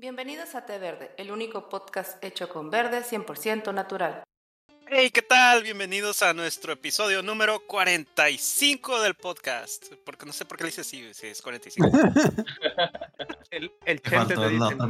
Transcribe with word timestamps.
Bienvenidos 0.00 0.54
a 0.54 0.64
Té 0.64 0.78
Verde, 0.78 1.10
el 1.18 1.30
único 1.30 1.68
podcast 1.68 2.24
hecho 2.24 2.48
con 2.48 2.70
verde 2.70 3.02
100% 3.04 3.74
natural. 3.74 4.22
Hey, 4.86 5.10
¿qué 5.10 5.20
tal? 5.20 5.62
Bienvenidos 5.62 6.22
a 6.22 6.32
nuestro 6.32 6.72
episodio 6.72 7.22
número 7.22 7.60
45 7.66 9.02
del 9.02 9.12
podcast. 9.12 9.92
Porque 10.06 10.24
no 10.24 10.32
sé 10.32 10.46
por 10.46 10.56
qué 10.56 10.64
le 10.64 10.70
hice 10.70 10.80
así, 10.80 11.12
si 11.12 11.26
es 11.26 11.42
45. 11.42 11.90
El, 13.50 13.70
el 13.84 14.00
Te 14.00 14.10
mitad. 14.18 14.88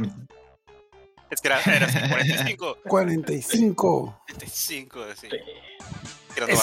es 1.29 1.41
que 1.41 1.47
era, 1.49 1.61
era 1.61 1.87
así, 1.87 1.99
45. 2.09 2.77
45. 2.87 4.23
45, 4.27 5.03
así. 5.03 5.27
Sí. 5.29 5.37
Tirando. 6.33 6.55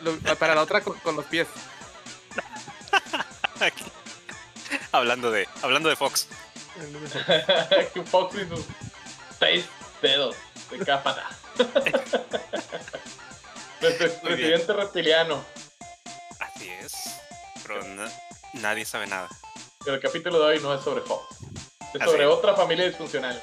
Lo- 0.00 0.36
para 0.36 0.54
la 0.54 0.62
otra 0.62 0.80
con, 0.80 0.98
con 1.00 1.14
los 1.14 1.26
pies. 1.26 1.46
Aquí. 3.60 3.84
hablando 4.92 5.30
de 5.30 5.46
hablando 5.60 5.90
de 5.90 5.96
Fox. 5.96 6.26
Que 7.92 8.02
Fox 8.02 8.34
y 8.36 8.48
sus 8.48 8.64
seis 9.38 9.64
dedos 10.00 10.36
de 10.70 10.78
cápata. 10.84 11.28
Nuestro 13.80 14.06
Muy 14.22 14.34
bien. 14.34 14.50
presidente 14.60 14.72
reptiliano. 14.72 15.44
Así 16.40 16.68
es. 16.68 16.92
Pero 17.66 17.82
na- 17.84 18.10
nadie 18.54 18.84
sabe 18.84 19.06
nada. 19.06 19.28
Pero 19.84 19.96
el 19.96 20.02
capítulo 20.02 20.38
de 20.38 20.44
hoy 20.56 20.60
no 20.60 20.74
es 20.74 20.82
sobre 20.82 21.02
Fox. 21.02 21.36
Es 21.94 22.00
Así 22.00 22.10
sobre 22.10 22.24
es. 22.24 22.30
otra 22.30 22.54
familia 22.54 22.86
disfuncional. 22.86 23.40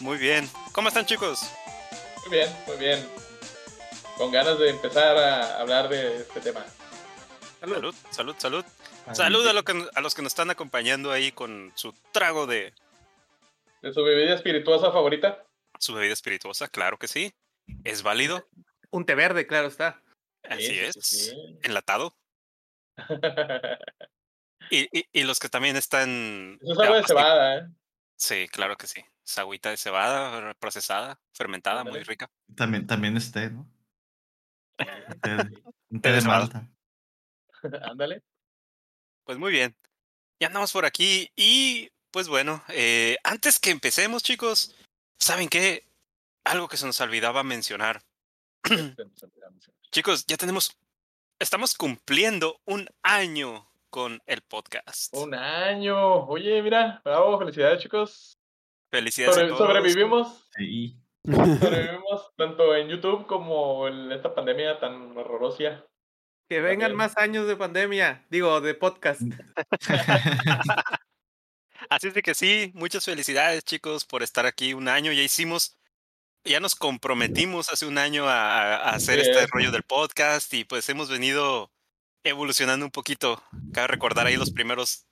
Muy 0.00 0.16
bien. 0.18 0.48
¿Cómo 0.72 0.88
están, 0.88 1.04
chicos? 1.06 1.40
Muy 2.26 2.38
bien, 2.38 2.56
muy 2.66 2.76
bien. 2.76 3.08
Con 4.16 4.30
ganas 4.32 4.58
de 4.58 4.70
empezar 4.70 5.16
a 5.16 5.60
hablar 5.60 5.88
de 5.88 6.18
este 6.18 6.40
tema. 6.40 6.64
Salud, 7.60 7.94
salud, 8.10 8.34
salud. 8.38 8.38
Salud 8.38 8.64
a, 9.18 9.30
lo 9.30 9.64
que- 9.64 9.88
a 9.94 10.00
los 10.00 10.14
que 10.14 10.22
nos 10.22 10.32
están 10.32 10.50
acompañando 10.50 11.10
ahí 11.12 11.32
con 11.32 11.72
su 11.74 11.92
trago 12.12 12.46
de 12.46 12.72
¿De 13.82 13.92
su 13.92 14.02
bebida 14.02 14.34
espirituosa 14.34 14.90
favorita? 14.92 15.44
su 15.78 15.94
bebida 15.94 16.12
espirituosa, 16.12 16.68
claro 16.68 16.98
que 16.98 17.06
sí. 17.08 17.32
Es 17.84 18.02
válido, 18.02 18.48
Un 18.90 19.04
té 19.04 19.14
verde, 19.14 19.46
claro 19.46 19.68
está. 19.68 20.02
así 20.42 20.66
Sí, 20.66 20.78
es. 20.78 20.94
sí. 21.00 21.58
Enlatado. 21.62 22.16
Y, 24.70 24.86
y- 24.98 25.08
y 25.12 25.22
los 25.22 25.38
que 25.38 25.48
también 25.48 25.76
están. 25.76 26.58
Eso 26.60 26.72
es 26.72 26.78
agua 26.78 26.96
de 26.98 27.04
cebada, 27.04 27.56
¿eh? 27.56 27.62
Sí, 28.16 28.48
claro 28.48 28.76
que 28.76 28.86
sí. 28.86 29.02
Es 29.24 29.38
agüita 29.38 29.70
de 29.70 29.78
cebada, 29.78 30.52
procesada, 30.54 31.18
fermentada, 31.32 31.84
muy 31.84 32.02
rica. 32.02 32.30
También, 32.54 32.86
también 32.86 33.16
es 33.16 33.32
té, 33.32 33.48
¿no? 33.50 33.66
Un 35.08 35.20
té, 35.20 35.30
de- 35.36 35.62
un 35.90 36.00
té 36.02 36.12
de 36.12 36.20
malta. 36.20 36.68
Ándale. 37.82 38.22
Pues 39.28 39.38
muy 39.38 39.52
bien. 39.52 39.76
Ya 40.40 40.46
andamos 40.46 40.72
por 40.72 40.86
aquí. 40.86 41.30
Y 41.36 41.90
pues 42.10 42.28
bueno, 42.28 42.64
eh, 42.68 43.18
antes 43.22 43.60
que 43.60 43.68
empecemos, 43.68 44.22
chicos, 44.22 44.74
¿saben 45.20 45.50
qué? 45.50 45.84
Algo 46.44 46.66
que 46.66 46.78
se 46.78 46.86
nos 46.86 46.98
olvidaba 47.02 47.42
mencionar. 47.42 48.00
Chicos, 49.92 50.24
ya 50.26 50.38
tenemos. 50.38 50.74
Estamos 51.38 51.74
cumpliendo 51.74 52.58
un 52.64 52.88
año 53.02 53.68
con 53.90 54.18
el 54.24 54.40
podcast. 54.40 55.12
Un 55.14 55.34
año. 55.34 56.24
Oye, 56.26 56.62
mira, 56.62 57.02
bravo, 57.04 57.38
felicidades, 57.38 57.82
chicos. 57.82 58.38
Felicidades 58.90 59.34
Sobre- 59.36 59.46
a 59.52 59.56
todos. 59.56 59.68
sobrevivimos. 59.68 60.48
Sí. 60.56 60.96
Sobrevivimos 61.26 62.34
tanto 62.34 62.74
en 62.74 62.88
YouTube 62.88 63.26
como 63.26 63.88
en 63.88 64.10
esta 64.10 64.34
pandemia 64.34 64.80
tan 64.80 65.14
horrorosa. 65.18 65.84
Que 66.48 66.60
vengan 66.60 66.94
más 66.94 67.16
años 67.18 67.46
de 67.46 67.56
pandemia. 67.56 68.24
Digo, 68.30 68.60
de 68.60 68.74
podcast. 68.74 69.20
Así 71.90 72.08
es 72.08 72.14
de 72.14 72.22
que 72.22 72.34
sí, 72.34 72.72
muchas 72.74 73.04
felicidades 73.04 73.64
chicos 73.64 74.04
por 74.04 74.22
estar 74.22 74.46
aquí 74.46 74.72
un 74.74 74.88
año. 74.88 75.12
Ya 75.12 75.22
hicimos, 75.22 75.78
ya 76.44 76.58
nos 76.60 76.74
comprometimos 76.74 77.70
hace 77.70 77.86
un 77.86 77.98
año 77.98 78.26
a, 78.28 78.76
a 78.76 78.90
hacer 78.90 79.18
este 79.18 79.44
es. 79.44 79.50
rollo 79.50 79.70
del 79.70 79.82
podcast 79.82 80.52
y 80.54 80.64
pues 80.64 80.88
hemos 80.88 81.10
venido 81.10 81.70
evolucionando 82.24 82.86
un 82.86 82.92
poquito. 82.92 83.42
Cabe 83.72 83.88
recordar 83.88 84.26
ahí 84.26 84.36
los 84.36 84.50
primeros 84.50 85.06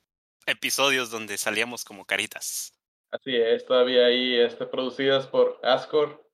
episodios 0.47 1.11
donde 1.11 1.37
salíamos 1.37 1.83
como 1.85 2.05
caritas. 2.05 2.73
Así 3.11 3.35
es, 3.35 3.65
todavía 3.65 4.05
ahí 4.05 4.35
este, 4.39 4.65
producidas 4.65 5.27
por 5.27 5.59
Ascor. 5.63 6.26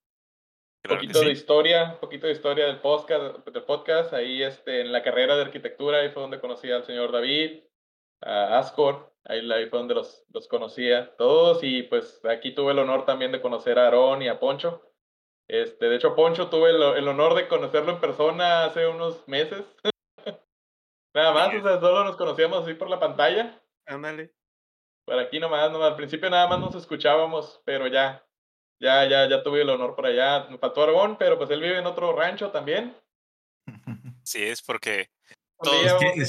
Claro 0.83 0.99
poquito 0.99 1.19
de 1.19 1.25
sí. 1.27 1.31
historia, 1.31 1.91
un 1.93 1.99
poquito 1.99 2.27
de 2.27 2.33
historia 2.33 2.65
del 2.65 2.81
podcast, 2.81 3.47
del 3.47 3.63
podcast. 3.63 4.13
Ahí 4.13 4.43
este, 4.43 4.81
en 4.81 4.91
la 4.91 5.01
carrera 5.01 5.37
de 5.37 5.43
arquitectura, 5.43 5.99
ahí 5.99 6.09
fue 6.09 6.21
donde 6.21 6.41
conocí 6.41 6.69
al 6.69 6.83
señor 6.83 7.13
David, 7.13 7.63
a 8.21 8.59
Ascor, 8.59 9.13
ahí, 9.23 9.49
ahí 9.49 9.67
fue 9.67 9.79
donde 9.79 9.95
los, 9.95 10.25
los 10.33 10.49
conocía 10.49 11.15
todos. 11.15 11.63
Y 11.63 11.83
pues 11.83 12.19
aquí 12.25 12.53
tuve 12.53 12.73
el 12.73 12.79
honor 12.79 13.05
también 13.05 13.31
de 13.31 13.41
conocer 13.41 13.79
a 13.79 13.85
Aarón 13.85 14.23
y 14.23 14.27
a 14.27 14.41
Poncho. 14.41 14.81
Este, 15.47 15.87
de 15.87 15.95
hecho, 15.95 16.15
Poncho 16.15 16.49
tuve 16.49 16.71
el, 16.71 16.81
el 16.81 17.07
honor 17.07 17.35
de 17.35 17.47
conocerlo 17.47 17.93
en 17.93 18.01
persona 18.01 18.65
hace 18.65 18.85
unos 18.85 19.25
meses. 19.25 19.63
Nada 21.15 21.31
más, 21.31 21.47
o 21.55 21.61
sea, 21.61 21.79
solo 21.79 22.03
nos 22.03 22.17
conocíamos 22.17 22.63
así 22.63 22.73
por 22.73 22.89
la 22.89 22.99
pantalla. 22.99 23.61
Ándale. 23.85 24.33
Por 25.05 25.17
aquí 25.17 25.39
nomás, 25.39 25.71
nomás, 25.71 25.91
al 25.91 25.95
principio 25.95 26.29
nada 26.29 26.47
más 26.47 26.59
nos 26.59 26.75
escuchábamos, 26.75 27.61
pero 27.65 27.87
ya, 27.87 28.25
ya, 28.83 29.07
ya, 29.07 29.27
ya 29.29 29.41
tuve 29.41 29.61
el 29.61 29.69
honor 29.69 29.95
por 29.95 30.05
allá. 30.05 30.45
Me 30.49 30.57
faltó 30.57 30.83
Aragón, 30.83 31.15
pero 31.17 31.37
pues 31.37 31.49
él 31.49 31.61
vive 31.61 31.79
en 31.79 31.85
otro 31.87 32.13
rancho 32.15 32.51
también. 32.51 32.95
Sí, 34.25 34.41
es 34.41 34.61
porque 34.61 35.09
Todos, 35.61 35.81
día 35.81 35.91
Es 35.91 35.99
que 35.99 36.05
vamos- 36.05 36.19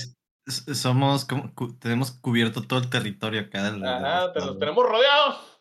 es- 0.46 0.66
es- 0.68 0.78
somos 0.80 1.24
como, 1.24 1.54
cu- 1.54 1.78
tenemos 1.78 2.10
cubierto 2.10 2.62
todo 2.66 2.80
el 2.80 2.90
territorio 2.90 3.42
acá. 3.42 3.68
Ajá, 3.68 4.32
te 4.32 4.40
los 4.40 4.58
tenemos 4.58 4.84
rodeados. 4.84 5.60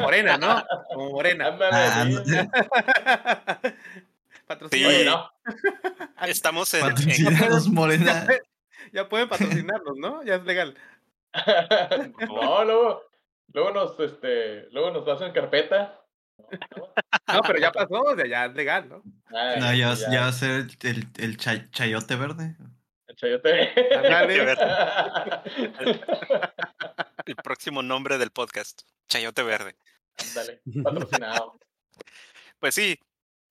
Morena, 0.00 0.36
¿no? 0.38 0.64
Como 0.92 1.10
morena. 1.10 1.48
Ándale, 1.48 1.76
Ah, 1.76 2.06
sí. 2.24 2.34
Sí. 4.70 5.04
no. 5.04 5.30
estamos 6.26 6.72
en, 6.74 6.80
en- 6.84 6.88
Patrocínanos, 6.94 7.68
Morena. 7.68 8.26
Ya 8.92 9.08
pueden 9.08 9.28
patrocinarnos, 9.28 9.96
¿no? 9.96 10.22
Ya 10.22 10.34
es 10.36 10.44
legal. 10.44 10.74
no, 12.28 12.64
luego, 12.64 13.02
luego 13.52 13.70
nos, 13.72 13.98
este, 14.00 14.68
luego 14.70 14.90
nos 14.90 15.06
hacen 15.08 15.32
carpeta. 15.32 16.00
No, 17.32 17.40
pero 17.42 17.58
ya 17.58 17.72
pasó, 17.72 18.00
o 18.02 18.14
sea, 18.16 18.26
ya 18.26 18.44
es 18.46 18.54
legal, 18.54 18.88
¿no? 18.88 19.02
Ay, 19.26 19.58
No, 19.60 19.72
ya, 19.74 19.88
va- 19.88 19.94
ya, 19.94 20.10
ya 20.10 20.20
va 20.22 20.26
a 20.28 20.32
ser 20.32 20.50
el, 20.50 20.76
el, 20.82 21.08
el 21.16 21.36
chay- 21.38 21.70
chayote 21.70 22.16
verde. 22.16 22.54
el 23.08 23.16
chayote. 23.16 23.72
Ándale. 23.96 24.52
el 27.26 27.36
próximo 27.36 27.82
nombre 27.82 28.18
del 28.18 28.30
podcast, 28.30 28.82
Chayote 29.08 29.42
Verde. 29.42 29.76
Ándale, 30.18 30.60
patrocinado. 30.84 31.58
Pues 32.58 32.74
sí, 32.74 32.98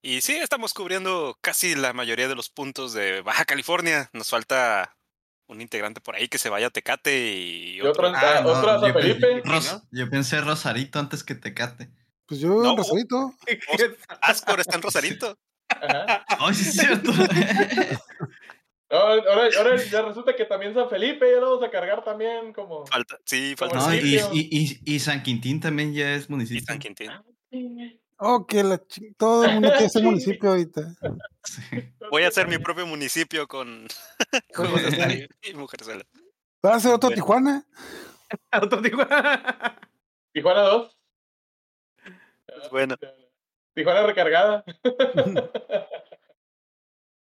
y 0.02 0.22
sí, 0.22 0.36
estamos 0.38 0.74
cubriendo 0.74 1.38
casi 1.42 1.75
la 1.75 1.94
mayoría 1.94 2.28
de 2.28 2.36
los 2.36 2.50
puntos 2.50 2.94
de 2.94 3.22
Baja 3.22 3.46
California. 3.46 4.10
Nos 4.14 4.30
falta 4.30 4.96
un 5.53 5.62
integrante 5.62 6.02
por 6.02 6.16
ahí 6.16 6.28
que 6.28 6.38
se 6.38 6.50
vaya 6.50 6.68
a 6.68 6.69
Tecate 6.69 7.34
y 7.36 7.75
Y 7.78 7.81
otro. 7.81 8.09
otro, 8.09 8.18
ah, 8.18 8.44
otro 8.46 8.69
a 8.72 8.80
San 8.80 8.90
yo, 8.90 9.00
pensé- 9.00 9.19
Felipe. 9.19 9.41
Ros- 9.46 9.81
yo 9.91 10.09
pensé 10.09 10.41
Rosarito 10.41 11.00
antes 11.00 11.24
que 11.24 11.36
Tecate. 11.36 11.90
Pues 12.25 12.40
yo, 12.41 12.62
No. 12.62 12.75
Rosarito. 12.75 13.34
Ascor 14.22 14.59
está 14.59 14.75
en 14.75 14.81
Rosarito. 14.81 15.38
Ajá. 15.69 16.25
Ay, 16.40 16.53
sí 16.53 16.69
es 16.69 16.75
cierto. 16.75 17.12
No, 18.92 19.00
ahora, 19.00 19.50
ahora 19.58 19.75
ya 19.84 20.03
resulta 20.03 20.36
que 20.36 20.46
también 20.46 20.75
San 20.75 20.88
Felipe 20.88 21.25
ya 21.28 21.40
lo 21.40 21.50
vamos 21.58 21.63
a 21.68 21.72
cargar 21.72 22.03
también 22.03 22.53
como... 22.53 22.86
Falta, 22.86 23.18
sí, 23.25 23.56
falta 23.58 23.80
Como 23.80 23.90
No, 23.90 23.96
San 23.97 24.06
y, 24.06 24.18
y, 24.52 24.80
y, 24.86 24.94
y 24.96 25.00
San 25.00 25.24
Quintín 25.24 25.59
también 25.59 25.96
ya 25.96 26.13
es 26.13 26.25
y 26.30 26.31
municipio. 26.31 26.63
San 26.63 26.78
Quintín. 26.78 27.09
Oh, 28.18 28.46
que 28.46 28.63
la 28.63 28.81
Todo 29.18 29.46
el 29.46 29.53
mundo 29.53 29.69
quiere 29.72 29.90
ser 29.90 30.03
municipio 30.03 30.50
ahorita. 30.50 30.81
Sí. 31.44 31.62
Voy 32.12 32.24
a 32.24 32.28
hacer 32.28 32.47
mi 32.47 32.57
propio 32.57 32.85
municipio 32.85 33.47
con 33.47 33.88
Con 34.53 34.68
Juegos 34.69 34.81
de 34.84 34.91
Mujerzuela. 34.91 35.06
Azar 35.16 35.29
y 35.44 35.53
Mujerzuela. 35.53 36.06
¿Va 36.66 36.75
a 36.75 36.79
ser 36.79 36.94
otro 36.94 37.09
Bueno. 37.09 37.16
Tijuana? 37.16 37.68
Auto 38.51 38.81
Tijuana. 38.81 39.79
Tijuana 40.34 40.62
2. 40.62 40.98
Pues 42.45 42.69
bueno. 42.71 42.95
Tijuana 43.75 44.04
recargada. 44.04 44.63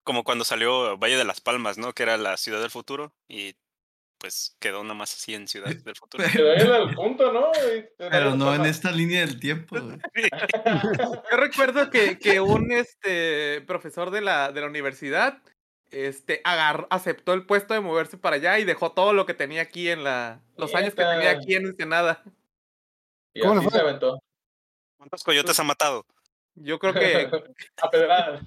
Como 0.03 0.24
cuando 0.24 0.44
salió 0.44 0.97
Valle 0.97 1.18
de 1.18 1.24
las 1.24 1.41
Palmas, 1.41 1.77
¿no? 1.77 1.94
Que 1.94 2.03
era 2.03 2.18
la 2.18 2.38
ciudad 2.38 2.62
del 2.62 2.69
futuro 2.69 3.13
y 3.27 3.56
pues 4.24 4.56
quedó 4.58 4.86
nomás 4.86 5.14
así 5.14 5.34
en 5.34 5.50
Ciudad 5.50 5.68
del 5.68 5.96
Futuro. 6.00 6.24
Quedó 6.31 6.54
en 6.54 6.88
el 6.88 6.96
punto, 6.96 7.34
¿no? 7.34 7.52
Pero 7.98 8.38
no 8.38 8.56
en 8.56 8.64
esta 8.64 8.90
línea 8.90 9.20
del 9.20 9.38
tiempo. 9.38 9.75
güey. 9.78 10.00
Yo 11.30 11.38
recuerdo 11.38 11.90
que, 11.90 12.18
que 12.18 12.40
un 12.40 12.72
este 12.72 13.60
profesor 13.68 14.12
de 14.12 14.22
la, 14.22 14.54
de 14.54 14.62
la 14.62 14.68
universidad 14.68 15.42
este 15.92 16.40
agarró, 16.46 16.88
aceptó 16.90 17.34
el 17.34 17.46
puesto 17.46 17.74
de 17.74 17.81
moverse 17.81 18.18
para 18.18 18.38
allá 18.38 18.60
y 18.60 18.64
dejó 18.64 18.94
todo 18.94 19.12
lo 19.12 19.25
que 19.25 19.34
tenía 19.34 19.62
aquí 19.62 19.90
en 19.90 20.06
la 20.06 20.42
los 20.56 20.74
años 20.74 20.96
que 20.96 21.04
tenía 21.04 21.31
aquí 21.31 21.56
en 21.56 21.66
Ensenada. 21.66 22.24
Y 23.34 23.42
¿Cómo 23.42 23.60
así 23.60 23.70
se 23.72 23.80
aventó. 23.80 24.24
¿Cuántos 24.96 25.22
coyotes 25.22 25.60
ha 25.60 25.64
matado? 25.66 26.06
Yo 26.56 26.80
creo 26.80 26.94
que 26.94 27.30
A 27.81 27.90
pedradas. 27.90 28.42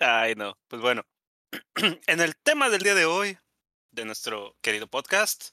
Ay, 0.00 0.34
no. 0.34 0.58
Pues 0.66 0.82
bueno. 0.82 1.04
en 2.06 2.20
el 2.20 2.36
tema 2.36 2.68
del 2.68 2.82
día 2.82 2.94
de 2.94 3.06
hoy, 3.06 3.38
de 3.90 4.04
nuestro 4.04 4.56
querido 4.60 4.86
podcast, 4.86 5.50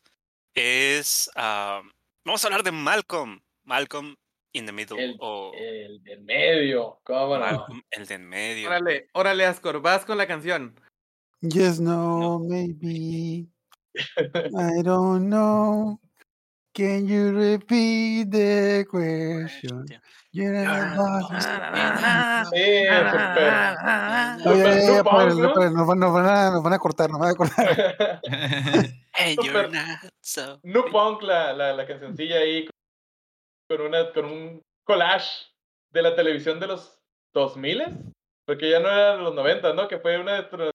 es. 0.54 1.30
ah, 1.36 1.82
vamos 2.26 2.44
a 2.44 2.48
hablar 2.48 2.64
de 2.64 2.72
Malcolm. 2.72 3.42
Malcolm 3.64 4.16
in 4.54 4.66
the 4.66 4.72
Middle. 4.72 5.02
El, 5.04 5.16
o 5.20 5.52
el 5.56 6.04
de 6.04 6.18
medio, 6.18 7.00
¿cómo 7.04 7.38
no? 7.38 7.46
Malcolm, 7.46 7.82
el 7.92 8.06
de 8.06 8.16
en 8.16 8.28
medio. 8.28 8.68
Órale, 8.68 9.08
órale, 9.14 9.46
Ascor, 9.46 9.82
vas 9.82 10.06
con 10.06 10.18
la 10.18 10.28
canción. 10.28 10.80
Yes, 11.42 11.80
no, 11.80 12.40
maybe. 12.40 13.48
I 13.96 14.82
don't 14.84 15.28
know. 15.28 16.00
Can 16.74 17.08
you 17.08 17.32
repeat 17.32 18.32
the 18.32 18.86
question? 18.90 19.86
Nos, 20.34 20.64
van, 26.64 26.74
a, 26.74 26.80
cortar, 26.80 27.10
nos 27.12 27.20
van 27.20 27.30
a 27.30 27.36
cortar. 27.36 28.22
Hey, 29.16 29.36
you're 29.36 29.46
Súper. 29.46 29.72
not 29.72 30.12
so. 30.22 30.60
No 30.64 30.86
Punk, 30.86 31.22
la, 31.22 31.54
la, 31.54 31.74
la 31.74 31.86
cancioncilla 31.86 32.38
ahí, 32.38 32.68
con, 33.70 33.82
una, 33.82 34.12
con 34.12 34.26
un 34.26 34.62
collage 34.84 35.52
de 35.92 36.02
la 36.02 36.16
televisión 36.16 36.60
de 36.60 36.66
los 36.66 36.98
2000 37.36 38.14
porque 38.46 38.70
ya 38.70 38.80
no 38.80 38.88
era 38.88 39.18
de 39.18 39.24
los 39.24 39.36
90, 39.36 39.74
¿no? 39.74 39.88
Que 39.88 40.00
fue 40.00 40.18
una 40.20 40.42
de 40.42 40.44
tus 40.44 40.72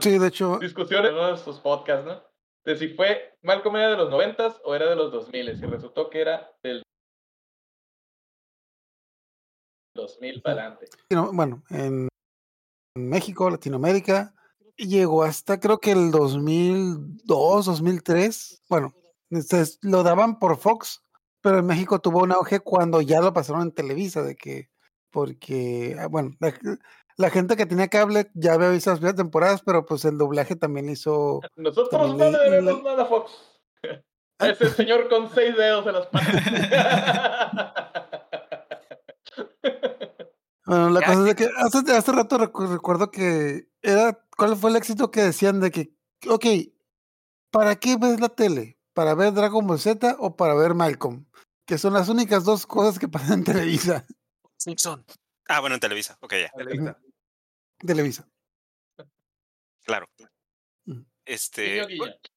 Sí, 0.00 0.18
de 0.18 0.28
hecho, 0.28 0.58
discusiones 0.58 1.10
en 1.10 1.16
uno 1.16 1.32
de 1.32 1.38
sus 1.38 1.58
podcasts, 1.58 2.06
¿no? 2.06 2.27
De 2.68 2.76
si 2.76 2.88
fue 2.88 3.34
Malcolm 3.40 3.76
era 3.76 3.92
de 3.92 3.96
los 3.96 4.10
90 4.10 4.56
o 4.64 4.74
era 4.74 4.90
de 4.90 4.94
los 4.94 5.10
2000 5.10 5.48
y 5.48 5.66
resultó 5.66 6.10
que 6.10 6.20
era 6.20 6.50
del 6.62 6.82
2000 9.94 10.42
para 10.42 10.60
adelante. 10.60 10.86
no, 11.08 11.32
bueno, 11.32 11.62
en 11.70 12.08
México, 12.94 13.48
Latinoamérica, 13.48 14.34
llegó 14.76 15.22
hasta 15.22 15.58
creo 15.58 15.80
que 15.80 15.92
el 15.92 16.10
2002, 16.10 17.64
2003. 17.64 18.62
Bueno, 18.68 18.92
este, 19.30 19.64
lo 19.80 20.02
daban 20.02 20.38
por 20.38 20.58
Fox, 20.58 21.02
pero 21.40 21.60
en 21.60 21.66
México 21.66 22.02
tuvo 22.02 22.24
un 22.24 22.32
auge 22.32 22.60
cuando 22.60 23.00
ya 23.00 23.22
lo 23.22 23.32
pasaron 23.32 23.62
en 23.62 23.72
Televisa, 23.72 24.22
de 24.22 24.36
que, 24.36 24.68
porque, 25.10 25.96
ah, 25.98 26.06
bueno, 26.06 26.36
la, 27.18 27.26
la 27.26 27.30
gente 27.30 27.56
que 27.56 27.66
tenía 27.66 27.88
cable 27.88 28.30
ya 28.34 28.54
había 28.54 28.70
visto 28.70 28.90
las 28.90 29.00
primeras 29.00 29.16
temporadas, 29.16 29.62
pero 29.64 29.84
pues 29.84 30.04
el 30.06 30.16
doblaje 30.16 30.56
también 30.56 30.88
hizo. 30.88 31.40
Nosotros 31.56 31.90
También 31.90 32.32
no 32.32 32.38
le- 32.38 32.44
debemos 32.44 32.78
le- 32.78 32.82
nada 32.82 33.02
a 33.02 33.06
Fox. 33.06 33.32
Ese 34.40 34.70
señor 34.70 35.08
con 35.08 35.28
seis 35.34 35.56
dedos 35.56 35.86
en 35.86 35.92
las 35.94 36.06
patas. 36.06 36.34
Bueno, 40.64 40.90
la 40.90 41.00
Ya 41.00 41.06
cosa 41.06 41.28
es 41.30 41.34
que 41.34 41.48
hace, 41.56 41.92
hace 41.96 42.12
rato 42.12 42.36
recu- 42.38 42.68
recuerdo 42.70 43.10
que 43.10 43.68
era, 43.80 44.22
¿cuál 44.36 44.54
fue 44.54 44.68
el 44.68 44.76
éxito 44.76 45.10
que 45.10 45.22
decían 45.22 45.60
de 45.60 45.70
que, 45.70 45.94
ok, 46.28 46.44
¿para 47.50 47.76
qué 47.76 47.96
ves 47.96 48.20
la 48.20 48.28
tele? 48.28 48.78
¿Para 48.92 49.14
ver 49.14 49.32
Dragon 49.32 49.66
Ball 49.66 49.78
Z 49.78 50.16
o 50.18 50.36
para 50.36 50.54
ver 50.54 50.74
Malcolm? 50.74 51.24
Que 51.66 51.78
son 51.78 51.94
las 51.94 52.10
únicas 52.10 52.44
dos 52.44 52.66
cosas 52.66 52.98
que 52.98 53.08
pasan 53.08 53.38
en 53.38 53.44
Televisa. 53.44 54.04
Simpson. 54.58 55.06
Ah, 55.48 55.60
bueno, 55.60 55.76
en 55.76 55.80
Televisa. 55.80 56.18
Ok, 56.20 56.34
ya. 56.34 56.50
Televisa. 56.54 56.98
Televisa. 57.86 58.28
Claro. 59.84 60.06
Este. 61.24 61.82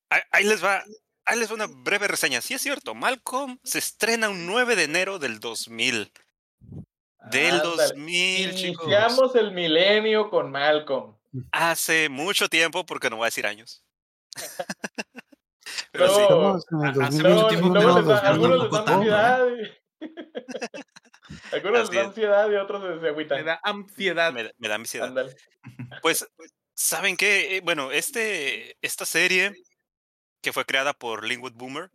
Ahí, 0.10 0.22
ahí 0.32 0.44
les 0.46 0.64
va. 0.64 0.84
Ahí 1.26 1.40
les 1.40 1.50
va 1.50 1.56
una 1.56 1.68
breve 1.68 2.08
reseña. 2.08 2.42
Sí 2.42 2.54
es 2.56 2.62
cierto, 2.62 2.96
Malcolm 2.96 3.60
se 3.64 3.80
estrena 3.80 4.30
un 4.30 4.46
9 4.48 4.76
de 4.76 4.84
enero 4.86 5.20
del 5.20 5.40
2000. 5.40 6.12
Del 7.32 7.52
Ándale. 7.56 7.84
2000, 7.90 8.56
chicos. 8.56 8.86
Iniciamos 8.88 9.36
el 9.36 9.52
milenio 9.52 10.30
con 10.30 10.50
Malcolm. 10.52 11.16
Hace 11.52 12.10
mucho 12.10 12.50
tiempo, 12.50 12.86
porque 12.86 13.10
no 13.10 13.18
voy 13.18 13.26
a 13.26 13.28
decir 13.28 13.46
años. 13.46 13.84
Pero 15.92 16.08
No, 16.08 16.14
sí. 16.16 16.22
Estamos 16.22 16.66
en 16.72 16.82
el 16.82 16.90
hace 17.02 17.22
2021, 17.22 17.24
Luego, 17.24 17.36
mucho 17.36 17.48
tiempo 17.48 17.74
que 17.74 17.80
luego 17.80 17.90
no 17.92 17.98
les 18.00 18.08
da- 18.08 18.14
nos 18.16 18.24
algunos 18.24 18.64
les 18.64 18.72
dan 18.86 19.48
y- 19.54 19.82
algunos 21.52 21.80
les 21.80 21.90
Así 21.90 21.96
dan 21.96 22.04
es. 22.06 22.08
ansiedad 22.10 22.52
y 22.52 22.56
otros 22.56 22.82
se 22.84 23.00
Me 23.02 23.10
agüitan. 23.10 23.46
da 23.46 23.60
ansiedad. 23.64 24.34
Me, 24.34 24.44
da- 24.46 24.52
me 24.58 24.68
da 24.68 24.76
ansiedad. 24.76 25.14
Pues, 26.02 26.28
¿saben 26.76 27.18
qué? 27.18 27.58
Eh, 27.58 27.62
Bueno, 27.62 27.92
este, 27.92 28.78
esta 28.82 29.06
serie, 29.06 29.54
que 30.42 30.54
fue 30.54 30.66
creada 30.66 30.94
por 30.94 31.26
Linwood 31.26 31.54
Boomer, 31.54 31.90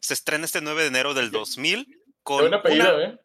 se 0.00 0.14
estrena 0.14 0.44
este 0.44 0.60
9 0.60 0.82
de 0.82 0.88
enero 0.88 1.14
del 1.14 1.30
2000 1.30 1.86
Qué 1.86 1.94
con 2.22 2.38
buen 2.40 2.54
apellido, 2.54 2.94
una- 2.96 3.04
¿eh? 3.04 3.18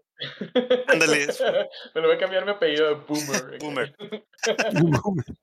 Ándale. 0.88 1.28
Me 1.96 2.02
lo 2.02 2.08
voy 2.08 2.16
a 2.18 2.20
cambiar 2.20 2.44
mi 2.46 2.52
apellido 2.52 2.88
de 2.90 2.96
Boomer. 3.06 3.58
Boomer. 3.60 3.96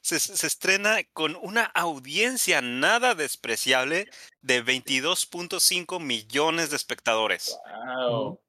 se, 0.00 0.18
se 0.18 0.46
estrena 0.48 0.98
con 1.12 1.36
una 1.40 1.64
audiencia 1.66 2.60
nada 2.60 3.14
despreciable 3.14 4.08
de 4.40 4.64
22.5 4.64 6.00
millones 6.00 6.70
de 6.70 6.76
espectadores. 6.76 7.56
Wow. 7.86 8.40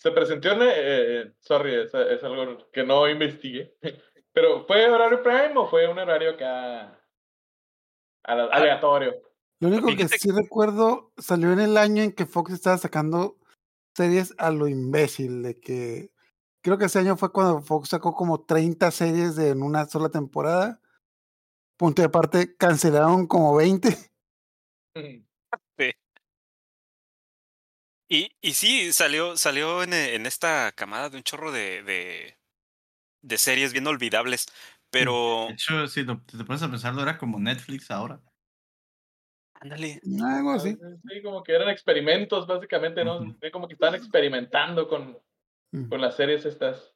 Se 0.00 0.10
presentó 0.12 0.52
en. 0.52 0.62
eh, 0.62 0.72
eh, 0.76 1.32
sorry, 1.40 1.74
es, 1.74 1.92
es 1.94 2.24
algo 2.24 2.70
que 2.72 2.82
no 2.84 3.08
investigué. 3.08 3.76
Pero, 4.32 4.64
¿fue 4.64 4.88
horario 4.88 5.22
prime 5.22 5.52
o 5.56 5.68
fue 5.68 5.88
un 5.88 5.98
horario 5.98 6.30
acá. 6.30 6.98
ale- 8.24 8.48
aleatorio? 8.52 9.20
Lo 9.60 9.68
único 9.68 9.88
que 9.94 10.08
sí 10.08 10.30
recuerdo 10.30 11.12
salió 11.18 11.52
en 11.52 11.60
el 11.60 11.76
año 11.76 12.02
en 12.02 12.12
que 12.12 12.24
Fox 12.24 12.52
estaba 12.52 12.78
sacando 12.78 13.36
series 13.94 14.32
a 14.38 14.50
lo 14.50 14.68
imbécil, 14.68 15.42
de 15.42 15.60
que 15.60 16.12
creo 16.62 16.78
que 16.78 16.86
ese 16.86 17.00
año 17.00 17.16
fue 17.16 17.30
cuando 17.32 17.60
Fox 17.60 17.90
sacó 17.90 18.14
como 18.14 18.44
30 18.44 18.90
series 18.90 19.36
de, 19.36 19.50
en 19.50 19.62
una 19.62 19.84
sola 19.86 20.08
temporada. 20.08 20.80
Punto 21.76 22.00
de 22.00 22.06
aparte, 22.06 22.56
cancelaron 22.56 23.26
como 23.26 23.54
20. 23.56 23.88
Y, 28.12 28.32
y 28.40 28.54
sí, 28.54 28.92
salió, 28.92 29.36
salió 29.36 29.84
en, 29.84 29.92
eh, 29.92 30.16
en 30.16 30.26
esta 30.26 30.72
camada 30.72 31.08
de 31.10 31.16
un 31.18 31.22
chorro 31.22 31.52
de, 31.52 31.84
de, 31.84 32.36
de 33.22 33.38
series 33.38 33.72
bien 33.72 33.86
olvidables. 33.86 34.46
Pero, 34.90 35.44
De 35.46 35.54
hecho, 35.54 35.86
si 35.86 36.02
lo- 36.02 36.20
te 36.22 36.42
pones 36.44 36.60
a 36.62 36.68
pensarlo, 36.68 37.02
era 37.02 37.16
como 37.16 37.38
Netflix 37.38 37.88
ahora. 37.92 38.20
ándale, 39.60 40.00
Algo 40.20 40.50
así. 40.50 40.76
Sí, 41.08 41.22
como 41.22 41.44
que 41.44 41.52
eran 41.52 41.68
experimentos, 41.68 42.48
básicamente, 42.48 43.04
¿no? 43.04 43.38
Como 43.52 43.68
que 43.68 43.74
estaban 43.74 43.94
experimentando 43.94 44.88
con, 44.88 45.16
Mm. 45.72 45.88
con 45.88 46.00
las 46.00 46.16
series 46.16 46.44
estas. 46.44 46.92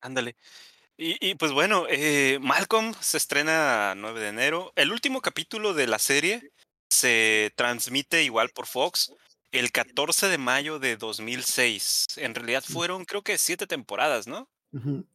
ándale. 0.00 0.36
Y, 0.96 1.16
y 1.20 1.34
pues 1.34 1.52
bueno, 1.52 1.86
eh, 1.90 2.38
Malcolm 2.40 2.94
se 3.00 3.18
estrena 3.18 3.94
9 3.94 4.20
de 4.20 4.28
enero. 4.28 4.72
El 4.74 4.90
último 4.90 5.20
capítulo 5.20 5.74
de 5.74 5.86
la 5.86 5.98
serie 5.98 6.50
se 6.90 7.52
transmite 7.56 8.22
igual 8.24 8.48
por 8.50 8.66
Fox 8.66 9.12
el 9.52 9.70
14 9.70 10.28
de 10.28 10.38
mayo 10.38 10.78
de 10.78 10.96
2006. 10.96 12.06
En 12.16 12.34
realidad 12.34 12.64
fueron, 12.66 13.04
creo 13.04 13.22
que 13.22 13.38
siete 13.38 13.66
temporadas, 13.66 14.26
¿no? 14.26 14.48
Fueron 14.72 15.06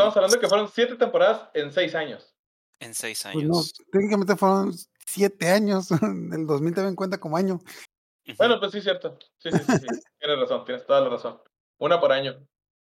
Estamos 0.00 0.16
hablando 0.16 0.38
que 0.40 0.48
fueron 0.48 0.70
siete 0.72 0.96
temporadas 0.96 1.48
en 1.54 1.72
seis 1.72 1.94
años. 1.94 2.34
en 2.78 2.94
seis 2.94 3.22
Pues 3.32 3.34
no, 3.44 3.54
años. 3.56 3.74
técnicamente 3.90 4.36
fueron 4.36 4.74
7 5.06 5.48
años. 5.50 5.88
El 6.02 6.46
2000 6.46 6.74
también 6.74 6.94
cuenta 6.94 7.18
como 7.18 7.36
año. 7.36 7.58
Bueno, 8.36 8.60
pues 8.60 8.70
sí, 8.72 8.80
cierto. 8.80 9.18
Sí, 9.38 9.50
sí, 9.50 9.58
sí, 9.58 9.72
sí. 9.78 9.86
tienes 10.20 10.38
razón, 10.38 10.64
tienes 10.64 10.86
toda 10.86 11.00
la 11.00 11.08
razón. 11.08 11.40
Una 11.78 11.98
por 11.98 12.12
año. 12.12 12.46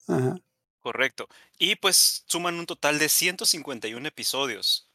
Ajá. 0.07 0.35
Correcto. 0.81 1.27
Y 1.57 1.75
pues 1.77 2.23
suman 2.27 2.59
un 2.59 2.65
total 2.65 2.99
de 2.99 3.07
151 3.09 4.07
episodios. 4.07 4.89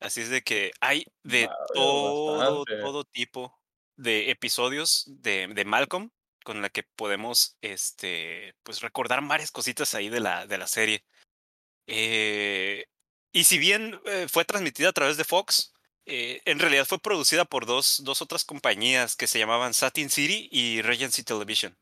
Así 0.00 0.20
es 0.22 0.30
de 0.30 0.42
que 0.42 0.72
hay 0.80 1.04
de 1.22 1.48
todo, 1.74 2.38
bastante. 2.38 2.82
todo 2.82 3.04
tipo 3.04 3.56
de 3.96 4.30
episodios 4.30 5.04
de, 5.06 5.48
de 5.48 5.64
Malcolm 5.64 6.10
con 6.44 6.62
la 6.62 6.68
que 6.70 6.84
podemos 6.84 7.56
este, 7.60 8.54
pues 8.62 8.80
recordar 8.80 9.20
varias 9.26 9.50
cositas 9.50 9.94
ahí 9.94 10.08
de 10.08 10.20
la, 10.20 10.46
de 10.46 10.58
la 10.58 10.66
serie. 10.66 11.04
Eh, 11.88 12.86
y 13.32 13.44
si 13.44 13.58
bien 13.58 14.00
eh, 14.04 14.26
fue 14.30 14.44
transmitida 14.44 14.90
a 14.90 14.92
través 14.92 15.16
de 15.16 15.24
Fox, 15.24 15.72
eh, 16.04 16.40
en 16.44 16.58
realidad 16.58 16.86
fue 16.86 17.00
producida 17.00 17.44
por 17.44 17.66
dos, 17.66 18.02
dos 18.04 18.22
otras 18.22 18.44
compañías 18.44 19.16
que 19.16 19.26
se 19.26 19.38
llamaban 19.38 19.74
Satin 19.74 20.08
City 20.08 20.48
y 20.52 20.82
Regency 20.82 21.24
Television. 21.24 21.76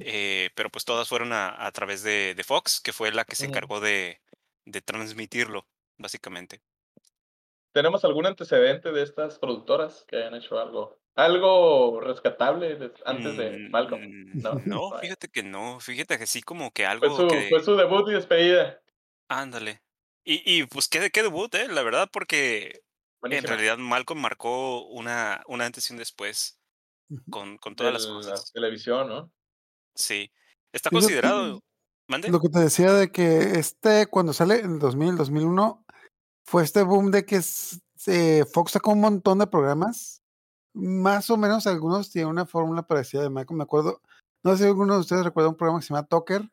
Eh, 0.00 0.50
pero 0.56 0.70
pues 0.70 0.84
todas 0.84 1.08
fueron 1.08 1.32
a, 1.32 1.64
a 1.64 1.70
través 1.70 2.02
de, 2.02 2.34
de 2.34 2.44
Fox, 2.44 2.80
que 2.80 2.92
fue 2.92 3.12
la 3.12 3.24
que 3.24 3.36
se 3.36 3.46
encargó 3.46 3.78
de, 3.78 4.20
de 4.64 4.82
transmitirlo, 4.82 5.68
básicamente. 5.96 6.60
¿Tenemos 7.72 8.04
algún 8.04 8.26
antecedente 8.26 8.90
de 8.90 9.04
estas 9.04 9.38
productoras 9.38 10.04
que 10.08 10.16
hayan 10.16 10.34
hecho 10.34 10.58
algo? 10.58 10.98
Algo 11.18 12.00
rescatable 12.00 12.92
antes 13.04 13.36
de 13.36 13.50
Mm, 13.58 13.70
Malcolm. 13.72 14.02
mm, 14.02 14.42
No, 14.66 14.96
fíjate 15.00 15.28
que 15.28 15.42
no, 15.42 15.80
fíjate 15.80 16.16
que 16.16 16.26
sí 16.28 16.42
como 16.42 16.70
que 16.70 16.84
Fue 16.84 16.90
algo 16.92 17.16
su, 17.16 17.26
que... 17.26 17.48
fue 17.48 17.64
su 17.64 17.74
debut 17.76 18.08
y 18.08 18.12
despedida. 18.12 18.80
Ándale. 19.28 19.82
Y, 20.24 20.42
y 20.46 20.64
pues 20.66 20.86
qué, 20.88 21.10
qué 21.10 21.22
debut, 21.24 21.52
¿eh? 21.56 21.66
La 21.68 21.82
verdad, 21.82 22.08
porque 22.12 22.82
en 23.24 23.42
realidad 23.42 23.78
Malcolm 23.78 24.20
marcó 24.20 24.86
una, 24.86 25.42
una 25.48 25.66
antes 25.66 25.90
y 25.90 25.92
un 25.92 25.98
después 25.98 26.60
con, 27.30 27.58
con 27.58 27.72
De 27.72 27.76
todas 27.78 27.92
las 27.94 28.04
la 28.06 28.12
cosas. 28.12 28.52
televisión, 28.52 29.08
¿no? 29.08 29.32
Sí. 29.96 30.30
Está 30.72 30.90
Y 30.92 30.94
lo 30.94 31.00
que- 31.00 31.04
considerado... 31.06 31.60
¿Mande? 32.06 32.28
Lo 32.30 32.40
que 32.40 32.48
te 32.48 32.60
decía 32.60 32.92
de 32.92 33.10
que 33.10 33.58
este, 33.58 34.06
cuando 34.06 34.32
sale 34.32 34.60
en 34.60 34.74
el 34.74 34.78
2000, 34.78 35.16
2001, 35.16 35.84
fue 36.46 36.62
este 36.62 36.82
boom 36.82 37.10
de 37.10 37.26
que 37.26 37.42
se- 37.42 38.46
Fox 38.46 38.70
sacó 38.72 38.92
un 38.92 39.00
montón 39.00 39.40
de 39.40 39.46
programas. 39.46 40.17
Más 40.78 41.30
o 41.30 41.36
menos 41.36 41.66
algunos 41.66 42.10
tienen 42.10 42.30
una 42.30 42.46
fórmula 42.46 42.82
parecida 42.82 43.22
de 43.22 43.30
Malcolm. 43.30 43.58
Me 43.58 43.64
acuerdo, 43.64 44.00
no 44.44 44.52
sé 44.52 44.58
si 44.64 44.64
alguno 44.68 44.94
de 44.94 45.00
ustedes 45.00 45.24
recuerda 45.24 45.50
un 45.50 45.56
programa 45.56 45.80
que 45.80 45.86
se 45.86 45.94
llama 45.94 46.06
Tucker, 46.06 46.50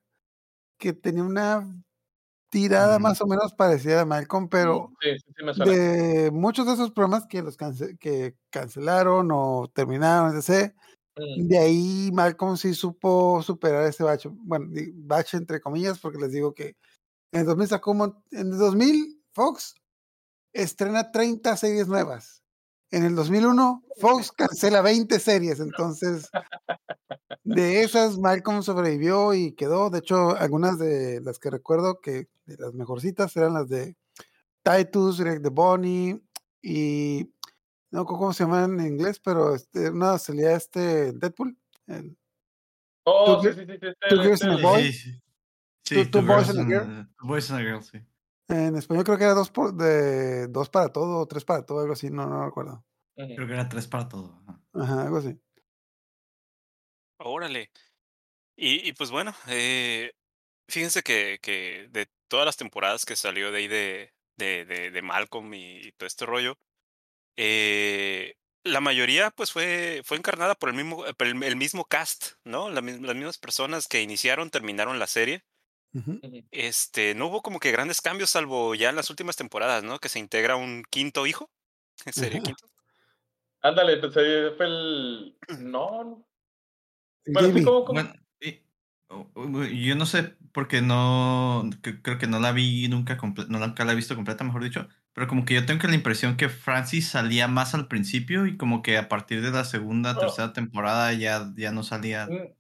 que 0.79 0.94
tenía 0.94 1.24
una 1.24 1.67
tirada 2.50 3.00
más 3.00 3.22
o 3.22 3.27
menos 3.27 3.53
parecida 3.53 4.01
a 4.01 4.05
Malcolm, 4.05 4.48
pero 4.50 4.91
Sí, 5.01 5.10
sí, 5.20 5.34
sí 5.38 5.44
me 5.46 5.53
suena. 5.53 5.72
de 5.72 6.32
muchos 6.32 6.65
de 6.67 6.74
esos 6.74 6.91
programas 6.91 7.27
que 7.27 7.41
los 7.41 7.58
cance- 7.58 7.98
que 8.00 8.36
cancelaron 8.50 9.29
o 9.32 9.70
terminaron, 9.74 10.36
etc. 10.38 10.74
Mm. 11.17 11.48
De 11.48 11.58
ahí 11.58 12.12
Malcolm 12.13 12.58
sí 12.58 12.74
supo 12.74 13.41
superar 13.44 13.86
ese 13.86 14.03
bache, 14.03 14.29
bueno, 14.32 14.67
bache 14.96 15.38
entre 15.38 15.62
comillas, 15.62 16.00
porque 16.00 16.20
les 16.20 16.32
digo 16.32 16.53
que 16.53 16.75
en 17.34 17.41
el 17.41 17.46
2000 17.46 17.67
sacó 17.67 17.94
en 18.32 18.51
el 18.53 18.58
2000 18.58 19.22
Fox 19.34 19.75
estrena 20.53 21.12
30 21.12 21.58
series 21.58 21.88
nuevas. 21.88 22.44
En 22.95 23.03
el 23.03 23.13
2001 23.15 23.83
Fox 23.99 24.31
cancela 24.31 24.81
20 24.81 25.19
series, 25.19 25.59
entonces 25.59 26.29
de 27.43 27.81
esas 27.83 28.17
Malcolm 28.17 28.63
sobrevivió 28.63 29.33
y 29.33 29.51
quedó. 29.53 29.89
De 29.89 29.99
hecho, 29.99 30.35
algunas 30.37 30.79
de 30.79 31.19
las 31.21 31.37
que 31.39 31.49
recuerdo 31.49 31.99
que 31.99 32.29
de 32.45 32.57
las 32.57 32.73
mejorcitas 32.73 33.35
eran 33.35 33.53
las 33.53 33.67
de 33.67 33.97
Titus, 34.63 35.17
Rick 35.19 35.41
the 35.43 35.49
Bonnie 35.49 36.21
y 36.61 37.29
no 37.91 38.05
cómo 38.05 38.31
se 38.33 38.43
llaman 38.45 38.79
en 38.79 38.87
inglés, 38.87 39.19
pero 39.19 39.53
este, 39.55 39.89
una 39.89 40.17
salía 40.17 40.55
este 40.55 41.11
Deadpool. 41.13 41.57
el- 41.87 42.17
Oh, 43.07 43.39
Two 43.41 43.53
sí, 43.53 43.59
sí, 43.59 43.65
sí. 43.65 43.77
sí, 43.77 44.09
Two 44.09 44.21
Girls 44.23 44.41
and 44.41 44.51
a 44.51 44.55
el- 44.55 44.61
Boy. 44.63 44.83
Sí, 44.83 44.93
sí. 44.93 45.21
Sí, 45.83 45.95
Two- 45.95 46.03
Two 46.05 46.11
Two 46.11 46.21
Boys 46.27 46.49
and 46.49 46.73
a 46.73 47.09
Two 47.19 47.27
Boys 47.27 47.51
and 47.51 47.59
a 47.59 47.63
Girl, 47.63 47.83
sí. 47.83 47.99
En 48.47 48.75
español 48.75 49.03
creo 49.03 49.17
que 49.17 49.23
era 49.23 49.33
dos, 49.33 49.49
por, 49.49 49.73
de, 49.73 50.47
dos 50.47 50.69
para 50.69 50.89
todo 50.89 51.19
o 51.19 51.25
tres 51.27 51.43
para 51.43 51.65
todo, 51.65 51.79
algo 51.79 51.93
así, 51.93 52.09
no, 52.09 52.27
no 52.27 52.45
recuerdo. 52.45 52.85
Creo 53.15 53.47
que 53.47 53.53
era 53.53 53.67
tres 53.69 53.87
para 53.87 54.07
todo. 54.07 54.43
ajá. 54.73 55.03
Algo 55.03 55.17
así. 55.17 55.39
Órale. 57.19 57.71
Y, 58.57 58.87
y 58.87 58.93
pues 58.93 59.11
bueno, 59.11 59.33
eh, 59.47 60.13
fíjense 60.69 61.03
que, 61.03 61.39
que 61.41 61.87
de 61.91 62.07
todas 62.29 62.45
las 62.45 62.57
temporadas 62.57 63.05
que 63.05 63.15
salió 63.15 63.51
de 63.51 63.57
ahí 63.59 63.67
de, 63.67 64.13
de, 64.37 64.65
de, 64.65 64.91
de 64.91 65.01
Malcolm 65.01 65.53
y, 65.53 65.77
y 65.87 65.91
todo 65.93 66.07
este 66.07 66.25
rollo, 66.25 66.57
eh, 67.37 68.35
la 68.63 68.81
mayoría 68.81 69.31
pues 69.31 69.51
fue, 69.51 70.01
fue 70.05 70.17
encarnada 70.17 70.55
por 70.55 70.69
el 70.69 70.75
mismo, 70.75 71.03
por 71.17 71.27
el, 71.27 71.43
el 71.43 71.55
mismo 71.55 71.85
cast, 71.85 72.33
¿no? 72.45 72.69
La 72.69 72.81
las 72.81 73.15
mismas 73.15 73.37
personas 73.37 73.87
que 73.87 74.01
iniciaron, 74.01 74.49
terminaron 74.51 74.99
la 74.99 75.07
serie. 75.07 75.43
Este, 76.51 77.15
no 77.15 77.27
hubo 77.27 77.41
como 77.41 77.59
que 77.59 77.71
grandes 77.71 78.01
cambios, 78.01 78.29
salvo 78.29 78.75
ya 78.75 78.89
en 78.89 78.95
las 78.95 79.09
últimas 79.09 79.35
temporadas, 79.35 79.83
¿no? 79.83 79.99
Que 79.99 80.09
se 80.09 80.19
integra 80.19 80.55
un 80.55 80.83
quinto 80.89 81.25
hijo. 81.27 81.49
¿Sería 82.11 82.37
Ajá. 82.39 82.43
quinto? 82.45 82.65
Ándale, 83.61 83.97
pues 83.97 84.15
ahí 84.17 84.55
fue 84.57 84.65
el. 84.65 85.37
No, 85.59 86.03
no. 86.03 86.27
Bueno, 87.27 87.57
sí, 87.57 87.63
como. 87.63 87.85
como- 87.85 87.93
Bueno, 88.03 88.13
y- 88.39 88.61
o- 89.07 89.27
o- 89.33 89.63
yo 89.63 89.95
no 89.95 90.05
sé 90.05 90.35
porque 90.51 90.81
no, 90.81 91.69
que- 91.81 92.01
creo 92.01 92.17
que 92.17 92.27
no 92.27 92.39
la 92.39 92.51
vi 92.51 92.87
nunca, 92.87 93.17
no, 93.47 93.59
nunca 93.59 93.85
la 93.85 93.91
he 93.93 93.95
visto 93.95 94.15
completa, 94.15 94.43
mejor 94.43 94.63
dicho, 94.63 94.87
pero 95.13 95.27
como 95.27 95.43
que 95.45 95.55
yo 95.55 95.65
tengo 95.65 95.79
que 95.81 95.87
la 95.87 95.95
impresión 95.95 96.37
que 96.37 96.49
Francis 96.49 97.07
salía 97.09 97.47
más 97.47 97.73
al 97.73 97.87
principio 97.87 98.45
y 98.45 98.57
como 98.57 98.81
que 98.83 98.97
a 98.97 99.07
partir 99.09 99.41
de 99.41 99.51
la 99.51 99.63
segunda, 99.65 100.13
Oh. 100.15 100.19
tercera 100.19 100.53
temporada 100.53 101.11
ya, 101.13 101.51
ya 101.55 101.71
no 101.71 101.81
salía. 101.83 102.27
Mm, 102.27 102.53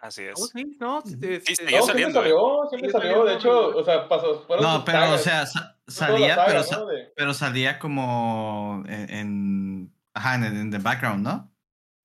Así 0.00 0.22
Oh, 0.28 0.30
es. 0.44 0.50
sí, 0.50 0.76
no, 0.80 0.98
este, 1.04 1.40
Sí, 1.42 1.52
No, 1.62 1.66
siguió 1.66 1.82
siempre 1.82 1.82
saliendo, 1.86 2.20
¿eh? 2.20 2.22
salió, 2.22 2.68
siempre 2.70 2.90
salió. 2.90 3.24
De 3.24 3.34
hecho, 3.34 3.52
saliendo, 3.52 3.78
o 3.78 3.84
sea, 3.84 4.08
pasó. 4.08 4.46
No, 4.60 4.82
pero 4.84 5.12
o 5.12 5.18
sea, 5.18 5.44
sa- 5.46 5.78
salía, 5.86 6.34
saga, 6.36 6.46
pero, 6.46 6.58
¿no? 6.58 6.64
sa- 6.64 6.84
De- 6.86 7.12
pero 7.14 7.34
salía 7.34 7.78
como 7.78 8.82
en, 8.88 9.10
en- 9.14 9.94
ajá, 10.14 10.36
en, 10.36 10.44
en 10.44 10.70
the 10.70 10.78
background, 10.78 11.22
¿no? 11.26 11.52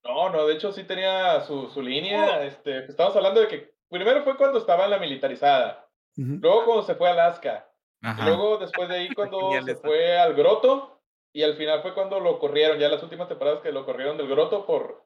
No, 0.03 0.29
no, 0.29 0.45
de 0.45 0.53
hecho 0.55 0.71
sí 0.73 0.83
tenía 0.83 1.41
su, 1.41 1.69
su 1.69 1.81
línea. 1.81 2.43
Este, 2.43 2.79
pues, 2.81 2.89
estamos 2.89 3.15
hablando 3.15 3.39
de 3.41 3.47
que 3.47 3.73
primero 3.89 4.23
fue 4.23 4.35
cuando 4.37 4.59
estaba 4.59 4.83
en 4.85 4.91
la 4.91 4.99
militarizada, 4.99 5.87
luego 6.17 6.65
cuando 6.65 6.83
se 6.83 6.95
fue 6.95 7.07
a 7.07 7.13
Alaska, 7.13 7.69
y 8.01 8.07
Ajá. 8.07 8.25
luego 8.25 8.57
después 8.57 8.89
de 8.89 8.95
ahí 8.97 9.09
cuando 9.15 9.51
se 9.65 9.75
fue 9.77 10.17
al 10.19 10.33
Groto, 10.35 11.01
y 11.33 11.43
al 11.43 11.55
final 11.55 11.81
fue 11.81 11.93
cuando 11.93 12.19
lo 12.19 12.39
corrieron, 12.39 12.77
ya 12.77 12.89
las 12.89 13.01
últimas 13.03 13.27
temporadas 13.29 13.61
que 13.61 13.71
lo 13.71 13.85
corrieron 13.85 14.17
del 14.17 14.27
Groto 14.27 14.65
por, 14.65 15.04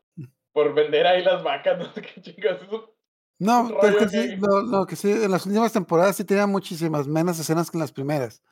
por 0.59 0.73
vender 0.73 1.07
ahí 1.07 1.23
las 1.23 1.41
vacas, 1.41 1.77
no 1.79 1.85
sé 1.93 2.01
qué 2.13 2.21
chingas. 2.21 2.61
Eso, 2.61 2.93
No, 3.39 3.69
pero 3.79 3.97
es 3.97 3.97
que 3.97 4.09
sí, 4.09 4.35
lo, 4.35 4.61
lo 4.61 4.85
que 4.85 4.95
sí, 4.97 5.09
en 5.09 5.31
las 5.31 5.45
últimas 5.45 5.71
temporadas 5.71 6.17
sí 6.17 6.25
tenía 6.25 6.45
muchísimas 6.47 7.07
menos 7.07 7.39
escenas 7.39 7.71
que 7.71 7.77
en 7.77 7.81
las 7.81 7.93
primeras. 7.93 8.43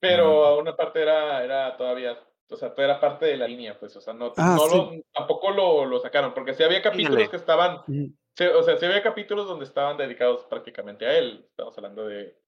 Pero 0.00 0.46
a 0.46 0.56
una 0.58 0.74
parte 0.74 1.02
era, 1.02 1.44
era 1.44 1.76
todavía, 1.76 2.18
o 2.50 2.56
sea, 2.56 2.72
era 2.78 2.98
parte 2.98 3.26
de 3.26 3.36
la 3.36 3.46
línea, 3.46 3.78
pues, 3.78 3.94
o 3.96 4.00
sea, 4.00 4.14
no, 4.14 4.32
Ah, 4.38 4.56
no 4.56 4.66
sí. 4.66 4.76
lo, 4.76 5.02
tampoco 5.12 5.50
lo, 5.50 5.84
lo 5.84 5.98
sacaron, 6.00 6.32
porque 6.32 6.54
sí 6.54 6.62
había 6.62 6.80
capítulos 6.80 7.16
Fíjale. 7.18 7.30
que 7.30 7.36
estaban, 7.36 7.76
o 7.84 8.62
sea, 8.62 8.78
sí 8.78 8.86
había 8.86 9.02
capítulos 9.02 9.46
donde 9.46 9.66
estaban 9.66 9.98
dedicados 9.98 10.44
prácticamente 10.46 11.04
a 11.04 11.18
él. 11.18 11.44
Estamos 11.50 11.76
hablando 11.76 12.06
de 12.06 12.38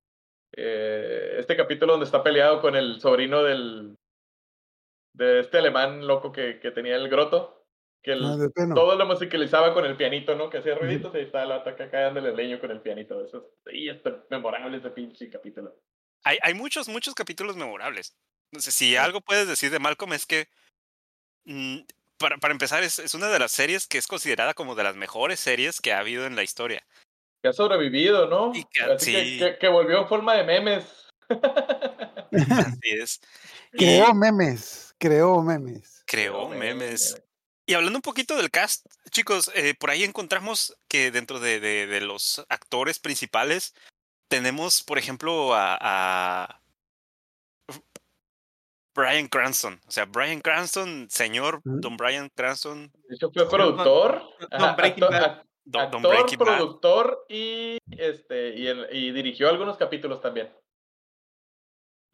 eh, 0.56 1.36
este 1.38 1.54
capítulo 1.54 1.92
donde 1.92 2.06
está 2.06 2.22
peleado 2.22 2.62
con 2.62 2.74
el 2.74 2.98
sobrino 3.02 3.42
del, 3.42 3.98
de 5.12 5.40
este 5.40 5.58
alemán 5.58 6.06
loco 6.06 6.32
que, 6.32 6.58
que 6.58 6.70
tenía 6.70 6.96
el 6.96 7.10
groto, 7.10 7.61
que 8.02 8.12
el- 8.12 8.24
Ah, 8.24 8.36
todo 8.74 8.96
lo 8.96 9.06
musicalizaba 9.06 9.72
con 9.74 9.84
el 9.86 9.96
pianito, 9.96 10.34
¿no? 10.34 10.50
Que 10.50 10.58
hacía 10.58 10.74
ruiditos 10.74 11.14
y 11.14 11.18
ahí 11.18 11.24
estaba 11.24 11.46
la 11.46 11.56
ataca 11.56 11.84
acá 11.84 12.00
dándole 12.00 12.30
el 12.30 12.36
leño 12.36 12.60
con 12.60 12.70
el 12.70 12.80
pianito. 12.80 13.24
Eso 13.24 13.38
es, 13.66 13.74
y 13.74 13.88
está 13.88 14.24
memorable 14.30 14.78
ese 14.78 14.90
pinche 14.90 15.30
capítulo. 15.30 15.74
Hay, 16.24 16.38
hay 16.42 16.54
muchos, 16.54 16.88
muchos 16.88 17.14
capítulos 17.14 17.56
memorables. 17.56 18.14
Entonces, 18.52 18.74
si 18.74 18.96
algo 18.96 19.20
puedes 19.20 19.48
decir 19.48 19.70
de 19.70 19.78
Malcolm 19.78 20.12
es 20.12 20.26
que, 20.26 20.48
mm, 21.44 21.78
para, 22.18 22.36
para 22.38 22.52
empezar, 22.52 22.82
es, 22.82 22.98
es 22.98 23.14
una 23.14 23.28
de 23.28 23.38
las 23.38 23.50
series 23.52 23.86
que 23.86 23.98
es 23.98 24.06
considerada 24.06 24.54
como 24.54 24.74
de 24.74 24.84
las 24.84 24.94
mejores 24.96 25.40
series 25.40 25.80
que 25.80 25.92
ha 25.92 25.98
habido 26.00 26.26
en 26.26 26.36
la 26.36 26.42
historia. 26.42 26.84
que 27.42 27.48
ha 27.48 27.52
sobrevivido, 27.52 28.28
¿no? 28.28 28.52
Y 28.54 28.64
que- 28.64 28.82
Así 28.84 29.12
que- 29.12 29.24
sí. 29.24 29.38
que, 29.40 29.58
que 29.58 29.68
volvió 29.68 29.98
en 30.02 30.06
forma 30.08 30.34
de 30.34 30.44
memes. 30.44 31.08
Así 32.32 32.90
es. 32.90 33.20
Y 33.72 33.78
creó 33.78 34.14
memes, 34.14 34.94
creó 34.98 35.42
memes. 35.42 36.02
creó 36.06 36.48
memes. 36.48 37.20
Y 37.66 37.74
hablando 37.74 37.98
un 37.98 38.02
poquito 38.02 38.36
del 38.36 38.50
cast, 38.50 38.86
chicos, 39.10 39.50
eh, 39.54 39.74
por 39.78 39.90
ahí 39.90 40.02
encontramos 40.02 40.76
que 40.88 41.10
dentro 41.10 41.38
de, 41.38 41.60
de- 41.60 41.86
de 41.86 42.00
los 42.00 42.44
actores 42.48 42.98
principales 42.98 43.74
tenemos, 44.28 44.82
por 44.82 44.98
ejemplo, 44.98 45.54
a, 45.54 45.78
a 45.80 46.60
Brian 48.94 49.28
Cranston. 49.28 49.80
O 49.86 49.90
sea, 49.90 50.04
Brian 50.06 50.40
Cranston, 50.40 51.08
señor. 51.08 51.60
Don 51.64 51.96
Brian 51.96 52.28
Cranston, 52.34 52.90
De 53.08 53.14
hecho, 53.14 53.30
fue 53.32 53.48
productor, 53.48 54.22
Don 54.50 54.76
Breaking 54.76 55.04
actor, 55.04 55.10
Bad. 55.20 56.38
productor 56.38 57.24
y 57.28 57.78
este 57.90 58.54
y, 58.56 58.66
el- 58.66 58.88
y 58.92 59.12
dirigió 59.12 59.48
algunos 59.48 59.76
capítulos 59.76 60.20
también. 60.20 60.52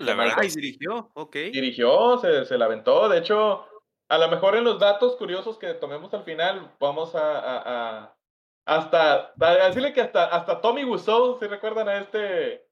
La 0.01 0.15
verdad 0.15 0.37
Ay, 0.41 0.49
dirigió, 0.51 1.11
ok. 1.15 1.35
Dirigió, 1.53 2.19
se, 2.19 2.45
se 2.45 2.57
la 2.59 2.67
aventó. 2.67 3.09
De 3.09 3.19
hecho, 3.19 3.67
a 4.09 4.19
lo 4.19 4.29
mejor 4.29 4.57
en 4.57 4.65
los 4.65 4.79
datos 4.79 5.17
curiosos 5.17 5.59
que 5.59 5.75
tomemos 5.75 6.13
al 6.15 6.25
final, 6.25 6.75
vamos 6.81 7.15
a, 7.15 7.39
a- 7.39 7.63
a- 8.05 8.17
hasta 8.65 9.33
a 9.41 9.67
decirle 9.69 9.93
que 9.93 10.01
hasta, 10.03 10.27
hasta 10.27 10.61
Tommy 10.61 10.85
Wiseau, 10.85 11.39
si 11.39 11.47
recuerdan 11.47 11.89
a 11.89 11.99
este, 11.99 12.55
e- 12.55 12.67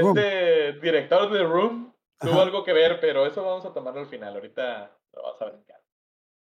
Room. 0.00 0.18
este 0.18 0.72
director 0.80 1.30
de 1.30 1.38
The 1.38 1.44
Room, 1.44 1.94
tuvo 2.20 2.32
Ajá. 2.32 2.42
algo 2.42 2.64
que 2.64 2.72
ver, 2.72 2.98
pero 3.00 3.26
eso 3.26 3.44
vamos 3.44 3.64
a 3.64 3.72
tomarlo 3.72 4.00
al 4.00 4.08
final. 4.08 4.34
Ahorita 4.34 4.96
lo 5.12 5.22
vamos 5.22 5.42
a 5.42 5.44
brincar. 5.46 5.80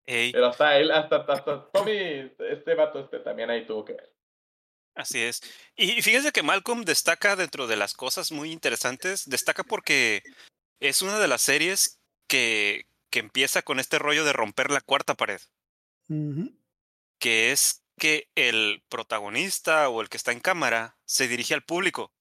Ey, 0.06 0.32
Pero 0.34 0.48
hasta 0.48 0.78
él, 0.78 0.92
hasta, 0.92 1.16
hasta 1.18 1.66
Tommy, 1.72 2.32
este 2.40 2.76
vato 2.76 3.00
este 3.00 3.20
también 3.20 3.50
ahí 3.50 3.66
tuvo 3.66 3.86
que 3.86 3.94
ver. 3.94 4.14
Así 4.96 5.24
es. 5.24 5.42
Y 5.76 6.02
fíjense 6.02 6.32
que 6.32 6.44
Malcolm 6.44 6.84
destaca 6.84 7.36
dentro 7.36 7.66
de 7.68 7.78
las 7.78 7.94
cosas 7.94 8.32
muy 8.32 8.52
interesantes, 8.52 9.28
destaca 9.28 9.64
porque 9.64 10.22
es 10.80 11.02
una 11.02 11.18
de 11.20 11.28
las 11.28 11.42
series 11.42 12.00
que, 12.28 12.86
que 13.14 13.20
empieza 13.20 13.62
con 13.62 13.80
este 13.80 14.00
rollo 14.00 14.26
de 14.26 14.34
romper 14.34 14.72
la 14.72 14.82
cuarta 14.82 15.14
pared, 15.14 15.40
que 17.20 17.52
es 17.52 17.84
que 18.00 18.28
el 18.34 18.84
protagonista 18.90 19.88
o 19.90 20.02
el 20.02 20.10
que 20.10 20.18
está 20.18 20.32
en 20.32 20.40
cámara 20.40 20.98
se 21.06 21.28
dirige 21.28 21.54
al 21.54 21.64
público. 21.64 22.12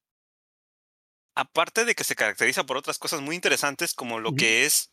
Aparte 1.34 1.86
de 1.86 1.94
que 1.94 2.04
se 2.04 2.14
caracteriza 2.14 2.64
por 2.64 2.76
otras 2.76 2.98
cosas 2.98 3.22
muy 3.22 3.34
interesantes, 3.34 3.94
como 3.94 4.20
lo 4.20 4.34
que 4.34 4.66
es 4.66 4.92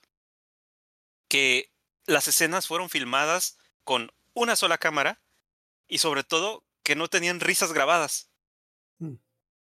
que 1.27 1.69
las 2.05 2.29
escenas 2.29 2.65
fueron 2.65 2.89
filmadas 2.89 3.57
con 3.83 4.09
una 4.33 4.55
sola 4.55 4.77
cámara 4.77 5.19
y 5.89 5.97
sobre 5.97 6.23
todo 6.23 6.63
que 6.81 6.95
no 6.95 7.09
tenían 7.09 7.41
risas 7.41 7.73
grabadas. 7.73 8.31
Mm. 8.99 9.15
O 9.15 9.19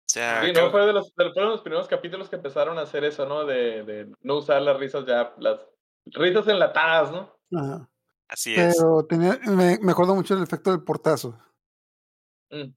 sea, 0.05 0.43
Sí, 0.45 0.53
creo- 0.53 0.67
no, 0.67 0.71
fue 0.73 0.85
de 0.85 0.93
los, 0.93 1.15
de- 1.15 1.33
fueron 1.33 1.53
los 1.53 1.63
primeros 1.63 1.89
capítulos 1.89 2.29
que 2.29 2.37
empezaron 2.37 2.77
a 2.79 2.83
hacer 2.83 3.05
eso, 3.05 3.25
¿no? 3.25 3.47
De, 3.47 3.83
de 3.85 4.13
no 4.21 4.37
usar 4.37 4.61
las 4.61 4.79
risas 4.79 5.07
ya, 5.07 5.33
las 5.39 5.59
risas 6.07 6.47
enlatadas, 6.49 7.11
¿no? 7.13 7.39
Ajá. 7.59 7.89
así 8.29 8.55
es. 8.55 8.77
Pero 8.77 9.07
tenía, 9.07 9.39
me, 9.47 9.79
me 9.81 9.93
acuerdo 9.93 10.15
mucho 10.15 10.35
del 10.35 10.45
efecto 10.45 10.71
del 10.71 10.83
portazo. 10.83 11.39
Mm. 12.51 12.71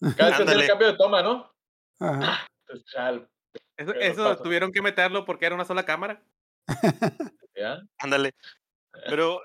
Cada 0.16 0.38
vez 0.38 0.46
que 0.46 0.52
el 0.52 0.66
cambio 0.66 0.86
de 0.88 0.96
toma, 0.98 1.22
¿no? 1.22 1.52
Ajá. 2.00 2.46
Pues, 2.66 2.84
chal, 2.86 3.28
Eso, 3.76 4.36
tuvieron 4.42 4.72
que 4.72 4.82
meterlo 4.82 5.24
porque 5.24 5.46
era 5.46 5.54
una 5.54 5.64
sola 5.64 5.84
cámara. 5.84 6.22
¿Ya? 7.56 7.80
Ándale. 7.98 8.32
Pero 9.08 9.40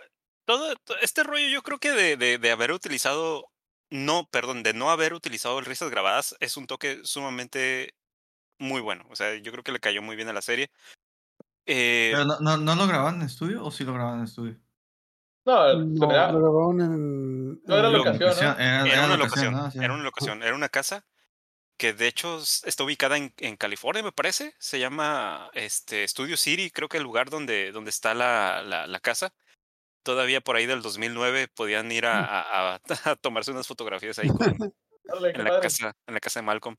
todo, 0.46 0.76
to- 0.84 0.98
este 1.02 1.24
rollo 1.24 1.48
yo 1.48 1.62
creo 1.62 1.80
que 1.80 1.92
de, 1.92 2.18
de, 2.18 2.38
de 2.38 2.52
haber 2.52 2.72
utilizado, 2.72 3.46
no, 3.90 4.28
perdón, 4.32 4.64
de 4.64 4.74
no 4.74 4.90
haber 4.90 5.14
utilizado 5.14 5.60
risas 5.62 5.90
grabadas 5.90 6.36
es 6.40 6.58
un 6.58 6.66
toque 6.68 7.02
sumamente 7.04 7.94
muy 8.58 8.82
bueno. 8.82 9.06
O 9.10 9.16
sea, 9.16 9.36
yo 9.36 9.52
creo 9.52 9.64
que 9.64 9.72
le 9.72 9.80
cayó 9.80 10.02
muy 10.02 10.16
bien 10.16 10.28
a 10.30 10.34
la 10.34 10.42
serie. 10.42 10.70
Eh, 11.72 12.10
¿Pero 12.14 12.26
no, 12.26 12.40
no, 12.40 12.58
no 12.58 12.76
lo 12.76 12.88
grababan 12.88 13.16
en 13.18 13.22
estudio 13.28 13.64
o 13.64 13.70
sí 13.70 13.84
lo 13.84 13.94
grababan 13.94 14.20
en 14.20 14.26
estudio? 14.26 14.58
No, 15.46 15.74
lo 15.74 16.40
grabaron 16.40 16.82
en. 16.82 17.64
No 17.64 17.78
era 17.78 17.90
locación, 17.90 18.30
¿no? 18.30 18.36
Era, 18.38 18.54
era 18.54 18.94
era 18.94 19.06
una 19.06 19.18
locación, 19.18 19.54
locación, 19.54 19.54
¿no? 19.54 19.72
Sí. 19.72 19.78
era 19.80 19.94
una 19.94 20.04
locación, 20.04 20.44
era 20.44 20.56
una 20.56 20.70
casa 20.70 21.06
que 21.78 21.94
de 21.94 22.08
hecho 22.08 22.40
está 22.40 22.84
ubicada 22.84 23.18
en, 23.18 23.34
en 23.38 23.56
California, 23.56 24.04
me 24.04 24.12
parece. 24.12 24.54
Se 24.60 24.80
llama 24.80 25.50
este 25.54 26.08
Studio 26.08 26.38
City, 26.38 26.72
creo 26.72 26.90
que 26.90 26.98
el 26.98 27.04
lugar 27.04 27.30
donde, 27.30 27.72
donde 27.72 27.90
está 27.90 28.14
la, 28.14 28.62
la, 28.64 28.86
la 28.88 29.00
casa. 29.00 29.34
Todavía 30.04 30.42
por 30.42 30.56
ahí 30.56 30.66
del 30.66 30.82
2009 30.82 31.48
podían 31.50 31.92
ir 31.92 32.06
a, 32.06 32.20
a- 32.26 32.76
a- 32.76 32.80
a 33.12 33.16
tomarse 33.16 33.52
unas 33.52 33.68
fotografías 33.68 34.18
ahí 34.20 34.28
con- 34.30 34.40
en, 35.36 35.44
la 35.44 35.60
casa, 35.62 35.94
en 36.08 36.14
la 36.16 36.20
casa 36.20 36.40
de 36.40 36.46
Malcolm. 36.46 36.76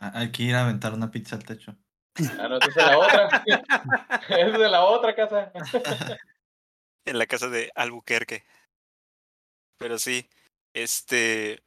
Ah, 0.00 0.12
Hay 0.14 0.32
que 0.32 0.44
ir 0.44 0.54
a 0.54 0.62
aventar 0.62 0.92
una 0.94 1.10
pizza 1.10 1.34
al 1.36 1.44
techo. 1.44 1.76
Ah, 2.16 2.48
no, 2.48 2.58
esa 2.58 2.68
es 2.68 2.74
de 2.74 2.82
la 2.82 2.98
otra. 2.98 3.44
es 4.28 4.52
de 4.58 4.68
la 4.68 4.84
otra 4.84 5.14
casa. 5.14 5.52
En 7.04 7.18
la 7.18 7.26
casa 7.26 7.48
de 7.48 7.70
Albuquerque. 7.74 8.44
Pero 9.78 9.98
sí, 9.98 10.28
este... 10.74 11.62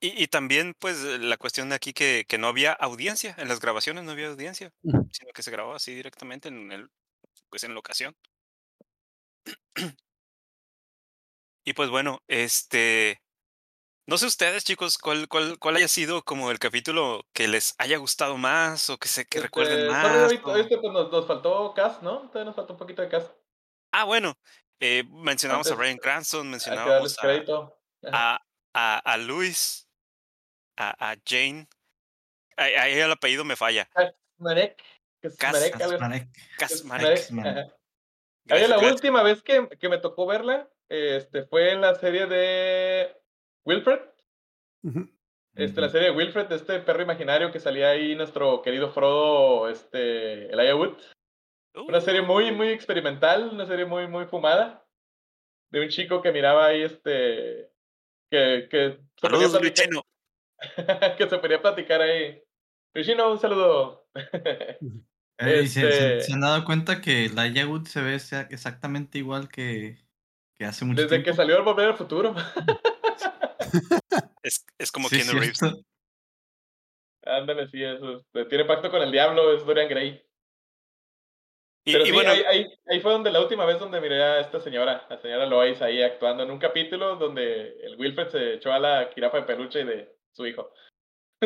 Y, 0.00 0.22
y 0.22 0.26
también, 0.26 0.74
pues, 0.78 1.02
la 1.02 1.36
cuestión 1.38 1.70
de 1.70 1.76
aquí 1.76 1.92
que, 1.94 2.26
que 2.28 2.36
no 2.36 2.48
había 2.48 2.72
audiencia, 2.72 3.34
en 3.38 3.48
las 3.48 3.60
grabaciones 3.60 4.04
no 4.04 4.12
había 4.12 4.28
audiencia, 4.28 4.70
sino 4.82 5.32
que 5.32 5.42
se 5.42 5.50
grababa 5.50 5.76
así 5.76 5.94
directamente 5.94 6.48
en 6.48 6.72
el, 6.72 6.90
pues, 7.48 7.64
en 7.64 7.74
locación. 7.74 8.14
Y 11.66 11.72
pues 11.72 11.88
bueno, 11.88 12.22
este... 12.28 13.23
No 14.06 14.18
sé 14.18 14.26
ustedes, 14.26 14.64
chicos, 14.64 14.98
cuál, 14.98 15.28
cuál, 15.28 15.58
cuál 15.58 15.76
haya 15.76 15.88
sido 15.88 16.22
como 16.24 16.50
el 16.50 16.58
capítulo 16.58 17.26
que 17.32 17.48
les 17.48 17.74
haya 17.78 17.96
gustado 17.96 18.36
más 18.36 18.90
o 18.90 18.98
que 18.98 19.08
se 19.08 19.24
que 19.24 19.40
recuerden 19.40 19.78
Este, 19.80 19.90
más. 19.90 20.02
David, 20.14 20.40
o- 20.44 20.56
este, 20.56 20.76
pues 20.78 20.92
nos, 20.92 21.10
nos 21.10 21.26
faltó 21.26 21.72
cast, 21.72 22.02
¿no? 22.02 22.18
Todavía 22.28 22.44
nos 22.44 22.56
faltó 22.56 22.74
un 22.74 22.78
poquito 22.78 23.00
de 23.00 23.08
cast. 23.08 23.32
Ah, 23.92 24.04
bueno, 24.04 24.36
eh, 24.80 25.04
mencionamos 25.10 25.66
a 25.68 25.70
Antes, 25.70 25.78
Brian 25.78 25.96
Cranston, 25.98 26.52
Hay 26.52 26.58
que 26.60 26.70
darles 26.70 27.16
mencionábamos 27.16 27.18
a, 28.02 28.34
a, 28.34 28.44
a, 28.74 28.98
a 28.98 29.16
Luis, 29.16 29.88
a, 30.76 31.12
a 31.12 31.16
Jane. 31.24 31.66
Ahí 32.56 32.98
el 32.98 33.10
apellido 33.10 33.44
me 33.44 33.56
falla. 33.56 33.88
Kasmarek. 33.94 34.82
Kas- 35.22 35.36
Kasmarek. 35.38 35.78
Kasmarek. 35.78 36.28
Kasmarek. 36.58 37.18
Kasmarek. 37.20 37.74
Gracias, 38.46 38.68
la 38.68 38.76
gracias. 38.76 38.92
última 38.92 39.22
vez 39.22 39.42
que, 39.42 39.66
que 39.80 39.88
me 39.88 39.96
tocó 39.96 40.26
verla 40.26 40.68
este, 40.90 41.44
fue 41.46 41.72
en 41.72 41.80
la 41.80 41.94
serie 41.94 42.26
de 42.26 43.16
Wilfred. 43.64 44.00
Este, 45.54 45.80
la 45.80 45.88
serie 45.88 46.10
de 46.10 46.16
Wilfred, 46.16 46.46
de 46.48 46.56
este 46.56 46.80
perro 46.80 47.02
imaginario 47.02 47.52
que 47.52 47.60
salía 47.60 47.90
ahí 47.90 48.14
nuestro 48.16 48.60
querido 48.62 48.90
Frodo, 48.92 49.68
este, 49.68 50.52
Elijah 50.52 50.74
Wood. 50.76 50.96
Una 51.88 52.00
serie 52.00 52.22
muy, 52.22 52.52
muy 52.52 52.68
experimental, 52.68 53.50
una 53.52 53.66
serie 53.66 53.84
muy, 53.86 54.06
muy 54.08 54.26
fumada. 54.26 54.84
De 55.70 55.80
un 55.80 55.88
chico 55.88 56.22
que 56.22 56.30
miraba 56.32 56.66
ahí, 56.66 56.82
este, 56.82 57.70
que, 58.30 58.68
que, 58.70 58.98
se 59.16 59.28
ponía 59.28 59.46
a 59.46 59.50
Saludos, 59.50 59.60
platicar- 59.60 59.86
Luchino. 59.90 60.02
que 61.18 61.28
se 61.28 61.38
ponía 61.38 61.56
a 61.56 61.62
platicar 61.62 62.00
ahí. 62.02 62.42
Luchino, 62.94 63.30
un 63.32 63.38
saludo. 63.40 64.06
Eh, 65.38 65.66
se, 65.66 65.68
se- 65.68 65.88
Este- 65.88 66.20
se 66.20 66.32
han 66.32 66.40
dado 66.42 66.64
cuenta 66.64 67.00
que 67.00 67.24
Elijah 67.26 67.66
Wood 67.66 67.86
se 67.86 68.00
ve 68.02 68.18
sea- 68.20 68.46
exactamente 68.50 69.18
igual 69.18 69.48
que, 69.48 69.98
que 70.56 70.64
hace 70.64 70.84
mucho 70.84 71.02
Desde 71.02 71.16
que 71.18 71.22
tiempo. 71.24 71.36
salió 71.42 71.56
el 71.56 71.62
Volver 71.64 71.88
al 71.88 71.96
Futuro. 71.96 72.34
Es, 74.42 74.64
es 74.78 74.92
como 74.92 75.08
Sí, 75.08 75.16
Keanu 75.22 75.38
Reeves. 75.40 75.60
Ándale, 77.24 77.66
sí, 77.68 77.82
eso. 77.82 78.16
este, 78.18 78.44
Tiene 78.46 78.64
pacto 78.66 78.90
con 78.90 79.00
el 79.02 79.10
diablo, 79.10 79.54
es 79.56 79.64
Dorian 79.64 79.88
Gray. 79.88 80.22
Y, 81.86 81.92
Pero 81.92 82.04
y 82.04 82.08
sí, 82.08 82.12
bueno, 82.12 82.30
ahí, 82.30 82.42
ahí, 82.46 82.66
ahí 82.86 83.00
fue 83.00 83.12
donde 83.12 83.30
la 83.30 83.40
última 83.40 83.66
vez 83.66 83.78
donde 83.78 84.00
miré 84.00 84.22
a 84.22 84.40
esta 84.40 84.58
señora, 84.60 85.06
la 85.08 85.18
señora 85.20 85.44
Lois, 85.46 85.82
ahí 85.82 86.02
actuando 86.02 86.42
en 86.42 86.50
un 86.50 86.58
capítulo 86.58 87.16
donde 87.16 87.78
el 87.82 87.96
Wilfred 87.98 88.28
se 88.28 88.54
echó 88.54 88.72
a 88.72 88.78
la 88.78 89.10
jirafa 89.14 89.38
de 89.38 89.42
peluche 89.44 89.84
de 89.84 90.16
su 90.32 90.46
hijo. 90.46 90.72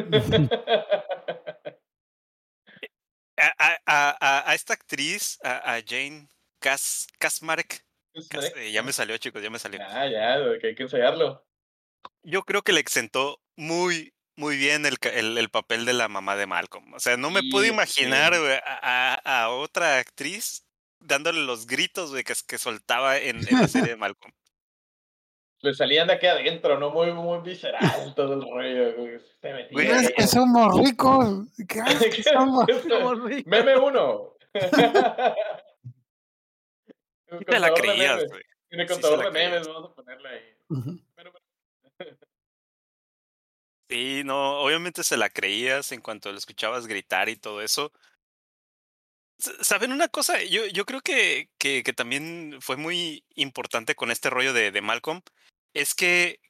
a, 3.36 3.78
a- 3.86 4.48
a- 4.50 4.54
esta 4.54 4.74
actriz, 4.74 5.38
a, 5.42 5.74
a 5.74 5.80
Jane 5.84 6.28
Kas- 6.60 7.08
eh, 8.56 8.72
ya 8.72 8.82
me 8.82 8.92
salió, 8.92 9.16
chicos, 9.18 9.42
ya 9.42 9.50
me 9.50 9.58
salió. 9.58 9.78
Ya, 9.80 10.06
ya, 10.08 10.58
que 10.60 10.68
hay 10.68 10.74
que 10.74 10.82
ensayarlo. 10.84 11.47
Yo 12.22 12.42
creo 12.42 12.62
que 12.62 12.72
le 12.72 12.80
exentó 12.80 13.40
muy, 13.56 14.12
muy 14.36 14.56
bien 14.56 14.84
el, 14.86 14.96
el, 15.12 15.38
el 15.38 15.48
papel 15.50 15.84
de 15.84 15.92
la 15.94 16.08
mamá 16.08 16.36
de 16.36 16.46
Malcolm. 16.46 16.92
O 16.94 17.00
sea, 17.00 17.16
no 17.16 17.30
me 17.30 17.40
puedo 17.50 17.64
Sí, 17.64 17.70
imaginar 17.72 18.34
sí. 18.34 18.40
güey, 18.40 18.52
a, 18.64 19.14
a- 19.24 19.42
a 19.44 19.50
otra 19.50 19.98
actriz 19.98 20.64
dándole 21.00 21.40
los 21.42 21.66
gritos 21.66 22.10
güey, 22.10 22.24
que, 22.24 22.34
que 22.46 22.58
soltaba 22.58 23.18
en, 23.18 23.36
en 23.48 23.60
la 23.60 23.68
serie 23.68 23.90
de 23.90 23.96
Malcolm. 23.98 24.32
Le 25.60 25.74
salían 25.74 26.06
de 26.06 26.14
aquí 26.14 26.26
adentro, 26.26 26.78
¿no? 26.78 26.90
Muy, 26.90 27.12
muy 27.12 27.40
visceral 27.40 28.14
todo 28.14 28.34
el 28.34 28.42
rollo. 28.42 28.94
güey. 28.96 29.18
Se 29.40 29.52
metía 29.52 29.68
Güey, 29.72 29.88
Es 29.88 30.12
que 30.12 30.26
somos 30.28 30.78
ricos. 30.86 31.46
¿Qué 31.68 31.80
es 31.80 32.14
que 32.16 32.22
somos? 32.22 32.64
Somos 32.88 33.22
ricos. 33.24 33.46
Meme 33.50 33.76
uno. 33.76 34.34
Un 37.30 37.40
Te 37.44 37.58
la 37.58 37.72
creías, 37.74 38.24
güey. 38.28 38.42
Tiene 38.68 38.86
Sí 38.86 38.94
se 38.94 39.00
contador 39.00 39.24
de 39.24 39.30
memes, 39.32 39.66
vamos 39.66 39.90
a 39.90 39.94
ponerle 39.94 40.28
ahí. 40.28 40.40
Ujú. 40.68 41.00
Pero, 41.14 41.32
Sí, 43.88 44.22
no, 44.24 44.60
obviamente 44.60 45.02
se 45.02 45.16
la 45.16 45.30
creías 45.30 45.92
en 45.92 46.00
cuanto 46.02 46.30
le 46.30 46.38
escuchabas 46.38 46.86
gritar 46.86 47.28
y 47.28 47.36
todo 47.36 47.62
eso. 47.62 47.92
¿Saben 49.38 49.92
una 49.92 50.08
cosa? 50.08 50.42
Yo, 50.42 50.66
yo 50.66 50.84
creo 50.84 51.00
que, 51.00 51.48
que, 51.58 51.82
que 51.82 51.92
también 51.92 52.58
fue 52.60 52.76
muy 52.76 53.24
importante 53.34 53.94
con 53.94 54.10
este 54.10 54.30
rollo 54.30 54.52
de, 54.52 54.72
de 54.72 54.82
Malcolm. 54.82 55.22
Es 55.74 55.94
que 55.94 56.40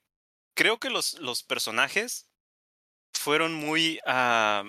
creo 0.55 0.79
que 0.79 0.91
los, 0.91 1.15
los 1.21 1.43
personajes 1.43 2.29
fueron 3.15 3.53
muy... 3.55 4.01
ah, 4.07 4.65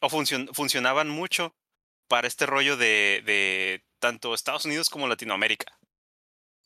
o 0.00 0.08
funcion- 0.08 0.52
funcionaban 0.54 1.08
mucho 1.08 1.54
para 2.08 2.28
este 2.28 2.46
rollo 2.46 2.76
de, 2.76 3.22
de 3.26 3.84
tanto 3.98 4.34
Estados 4.34 4.64
Unidos 4.64 4.88
como 4.88 5.08
Latinoamérica. 5.08 5.78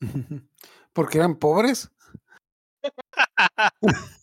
Porque 0.92 1.18
eran 1.18 1.36
pobres. 1.36 1.90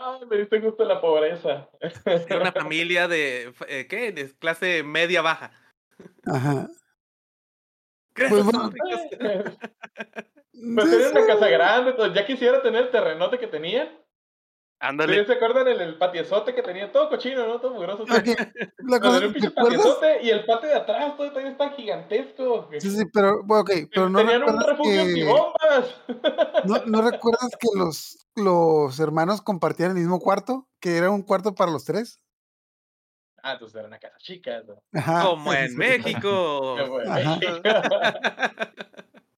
Ay, 0.00 0.26
me 0.28 0.36
diste 0.36 0.60
gusto 0.60 0.84
la 0.84 1.00
pobreza. 1.00 1.68
Era 2.04 2.40
una 2.40 2.52
familia 2.52 3.08
de, 3.08 3.52
eh, 3.68 3.86
¿qué? 3.88 4.12
De 4.12 4.34
clase 4.36 4.82
media 4.82 5.22
baja. 5.22 5.50
Ajá. 6.26 6.68
¿Qué? 8.14 8.26
Pues 8.28 8.44
bueno. 8.44 8.70
Pues 10.74 10.90
tenía 10.90 11.10
una 11.10 11.26
casa 11.26 11.48
grande, 11.48 11.92
pues, 11.92 12.14
ya 12.14 12.24
quisiera 12.24 12.62
tener 12.62 12.84
el 12.84 12.90
terrenote 12.90 13.38
que 13.38 13.46
tenía. 13.46 13.94
Ándale. 14.80 15.20
¿Sí, 15.20 15.26
¿Se 15.26 15.32
acuerdan 15.34 15.68
el, 15.68 15.80
el 15.82 15.98
patiezote 15.98 16.54
que 16.54 16.62
tenía? 16.62 16.90
Todo 16.90 17.10
cochino, 17.10 17.46
¿no? 17.46 17.60
Todo 17.60 17.74
mugroso. 17.74 18.04
Ok, 18.04 18.10
La 18.78 19.00
cosa, 19.00 19.18
un 19.18 19.20
¿te 19.20 19.28
pinche 19.32 19.48
acuerdas? 19.48 19.78
patiezote 19.78 20.22
y 20.22 20.30
el 20.30 20.44
patio 20.46 20.68
de 20.70 20.74
atrás 20.76 21.16
todo 21.16 21.26
también 21.32 21.52
está 21.52 21.70
gigantesco. 21.72 22.70
Sí, 22.78 22.90
sí, 22.90 23.04
pero, 23.12 23.42
bueno, 23.44 23.62
ok, 23.62 23.70
pero 23.92 24.08
no 24.08 24.18
Tenían 24.18 24.42
un 24.44 24.48
recuerdas 24.48 24.66
refugio 24.66 24.92
que, 24.92 25.00
antibombas. 25.00 26.64
no, 26.64 26.86
¿no 26.86 27.10
recuerdas 27.10 27.50
que 27.58 27.78
los, 27.78 28.25
los 28.36 28.98
hermanos 29.00 29.42
compartían 29.42 29.90
el 29.90 29.96
mismo 29.96 30.20
cuarto? 30.20 30.68
Que 30.80 30.96
era 30.96 31.10
un 31.10 31.22
cuarto 31.22 31.54
para 31.54 31.70
los 31.72 31.84
tres. 31.84 32.20
Ah, 33.42 33.52
entonces 33.54 33.76
era 33.76 33.86
una 33.88 33.98
casa 33.98 34.16
chica. 34.18 34.62
¿no? 34.66 34.82
Ajá. 34.98 35.22
Como 35.24 35.52
en 35.52 35.70
sí. 35.70 35.76
México. 35.76 36.76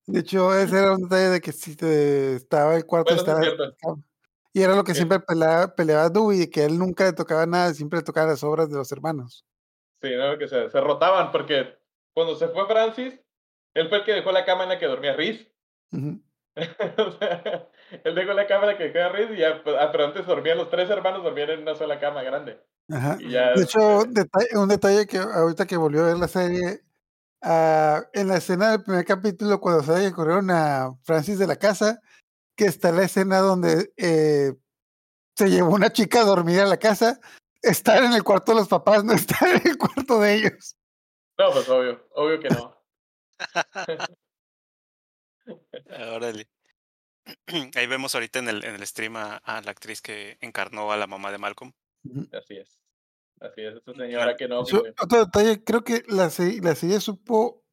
De 0.07 0.21
hecho, 0.21 0.55
ese 0.57 0.79
era 0.79 0.93
un 0.95 1.03
detalle 1.03 1.29
de 1.29 1.41
que 1.41 1.53
si 1.53 1.77
te 1.77 2.35
estaba 2.37 2.75
el 2.77 2.87
cuarto 2.87 3.15
Bueno, 3.15 3.21
es 3.23 3.29
estaba 3.29 3.43
cierto. 3.43 3.99
y 4.55 4.63
era 4.63 4.75
lo 4.75 4.83
que 4.85 4.93
Sí. 4.93 4.99
siempre 4.99 5.21
peleaba, 5.21 5.75
peleaba 5.75 6.09
Dewey, 6.09 6.39
de 6.39 6.51
que 6.51 6.65
él 6.65 6.79
nunca 6.79 7.05
le 7.05 7.13
tocaba 7.13 7.45
nada, 7.45 7.75
siempre 7.75 7.99
le 7.99 8.05
tocaba 8.05 8.29
las 8.29 8.43
obras 8.43 8.71
de 8.71 8.77
los 8.77 8.91
hermanos. 8.91 9.45
Sí, 10.01 10.09
¿no? 10.17 10.39
Que 10.39 10.49
se, 10.49 10.71
se 10.71 10.81
rotaban 10.81 11.31
porque 11.31 11.79
cuando 12.15 12.37
se 12.37 12.49
fue 12.49 12.67
Francis, 12.67 13.21
él 13.75 13.89
fue 13.91 13.99
el 13.99 14.05
que 14.05 14.13
dejó 14.13 14.33
la 14.33 14.47
cama 14.47 14.63
en 14.63 14.71
la 14.71 14.79
que 14.79 14.87
dormía 14.87 15.15
Riz. 15.15 15.47
Sea, 15.91 16.01
él 18.05 18.15
dejó 18.15 18.33
la 18.33 18.45
la 18.45 18.79
que 18.79 18.93
queda 18.93 19.09
Riz 19.11 19.31
y 19.31 19.39
ya, 19.39 19.63
pues, 19.63 19.77
ah, 19.79 19.91
pero 19.93 20.07
antes 20.07 20.27
dormían 20.27 20.59
los 20.59 20.71
tres 20.71 20.91
hermanos, 20.91 21.23
dormían 21.23 21.51
en 21.51 21.63
una 21.63 21.75
sola 21.75 21.99
cama 22.01 22.23
grande. 22.23 22.61
Ajá. 22.91 23.17
Y 23.21 23.31
ya, 23.31 23.53
De 23.53 23.63
hecho, 23.63 24.05
detalle- 24.05 24.57
un 24.57 24.69
detalle 24.69 25.07
que 25.07 25.19
ahorita 25.19 25.67
que 25.67 25.77
volvió 25.77 26.03
a 26.03 26.07
ver 26.07 26.17
la 26.17 26.29
serie, 26.29 26.81
ah, 27.43 28.03
en 28.13 28.29
la 28.29 28.37
escena 28.39 28.71
del 28.73 28.83
primer 28.83 29.05
capítulo, 29.05 29.61
cuando 29.61 29.83
sale 29.83 30.07
que 30.09 30.15
corrieron 30.15 30.51
a 30.51 30.95
Francis 31.05 31.39
de 31.39 31.47
la 31.47 31.57
casa, 31.57 32.01
que 32.57 32.65
está 32.67 32.91
la 32.93 33.05
escena 33.05 33.39
donde 33.39 33.93
eh, 33.97 34.55
se 35.37 35.51
llevó 35.51 35.75
una 35.75 35.91
chica 35.93 36.21
a 36.23 36.25
dormir 36.25 36.61
a 36.61 36.67
la 36.67 36.79
casa, 36.79 37.21
estar 37.63 38.03
en 38.03 38.13
el 38.13 38.25
cuarto 38.25 38.53
de 38.53 38.59
los 38.59 38.69
papás, 38.69 39.05
no 39.05 39.13
estar 39.13 39.49
en 39.49 39.67
el 39.67 39.79
cuarto 39.79 40.21
de 40.21 40.35
ellos. 40.35 40.77
No, 41.39 41.53
pues 41.53 41.69
obvio, 41.69 42.09
obvio 42.15 42.41
que 42.41 42.49
no. 42.49 42.77
Órale. 46.15 46.49
Ahí 47.77 47.87
vemos 47.87 48.15
ahorita 48.15 48.39
en 48.39 48.49
el, 48.49 48.65
en 48.65 48.75
el 48.75 48.87
stream 48.87 49.17
a, 49.17 49.37
a 49.37 49.61
la 49.61 49.71
actriz 49.71 50.01
que 50.01 50.39
encarnó 50.41 50.93
a 50.93 50.97
la 50.97 51.07
mamá 51.07 51.31
de 51.31 51.39
Malcolm. 51.39 51.73
Así 52.33 52.57
es. 52.57 52.79
Así 53.41 53.63
es, 53.63 53.77
esa 53.77 53.95
señora 53.95 54.37
que 54.37 54.49
no. 54.49 54.65
Su- 54.65 54.85
otro 55.01 55.25
detalle, 55.25 55.63
creo 55.63 55.85
que 55.85 56.03
la, 56.09 56.25
la 56.25 56.75
serie 56.75 57.01
supo 57.01 57.65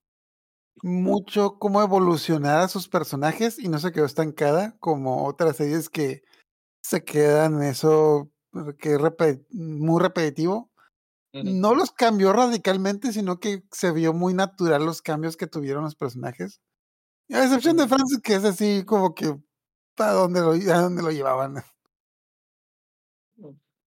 mucho 0.83 1.57
cómo 1.57 1.81
evolucionar 1.81 2.59
a 2.59 2.67
sus 2.67 2.87
personajes 2.87 3.57
y 3.57 3.69
no 3.69 3.79
se 3.79 3.91
quedó 3.91 4.05
estancada 4.05 4.77
como 4.79 5.25
otras 5.25 5.57
series 5.57 5.89
que 5.89 6.21
se 6.83 7.03
quedan 7.03 7.55
en 7.55 7.69
eso 7.69 8.31
que 8.79 8.93
es 8.95 9.01
muy 9.51 10.01
repetitivo. 10.01 10.71
No 11.33 11.75
los 11.75 11.91
cambió 11.91 12.31
radicalmente, 12.31 13.11
sino 13.11 13.39
que 13.39 13.63
se 13.71 13.91
vio 13.91 14.13
muy 14.13 14.33
natural 14.33 14.85
los 14.85 15.01
cambios 15.01 15.35
que 15.35 15.47
tuvieron 15.47 15.83
los 15.83 15.95
personajes. 15.95 16.61
A 17.31 17.43
excepción 17.43 17.77
de. 17.77 17.87
Francis, 17.87 18.19
que 18.21 18.35
es 18.35 18.43
así 18.45 18.85
como 18.85 19.15
que 19.15 19.35
a 19.97 20.11
dónde 20.11 20.41
lo, 20.41 20.51
a 20.51 20.81
dónde 20.81 21.01
lo 21.01 21.11
llevaban. 21.11 21.63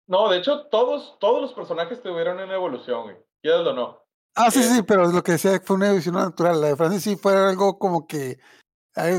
No, 0.07 0.29
de 0.29 0.38
hecho, 0.38 0.66
todos, 0.66 1.19
todos 1.21 1.40
los 1.40 1.53
personajes 1.55 2.03
tuvieron 2.03 2.40
una 2.40 2.55
evolución, 2.55 3.05
güey. 3.05 3.16
Quieras 3.40 3.66
o 3.66 3.73
no. 3.73 4.03
Ah, 4.35 4.51
sí, 4.51 4.59
Eh, 4.61 4.62
sí, 4.64 4.83
pero 4.83 5.07
lo 5.07 5.23
que 5.23 5.33
decía 5.33 5.61
fue 5.64 5.77
una 5.77 5.87
evolución 5.87 6.16
natural. 6.16 6.61
La 6.61 6.69
de 6.69 6.77
Francis 6.77 7.03
sí 7.03 7.16
fue 7.16 7.37
algo 7.37 7.79
como 7.79 8.07
que 8.07 8.38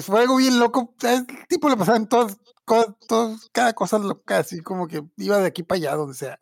fue 0.01 0.21
algo 0.21 0.35
bien 0.35 0.59
loco. 0.59 0.93
A 1.03 1.13
ese 1.13 1.25
tipo 1.47 1.69
le 1.69 1.77
pasaban 1.77 2.09
todas, 2.09 2.37
cosas, 2.65 2.95
todas- 3.07 3.49
cada 3.53 3.73
cosa 3.73 3.97
loca, 3.99 4.39
así 4.39 4.61
como 4.61 4.87
que 4.87 5.01
iba 5.17 5.37
de 5.37 5.47
aquí 5.47 5.63
para 5.63 5.77
allá, 5.77 5.95
donde 5.95 6.13
sea. 6.13 6.37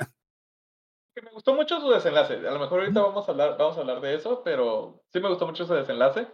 que 1.14 1.22
me 1.26 1.32
gustó 1.32 1.54
mucho 1.54 1.80
su 1.82 1.90
desenlace. 1.90 2.36
A 2.36 2.52
lo 2.52 2.60
mejor 2.60 2.80
ahorita 2.80 3.02
vamos 3.02 3.28
a 3.28 3.32
hablar, 3.32 3.58
vamos 3.58 3.78
a 3.78 3.82
hablar 3.82 4.00
de 4.00 4.16
eso, 4.16 4.42
pero 4.42 5.04
sí 5.12 5.20
me 5.20 5.28
gustó 5.28 5.46
mucho 5.46 5.66
su 5.66 5.74
desenlace. 5.74 6.28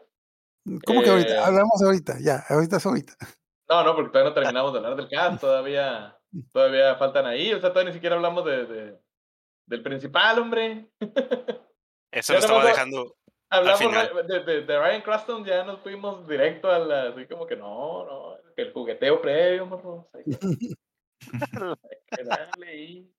¿Cómo 0.86 1.01
que 1.01 1.08
Eh, 1.08 1.12
ahorita? 1.12 1.45
Hablamos 1.45 1.82
ahorita, 1.84 2.17
ya, 2.19 2.43
ahorita 2.49 2.78
es 2.78 2.86
ahorita. 2.86 3.13
No, 3.69 3.84
no, 3.84 3.95
porque 3.95 4.10
todavía 4.12 4.30
no 4.30 4.34
terminamos 4.34 4.73
de 4.73 4.80
hablar 4.80 4.95
del 4.95 5.10
cast, 5.10 5.41
todavía, 5.41 6.17
todavía 6.51 6.95
faltan 6.95 7.25
ahí, 7.25 7.54
o 7.54 7.60
sea, 7.60 7.69
todavía 7.69 7.89
ni 7.91 7.95
siquiera 7.95 8.15
hablamos 8.15 8.45
de, 8.45 8.65
de- 8.65 8.99
del 9.67 9.82
principal, 9.84 10.39
hombre. 10.39 10.89
Eso 12.12 12.34
lo 12.34 12.39
estaba 12.39 12.65
dejando. 12.65 13.15
Hablamos 13.49 13.80
de, 14.28 14.39
de, 14.43 14.62
de 14.62 14.80
Ryan 14.80 15.01
Craston, 15.01 15.45
ya 15.45 15.63
nos 15.63 15.80
fuimos 15.82 16.28
directo 16.28 16.69
a 16.69 16.80
la, 16.80 17.10
así 17.10 17.25
como 17.28 17.45
que 17.45 17.56
no, 17.56 18.06
no, 18.06 18.38
que 18.56 18.63
el 18.63 18.73
jugueteo 18.73 19.21
previo, 19.21 19.65
morro. 19.65 20.10
Hay 20.13 20.23
que, 22.17 22.23
darle 22.23 22.67
ahí. 22.67 23.12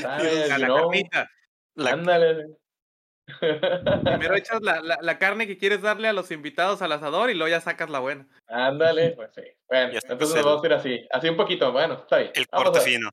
Sabes, 0.00 0.50
a 0.50 0.56
you 0.56 0.60
la 0.60 0.66
know, 0.66 0.90
carnita. 0.90 1.28
La, 1.74 1.90
Ándale. 1.92 2.56
Primero 3.38 4.34
echas 4.36 4.60
la, 4.62 4.80
la, 4.80 4.98
la 5.00 5.18
carne 5.18 5.46
que 5.46 5.58
quieres 5.58 5.82
darle 5.82 6.08
a 6.08 6.12
los 6.12 6.30
invitados 6.30 6.82
al 6.82 6.92
asador 6.92 7.30
y 7.30 7.34
luego 7.34 7.50
ya 7.50 7.60
sacas 7.60 7.90
la 7.90 8.00
buena. 8.00 8.26
Ándale, 8.48 9.10
pues 9.16 9.32
sí. 9.34 9.42
Bueno, 9.68 9.92
entonces 9.94 10.36
nos 10.36 10.44
vamos 10.44 10.62
a 10.62 10.66
ir 10.66 10.72
así, 10.72 11.06
así 11.10 11.28
un 11.28 11.36
poquito, 11.36 11.70
bueno, 11.72 11.94
está 11.94 12.18
bien. 12.18 12.32
el 12.34 12.48
corte 12.48 12.80
fino. 12.80 13.10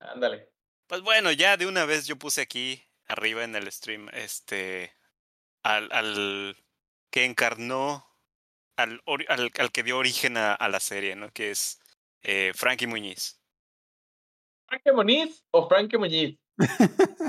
Ándale. 0.00 0.50
Pues 0.86 1.02
bueno, 1.02 1.32
ya 1.32 1.56
de 1.56 1.66
una 1.66 1.84
vez 1.84 2.06
yo 2.06 2.16
puse 2.16 2.40
aquí 2.40 2.82
arriba 3.06 3.44
en 3.44 3.54
el 3.56 3.70
stream 3.70 4.08
este 4.12 4.92
al, 5.62 5.88
al 5.92 6.56
que 7.10 7.24
encarnó 7.24 8.06
al, 8.76 9.02
al, 9.28 9.50
al 9.58 9.72
que 9.72 9.82
dio 9.82 9.98
origen 9.98 10.36
a, 10.36 10.54
a 10.54 10.68
la 10.68 10.80
serie, 10.80 11.16
¿no? 11.16 11.30
Que 11.32 11.50
es 11.50 11.80
eh, 12.22 12.52
Frankie 12.54 12.86
Muñiz. 12.86 13.38
¿Frankie 14.68 14.92
Muniz 14.92 15.44
o 15.50 15.66
Frankie 15.68 15.96
Muñiz? 15.96 16.38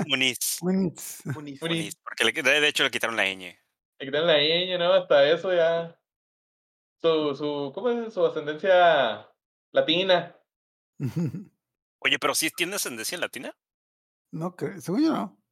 Muniz. 0.06 0.58
Buenísimo. 0.62 1.34
Muniz. 1.34 1.62
Muniz, 1.62 1.96
porque 1.96 2.24
le- 2.24 2.32
de 2.32 2.60
de 2.60 2.68
hecho 2.68 2.82
le 2.84 2.90
quitaron 2.90 3.16
la 3.16 3.24
ñ. 3.24 3.56
Le 3.98 4.06
quitan 4.06 4.26
la 4.26 4.38
ñ, 4.38 4.78
¿no? 4.78 4.92
Hasta 4.92 5.28
eso 5.30 5.52
ya. 5.52 5.96
Su, 7.00 7.34
su, 7.34 7.72
¿cómo 7.74 7.90
es? 7.90 8.12
Su 8.12 8.24
ascendencia 8.26 9.30
latina. 9.72 10.36
Oye, 12.02 12.18
pero 12.18 12.34
sí 12.34 12.50
tiene 12.50 12.74
ascendencia 12.76 13.18
latina. 13.18 13.56
No 14.32 14.54
creo, 14.54 14.80
según 14.80 15.02
yo 15.04 15.12
no. 15.12 15.42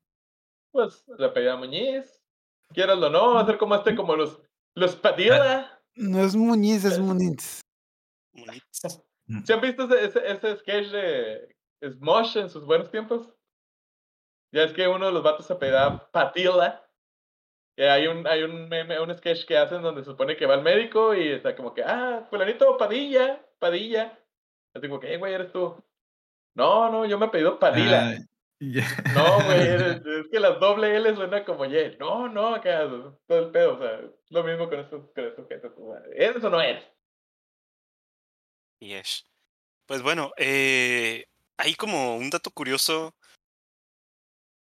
Pues 0.73 1.05
le 1.19 1.27
apellida 1.27 1.57
Muñiz. 1.57 2.23
Quieras 2.75 2.99
o 2.99 3.11
no, 3.11 3.35
va 3.35 3.41
a 3.43 3.47
ser 3.47 3.57
como 3.59 3.75
este, 3.75 3.95
como 3.97 4.15
los, 4.17 4.41
los 4.75 4.97
Padilla. 4.97 5.75
No 6.01 6.25
es 6.25 6.37
Muñiz, 6.37 6.85
es 6.85 6.97
Muniz. 7.01 7.61
Muniz. 8.33 8.63
¿Se 9.45 9.53
han 9.53 9.61
visto 9.61 9.83
ese, 9.93 10.05
ese, 10.05 10.31
ese 10.31 10.57
sketch 10.59 10.91
de 10.93 11.57
Smosh 11.83 12.37
en 12.37 12.49
sus 12.49 12.65
buenos 12.65 12.89
tiempos? 12.89 13.29
Ya 14.53 14.63
es 14.63 14.73
que 14.73 14.89
uno 14.89 15.07
de 15.07 15.13
los 15.13 15.23
vatos 15.23 15.47
se 15.47 15.53
apellida 15.53 16.11
Patilla. 16.11 16.85
Y 17.77 17.83
hay 17.83 18.07
un, 18.09 18.27
hay 18.27 18.43
un 18.43 18.69
meme, 18.69 18.99
un 19.01 19.17
sketch 19.17 19.47
que 19.47 19.57
hacen 19.57 19.83
donde 19.83 20.03
se 20.03 20.11
supone 20.11 20.37
que 20.37 20.47
va 20.47 20.55
al 20.55 20.63
médico 20.63 21.15
y 21.15 21.29
está 21.29 21.55
como 21.55 21.75
que, 21.75 21.83
ah, 21.85 22.27
fulanito 22.29 22.77
Padilla, 22.77 23.41
Padilla. 23.59 24.19
Así 24.75 24.89
como 24.89 25.01
que, 25.01 25.09
hey, 25.09 25.17
güey, 25.17 25.35
eres 25.35 25.53
tú. 25.53 25.77
No, 26.55 26.91
no, 26.91 27.07
yo 27.07 27.19
me 27.19 27.27
he 27.27 27.31
pedido 27.31 27.59
Padilla. 27.59 28.11
Ah. 28.11 28.29
No, 28.61 29.45
güey, 29.45 29.61
es, 29.69 30.05
es 30.05 30.27
que 30.31 30.41
las 30.41 30.59
doble 30.59 30.97
L 30.97 31.15
suena 31.15 31.45
como 31.45 31.65
Y. 31.65 31.97
No, 31.99 32.29
no, 32.29 32.57
acá, 32.57 32.89
todo 33.27 33.39
el 33.39 33.51
pedo, 33.53 33.77
o 33.77 33.79
sea, 33.79 34.01
lo 34.31 34.45
mismo 34.45 34.69
con 34.69 34.81
estos, 34.81 35.11
con 35.15 35.25
estos 35.25 35.45
objetos. 35.45 35.73
¿Eres 36.15 36.43
o 36.43 36.51
no 36.51 36.61
eres? 36.61 36.85
Yes. 38.81 39.25
Pues 39.87 40.03
bueno, 40.03 40.33
eh, 40.37 41.27
hay 41.57 41.75
como 41.75 42.17
un 42.17 42.31
dato 42.31 42.51
curioso. 42.51 43.15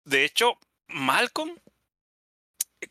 De 0.06 0.26
hecho, 0.26 0.58
Malcolm, 0.88 1.58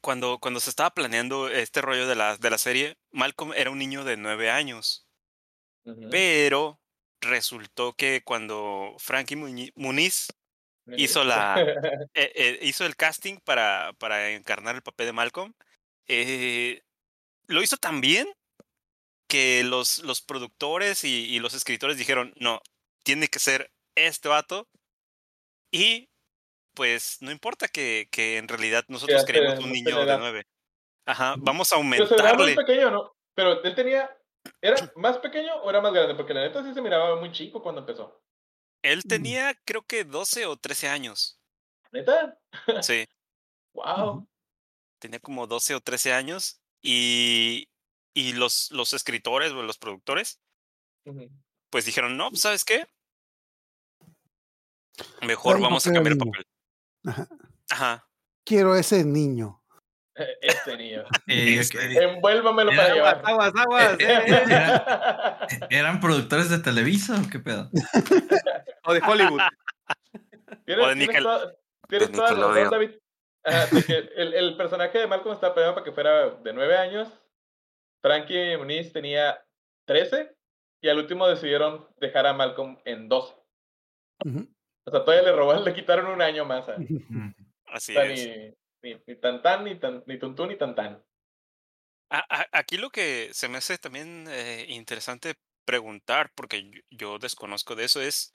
cuando, 0.01 0.38
cuando 0.38 0.61
se 0.61 0.70
estaba 0.70 0.90
planeando 0.90 1.48
este 1.48 1.83
rollo 1.83 2.07
de 2.07 2.14
la, 2.14 2.37
de 2.37 2.51
la 2.51 2.59
serie, 2.59 2.96
Malcolm 3.11 3.53
era 3.55 3.70
un 3.70 3.79
niño 3.79 4.05
de 4.05 4.16
nueve 4.16 4.51
años. 4.51 5.07
Pero 6.11 6.81
resultó 7.20 7.94
que 7.94 8.22
cuando 8.22 8.94
Frankie 8.98 9.37
Muniz 9.37 10.29
hizo 10.96 11.25
la 11.25 11.57
eh, 12.14 12.33
eh, 12.35 12.59
hizo 12.62 12.87
el 12.87 12.96
casting 12.96 13.38
para, 13.38 13.92
para 13.98 14.31
encarnar 14.31 14.77
el 14.77 14.83
papel 14.83 15.07
de 15.07 15.12
Malcolm, 15.12 15.55
eh, 16.07 16.83
lo 17.46 17.62
hizo 17.62 17.77
tan 17.77 18.01
bien 18.01 18.29
que 19.29 19.64
los, 19.64 19.98
los 19.98 20.20
productores 20.20 21.05
y, 21.05 21.25
y 21.25 21.40
los 21.40 21.55
escritores 21.55 21.96
dijeron, 21.96 22.33
no, 22.37 22.61
tiene 23.03 23.29
que 23.29 23.38
ser 23.38 23.72
este 23.96 24.29
vato. 24.29 24.68
Y 25.72 26.12
pues 26.74 27.18
no 27.20 27.30
importa 27.30 27.68
que, 27.68 28.08
que 28.11 28.38
en 28.38 28.48
realidad 28.48 28.85
nosotros 28.88 29.24
queremos 29.24 29.58
un 29.58 29.72
niño 29.72 30.04
de 30.04 30.18
nueve. 30.18 30.46
Ajá, 31.06 31.35
vamos 31.38 31.72
a 31.72 31.76
Pero 31.76 32.06
se 32.06 32.14
veía 32.14 32.35
muy 32.35 32.42
aumentarle. 32.42 32.54
pequeño, 32.54 32.90
¿no? 32.90 33.12
Pero 33.35 33.62
él 33.62 33.74
tenía. 33.74 34.11
¿Era 34.61 34.76
más 34.96 35.18
pequeño 35.18 35.54
o 35.56 35.70
era 35.70 35.80
más 35.80 35.92
grande? 35.92 36.14
Porque 36.14 36.35
la 36.35 36.42
neta 36.42 36.62
sí 36.62 36.72
se 36.74 36.82
miraba 36.82 37.16
muy 37.16 37.32
chico 37.32 37.62
cuando 37.62 37.80
empezó. 37.80 38.22
Él 38.82 39.04
tenía 39.04 39.54
creo 39.64 39.82
que 39.82 40.04
12 40.04 40.46
o 40.46 40.56
13 40.56 40.88
años. 40.88 41.40
¿Neta? 41.92 42.38
Sí. 42.82 43.06
¡Wow! 43.74 44.26
tenía 44.98 45.18
como 45.18 45.46
12 45.46 45.74
o 45.74 45.80
13 45.80 46.12
años 46.12 46.61
y, 46.80 47.68
y 48.14 48.35
los, 48.35 48.70
los 48.70 48.92
escritores 48.92 49.50
o 49.50 49.62
los 49.62 49.78
productores 49.78 50.40
pues 51.70 51.85
dijeron, 51.87 52.16
no, 52.16 52.28
pues, 52.28 52.42
¿sabes 52.42 52.64
qué? 52.64 52.87
Mejor 55.22 55.61
vamos 55.61 55.87
a 55.87 55.92
cambiar 55.92 56.12
el 56.12 56.18
niño". 56.18 56.30
papel. 56.32 56.46
Ajá. 57.06 57.28
Ajá. 57.70 58.08
Quiero 58.44 58.74
ese 58.74 59.04
niño. 59.04 59.58
Este 60.42 60.76
niño. 60.76 61.04
Eh, 61.26 61.56
Este. 61.58 62.02
Envuélvamelo 62.04 62.70
para 62.76 62.94
llevar. 62.94 63.22
aguas, 63.24 63.52
aguas. 63.56 63.96
Eh, 63.98 65.58
¿Eran 65.70 66.00
productores 66.00 66.50
de 66.50 66.58
Televisa 66.58 67.20
o 67.24 67.30
qué 67.30 67.38
pedo? 67.38 67.70
O 68.84 68.92
de 68.92 69.00
Hollywood. 69.00 69.40
Tienes, 70.66 70.84
O 70.84 70.88
de 70.88 70.94
tienes 70.96 71.08
Nickel- 71.16 71.22
toda, 71.22 71.52
tienes 71.88 72.08
de 72.10 72.14
toda 72.14 72.32
la 72.32 72.34
razón, 72.34 72.54
Nickelodeon. 72.54 72.70
David. 72.70 72.98
Ajá, 73.44 73.66
de 73.74 73.82
que 73.84 73.96
el, 74.16 74.34
el 74.34 74.56
personaje 74.56 74.98
de 74.98 75.06
Malcolm 75.06 75.34
estaba 75.34 75.54
planeado 75.54 75.74
para 75.74 75.84
que 75.84 75.92
fuera 75.92 76.30
de 76.30 76.52
9 76.52 76.76
años. 76.76 77.08
Frankie 78.02 78.56
Muniz 78.58 78.92
tenía 78.92 79.42
13. 79.86 80.34
Y 80.82 80.88
al 80.88 80.98
último 80.98 81.26
decidieron 81.28 81.88
dejar 81.98 82.26
a 82.26 82.32
Malcolm 82.34 82.78
en 82.84 83.08
12. 83.08 83.34
Ujú. 84.26 84.48
O 84.85 84.90
sea, 84.90 85.05
todavía 85.05 85.23
le 85.31 85.37
robaron, 85.37 85.64
le 85.64 85.75
quitaron 85.75 86.07
un 86.07 86.21
año 86.23 86.45
más. 86.45 86.68
A. 86.68 86.77
Así 87.66 87.92
o 87.92 88.01
sea, 88.01 88.05
es. 88.05 88.57
ni, 88.83 88.90
ni, 88.95 89.01
ni 89.07 89.16
tan 89.16 89.42
tan, 89.42 89.64
ni, 89.64 89.79
tan, 89.79 90.03
ni 90.07 90.18
tuntún, 90.18 90.49
ni 90.49 90.57
tan 90.59 90.75
tan. 90.75 91.03
A- 92.11 92.27
a- 92.29 92.49
aquí 92.53 92.77
lo 92.77 92.90
que 92.90 93.31
se 93.33 93.49
me 93.49 93.59
hace 93.59 93.79
también 93.79 94.27
eh, 94.29 94.66
interesante 94.68 95.35
preguntar, 95.64 96.31
porque 96.35 96.68
yo, 96.71 96.81
yo 96.90 97.18
desconozco 97.18 97.75
de 97.77 97.85
eso, 97.85 98.03
es, 98.03 98.33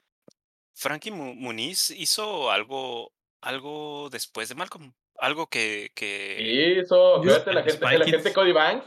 ¿Frankie 0.73 1.11
Mu- 1.11 1.35
Muniz 1.35 1.91
hizo 1.91 2.49
algo, 2.49 3.11
algo 3.41 4.09
después 4.09 4.49
de 4.49 4.55
Malcolm? 4.55 4.93
Algo 5.19 5.47
que... 5.47 5.91
que... 5.95 6.79
Eso, 6.79 7.23
Yo- 7.23 7.29
fíjate, 7.31 7.53
la 7.53 7.63
gente, 7.63 7.79
Kids. 7.85 8.01
agente 8.01 8.33
Cody 8.33 8.51
Banks. 8.53 8.85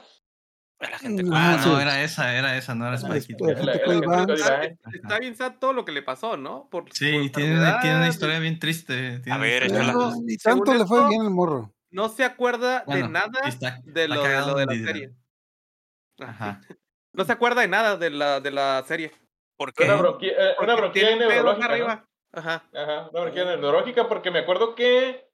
La 0.81 0.99
gente 0.99 1.23
Ah, 1.31 1.59
no, 1.63 1.77
sí. 1.77 1.83
era 1.83 2.03
esa, 2.03 2.35
era 2.35 2.57
esa, 2.57 2.75
no 2.75 2.87
era 2.89 2.99
Cody 2.99 3.19
Está, 4.95 5.19
bien 5.19 5.37
sad 5.37 5.57
todo 5.61 5.75
lo 5.75 5.85
que 5.85 5.93
le 5.93 6.03
pasó, 6.03 6.39
¿no? 6.39 6.69
Por, 6.71 6.91
Sí, 6.95 7.13
por 7.29 7.31
tiene, 7.43 7.59
una- 7.59 7.81
tiene 7.81 7.97
una 7.97 8.09
historia 8.09 8.39
bien 8.39 8.59
triste. 8.59 9.19
tiene 9.21 9.33
A 9.33 9.39
ver, 9.39 9.65
historia 9.67 9.93
No, 9.93 10.13
ni 10.23 10.37
tanto 10.39 10.73
le 10.73 10.87
fue 10.87 10.99
esto- 10.99 11.09
bien 11.11 11.23
el 11.23 11.31
morro. 11.31 11.75
No 11.91 12.09
se 12.09 12.25
acuerda 12.25 12.85
Bueno, 12.87 13.07
de 13.09 13.13
nada 13.13 13.41
está- 13.47 13.79
de, 13.85 14.09
lo, 14.09 14.15
de 14.17 14.23
cagado 14.23 14.53
lo 14.53 14.59
de 14.59 14.67
la 14.67 14.73
serie. 14.87 15.11
Ajá. 16.19 16.61
No 17.13 17.25
se 17.25 17.33
acuerda 17.33 17.61
de 17.63 17.67
nada 17.69 17.97
de 17.97 18.09
la, 18.09 18.39
de 18.39 18.53
la 18.53 18.85
serie. 18.87 19.11
¿Por 19.59 19.73
Una, 19.77 19.95
qué? 19.95 20.01
bronquia, 20.01 20.31
eh, 20.31 20.55
una 20.63 20.77
un 20.77 20.93
pedo 20.93 21.17
neurológica. 21.19 21.67
¿no? 21.67 21.73
arriba. 21.75 22.09
Ajá. 22.33 22.63
Ajá, 22.73 23.09
una 23.11 23.21
bronquia 23.23 23.45
neurológica, 23.45 24.09
porque 24.09 24.31
me 24.31 24.39
acuerdo 24.39 24.77
que 24.77 25.29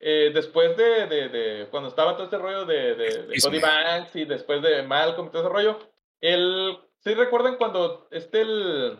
eh, 0.00 0.30
después 0.32 0.76
de, 0.78 1.06
de, 1.06 1.28
de 1.28 1.68
cuando 1.70 1.88
estaba 1.90 2.14
todo 2.14 2.24
este 2.24 2.38
rollo 2.38 2.64
de, 2.64 2.94
de, 2.94 3.40
Cody. 3.42 3.58
Banks 3.60 4.16
y 4.16 4.24
después 4.24 4.62
de 4.62 4.82
Malcolm 4.82 5.28
y 5.28 5.30
todo 5.30 5.42
ese 5.42 5.52
rollo, 5.52 5.78
el, 6.20 6.78
¿sí 7.00 7.14
recuerdan 7.14 7.56
cuando 7.56 8.08
este 8.10 8.40
el, 8.40 8.98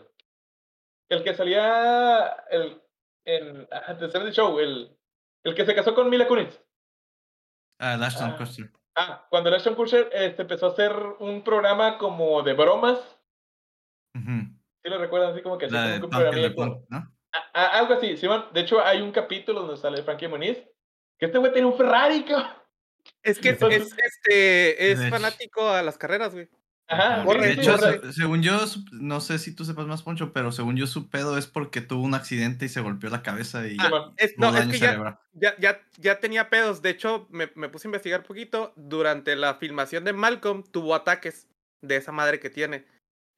el 1.09 1.23
que 1.23 1.33
salía 1.33 2.45
el, 2.51 2.81
en 3.25 3.67
ah, 3.71 3.97
The 3.97 4.09
70 4.09 4.31
Show, 4.31 4.59
el, 4.59 4.95
el 5.43 5.55
que 5.55 5.65
se 5.65 5.73
casó 5.73 5.95
con 5.95 6.09
Mila 6.09 6.27
Kunis? 6.27 6.61
Ah, 7.79 7.93
Ashton 7.99 8.31
Ah. 8.31 8.37
Kutcher. 8.37 8.69
Ah, 8.95 9.25
cuando 9.29 9.49
el 9.49 9.55
Ashton 9.55 9.73
Kutcher 9.75 10.09
este, 10.13 10.43
empezó 10.43 10.67
a 10.67 10.69
hacer 10.69 10.93
un 11.19 11.43
programa 11.43 11.97
como 11.97 12.43
de 12.43 12.53
bromas, 12.53 12.99
Ujú. 14.13 14.53
¿sí 14.83 14.89
lo 14.89 14.97
recuerdan? 14.99 15.31
Así 15.31 15.41
como 15.41 15.57
que 15.57 15.65
así 15.65 15.99
como 16.01 16.17
un 16.19 16.55
Punk, 16.55 16.89
¿no? 16.89 17.11
Algo 17.53 17.93
así, 17.93 18.17
Simón. 18.17 18.45
De 18.53 18.59
hecho, 18.61 18.83
hay 18.85 19.01
un 19.01 19.11
capítulo 19.11 19.61
donde 19.61 19.77
sale 19.77 20.03
Frankie 20.03 20.27
Muniz. 20.27 20.61
Que 21.21 21.27
este 21.27 21.37
güey 21.37 21.53
tiene 21.53 21.67
un 21.67 21.77
Ferrari, 21.77 22.23
cabrón. 22.25 22.47
Es 23.23 23.37
que 23.39 23.49
es, 23.49 23.53
Entonces- 23.61 23.83
es, 23.83 23.95
este, 24.03 24.91
es 24.91 25.09
fanático 25.09 25.69
a 25.69 25.83
las 25.83 25.97
carreras, 25.99 26.33
güey. 26.33 26.49
Ajá, 26.87 27.23
Corre, 27.23 27.47
de 27.47 27.53
hecho, 27.53 27.77
se- 27.77 28.11
según 28.11 28.41
yo, 28.43 28.57
no 28.91 29.21
sé 29.21 29.39
si 29.39 29.55
tú 29.55 29.63
sepas 29.63 29.85
más, 29.87 30.01
Poncho, 30.03 30.33
pero 30.33 30.51
según 30.51 30.75
yo, 30.75 30.87
su 30.87 31.09
pedo 31.09 31.37
es 31.37 31.47
porque 31.47 31.79
tuvo 31.79 32.03
un 32.03 32.15
accidente 32.15 32.65
y 32.65 32.69
se 32.69 32.81
golpeó 32.81 33.09
la 33.09 33.21
cabeza 33.23 33.65
y 33.67 33.77
Ah, 33.79 34.11
es, 34.17 34.37
no, 34.37 34.47
es 34.49 34.53
daño 34.55 34.71
que 34.71 34.79
ya, 34.79 34.87
cerebral. 34.89 35.19
ya, 35.33 35.55
ya, 35.57 35.79
ya 35.97 36.19
tenía 36.19 36.49
pedos. 36.49 36.81
De 36.81 36.89
hecho, 36.89 37.27
me, 37.29 37.49
me 37.55 37.69
puse 37.69 37.87
a 37.87 37.89
investigar 37.89 38.23
poquito. 38.23 38.73
Durante 38.75 39.35
la 39.37 39.55
filmación 39.55 40.03
de 40.03 40.11
Malcolm 40.13 40.63
tuvo 40.63 40.93
ataques 40.95 41.47
de 41.81 41.95
esa 41.95 42.11
madre 42.11 42.39
que 42.41 42.49
tiene. 42.49 42.85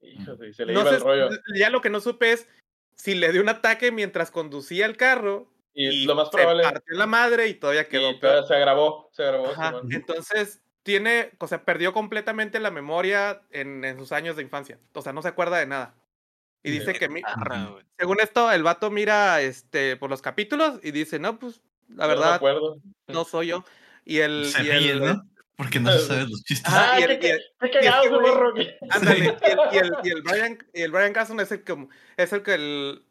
Hijo, 0.02 0.36
sí, 0.38 0.52
se 0.54 0.66
le 0.66 0.74
No 0.74 0.82
iba 0.82 0.90
sé, 0.90 0.96
el 0.96 1.02
rollo. 1.04 1.30
ya 1.56 1.70
lo 1.70 1.82
que 1.82 1.90
no 1.92 2.00
supe 2.00 2.32
es 2.32 2.48
si 2.96 3.14
le 3.14 3.32
dio 3.34 3.42
un 3.42 3.50
ataque 3.50 3.92
mientras 3.92 4.32
conducía 4.32 4.86
el 4.88 4.98
carro 4.98 5.48
Y, 5.74 6.06
lo 6.06 6.16
más 6.16 6.30
se 6.30 6.38
probable. 6.38 6.64
partió 6.64 6.98
la 6.98 7.08
madre 7.08 7.48
y 7.48 7.56
todavía 7.56 7.88
quedó 7.88 8.12
Y 8.12 8.20
todavía 8.20 8.44
se 8.48 8.54
agravó. 8.56 9.10
Se 9.12 9.24
agravó. 9.24 9.48
Ajá. 9.50 9.74
Entonces, 9.90 10.62
tiene, 10.84 11.32
o 11.40 11.48
sea, 11.48 11.64
perdió 11.66 11.94
completamente 11.94 12.60
la 12.60 12.70
memoria 12.72 13.42
en, 13.52 13.84
en 13.86 13.98
sus 13.98 14.12
años 14.12 14.36
de 14.36 14.44
infancia. 14.44 14.78
O 14.94 15.02
sea, 15.02 15.14
no 15.14 15.22
se 15.22 15.30
acuerda 15.30 15.58
de 15.58 15.66
nada. 15.66 15.96
Y 16.62 16.72
dice 16.72 16.94
que, 16.94 17.10
mi- 17.10 17.22
según 17.98 18.20
esto, 18.22 18.52
el 18.52 18.64
vato 18.64 18.90
mira 18.90 19.42
este, 19.42 19.98
por 19.98 20.10
los 20.10 20.22
capítulos 20.22 20.80
y 20.84 20.92
dice, 20.92 21.20
no, 21.20 21.38
pues, 21.40 21.62
la 21.90 22.04
no 22.04 22.08
verdad, 22.10 22.34
acuerdo. 22.36 22.78
no 23.08 23.26
soy 23.26 23.48
yo. 23.48 23.66
Y 24.06 24.20
el... 24.20 24.46
Se 24.46 24.62
y 24.64 24.70
ríe, 24.70 24.92
el- 24.92 25.00
¿no? 25.02 25.24
Porque 25.58 25.80
no 25.80 25.92
se 25.92 26.00
sabe 26.00 26.22
los 26.28 26.44
chistes. 26.44 26.72
Ah, 26.74 26.98
y 27.00 27.04
el- 27.04 27.12
y 27.12 27.14
el- 27.14 27.20
que- 27.20 27.90
Ándale, 28.90 29.38
y 30.04 30.22
Brian, 30.22 30.58
y 30.74 30.82
el 30.82 30.92
Brian 30.92 31.14
Casson 31.14 31.40
es 31.40 31.52
el 31.52 31.64
que, 31.64 31.88
es 32.18 32.32
el 32.34 32.44
que 32.44 32.54
el- 32.54 33.04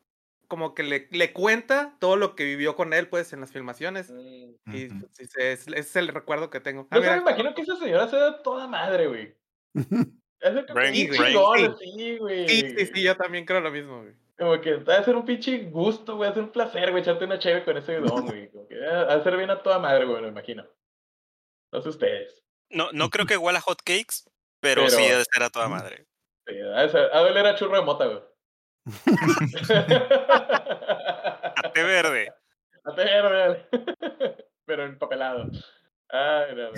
como 0.52 0.74
que 0.74 0.82
le, 0.82 1.08
le 1.12 1.32
cuenta 1.32 1.96
todo 1.98 2.16
lo 2.16 2.36
que 2.36 2.44
vivió 2.44 2.76
con 2.76 2.92
él, 2.92 3.08
pues, 3.08 3.32
en 3.32 3.40
las 3.40 3.52
filmaciones. 3.52 4.10
Mm. 4.10 4.74
Y 4.76 4.86
pues, 4.88 5.10
sí, 5.16 5.22
ese 5.38 5.52
es, 5.78 5.96
el 5.96 6.08
recuerdo 6.08 6.50
que 6.50 6.60
tengo. 6.60 6.86
Ah, 6.90 6.96
Yo 6.96 7.10
me 7.10 7.16
imagino 7.16 7.54
que 7.54 7.62
esa 7.62 7.74
señora 7.76 8.06
se 8.06 8.16
da 8.18 8.42
toda 8.42 8.68
madre, 8.68 9.06
güey. 9.06 9.34
Es 10.40 10.54
Brain- 10.74 10.92
pinche 10.92 11.18
brain- 11.18 11.32
chingón, 11.34 11.58
sí. 11.58 11.64
así, 11.94 12.18
güey. 12.18 12.48
Sí, 12.48 12.74
sí, 12.76 12.86
sí, 12.92 13.02
yo 13.02 13.16
también 13.16 13.46
creo 13.46 13.60
lo 13.62 13.70
mismo, 13.70 14.02
güey. 14.02 14.12
Como 14.38 14.60
que 14.60 14.74
va 14.74 14.96
a 14.96 15.04
ser 15.04 15.16
un 15.16 15.24
pinche 15.24 15.56
gusto, 15.70 16.16
güey, 16.16 16.28
va 16.28 16.32
a 16.32 16.34
ser 16.34 16.42
un 16.42 16.50
placer, 16.52 16.90
güey, 16.90 17.02
echarte 17.02 17.24
una 17.24 17.38
chévere 17.38 17.64
con 17.64 17.78
ese 17.78 17.94
don, 18.00 18.26
güey. 18.26 18.50
Como 18.50 18.68
que 18.68 18.78
va 18.78 19.02
a 19.10 19.14
hacer 19.14 19.38
bien 19.38 19.48
a 19.50 19.62
toda 19.62 19.78
madre, 19.78 20.04
güey, 20.04 20.20
me 20.20 20.28
imagino. 20.28 20.66
No 21.72 21.80
sé 21.80 21.88
ustedes. 21.88 22.42
No, 22.70 22.92
no 22.92 23.08
creo 23.08 23.24
que 23.24 23.38
huela 23.38 23.60
a 23.60 23.62
hot 23.62 23.78
cakes, 23.82 24.28
pero, 24.60 24.82
Pero- 24.84 24.96
sí 24.98 25.02
ha 25.04 25.16
de 25.18 25.24
ser 25.24 25.42
a 25.44 25.48
toda 25.50 25.68
madre. 25.68 26.06
Sí, 26.46 26.54
ha 26.60 26.82
de 26.82 26.88
ser- 26.90 27.10
ha 27.10 27.22
de 27.22 27.30
oler 27.30 27.46
a 27.46 27.54
churro 27.54 27.76
de 27.76 27.82
mota, 27.84 28.06
güey. 28.06 28.20
A 31.64 31.73
té 31.73 31.83
verde. 31.83 32.33
A 32.85 32.92
verde. 32.92 33.66
Pero 34.66 34.85
empapelado. 34.85 35.49
Ay, 36.09 36.55
no. 36.57 36.71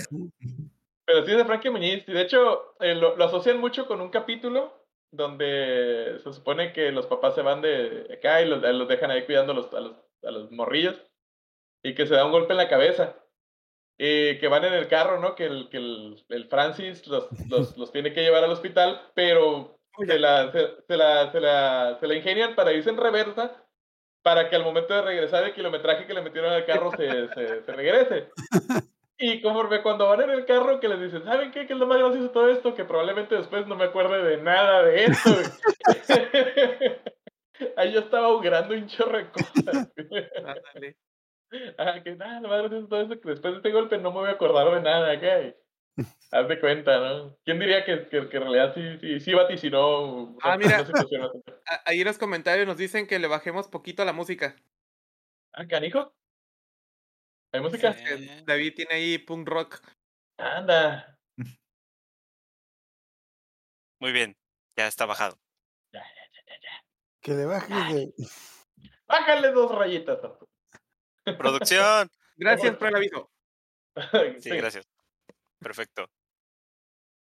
Pero 1.07 1.25
sí 1.25 1.31
es 1.33 1.37
de 1.37 1.45
Frankie 1.45 1.71
Muñiz. 1.71 2.05
Y 2.07 2.12
de 2.12 2.23
hecho, 2.23 2.75
eh, 2.81 2.95
lo, 2.95 3.17
lo 3.17 3.25
asocian 3.25 3.59
mucho 3.59 3.87
con 3.87 4.01
un 4.01 4.11
capítulo 4.11 4.87
donde 5.11 6.19
se 6.23 6.33
supone 6.33 6.73
que 6.73 6.90
los 6.90 7.07
papás 7.07 7.35
se 7.35 7.43
van 7.43 7.61
de 7.62 8.09
acá 8.12 8.43
y 8.43 8.49
los, 8.49 8.62
los 8.62 8.88
dejan 8.88 9.11
ahí 9.11 9.25
cuidando 9.25 9.53
a 9.53 9.57
los, 9.57 9.73
a, 9.73 9.81
los, 9.81 9.97
a 10.23 10.31
los 10.31 10.51
morrillos. 10.51 11.01
Y 11.83 11.95
que 11.95 12.07
se 12.07 12.14
da 12.14 12.25
un 12.25 12.33
golpe 12.33 12.53
en 12.53 12.59
la 12.59 12.69
cabeza. 12.69 13.17
Y 13.99 14.38
que 14.38 14.49
van 14.49 14.64
en 14.64 14.73
el 14.73 14.88
carro, 14.88 15.21
¿no? 15.21 15.35
Que 15.35 15.45
el, 15.47 15.69
que 15.69 15.77
el, 15.77 16.25
el 16.29 16.49
Francis 16.49 17.07
los, 17.07 17.29
los, 17.49 17.77
los 17.77 17.93
tiene 17.93 18.12
que 18.12 18.23
llevar 18.23 18.43
al 18.43 18.51
hospital, 18.51 19.01
pero 19.14 19.79
se 19.98 20.18
la, 20.18 20.52
se, 20.52 20.83
se 20.87 20.96
la, 20.96 21.33
se, 21.33 21.40
la, 21.40 21.96
se 22.00 22.07
la 22.07 22.14
ingenian 22.14 22.54
para 22.54 22.72
irse 22.72 22.90
en 22.90 22.96
reversa 22.96 23.64
para 24.22 24.48
que 24.48 24.57
al 24.57 24.64
momento 24.64 24.94
de 24.94 25.02
regresar 25.02 25.44
el 25.44 25.52
kilometraje 25.52 26.07
que 26.07 26.14
le 26.14 26.22
metieron 26.22 26.52
al 26.52 26.64
carro 26.64 26.90
se, 26.92 27.28
se, 27.28 27.62
se 27.62 27.72
regrese. 27.72 28.30
Y 29.18 29.40
conforme 29.42 29.83
cuando 29.83 30.09
van 30.09 30.22
en 30.22 30.30
el 30.30 30.44
carro 30.44 30.80
que 30.80 30.88
les 30.88 31.00
dicen, 31.00 31.24
¿saben 31.24 31.52
qué? 31.52 31.66
¿Qué 31.66 31.74
es 31.74 31.78
lo 31.78 31.87
más 31.87 31.98
gracioso 31.98 32.24
de 32.24 32.33
todo 32.33 32.48
esto? 32.48 32.74
Que 32.74 32.85
probablemente 32.85 33.37
después 33.37 33.66
no 33.66 33.76
me 33.76 33.85
acuerde 33.85 34.22
de 34.22 34.38
nada 34.38 34.83
de 34.83 35.04
esto. 35.04 35.30
Ahí 37.76 37.92
yo 37.92 38.00
estaba 38.00 38.26
ahogando 38.26 38.74
un 38.74 38.87
chorro 38.88 39.18
de 39.18 39.30
cosas. 39.30 39.92
Ah, 41.78 42.00
que 42.04 42.16
nada, 42.16 42.40
lo 42.40 42.48
más 42.48 42.59
gracioso 42.61 42.83
de 42.83 42.88
todo 42.88 43.00
esto 43.02 43.20
que 43.20 43.28
después 43.28 43.52
de 43.54 43.59
este 43.59 43.70
golpe 43.70 43.98
no 43.98 44.11
me 44.11 44.20
voy 44.20 44.28
a 44.30 44.33
acordar 44.33 44.74
de 44.74 44.80
nada, 44.80 45.20
¿qué? 45.20 45.57
Haz 46.35 46.49
de 46.49 46.59
cuenta, 46.59 46.99
¿no? 46.99 47.38
¿Quién 47.44 47.61
diría 47.61 47.85
que, 47.85 48.09
que, 48.09 48.29
que 48.29 48.37
en 48.38 48.42
realidad 48.42 48.75
sí, 48.75 48.99
sí, 48.99 49.20
sí 49.20 49.35
vaticinó 49.35 50.37
Ah, 50.42 50.57
mira. 50.59 50.79
Ahí 51.87 52.01
en 52.01 52.07
los 52.09 52.18
comentarios 52.18 52.66
nos 52.66 52.77
dicen 52.77 53.07
que 53.07 53.20
le 53.20 53.29
bajemos 53.29 53.68
poquito 53.68 54.03
a 54.03 54.05
la 54.05 54.12
música. 54.12 54.57
Ah, 55.53 55.64
canijo. 55.68 56.12
¿Hay 57.53 57.61
música? 57.61 57.92
Sí. 57.92 58.05
Que 58.05 58.42
David 58.44 58.75
tiene 58.75 58.94
ahí 58.97 59.18
punk 59.18 59.49
rock. 59.49 59.81
Anda. 60.37 61.16
Muy 64.01 64.11
bien, 64.11 64.37
ya 64.77 64.88
está 64.88 65.07
bajado. 65.07 65.38
Ya, 65.92 66.01
ya, 66.01 66.31
ya, 66.33 66.40
ya, 66.49 66.61
ya. 66.61 66.85
Que 67.20 67.35
le 67.35 67.44
bajes 67.44 67.94
de. 67.94 68.12
Bájale 69.07 69.53
dos 69.53 69.70
rayitas. 69.70 70.18
Producción. 71.38 72.11
Gracias 72.37 72.77
por 72.77 72.88
el 72.88 72.97
aviso. 72.97 73.31
Sí, 74.40 74.51
gracias. 74.51 74.85
Perfecto. 75.61 76.11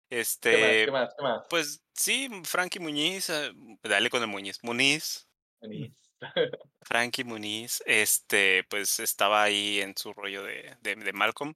¿Qué 0.10 0.17
más? 0.17 0.28
Este, 0.28 0.86
¿Qué 0.86 0.91
más? 0.91 1.13
¿Qué 1.17 1.24
más? 1.24 1.43
pues 1.50 1.84
sí, 1.93 2.30
Frankie 2.43 2.80
Muñiz, 2.80 3.30
eh, 3.30 3.52
dale 3.84 4.10
con 4.10 4.22
el 4.22 4.28
Muñiz. 4.28 4.60
Muniz, 4.63 5.28
Anís. 5.62 5.91
Frankie 6.82 7.24
Muniz, 7.24 7.84
este, 7.86 8.63
pues 8.70 9.00
estaba 9.00 9.43
ahí 9.43 9.82
en 9.82 9.96
su 9.98 10.13
rollo 10.13 10.43
de, 10.43 10.78
de, 10.82 10.96
de 10.96 11.13
Malcolm. 11.13 11.56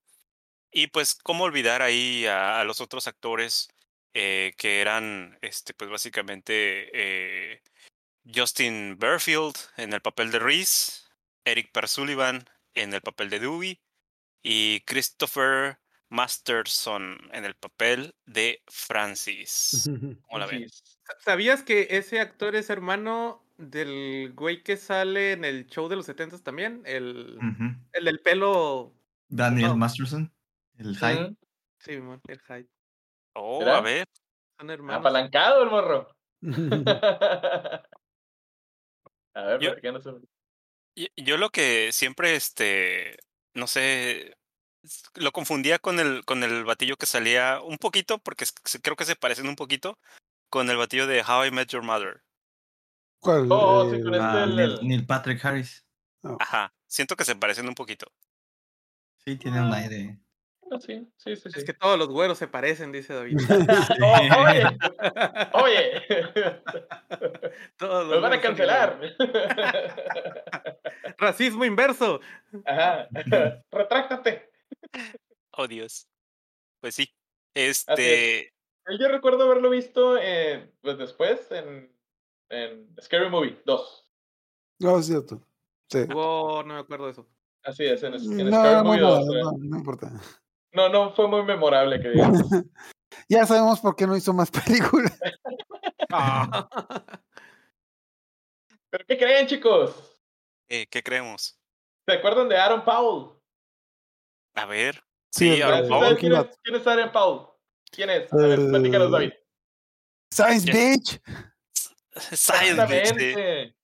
Y 0.72 0.88
pues, 0.88 1.16
¿cómo 1.16 1.44
olvidar 1.44 1.82
ahí 1.82 2.26
a, 2.26 2.62
a 2.62 2.64
los 2.64 2.82
otros 2.82 3.08
actores 3.08 3.70
eh, 4.14 4.54
que 4.58 4.82
eran, 4.82 5.38
este, 5.42 5.74
pues 5.74 5.90
básicamente 5.90 6.90
eh, 6.94 7.62
Justin 8.26 8.98
Burfield 9.00 9.56
en 9.78 9.94
el 9.94 10.02
papel 10.02 10.32
de 10.32 10.40
Reese, 10.40 11.04
Eric 11.46 11.72
Persullivan 11.72 12.46
en 12.74 12.94
el 12.94 13.02
papel 13.02 13.30
de 13.30 13.40
Dewey 13.40 13.82
y 14.44 14.82
Christopher 14.82 15.81
Masterson 16.12 17.18
en 17.34 17.46
el 17.46 17.56
papel 17.56 18.14
de 18.26 18.62
Francis. 18.68 19.90
¿Sabías 21.20 21.64
que 21.64 21.88
ese 21.90 22.20
actor 22.20 22.56
es 22.56 22.70
hermano 22.70 23.44
del 23.58 24.34
güey 24.36 24.62
que 24.62 24.76
sale 24.78 25.32
en 25.32 25.46
el 25.46 25.68
show 25.68 25.88
de 25.88 25.96
los 25.96 26.06
70 26.06 26.38
también? 26.40 26.84
El, 26.86 27.40
el 27.94 28.06
del 28.06 28.20
pelo. 28.20 28.94
Daniel 29.30 29.70
No. 29.70 29.78
Masterson, 29.78 30.32
el 30.78 30.96
Hyde. 30.98 31.34
Sí, 31.80 31.92
el 31.94 32.42
Hyde. 32.42 32.68
Oh, 33.34 33.66
a 33.66 33.80
ver. 33.82 34.06
Son 34.60 34.70
hermanos. 34.70 35.00
Apalancado 35.00 35.64
el 35.64 35.70
morro. 35.70 36.08
A 39.34 39.44
ver, 39.44 39.60
Yo- 39.62 39.76
Yo 41.16 41.38
lo 41.38 41.50
que 41.52 41.92
siempre, 41.94 42.36
este, 42.36 43.18
no 43.54 43.66
sé, 43.68 44.36
lo 45.16 45.32
confundía 45.32 45.80
con 45.80 46.00
el, 46.00 46.24
con 46.26 46.44
el 46.44 46.64
batillo 46.66 46.98
que 46.98 47.06
salía 47.06 47.60
un 47.62 47.78
poquito, 47.78 48.18
porque 48.20 48.46
creo 48.82 48.96
que 48.96 49.06
se 49.06 49.16
parecen 49.16 49.48
un 49.48 49.56
poquito, 49.56 49.98
con 50.50 50.70
el 50.70 50.78
batillo 50.78 51.08
de 51.08 51.22
How 51.24 51.46
I 51.46 51.52
Met 51.52 51.70
Your 51.70 51.84
Mother. 51.84 52.22
¿Cuál? 53.20 53.48
Oh, 53.52 53.90
sí, 53.92 54.02
con 54.02 54.14
Eh, 54.14 54.18
este- 54.18 54.28
Ah, 54.28 54.44
el- 54.44 54.56
Neil, 54.56 54.80
Neil 54.82 55.06
Patrick 55.06 55.44
Harris. 55.46 55.86
Ajá, 56.40 56.74
siento 56.88 57.16
que 57.16 57.26
se 57.26 57.36
parecen 57.36 57.68
un 57.68 57.76
poquito. 57.76 58.12
Sí, 59.24 59.36
tiene 59.38 59.62
un 59.62 59.74
aire. 59.74 60.18
Ah, 60.72 60.78
sí, 60.80 61.06
sí, 61.18 61.36
sí. 61.36 61.50
Es 61.54 61.64
que 61.66 61.74
todos 61.74 62.00
los 62.00 62.08
güeros 62.08 62.38
se 62.38 62.48
parecen, 62.48 62.92
dice 62.92 63.14
David. 63.14 63.38
Oh, 64.02 64.18
oye, 64.44 64.64
oye, 65.54 66.02
Todos 67.78 68.08
nos 68.08 68.22
van 68.22 68.34
a 68.34 68.42
cancelar. 68.42 69.00
Racismo 71.18 71.66
inverso. 71.66 72.20
Ajá, 72.66 73.08
retráctate. 73.72 74.51
Oh, 75.52 75.68
Dios. 75.68 76.08
Pues 76.80 76.96
sí. 76.96 77.10
es. 77.54 77.86
Este. 77.88 78.54
Yo 79.00 79.08
recuerdo 79.10 79.44
haberlo 79.44 79.70
visto 79.70 80.18
eh, 80.18 80.74
pues 80.82 80.98
después 80.98 81.52
en, 81.52 81.96
en 82.50 82.96
Scary 83.02 83.30
Movie 83.30 83.62
2. 83.66 84.10
No, 84.80 84.98
es 85.00 85.06
cierto. 85.06 85.42
Sí. 85.90 86.00
Oh, 86.16 86.64
no 86.66 86.74
me 86.74 86.80
acuerdo 86.80 87.06
de 87.06 87.12
eso. 87.12 87.28
Así 87.64 87.86
es, 87.86 88.02
en, 88.04 88.16
en 88.16 88.50
No, 88.50 88.60
Scary 88.60 88.84
Movie 88.84 89.00
2. 89.02 89.26
malo, 89.28 89.38
eh. 89.38 89.44
no, 89.44 89.52
no 89.70 89.78
importa. 89.78 90.12
No, 90.74 90.90
no 90.90 91.14
fue 91.14 91.28
muy 91.28 91.44
memorable 91.44 92.00
que 92.02 92.10
digamos. 92.10 92.42
ya 93.30 93.46
sabemos 93.46 93.80
por 93.82 93.96
qué 93.96 94.08
no 94.08 94.16
hizo 94.18 94.34
más 94.34 94.50
películas. 94.50 95.20
Ah. 96.12 96.68
¿Pero 98.90 99.06
qué 99.06 99.18
creen, 99.18 99.48
chicos? 99.48 100.20
eh, 100.70 100.88
¿Qué 100.88 101.04
creemos? 101.04 101.58
¿Se 102.08 102.14
acuerdan 102.16 102.50
de 102.50 102.58
Aaron 102.58 102.84
Paul? 102.84 103.41
A 104.56 104.66
ver. 104.66 104.96
Sí, 105.30 105.50
Sí, 105.50 105.54
el 105.56 105.64
ahora 105.64 105.82
de- 105.82 105.88
¿Sabes 105.88 105.90
Paul. 105.90 106.06
Breaking 106.08 106.30
quién, 106.30 106.42
es, 106.42 106.60
quién 106.84 107.00
es 107.00 107.10
Paul? 107.12 107.48
¿Quién 107.92 108.10
es? 108.10 108.34
A 108.34 108.36
ver, 108.38 108.60
El- 108.60 108.70
platícanos, 108.70 109.12
David. 109.12 109.34
Science 110.32 110.66
Ya. 110.68 110.74
Bitch. 110.74 111.22
Science 112.16 112.88
sí. 112.88 112.94
Exactamente. 112.96 113.76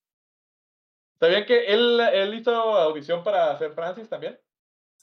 ¿Sabían 1.20 1.46
que 1.46 1.66
él, 1.66 2.00
él 2.00 2.34
hizo 2.36 2.52
audición 2.54 3.24
para 3.24 3.52
hacer 3.52 3.72
Francis 3.74 4.08
también? 4.08 4.40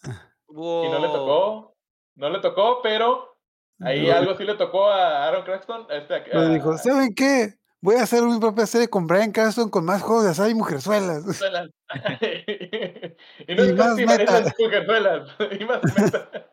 Y 0.07 0.53
no 0.55 0.98
le 1.00 1.09
tocó. 1.09 1.77
No 2.16 2.31
le 2.31 2.38
tocó, 2.38 2.81
pero 2.83 3.37
ahí 3.81 4.07
No. 4.07 4.14
algo 4.14 4.37
sí 4.37 4.44
le 4.44 4.55
tocó 4.55 4.88
a 4.88 5.27
Aaron 5.27 5.44
Cranston. 5.44 5.87
Este, 5.90 6.20
Le 6.29 6.38
a- 6.38 6.48
dijo, 6.50 6.79
¿saben 6.79 7.14
qué? 7.14 7.55
Voy 7.81 7.96
a 7.96 8.05
hacer 8.05 8.22
mi 8.22 8.38
propia 8.38 8.66
serie 8.66 8.88
con 8.88 9.07
Brian 9.07 9.33
Cranston 9.33 9.68
con 9.68 9.85
más 9.85 10.00
juegos 10.03 10.24
de 10.24 10.31
azar 10.31 10.48
y 10.48 10.55
mujerzuelas. 10.55 11.24
Y 13.46 13.54
no 13.54 13.64
Y 13.64 13.68
es 13.68 13.74
más 13.76 13.96
meta. 13.96 14.54
y 15.61 15.64
más 15.64 15.80
meta. 15.98 16.50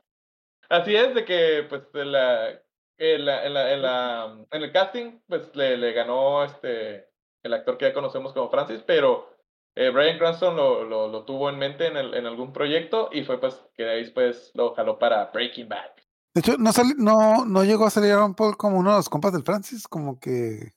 Así 0.69 0.95
es, 0.95 1.13
de 1.15 1.25
que 1.25 1.65
pues 1.69 1.83
en, 1.93 2.11
la, 2.11 2.49
en, 2.97 3.25
la, 3.25 3.45
en, 3.45 3.53
la, 3.53 3.73
en, 3.73 3.81
la- 3.81 4.45
en 4.51 4.61
el 4.63 4.71
casting 4.71 5.19
pues 5.27 5.53
le, 5.55 5.77
le 5.77 5.91
ganó 5.93 6.43
este 6.43 7.09
el 7.43 7.53
actor 7.53 7.77
que 7.77 7.85
ya 7.85 7.93
conocemos 7.93 8.33
como 8.33 8.49
Francis, 8.49 8.83
pero 8.85 9.35
eh, 9.75 9.89
Brian 9.89 10.17
Cranston 10.17 10.55
lo, 10.55 10.83
lo, 10.83 11.07
lo 11.07 11.25
tuvo 11.25 11.49
en 11.49 11.57
mente 11.57 11.87
en, 11.87 11.97
el, 11.97 12.13
en 12.13 12.25
algún 12.27 12.53
proyecto 12.53 13.09
y 13.11 13.23
fue 13.23 13.39
pues 13.39 13.55
que 13.73 13.83
de 13.83 13.89
ahí 13.91 14.01
después 14.03 14.51
lo 14.53 14.73
jaló 14.75 14.99
para 14.99 15.25
Breaking 15.33 15.67
Bad. 15.67 15.91
De 16.33 16.39
hecho, 16.39 16.55
no, 16.57 16.71
sali- 16.71 16.95
no, 16.97 17.43
no 17.45 17.63
llegó 17.63 17.85
a 17.85 17.89
salir 17.89 18.11
Aaron 18.13 18.35
Paul 18.35 18.55
como 18.55 18.77
uno 18.77 18.91
de 18.91 18.97
los 18.97 19.09
compas 19.09 19.33
del 19.33 19.43
Francis, 19.43 19.87
como 19.87 20.19
que. 20.19 20.71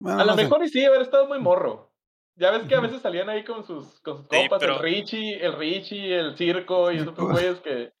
Bueno, 0.00 0.20
A 0.20 0.24
lo 0.24 0.34
sé. 0.34 0.42
mejor 0.44 0.64
y 0.64 0.68
sí, 0.68 0.84
haber 0.84 1.02
estado 1.02 1.28
muy 1.28 1.38
morro. 1.38 1.89
Ya 2.40 2.50
ves 2.52 2.66
que 2.66 2.74
a 2.74 2.80
veces 2.80 3.02
salían 3.02 3.28
ahí 3.28 3.44
con 3.44 3.64
sus, 3.66 4.00
con 4.00 4.16
sus 4.16 4.26
Sí, 4.30 4.36
compas, 4.38 4.58
pero- 4.60 4.76
el 4.76 4.80
Richie, 4.82 5.44
el 5.44 5.56
Richie, 5.56 6.18
el 6.18 6.36
Circo 6.38 6.90
y 6.90 6.96
esos 6.96 7.08
Circo. 7.14 7.28
güeyes 7.28 7.60
que, 7.60 7.92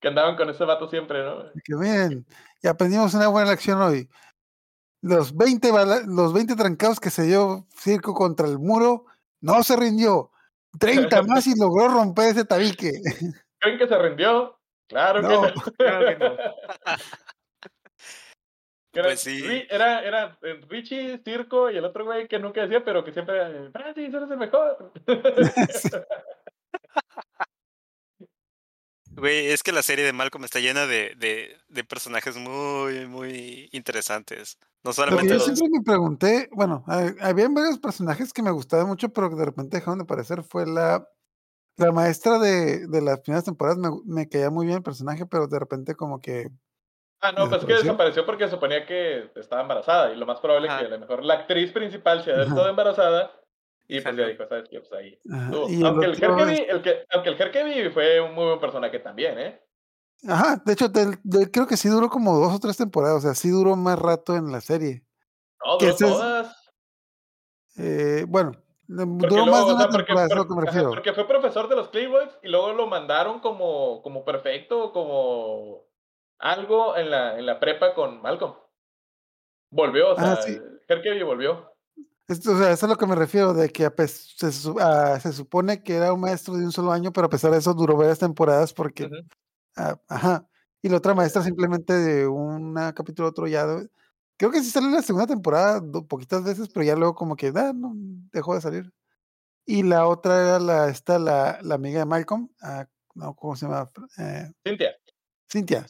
que 0.00 0.08
andaban 0.08 0.36
con 0.36 0.50
ese 0.50 0.64
vato 0.64 0.86
siempre, 0.88 1.24
¿no? 1.24 1.44
Que 1.64 1.74
miren, 1.74 2.26
y 2.62 2.68
aprendimos 2.68 3.14
una 3.14 3.28
buena 3.28 3.50
lección 3.50 3.80
hoy. 3.80 4.08
Los 5.02 5.34
20, 5.36 5.70
bala- 5.72 6.02
los 6.06 6.32
20 6.34 6.56
trancados 6.56 7.00
que 7.00 7.10
se 7.10 7.22
dio 7.22 7.66
Circo 7.74 8.12
contra 8.14 8.46
el 8.46 8.58
muro, 8.58 9.06
no 9.40 9.62
se 9.62 9.76
rindió. 9.76 10.30
30 10.78 11.22
más 11.22 11.46
y 11.46 11.58
logró 11.58 11.88
romper 11.88 12.28
ese 12.28 12.44
tabique. 12.44 12.90
¿Creen 13.60 13.78
que 13.78 13.88
se 13.88 13.98
rindió? 13.98 14.58
Claro 14.88 15.22
No, 15.22 15.28
que 15.42 15.52
no. 15.54 15.62
claro 15.78 16.06
que 16.06 16.24
no. 16.24 16.36
Que 18.96 19.00
era, 19.00 19.08
Pues 19.10 19.20
sí. 19.20 19.66
Era, 19.68 20.02
era 20.04 20.38
eh, 20.42 20.60
Richie, 20.68 21.18
Circo 21.22 21.70
y 21.70 21.76
el 21.76 21.84
otro 21.84 22.04
güey 22.06 22.26
que 22.28 22.38
nunca 22.38 22.62
decía, 22.62 22.82
pero 22.84 23.04
que 23.04 23.12
siempre 23.12 23.36
era, 23.36 23.70
Francis, 23.70 24.14
eres 24.14 24.30
el 24.30 24.38
mejor. 24.38 24.92
Güey, 29.10 29.46
es 29.46 29.62
que 29.62 29.72
la 29.72 29.82
serie 29.82 30.04
de 30.04 30.12
Malcolm 30.12 30.44
está 30.44 30.58
llena 30.60 30.86
de, 30.86 31.14
de, 31.16 31.56
de 31.68 31.84
personajes 31.84 32.36
muy, 32.36 33.06
muy 33.06 33.68
interesantes. 33.72 34.58
No 34.84 34.92
solamente 34.92 35.28
yo 35.28 35.34
los. 35.36 35.44
siempre 35.44 35.68
me 35.70 35.82
pregunté, 35.82 36.48
bueno, 36.52 36.84
ha- 36.86 37.14
habían 37.22 37.54
varios 37.54 37.78
personajes 37.78 38.34
que 38.34 38.42
me 38.42 38.50
gustaban 38.50 38.86
mucho, 38.86 39.08
pero 39.08 39.30
que 39.30 39.36
de 39.36 39.46
repente 39.46 39.78
dejaron 39.78 40.00
de 40.00 40.02
aparecer. 40.04 40.42
Fue 40.42 40.66
la, 40.66 41.08
la 41.78 41.92
maestra 41.92 42.38
de, 42.38 42.86
de 42.88 43.00
las 43.00 43.20
primeras 43.20 43.44
temporadas, 43.44 43.78
me, 43.78 43.88
me 44.04 44.28
caía 44.28 44.50
muy 44.50 44.66
bien 44.66 44.78
el 44.78 44.82
personaje, 44.84 45.24
pero 45.24 45.46
de 45.46 45.58
repente 45.58 45.94
como 45.94 46.20
que... 46.20 46.48
ah, 47.20 47.32
no, 47.32 47.48
pues 47.48 47.62
es 47.62 47.66
que 47.68 47.74
¿Desapareció? 47.74 48.24
porque 48.26 48.48
suponía 48.48 48.86
que 48.86 49.30
estaba 49.36 49.62
embarazada 49.62 50.12
y 50.12 50.16
lo 50.16 50.26
más 50.26 50.40
probable 50.40 50.68
es 50.68 50.74
que 50.74 50.84
a 50.84 50.88
lo 50.88 50.98
mejor 50.98 51.24
la 51.24 51.34
actriz 51.34 51.72
principal 51.72 52.22
se 52.22 52.32
haya 52.32 52.42
estado 52.44 52.68
embarazada 52.68 53.32
y 53.88 54.00
pues 54.00 54.04
ya 54.04 54.10
Salió. 54.10 54.28
dijo, 54.28 54.46
¿sabes 54.48 54.68
qué? 54.68 54.80
Pues 54.80 54.92
ahí. 54.92 55.18
y 55.68 55.84
Aunque 55.84 56.06
el, 56.06 56.12
otro, 56.12 56.36
Herkeby, 56.38 56.66
el 56.68 56.82
que, 56.82 57.04
aunque 57.10 57.28
el 57.30 57.40
Herkeby 57.40 57.90
fue 57.90 58.20
un 58.20 58.34
muy 58.34 58.44
buen 58.46 58.58
personaje 58.60 58.98
también, 58.98 59.38
¿eh? 59.38 59.62
Ajá, 60.28 60.60
de 60.64 60.72
hecho, 60.72 60.88
del- 60.88 61.18
del- 61.22 61.50
creo 61.50 61.66
que 61.66 61.76
sí 61.76 61.88
duró 61.88 62.08
como 62.08 62.36
dos 62.38 62.54
o 62.54 62.58
tres 62.58 62.76
temporadas, 62.76 63.18
o 63.18 63.20
sea, 63.20 63.34
sí 63.34 63.48
duró 63.50 63.76
más 63.76 63.98
rato 63.98 64.34
en 64.34 64.50
la 64.50 64.60
serie. 64.60 65.04
No, 65.64 65.76
duró 65.78 65.90
es- 65.92 65.98
todas. 65.98 66.56
Eh, 67.76 68.24
bueno, 68.26 68.52
Porque 68.52 69.26
duró 69.28 69.44
luego, 69.46 69.50
más 69.50 69.66
de 69.66 69.72
o 69.72 69.74
una 69.74 69.82
sea, 69.84 69.90
porque, 69.90 70.06
temporada, 70.06 70.26
es 70.26 70.32
a 70.32 70.36
lo 70.36 70.48
que 70.48 70.54
me 70.54 70.60
ajá, 70.62 70.66
refiero. 70.70 70.88
porque 70.90 71.12
fue 71.12 71.28
profesor 71.28 71.68
de 71.68 71.76
los 71.76 71.88
Playboys 71.88 72.30
y 72.42 72.48
luego 72.48 72.72
lo 72.72 72.86
mandaron 72.86 73.40
como, 73.40 74.00
como 74.02 74.24
perfecto, 74.24 74.92
como 74.92 75.85
algo 76.38 76.96
en 76.96 77.10
la, 77.10 77.38
en 77.38 77.46
la 77.46 77.58
prepa 77.58 77.94
con 77.94 78.20
Malcolm. 78.22 78.54
Volvió, 79.70 80.12
o 80.12 80.16
sea, 80.16 80.32
Ah, 80.32 80.42
sí. 80.42 80.58
Herkeby 80.88 81.22
volvió. 81.22 81.72
Esto, 82.28 82.52
o 82.52 82.58
sea, 82.58 82.72
eso 82.72 82.72
es 82.72 82.82
a 82.84 82.86
lo 82.88 82.96
que 82.96 83.06
me 83.06 83.14
refiero, 83.14 83.54
de 83.54 83.68
que 83.70 83.88
se, 84.08 84.46
ah, 84.80 85.18
se 85.20 85.32
supone 85.32 85.82
que 85.82 85.94
era 85.94 86.12
un 86.12 86.20
maestro 86.20 86.54
de 86.54 86.64
un 86.64 86.72
solo 86.72 86.90
año, 86.90 87.12
pero 87.12 87.26
a 87.26 87.30
pesar 87.30 87.52
de 87.52 87.58
eso 87.58 87.72
duró 87.72 87.96
varias 87.96 88.18
temporadas 88.18 88.72
porque, 88.72 89.08
ah, 89.76 89.96
ajá, 90.08 90.48
y 90.82 90.88
la 90.88 90.96
otra 90.96 91.14
maestra 91.14 91.42
simplemente 91.42 91.92
de 91.92 92.26
un 92.26 92.74
capítulo 92.94 93.28
a 93.28 93.30
otro 93.30 93.46
ya, 93.46 93.64
creo 94.36 94.50
que 94.50 94.60
sí 94.60 94.70
salió 94.70 94.88
en 94.88 94.96
la 94.96 95.02
segunda 95.02 95.26
temporada 95.26 95.80
poquitas 96.08 96.42
veces, 96.42 96.68
pero 96.68 96.84
ya 96.84 96.96
luego 96.96 97.14
como 97.14 97.36
que, 97.36 97.52
ah, 97.54 97.72
no, 97.74 97.92
dejó 98.32 98.54
de 98.54 98.60
salir. 98.60 98.92
Y 99.64 99.82
la 99.84 100.06
otra 100.06 100.40
era 100.42 100.58
la, 100.58 100.88
esta, 100.88 101.18
la, 101.18 101.60
la 101.62 101.76
amiga 101.76 102.00
de 102.00 102.06
Malcolm, 102.06 102.48
ah, 102.60 102.86
no, 103.14 103.34
¿cómo 103.34 103.56
se 103.56 103.66
llama? 103.66 103.88
Eh, 104.18 104.50
Cintia. 104.66 104.96
Cynthia. 105.50 105.86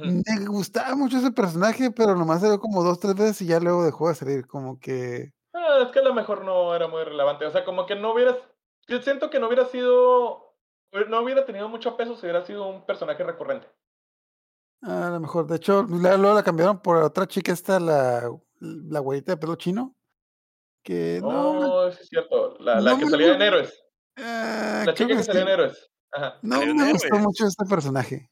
Me 0.00 0.46
gustaba 0.46 0.94
mucho 0.96 1.18
ese 1.18 1.30
personaje, 1.32 1.90
pero 1.90 2.14
nomás 2.14 2.40
salió 2.40 2.58
como 2.60 2.82
dos, 2.82 2.98
tres 3.00 3.14
veces 3.14 3.42
y 3.42 3.46
ya 3.46 3.60
luego 3.60 3.84
dejó 3.84 4.08
de 4.08 4.14
salir, 4.14 4.46
como 4.46 4.78
que... 4.78 5.32
Ah, 5.52 5.78
es 5.84 5.88
que 5.92 6.00
a 6.00 6.02
lo 6.04 6.14
mejor 6.14 6.44
no 6.44 6.74
era 6.74 6.86
muy 6.88 7.02
relevante. 7.02 7.46
O 7.46 7.50
sea, 7.50 7.64
como 7.64 7.86
que 7.86 7.94
no 7.96 8.12
hubieras. 8.12 8.36
Yo 8.88 9.00
siento 9.00 9.30
que 9.30 9.40
no 9.40 9.46
hubiera 9.46 9.64
sido. 9.66 10.54
No 11.08 11.20
hubiera 11.22 11.44
tenido 11.46 11.68
mucho 11.68 11.96
peso 11.96 12.14
si 12.14 12.22
hubiera 12.22 12.44
sido 12.44 12.68
un 12.68 12.84
personaje 12.86 13.24
recurrente. 13.24 13.66
A 14.82 15.10
lo 15.10 15.20
mejor, 15.20 15.46
de 15.46 15.56
hecho, 15.56 15.82
luego 15.82 16.34
la 16.34 16.42
cambiaron 16.42 16.80
por 16.80 16.98
otra 16.98 17.26
chica, 17.26 17.52
esta, 17.52 17.80
la, 17.80 18.30
la 18.60 19.00
güerita 19.00 19.32
de 19.32 19.36
pelo 19.38 19.56
chino. 19.56 19.94
Que 20.82 21.18
no, 21.22 21.60
No, 21.60 21.90
sí 21.90 21.98
es 22.02 22.08
cierto. 22.08 22.56
La, 22.60 22.80
la 22.80 22.92
no 22.92 22.98
que 22.98 23.04
me 23.06 23.10
salía 23.10 23.34
en. 23.34 23.42
Héroes. 23.42 23.84
ah, 24.18 24.82
La 24.86 24.94
chica 24.94 25.08
que 25.16 25.18
sí. 25.18 25.24
salía 25.24 25.42
en 25.42 25.48
Héroes. 25.48 25.90
Ajá. 26.12 26.38
No 26.42 26.60
me 26.74 26.92
gustó 26.92 27.16
mucho 27.16 27.46
este 27.46 27.64
personaje. 27.64 28.30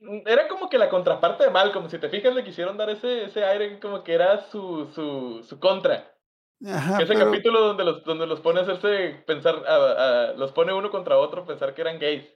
Era 0.00 0.46
como 0.48 0.68
que 0.68 0.78
la 0.78 0.88
contraparte 0.88 1.44
de 1.44 1.50
Malcolm. 1.50 1.88
Si 1.90 1.98
te 1.98 2.08
fijas, 2.08 2.34
le 2.34 2.44
quisieron 2.44 2.76
dar 2.76 2.88
ese, 2.90 3.24
ese 3.24 3.44
aire 3.44 3.80
como 3.80 4.04
que 4.04 4.14
era 4.14 4.48
su, 4.50 4.86
su, 4.94 5.42
su 5.42 5.58
contra. 5.58 6.14
Ajá, 6.66 7.02
ese 7.02 7.12
pero 7.14 7.26
capítulo 7.26 7.60
donde 7.60 7.84
los, 7.84 8.04
donde 8.04 8.26
los 8.26 8.40
pone 8.40 8.60
a 8.60 8.62
hacerse 8.62 9.22
pensar, 9.26 9.56
a- 9.66 10.30
a- 10.30 10.32
los 10.34 10.52
pone 10.52 10.72
uno 10.72 10.90
contra 10.90 11.18
otro, 11.18 11.44
pensar 11.46 11.74
que 11.74 11.80
eran 11.82 11.98
gays. 11.98 12.26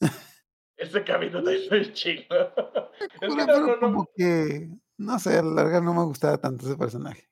Ese 0.76 1.04
capítulo 1.04 1.48
está 1.50 1.74
muy 1.76 1.92
chido. 1.92 2.24
Es 3.20 3.34
que 3.34 3.46
no, 3.46 3.78
como 3.78 4.08
que, 4.16 4.68
no 4.98 5.18
sé, 5.18 5.38
a 5.38 5.42
la 5.42 5.62
larga 5.62 5.80
no 5.80 5.94
me 5.94 6.04
gustaba 6.04 6.38
tanto 6.38 6.66
ese 6.66 6.76
personaje. 6.76 7.28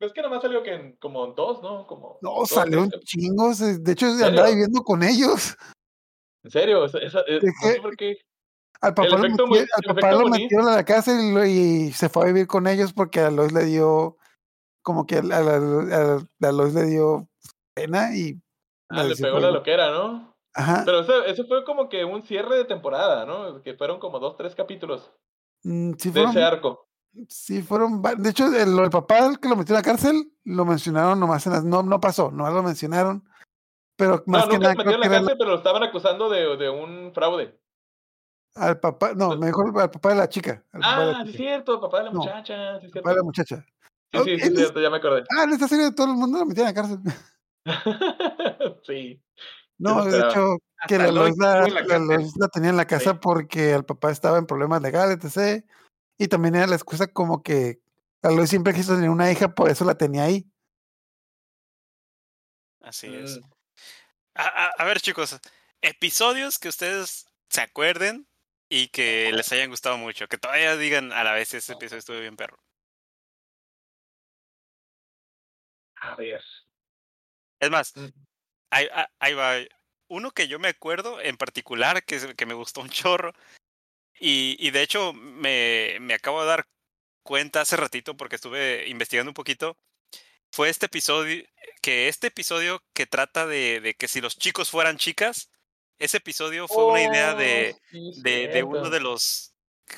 es 0.00 0.12
que 0.12 0.22
nomás 0.22 0.42
salió 0.42 0.62
que 0.62 0.74
en 0.74 0.96
como 0.96 1.24
en 1.24 1.34
dos, 1.34 1.62
¿no? 1.62 1.86
Como 1.86 2.18
No, 2.20 2.30
dos, 2.36 2.48
salió 2.50 2.82
un 2.82 2.90
chingo, 3.04 3.52
de 3.54 3.92
hecho 3.92 4.06
andaba 4.06 4.48
viviendo 4.48 4.82
con 4.82 5.02
ellos. 5.02 5.56
En 6.42 6.50
serio, 6.50 6.84
esa, 6.84 6.98
esa- 6.98 7.22
¿De 7.22 7.40
no 7.42 7.52
sé 7.72 7.80
por 7.80 7.96
qué. 7.96 8.18
Al 8.84 8.94
papá, 8.94 9.08
lo, 9.08 9.24
efecto 9.24 9.46
metió- 9.46 9.66
al 9.76 9.94
papá 9.94 10.12
lo 10.12 10.28
metieron 10.28 10.68
a 10.68 10.74
la 10.76 10.84
casa 10.84 11.12
y, 11.20 11.32
lo- 11.32 11.44
y 11.44 11.92
se 11.92 12.08
fue 12.08 12.24
a 12.24 12.26
vivir 12.26 12.46
con 12.46 12.66
ellos 12.66 12.92
porque 12.92 13.20
a 13.20 13.30
Lois 13.30 13.52
le 13.52 13.64
dio, 13.64 14.16
como 14.82 15.06
que 15.06 15.16
a, 15.18 15.22
la- 15.22 15.38
a 15.38 15.42
la- 15.42 16.48
a 16.48 16.52
Lois 16.52 16.74
le 16.74 16.84
dio 16.84 17.28
pena 17.74 18.14
y 18.16 18.40
Ah, 18.90 19.02
le 19.02 19.16
pegó 19.16 19.40
la 19.40 19.50
loquera, 19.50 19.90
¿no? 19.90 20.36
Ajá. 20.54 20.82
Pero 20.84 21.00
eso, 21.00 21.24
eso 21.24 21.44
fue 21.46 21.64
como 21.64 21.88
que 21.88 22.04
un 22.04 22.22
cierre 22.22 22.56
de 22.56 22.64
temporada, 22.64 23.24
¿no? 23.24 23.60
Que 23.62 23.74
fueron 23.74 23.98
como 23.98 24.20
dos, 24.20 24.36
tres 24.36 24.54
capítulos 24.54 25.10
Mm, 25.64 25.92
sí 25.98 26.10
de 26.10 26.20
ese 26.20 26.30
fueron, 26.32 26.38
arco. 26.52 26.88
sí 27.28 27.62
fueron, 27.62 28.02
de 28.18 28.28
hecho, 28.30 28.46
el, 28.54 28.90
papá 28.90 29.26
el 29.26 29.40
que 29.40 29.48
lo 29.48 29.56
metió 29.56 29.74
en 29.74 29.78
la 29.78 29.82
cárcel, 29.82 30.30
lo 30.44 30.64
mencionaron 30.66 31.18
nomás 31.18 31.46
en 31.46 31.54
las, 31.54 31.64
no, 31.64 31.82
no 31.82 31.98
pasó, 32.00 32.30
nomás 32.30 32.52
lo 32.52 32.62
mencionaron 32.62 33.24
Pero 33.96 34.22
más 34.26 34.44
no, 34.44 34.50
que 34.50 34.56
nunca 34.58 34.58
nada 34.58 34.74
metió 34.74 34.84
creo 34.84 34.94
en 34.94 35.00
la 35.00 35.08
cárcel, 35.08 35.36
pero 35.38 35.50
lo 35.50 35.56
estaban 35.56 35.82
acusando 35.82 36.28
de, 36.28 36.56
de 36.58 36.68
un 36.68 37.12
fraude. 37.14 37.58
Al 38.54 38.78
papá, 38.80 39.14
no, 39.14 39.36
mejor 39.36 39.68
al 39.80 39.90
papá 39.90 40.10
de 40.10 40.14
la 40.16 40.28
chica. 40.28 40.64
la 40.72 40.80
Ah, 40.82 41.12
sí 41.24 41.30
es 41.30 41.32
chica, 41.32 41.36
cierto, 41.44 41.80
papá 41.80 41.98
de 41.98 42.04
la 42.04 42.10
No, 42.12 42.18
muchacha, 42.20 42.80
sí 42.80 42.88
papá 42.88 43.10
de 43.10 43.16
la 43.16 43.22
muchacha. 43.22 43.66
Sí, 44.12 44.20
sí, 44.24 44.38
sí, 44.40 44.56
cierto, 44.56 44.80
ya 44.80 44.90
me 44.90 44.98
acordé. 44.98 45.24
Ah, 45.36 45.42
en 45.44 45.50
esta 45.52 45.66
serie 45.68 45.90
todo 45.92 46.06
el 46.12 46.14
mundo 46.16 46.38
lo 46.38 46.46
metía 46.46 46.68
en 46.68 46.74
la 46.74 46.74
cárcel. 46.74 46.98
sí. 48.84 49.20
No, 49.78 50.04
de 50.04 50.18
hecho, 50.20 50.58
que 50.86 50.98
la 50.98 51.10
Lois 51.10 51.34
la, 51.36 51.62
la 51.66 51.98
la 51.98 52.18
la 52.38 52.48
tenía 52.48 52.70
en 52.70 52.76
la 52.76 52.86
casa 52.86 53.12
Sí. 53.12 53.18
porque 53.20 53.72
el 53.72 53.84
papá 53.84 54.10
estaba 54.12 54.38
en 54.38 54.46
problemas 54.46 54.80
legales, 54.82 55.18
etc. 55.24 55.64
Y 56.16 56.28
también 56.28 56.54
era 56.54 56.68
la 56.68 56.76
excusa 56.76 57.08
como 57.08 57.42
que 57.42 57.80
la 58.22 58.30
Lois 58.30 58.50
siempre 58.50 58.72
quiso 58.72 58.94
tener 58.94 59.10
una 59.10 59.32
hija, 59.32 59.48
por 59.52 59.68
eso 59.68 59.84
la 59.84 59.96
tenía 59.96 60.24
ahí. 60.24 60.46
Así 62.82 63.12
es. 63.14 63.40
Mm. 63.40 63.44
A, 64.36 64.42
a- 64.44 64.72
a 64.78 64.84
ver, 64.84 65.00
chicos, 65.00 65.38
episodios 65.82 66.58
que 66.58 66.68
ustedes 66.68 67.26
se 67.48 67.60
acuerden 67.60 68.26
y 68.68 68.88
que 68.88 69.30
les 69.32 69.50
hayan 69.52 69.70
gustado 69.70 69.96
mucho. 69.98 70.26
Que 70.28 70.38
todavía 70.38 70.76
digan 70.76 71.12
a 71.12 71.24
la 71.24 71.32
vez 71.32 71.52
ese 71.54 71.72
episodio 71.74 71.98
estuvo 71.98 72.20
bien 72.20 72.36
perro. 72.36 72.58
A 76.00 76.14
ver. 76.16 76.42
Es 77.60 77.70
más, 77.70 77.96
Mm. 77.96 78.08
ahí, 78.70 78.88
ahí 79.18 79.34
va. 79.34 79.54
Uno 80.08 80.30
que 80.32 80.48
yo 80.48 80.58
me 80.58 80.68
acuerdo 80.68 81.20
en 81.20 81.36
particular, 81.36 82.04
que, 82.04 82.16
es- 82.16 82.34
que 82.34 82.46
me 82.46 82.54
gustó 82.54 82.80
un 82.82 82.90
chorro. 82.90 83.32
Y, 84.20 84.56
y 84.60 84.70
de 84.70 84.82
hecho 84.82 85.12
me, 85.14 85.96
me 86.00 86.14
acabo 86.14 86.42
de 86.42 86.48
dar 86.48 86.66
cuenta 87.22 87.62
hace 87.62 87.76
ratito 87.76 88.16
porque 88.16 88.36
estuve 88.36 88.88
investigando 88.88 89.30
un 89.30 89.34
poquito. 89.34 89.78
Fue 90.52 90.68
este 90.70 90.86
episodio, 90.86 91.44
que 91.82 92.08
este 92.08 92.28
episodio 92.28 92.82
que 92.94 93.06
trata 93.06 93.46
de, 93.46 93.80
de 93.80 93.94
que 93.94 94.08
si 94.08 94.20
los 94.20 94.38
chicos 94.38 94.70
fueran 94.70 94.98
chicas, 94.98 95.50
ese 95.98 96.18
episodio 96.18 96.68
fue 96.68 96.84
una 96.84 97.00
idea 97.02 97.34
de, 97.34 97.72
Oh, 97.74 97.80
sí, 97.90 98.12
de, 98.22 98.48
de 98.48 98.62
uno 98.62 98.90
de 98.90 99.00
los, 99.00 99.54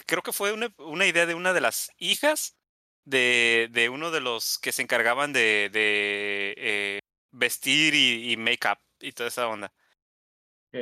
creo 0.06 0.22
que 0.22 0.32
fue 0.32 0.52
una, 0.52 0.72
una 0.78 1.06
idea 1.06 1.26
de 1.26 1.34
una 1.34 1.52
de 1.52 1.60
las 1.60 1.90
hijas 1.98 2.56
de, 3.04 3.68
de 3.70 3.88
uno 3.88 4.10
de 4.10 4.20
los 4.20 4.58
que 4.58 4.72
se 4.72 4.82
encargaban 4.82 5.32
de, 5.32 5.70
eh, 5.72 6.98
vestir 7.30 7.94
y, 7.94 8.32
y 8.32 8.36
make-up 8.36 8.78
y 9.00 9.12
toda 9.12 9.28
esa 9.28 9.48
onda. 9.48 9.72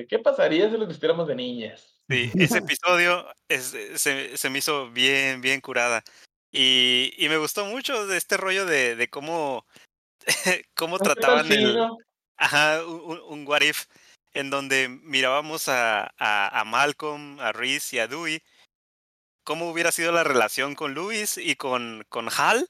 ¿Qué, 0.08 0.18
pasaría 0.18 0.70
si 0.70 0.76
los 0.76 0.88
vistiéramos 0.88 1.28
de 1.28 1.34
niñas? 1.36 2.02
Sí, 2.08 2.30
ese 2.38 2.58
episodio 2.58 3.26
es- 3.48 3.74
eh, 3.74 3.98
se, 3.98 4.36
se 4.36 4.50
me 4.50 4.58
hizo 4.58 4.90
bien, 4.90 5.40
bien 5.40 5.60
curada. 5.60 6.02
Y, 6.50 7.12
y 7.16 7.28
me 7.28 7.36
gustó 7.38 7.64
mucho 7.66 8.06
de 8.06 8.16
este 8.16 8.36
rollo 8.36 8.66
de, 8.66 8.96
de 8.96 9.08
cómo, 9.08 9.66
cómo 10.76 10.98
¿Qué 10.98 11.04
tal 11.04 11.14
trataban 11.14 11.52
el? 11.52 11.78
Ajá, 12.36 12.84
un, 12.86 13.00
un- 13.00 13.20
un 13.22 13.48
what 13.48 13.62
if 13.62 13.86
en 14.34 14.50
donde 14.50 14.88
mirábamos 14.88 15.68
a, 15.68 16.12
a, 16.18 16.60
a 16.60 16.64
Malcolm, 16.64 17.40
a 17.40 17.52
Reese 17.52 17.96
y 17.96 17.98
a 18.00 18.08
Dewey, 18.08 18.42
cómo 19.44 19.70
hubiera 19.70 19.92
sido 19.92 20.12
la 20.12 20.24
relación 20.24 20.74
con 20.74 20.94
Luis 20.94 21.38
y 21.38 21.56
con, 21.56 22.04
con 22.08 22.28
Hal 22.36 22.68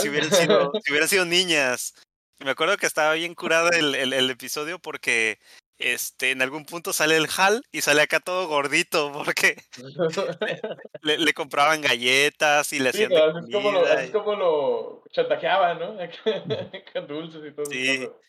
si 0.00 0.08
hubieran 0.08 0.30
sido, 0.30 0.72
si 0.84 0.92
hubieran 0.92 1.08
sido 1.08 1.24
niñas. 1.24 1.94
Me 2.40 2.50
acuerdo 2.50 2.76
que 2.76 2.86
estaba 2.86 3.14
bien 3.14 3.34
curado 3.34 3.70
el, 3.70 3.94
el, 3.94 4.12
el 4.12 4.30
episodio 4.30 4.78
porque 4.78 5.38
este, 5.78 6.30
en 6.32 6.42
algún 6.42 6.64
punto 6.64 6.92
sale 6.92 7.16
el 7.16 7.28
Hal 7.36 7.62
y 7.72 7.80
sale 7.80 8.02
acá 8.02 8.20
todo 8.20 8.48
gordito 8.48 9.12
porque 9.12 9.56
le, 11.02 11.18
le 11.18 11.32
compraban 11.34 11.80
galletas 11.80 12.72
y 12.72 12.78
le 12.80 12.92
Sí, 12.92 13.04
hacían 13.04 13.10
de 13.10 13.22
así 13.22 13.38
es 13.48 13.54
como 13.54 13.72
lo, 13.72 13.86
así 13.86 14.04
es 14.06 14.10
como 14.10 14.34
lo 14.34 15.04
chantajeaban, 15.10 15.78
¿no? 15.78 15.96
Con 16.92 17.06
dulces 17.06 17.42
y 17.46 17.54
todo 17.54 17.70
Sí. 17.70 18.02
eso. 18.02 18.20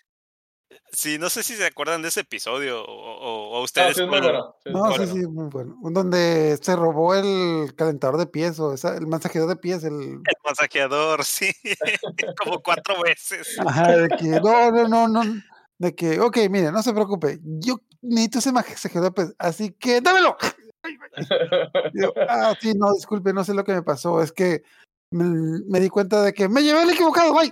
Sí, 0.91 1.17
no 1.17 1.29
sé 1.29 1.43
si 1.43 1.55
se 1.55 1.65
acuerdan 1.65 2.01
de 2.01 2.09
ese 2.09 2.21
episodio 2.21 2.81
o, 2.83 2.85
o- 2.85 3.49
o 3.51 3.57
No, 3.57 3.63
ustedes. 3.63 3.95
sí, 3.95 4.01
es 4.03 4.07
muy 4.07 4.19
cuál- 4.19 4.31
bueno. 4.31 4.55
sí, 4.63 4.69
es 4.69 4.73
No, 4.75 4.81
muy 4.83 4.91
sí, 4.91 4.97
bueno. 4.99 5.13
sí, 5.13 5.27
muy 5.27 5.45
bueno. 5.49 5.77
Donde 5.81 6.57
se 6.61 6.75
robó 6.75 7.15
el 7.15 7.73
calentador 7.75 8.17
de 8.17 8.27
pies 8.27 8.59
o 8.59 8.73
esa- 8.73 8.95
el 8.97 9.07
masajeador 9.07 9.49
de 9.49 9.55
pies, 9.55 9.83
el 9.83 9.93
El 10.25 10.35
masajeador, 10.43 11.23
sí, 11.25 11.51
como 12.43 12.61
cuatro 12.61 13.01
veces. 13.03 13.57
Ajá, 13.65 13.97
de 13.97 14.07
que 14.09 14.27
no, 14.41 14.71
no, 14.71 14.87
no, 14.87 15.07
no, 15.07 15.41
de 15.77 15.95
que, 15.95 16.19
ok, 16.19 16.37
mire, 16.49 16.71
no 16.71 16.83
se 16.83 16.93
preocupe, 16.93 17.39
yo 17.41 17.81
necesito 18.01 18.39
ese 18.39 18.51
masajeador, 18.51 19.13
pues, 19.13 19.33
así 19.39 19.71
que 19.73 20.01
dámelo. 20.01 20.37
Yo, 21.93 22.13
ah, 22.27 22.55
sí, 22.59 22.73
no, 22.75 22.93
disculpe, 22.93 23.33
no 23.33 23.43
sé 23.43 23.53
lo 23.53 23.63
que 23.63 23.73
me 23.73 23.83
pasó, 23.83 24.21
es 24.21 24.31
que 24.31 24.63
me, 25.11 25.59
me 25.67 25.79
di 25.79 25.89
cuenta 25.89 26.23
de 26.23 26.33
que 26.33 26.47
me 26.49 26.63
llevé 26.63 26.83
el 26.83 26.89
equivocado, 26.89 27.33
bye. 27.33 27.51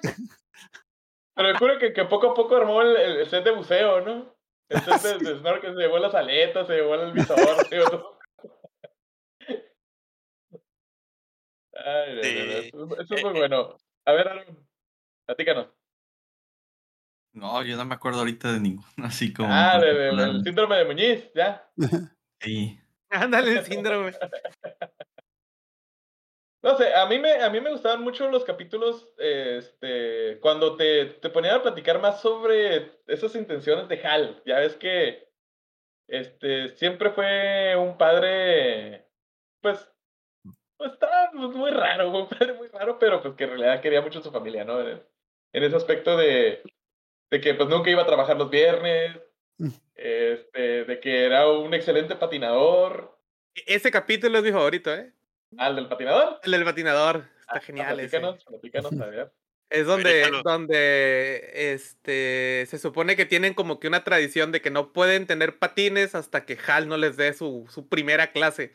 Pero 1.36 1.50
me 1.54 1.58
juro 1.58 1.80
que, 1.80 1.94
que 1.94 2.06
poco 2.06 2.32
a 2.32 2.34
poco 2.34 2.56
armó 2.58 2.82
el, 2.82 2.96
el- 2.98 3.18
el 3.18 3.28
set 3.30 3.44
de 3.44 3.52
buceo, 3.52 4.02
¿no? 4.02 4.36
El 4.70 4.80
set 4.82 5.02
de, 5.24 5.30
de 5.34 5.40
snorkel, 5.40 5.74
se 5.76 5.80
llevó 5.82 6.00
las 6.00 6.14
aletas, 6.16 6.68
se 6.68 6.74
llevó 6.74 6.96
el 6.96 7.14
visor, 7.14 7.38
se 7.38 7.76
llevó 7.76 7.90
todo. 7.90 8.20
Ay, 11.74 12.16
no, 12.16 12.22
no, 12.22 12.22
no, 12.22 12.22
Sí. 12.24 12.68
Eso, 12.68 13.02
eso 13.02 13.14
es 13.16 13.22
Eh, 13.22 13.24
muy 13.24 13.36
eh. 13.36 13.40
bueno. 13.40 13.78
A 14.06 14.12
ver, 14.14 14.28
Aaron, 14.28 14.68
platícanos. 15.26 15.68
No, 17.34 17.64
yo 17.64 17.78
no 17.78 17.86
me 17.86 17.96
acuerdo 17.96 18.20
ahorita 18.20 18.52
de 18.54 18.60
ninguno, 18.60 18.88
así 19.04 19.32
como. 19.34 19.50
Ah, 19.52 19.80
de- 19.80 19.94
del 19.94 20.44
síndrome 20.44 20.78
de 20.78 20.86
Muñiz, 20.86 21.32
ya. 21.34 21.70
Sí. 22.42 22.80
Ándale 23.12 23.60
el 23.60 23.66
síndrome. 23.66 24.12
No 26.62 26.76
sé, 26.78 26.94
a 26.94 27.06
mí 27.06 27.20
me, 27.20 27.42
a 27.42 27.50
mí 27.50 27.62
me 27.62 27.72
gustaban 27.72 28.02
mucho 28.02 28.30
los 28.30 28.44
capítulos 28.44 29.14
este, 29.18 30.40
cuando 30.42 30.76
te, 30.76 31.06
te 31.06 31.30
ponían 31.30 31.56
a 31.56 31.62
platicar 31.64 32.02
más 32.02 32.22
sobre 32.22 32.92
esas 33.08 33.34
intenciones 33.36 33.88
de 33.88 34.02
Hal. 34.06 34.42
Ya 34.46 34.60
ves 34.60 34.76
que 34.76 35.30
este, 36.08 36.70
siempre 36.76 37.12
fue 37.12 37.76
un 37.78 37.98
padre, 37.98 39.08
pues, 39.62 39.90
pues 40.78 40.92
estaba 40.94 41.32
pues, 41.32 41.56
muy 41.56 41.72
raro, 41.72 42.10
un 42.12 42.28
padre 42.28 42.54
muy 42.54 42.68
raro, 42.68 43.00
pero 43.00 43.22
pues 43.22 43.36
que 43.36 43.46
en 43.46 43.52
realidad 43.52 43.82
quería 43.82 44.02
mucho 44.02 44.20
a 44.20 44.24
su 44.24 44.32
familia, 44.32 44.66
¿no? 44.66 44.82
En, 44.82 45.02
en 45.54 45.64
ese 45.64 45.76
aspecto 45.78 46.18
de, 46.18 46.62
de 47.32 47.42
que 47.42 47.54
pues 47.54 47.70
nunca 47.70 47.90
iba 47.90 48.02
a 48.02 48.08
trabajar 48.08 48.38
los 48.38 48.50
viernes, 48.50 49.18
Mm. 49.60 49.72
este, 49.96 50.86
de 50.86 51.00
que 51.02 51.26
era 51.26 51.50
un 51.50 51.74
excelente 51.74 52.16
patinador. 52.16 53.20
Ese 53.68 53.92
capítulo 53.92 54.38
es 54.38 54.44
mi 54.46 54.52
favorito, 54.52 54.94
¿eh? 54.94 55.14
¿Al 55.58 55.76
del 55.76 55.88
patinador? 55.88 56.40
El 56.44 56.52
del 56.52 56.64
patinador. 56.64 57.26
Está 57.40 57.54
Ah, 57.56 57.60
genial 57.62 58.00
ese. 58.00 58.20
platícanos, 58.20 59.00
a 59.02 59.06
ver. 59.08 59.32
Es 59.72 59.86
donde, 59.86 60.30
donde 60.44 61.74
este 61.74 62.66
se 62.68 62.80
supone 62.80 63.16
que 63.16 63.26
tienen 63.26 63.54
como 63.54 63.80
que 63.80 63.88
una 63.88 64.04
tradición 64.04 64.52
de 64.52 64.62
que 64.62 64.72
no 64.72 64.94
pueden 64.94 65.28
tener 65.28 65.60
patines 65.60 66.16
hasta 66.16 66.46
que 66.46 66.58
Hal 66.68 66.88
no 66.88 66.98
les 66.98 67.18
dé 67.18 67.34
su, 67.34 67.68
su 67.70 67.88
primera 67.88 68.32
clase. 68.32 68.72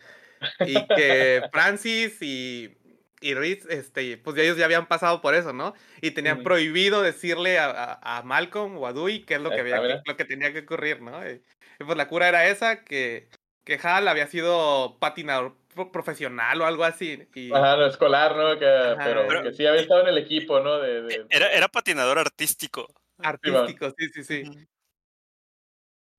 Y 0.61 0.75
que 0.89 1.43
Francis 1.53 2.20
y, 2.22 2.77
y 3.20 3.35
Reese, 3.35 3.66
este, 3.75 4.18
pues 4.18 4.37
ellos 4.39 4.57
ya 4.57 4.66
habían 4.66 4.87
pasado 4.87 5.20
por 5.20 5.35
eso, 5.35 5.53
¿no? 5.53 5.75
Y 6.01 6.12
tenían 6.12 6.43
prohibido 6.45 7.03
decirle 7.03 7.59
a, 7.59 7.70
a- 8.01 8.18
a 8.18 8.22
Malcolm 8.22 8.77
o 8.79 8.87
a 8.87 8.93
Dewey 8.93 9.25
qué 9.25 9.35
es 9.35 9.41
lo 9.41 9.51
que, 9.51 9.61
había 9.61 9.81
que- 9.83 10.01
lo 10.05 10.16
que 10.16 10.25
tenía 10.25 10.53
que 10.53 10.61
ocurrir, 10.61 11.01
¿no? 11.03 11.29
Y, 11.29 11.43
y 11.81 11.85
pues 11.85 11.97
la 11.97 12.07
cura 12.09 12.29
era 12.29 12.47
esa, 12.49 12.85
que, 12.85 13.29
que 13.64 13.81
Hal 13.83 14.07
había 14.07 14.27
sido 14.29 14.97
patinador 15.01 15.57
profesional 15.93 16.61
o 16.61 16.66
algo 16.66 16.85
así. 16.85 17.27
Y, 17.35 17.53
Ajá, 17.53 17.77
no, 17.77 17.87
escolar, 17.87 18.37
¿no? 18.37 18.59
Que, 18.59 18.66
Ajá. 18.66 18.97
pero 19.05 19.27
Pero- 19.29 19.43
que 19.43 19.53
sí 19.53 19.66
había 19.66 19.81
estado 19.83 20.03
en 20.03 20.09
el 20.09 20.18
equipo, 20.18 20.61
¿no? 20.61 20.79
De, 20.79 21.03
de- 21.03 21.27
Era, 21.31 21.49
era 21.53 21.68
patinador 21.68 22.18
artístico. 22.18 22.87
artístico, 23.18 23.93
sí, 23.99 24.09
sí, 24.14 24.25
sí. 24.25 24.43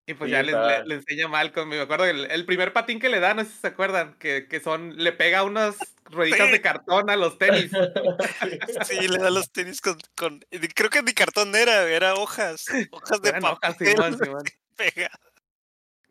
Y 0.07 0.13
pues 0.13 0.27
Sí, 0.27 0.33
ya 0.33 0.43
le, 0.43 0.51
le, 0.51 0.85
le 0.85 0.95
enseña 0.95 1.27
Malcolm. 1.27 1.67
Me 1.67 1.79
acuerdo 1.81 2.05
el, 2.05 2.29
el 2.29 2.45
primer 2.45 2.71
patín 2.73 2.99
que 2.99 3.09
le 3.09 3.19
da, 3.19 3.33
no 3.33 3.43
sé 3.43 3.49
si 3.49 3.57
se 3.57 3.67
acuerdan, 3.67 4.13
que, 4.19 4.47
que 4.47 4.59
son, 4.59 4.95
le 4.97 5.11
pega 5.13 5.41
unas 5.41 5.77
rueditas 6.05 6.45
Sí. 6.45 6.51
de 6.51 6.61
cartón 6.61 7.09
a 7.09 7.15
los 7.15 7.39
tenis. 7.39 7.71
Sí, 8.87 9.07
le 9.07 9.17
da 9.17 9.31
los 9.31 9.51
tenis 9.51 9.81
con, 9.81 9.97
con. 10.15 10.41
Creo 10.75 10.91
que 10.91 11.01
ni 11.01 11.13
cartón 11.13 11.55
era, 11.55 11.89
era 11.89 12.13
hojas. 12.13 12.65
Hojas 12.91 13.19
de 13.23 13.31
papel. 13.33 13.49
hojas, 13.51 13.77
Simón, 13.79 14.17
Simón. 14.19 14.43
pega. 14.75 15.09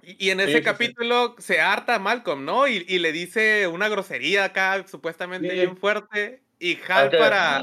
Y, 0.06 0.30
en 0.30 0.40
ese 0.40 0.52
sí, 0.52 0.58
sí. 0.58 0.64
capítulo 0.64 1.34
se 1.38 1.60
harta 1.60 1.98
Malcolm, 1.98 2.44
¿no? 2.44 2.66
Y, 2.68 2.84
y 2.88 2.98
le 2.98 3.12
dice 3.12 3.66
una 3.66 3.88
grosería 3.88 4.44
acá, 4.44 4.84
supuestamente 4.86 5.48
Sí. 5.48 5.54
bien 5.54 5.76
fuerte. 5.76 6.42
Y 6.58 6.78
Hal 6.88 7.10
para, 7.10 7.60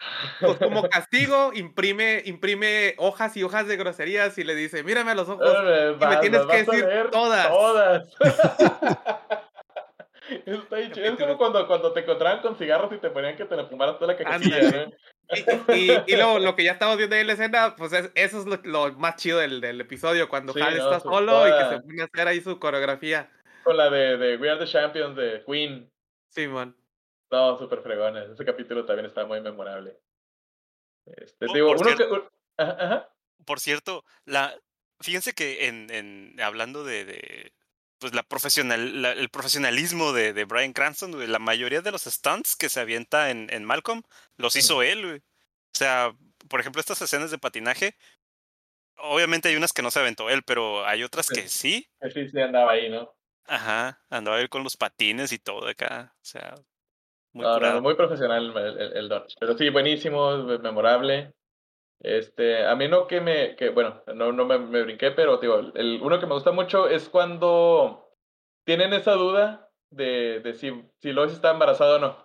pues 0.40 0.58
como 0.58 0.88
castigo, 0.88 1.52
imprime, 1.54 2.22
imprime 2.26 2.94
hojas 2.98 3.36
y 3.36 3.42
hojas 3.42 3.66
de 3.66 3.76
groserías 3.76 4.36
y 4.38 4.44
le 4.44 4.54
dice, 4.54 4.82
mírame 4.82 5.12
a 5.12 5.14
los 5.14 5.28
ojos. 5.28 5.46
Y 6.00 6.04
me 6.04 6.16
tienes 6.18 6.42
que 6.46 6.56
decir 6.64 6.86
todas. 7.10 7.48
Todas. 7.48 8.08
Está. 10.46 10.78
Es 10.80 11.16
como 11.18 11.36
cuando, 11.36 11.66
cuando 11.66 11.92
te 11.92 12.00
encontraban 12.00 12.40
con 12.40 12.56
cigarros 12.56 12.92
y 12.92 12.98
te 12.98 13.10
ponían 13.10 13.36
que 13.36 13.44
te 13.44 13.56
le 13.56 13.66
fumaras 13.66 13.98
toda 13.98 14.14
la 14.14 14.18
cajetilla. 14.18 14.90
Y, 15.68 15.90
y, 16.12 16.16
lo 16.16 16.54
que 16.56 16.64
ya 16.64 16.72
estamos 16.72 16.96
viendo 16.96 17.14
ahí 17.16 17.20
en 17.22 17.26
la 17.28 17.32
escena, 17.34 17.74
pues 17.76 17.92
es- 17.92 18.10
eso 18.14 18.40
es 18.40 18.46
lo, 18.46 18.56
lo 18.64 18.92
más 18.94 19.16
chido 19.16 19.38
del, 19.38 19.60
del 19.60 19.80
episodio, 19.80 20.28
cuando 20.28 20.52
Sí, 20.52 20.60
Hal 20.60 20.76
no, 20.76 20.84
está 20.84 21.00
solo 21.00 21.48
y 21.48 21.50
que 21.52 21.68
se 21.76 21.80
pone 21.82 22.02
a 22.02 22.04
hacer 22.06 22.28
ahí 22.28 22.40
su 22.40 22.58
coreografía. 22.58 23.30
Con 23.62 23.76
la 23.76 23.88
de, 23.90 24.16
de 24.18 24.36
We 24.36 24.50
Are 24.50 24.58
the 24.64 24.70
Champions 24.70 25.16
de 25.16 25.42
Queen. 25.46 25.90
Simón. 26.28 26.76
No, 27.30 27.56
súper 27.58 27.80
fregones. 27.82 28.28
Ese 28.30 28.44
capítulo 28.44 28.84
también 28.84 29.06
está 29.06 29.24
muy 29.26 29.40
memorable. 29.40 29.98
Este, 31.06 31.46
Oh, 31.48 31.52
digo, 31.52 31.68
por 31.68 31.76
uno 31.86 31.96
cierto. 31.96 32.14
un- 32.14 32.28
Ajá, 32.56 32.76
ajá. 32.78 33.08
por 33.44 33.60
cierto, 33.60 34.04
la, 34.24 34.54
fíjense 35.00 35.32
que 35.32 35.66
en, 35.66 35.90
en 35.90 36.40
hablando 36.40 36.84
de, 36.84 37.04
de 37.04 37.52
pues 38.04 38.12
la 38.14 38.22
profesional, 38.22 39.00
la- 39.00 39.12
el 39.12 39.30
profesionalismo 39.30 40.12
de, 40.12 40.34
de 40.34 40.44
Brian 40.44 40.74
Cranston, 40.74 41.12
güey, 41.12 41.26
la 41.26 41.38
mayoría 41.38 41.80
de 41.80 41.90
los 41.90 42.02
stunts 42.02 42.54
que 42.54 42.68
se 42.68 42.78
avienta 42.80 43.30
en, 43.30 43.48
en 43.50 43.64
Malcolm 43.64 44.02
los 44.36 44.56
hizo 44.56 44.82
él, 44.82 45.06
güey. 45.06 45.18
O 45.20 45.76
sea, 45.78 46.12
por 46.50 46.60
ejemplo, 46.60 46.80
estas 46.80 47.00
escenas 47.00 47.30
de 47.30 47.38
patinaje, 47.38 47.96
obviamente 48.98 49.48
hay 49.48 49.56
unas 49.56 49.72
que 49.72 49.80
no 49.80 49.90
se 49.90 50.00
aventó 50.00 50.28
él, 50.28 50.42
pero 50.42 50.84
hay 50.86 51.02
otras 51.02 51.24
Sí. 51.28 51.34
que 51.34 51.48
sí. 51.48 51.88
Sí, 52.12 52.28
sí 52.28 52.40
andaba 52.42 52.72
ahí, 52.72 52.90
¿no? 52.90 53.10
Ajá, 53.46 53.98
andaba 54.10 54.38
él 54.38 54.50
con 54.50 54.64
los 54.64 54.76
patines 54.76 55.32
y 55.32 55.38
todo 55.38 55.66
acá. 55.66 56.14
O 56.16 56.24
sea, 56.26 56.54
muy 57.32 57.46
no, 57.46 57.80
muy 57.80 57.94
profesional 57.94 58.54
el, 58.54 58.80
el, 58.82 58.96
el 58.98 59.08
Don. 59.08 59.24
Pero 59.40 59.56
sí, 59.56 59.70
buenísimo, 59.70 60.44
memorable. 60.58 61.32
Este, 62.04 62.66
a 62.66 62.76
mí 62.76 62.86
no 62.88 63.06
que 63.06 63.20
me, 63.22 63.56
que 63.56 63.70
bueno, 63.70 64.02
no, 64.14 64.30
no 64.32 64.44
me, 64.44 64.58
me 64.58 64.82
brinqué, 64.82 65.10
pero 65.12 65.38
digo, 65.38 65.58
el, 65.74 66.00
uno 66.02 66.20
que 66.20 66.26
me 66.26 66.34
gusta 66.34 66.52
mucho 66.52 66.86
es 66.88 67.08
cuando 67.08 68.14
tienen 68.64 68.92
esa 68.92 69.12
duda 69.14 69.70
de, 69.90 70.40
de 70.40 70.54
si, 70.54 70.70
si 71.00 71.12
Lois 71.12 71.32
está 71.32 71.50
embarazada 71.52 71.96
o 71.96 71.98
no. 72.00 72.16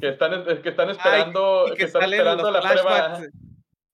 Que 0.00 0.08
están, 0.08 0.48
es- 0.48 0.60
que 0.60 0.68
están 0.70 0.90
esperando, 0.90 1.66
que, 1.70 1.76
que 1.76 1.84
están 1.84 2.04
esperando 2.04 2.50
la 2.50 2.60
prueba. 2.60 3.28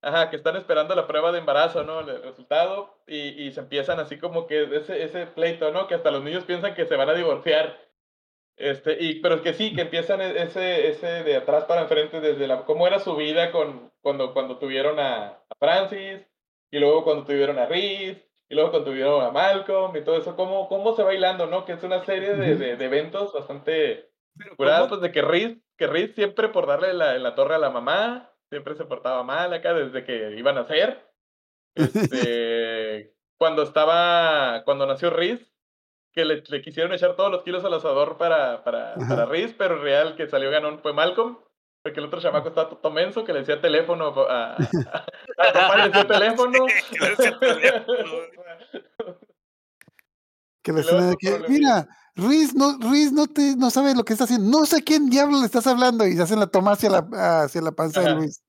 Ajá, 0.01 0.31
que 0.31 0.37
están 0.37 0.57
esperando 0.57 0.95
la 0.95 1.07
prueba 1.09 1.33
de 1.33 1.39
embarazo, 1.41 1.85
¿no? 1.85 2.01
El 2.01 2.23
resultado. 2.23 3.03
Y, 3.07 3.47
y 3.47 3.53
se 3.53 3.61
empiezan 3.61 3.99
así 4.01 4.19
como 4.19 4.47
que 4.47 4.63
ese, 4.77 5.03
ese 5.03 5.27
pleito, 5.27 5.73
¿no? 5.73 5.89
Que 5.89 5.95
hasta 5.97 6.11
los 6.13 6.23
niños 6.23 6.45
piensan 6.45 6.75
que 6.75 6.87
se 6.87 6.97
van 6.97 7.09
a 7.09 7.15
divorciar. 7.15 7.88
Este, 8.59 8.97
y, 9.01 9.21
pero 9.21 9.41
que 9.43 9.55
sí, 9.55 9.73
que 9.75 9.83
empiezan 9.83 10.21
e- 10.21 10.43
ese, 10.43 10.89
ese 10.89 11.23
de 11.23 11.37
atrás 11.37 11.65
para 11.65 11.83
enfrente 11.83 12.21
desde 12.21 12.47
la, 12.49 12.65
cómo 12.65 12.87
era 12.87 12.99
su 12.99 13.15
vida 13.15 13.53
con, 13.53 13.93
cuando, 14.01 14.33
cuando 14.33 14.59
tuvieron 14.59 14.99
a, 14.99 15.27
a 15.29 15.55
Francis, 15.59 16.27
y 16.71 16.79
luego 16.79 17.05
cuando 17.05 17.25
tuvieron 17.25 17.59
a 17.59 17.67
Reese, 17.67 18.29
y 18.49 18.55
luego 18.55 18.71
cuando 18.71 18.91
tuvieron 18.91 19.23
a 19.23 19.31
Malcolm, 19.31 19.97
y 19.97 20.03
todo 20.03 20.17
eso, 20.17 20.35
cómo, 20.35 20.69
cómo 20.69 20.95
se 20.95 21.05
va 21.05 21.15
hilando, 21.15 21.47
¿no? 21.47 21.65
Que 21.65 21.73
es 21.73 21.83
una 21.85 22.05
serie 22.05 22.35
de, 22.35 22.57
de, 22.57 22.77
de 22.77 22.85
eventos 22.85 23.33
bastante 23.33 24.11
¿cómo? 24.57 24.89
pues 24.89 25.01
de 25.01 25.13
que 25.13 25.23
Reese, 25.23 25.61
que 25.77 25.87
Reese 25.87 26.15
siempre 26.15 26.49
por 26.49 26.67
darle 26.67 26.93
la, 26.95 27.15
en 27.15 27.23
la 27.23 27.35
torre 27.35 27.55
a 27.55 27.59
la 27.59 27.71
mamá, 27.71 28.33
siempre 28.51 28.75
se 28.75 28.85
portaba 28.85 29.23
mal 29.23 29.53
acá 29.53 29.73
desde 29.75 30.05
que 30.05 30.37
iban 30.37 30.59
a 30.59 30.63
nacer. 30.63 31.07
Este, 31.75 33.15
cuando 33.39 33.63
estaba, 33.63 34.65
cuando 34.65 34.85
nació 34.85 35.11
Reese, 35.11 35.47
que 36.13 36.25
le, 36.25 36.43
le 36.49 36.63
quisieron 36.63 36.93
echar 36.93 37.17
todos 37.17 37.31
los 37.31 37.43
kilos 37.43 37.65
al 37.65 37.75
asador 37.75 38.17
para, 38.17 38.65
para, 38.65 38.95
para 38.95 39.27
Reese, 39.27 39.55
pero 39.57 39.77
en 39.77 39.83
real 39.83 40.17
que 40.17 40.29
salió 40.29 40.51
ganón 40.51 40.81
fue 40.81 40.93
Malcolm, 40.93 41.39
porque 41.83 42.01
el 42.01 42.07
otro 42.07 42.21
chamaco 42.21 42.49
estaba 42.49 42.69
todo 42.69 42.93
menso 42.93 43.25
que 43.25 43.33
le 43.33 43.41
decía 43.41 43.61
teléfono 43.61 44.07
a, 44.07 44.53
a, 44.53 44.57
a 45.39 45.53
papá 45.53 45.77
le 45.77 45.85
decía 45.89 46.07
teléfono. 46.07 46.67
Que 46.91 46.99
le 46.99 47.11
decía 47.11 47.39
teléfono. 47.39 47.99
Que 50.63 50.73
la 50.73 50.81
escena 50.81 51.07
de 51.07 51.17
que, 51.17 51.39
mira, 51.49 51.89
Riz 52.15 52.53
no, 52.55 52.77
Riz 52.91 53.13
no, 53.13 53.27
te, 53.29 53.57
no 53.57 53.71
sabe 53.71 53.95
lo 53.95 54.05
que 54.05 54.13
está 54.13 54.25
haciendo. 54.25 54.51
No 54.51 54.67
sé 54.67 54.83
quién 54.83 55.09
diablo 55.09 55.39
le 55.39 55.47
estás 55.47 55.67
hablando. 55.67 56.05
Y 56.05 56.15
se 56.15 56.23
hacen 56.23 56.41
la 56.41 56.49
toma 56.49 56.73
hacia 56.73 56.91
la, 56.91 57.43
hacia 57.45 57.63
la 57.63 57.73
panza 57.73 58.03
de. 58.03 58.15
Luis. 58.17 58.43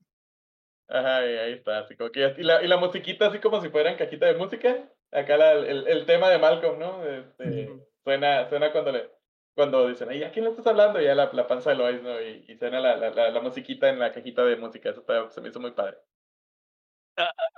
Ajá, 0.88 1.24
y 1.24 1.36
ahí 1.38 1.52
está, 1.52 1.78
así 1.78 1.96
como 1.96 2.10
que 2.10 2.34
y 2.36 2.42
la, 2.42 2.62
y 2.64 2.66
la 2.66 2.76
musiquita 2.76 3.28
así 3.28 3.38
como 3.38 3.62
si 3.62 3.68
fueran 3.68 3.96
cajita 3.96 4.26
de 4.26 4.34
música. 4.34 4.90
Acá 5.12 5.36
la- 5.36 5.52
el, 5.52 5.86
el 5.88 6.06
tema 6.06 6.28
de 6.30 6.38
Malcolm, 6.38 6.78
¿no? 6.78 7.04
Este, 7.06 7.68
suena, 8.04 8.48
suena 8.48 8.70
cuando 8.72 8.92
le, 8.92 9.10
cuando 9.54 9.88
dicen, 9.88 10.08
ay, 10.10 10.22
¿a 10.22 10.30
quién 10.30 10.44
le 10.44 10.50
estás 10.52 10.66
hablando? 10.68 11.00
Y 11.00 11.04
ya 11.04 11.14
la, 11.14 11.30
la 11.32 11.46
panza 11.46 11.70
de 11.70 11.76
Lois, 11.76 12.00
¿no? 12.02 12.20
Y, 12.20 12.44
y 12.48 12.56
suena 12.56 12.80
la, 12.80 12.96
la, 12.96 13.10
la, 13.10 13.30
la 13.30 13.40
musiquita 13.40 13.88
en 13.88 13.98
la 13.98 14.12
cajita 14.12 14.44
de 14.44 14.56
música. 14.56 14.90
Eso 14.90 15.00
está- 15.00 15.30
se 15.30 15.40
me 15.40 15.48
hizo 15.48 15.60
muy 15.60 15.72
padre. 15.72 15.96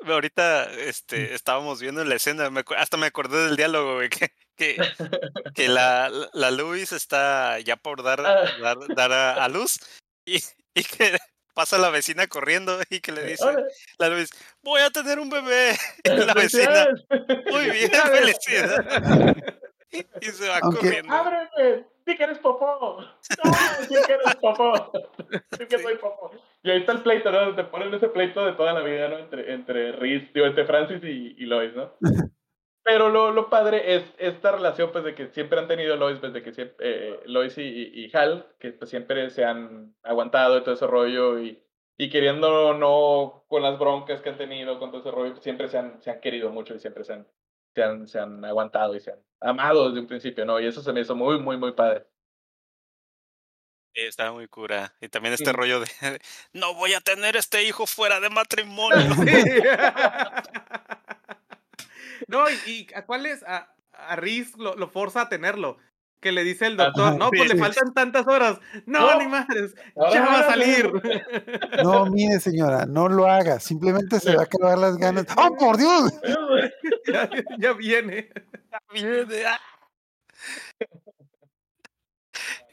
Ahorita 0.04 0.64
este, 0.72 1.34
estábamos 1.34 1.80
viendo 1.80 2.02
la 2.04 2.16
escena, 2.16 2.50
me 2.50 2.64
hasta 2.76 2.96
me 2.96 3.06
acordé 3.06 3.44
del 3.46 3.56
diálogo, 3.56 3.94
güey, 3.96 4.08
que, 4.08 4.32
que, 4.56 4.76
que 5.54 5.68
la, 5.68 6.08
la- 6.08 6.30
la 6.32 6.50
Luis 6.50 6.90
está 6.92 7.60
ya 7.60 7.76
por 7.76 8.02
dar, 8.02 8.20
Ah. 8.26 8.44
dar, 8.60 8.78
dar 8.96 9.12
a, 9.12 9.44
a 9.44 9.48
luz 9.48 9.78
y, 10.24 10.38
y 10.74 10.82
que 10.82 11.16
pasa 11.54 11.78
la 11.78 11.90
vecina 11.90 12.26
corriendo 12.26 12.78
y 12.90 13.00
que 13.00 13.12
le 13.12 13.24
dice, 13.24 13.44
Hola, 13.44 13.62
la 13.98 14.08
Luis, 14.08 14.30
voy 14.62 14.80
a 14.80 14.90
tener 14.90 15.18
un 15.18 15.30
bebé. 15.30 15.76
La 16.04 16.34
vecina, 16.34 16.88
muy 17.50 17.70
bien, 17.70 17.90
felicidad. 17.90 19.36
Y, 20.20 20.26
se 20.26 20.48
va 20.48 20.58
Aunque- 20.62 20.78
corriendo. 20.78 21.12
¡Ábreme! 21.14 21.84
¡Di 22.04 22.16
que 22.16 22.24
eres 22.24 22.38
popó! 22.38 22.98
¡No, 23.00 23.52
sí 23.88 23.94
que 24.06 24.12
eres 24.12 24.34
popó! 24.40 24.90
¡Sí 25.56 25.66
que 25.66 25.76
Sí. 25.78 25.82
soy 25.84 25.96
popó! 25.98 26.32
Y 26.64 26.70
ahí 26.70 26.78
está 26.80 26.92
el 26.92 27.02
pleito, 27.02 27.30
¿no? 27.30 27.54
Te 27.54 27.62
ponen 27.64 27.94
ese 27.94 28.08
pleito 28.08 28.44
de 28.44 28.52
toda 28.54 28.72
la 28.72 28.80
vida, 28.80 29.08
¿no? 29.08 29.18
Entre, 29.18 29.52
entre 29.52 29.92
Reese, 29.92 30.30
digo, 30.34 30.46
entre 30.46 30.64
Francis 30.66 31.00
y, 31.04 31.34
y 31.38 31.46
Lois, 31.46 31.72
¿no? 31.74 31.92
Pero 32.86 33.10
lo, 33.10 33.30
lo 33.30 33.48
padre 33.48 33.94
es 33.94 34.12
esta 34.18 34.50
relación, 34.50 34.90
pues, 34.90 35.04
de 35.04 35.14
que 35.14 35.28
siempre 35.28 35.58
han 35.60 35.68
tenido 35.68 35.96
Lois, 35.96 36.18
pues, 36.18 36.32
de 36.32 36.42
que 36.42 36.52
siempre, 36.52 36.76
eh, 37.14 37.20
Lois 37.26 37.56
y, 37.58 37.62
y, 37.62 38.04
y 38.06 38.16
Hal, 38.16 38.46
que 38.58 38.72
pues 38.72 38.90
siempre 38.90 39.30
se 39.30 39.44
han 39.44 39.94
aguantado 40.02 40.58
y 40.58 40.62
todo 40.64 40.74
ese 40.74 40.86
rollo, 40.88 41.38
y, 41.38 41.62
y 41.96 42.10
queriendo 42.10 42.70
o 42.70 42.74
no, 42.74 43.44
con 43.48 43.62
las 43.62 43.78
broncas 43.78 44.20
que 44.20 44.30
han 44.30 44.36
tenido, 44.38 44.80
con 44.80 44.90
todo 44.90 45.00
ese 45.00 45.10
rollo, 45.12 45.30
pues, 45.32 45.44
siempre 45.44 45.68
se 45.68 45.78
han, 45.78 46.02
se 46.02 46.10
han 46.10 46.20
querido 46.20 46.50
mucho 46.50 46.74
y 46.74 46.80
siempre 46.80 47.04
se 47.04 47.12
han, 47.12 47.28
se 47.74 47.82
han, 47.84 48.08
se 48.08 48.18
han 48.18 48.44
aguantado 48.44 48.96
y 48.96 49.00
se 49.00 49.12
han 49.12 49.20
amado 49.40 49.86
desde 49.88 50.00
un 50.00 50.06
principio, 50.08 50.44
¿no? 50.44 50.58
Y 50.58 50.66
eso 50.66 50.82
se 50.82 50.92
me 50.92 51.00
hizo 51.02 51.14
muy, 51.14 51.38
muy, 51.38 51.56
muy 51.56 51.72
padre. 51.72 52.06
Estaba 53.94 54.32
muy 54.32 54.48
cura. 54.48 54.94
Y 55.00 55.08
también 55.08 55.34
este 55.34 55.52
Sí. 55.52 55.52
rollo 55.52 55.80
de, 55.80 55.86
no 56.52 56.74
voy 56.74 56.94
a 56.94 57.00
tener 57.00 57.36
este 57.36 57.62
hijo 57.64 57.86
fuera 57.86 58.20
de 58.20 58.30
matrimonio. 58.30 59.10
Sí. 59.14 59.52
No, 62.28 62.48
y, 62.50 62.54
y 62.66 62.86
¿a 62.94 63.04
cuál 63.04 63.26
es? 63.26 63.42
A, 63.44 63.74
a 63.92 64.16
Riz 64.16 64.56
lo, 64.56 64.74
lo 64.76 64.88
forza 64.88 65.22
a 65.22 65.28
tenerlo. 65.28 65.78
Que 66.20 66.30
le 66.30 66.44
dice 66.44 66.66
el 66.66 66.76
doctor, 66.76 67.08
Ajá, 67.08 67.16
no, 67.18 67.30
pues 67.30 67.42
sí. 67.42 67.48
le 67.48 67.56
faltan 67.60 67.92
tantas 67.94 68.28
horas. 68.28 68.60
No, 68.86 69.10
No. 69.10 69.18
ni 69.18 69.26
madres, 69.26 69.74
ya 70.12 70.20
no, 70.20 70.26
va 70.26 70.38
a 70.38 70.44
salir. 70.50 70.92
No, 71.82 72.06
mire, 72.06 72.38
señora, 72.38 72.86
no 72.86 73.08
lo 73.08 73.26
haga. 73.28 73.58
Simplemente 73.58 74.20
se 74.20 74.36
va 74.36 74.42
a 74.42 74.44
acabar 74.44 74.78
las 74.78 74.96
ganas. 74.98 75.26
¡Oh, 75.36 75.56
por 75.56 75.76
Dios! 75.78 76.12
ya, 77.12 77.28
ya 77.58 77.72
viene. 77.72 78.30
Viene, 78.92 79.26
ah. 79.46 79.60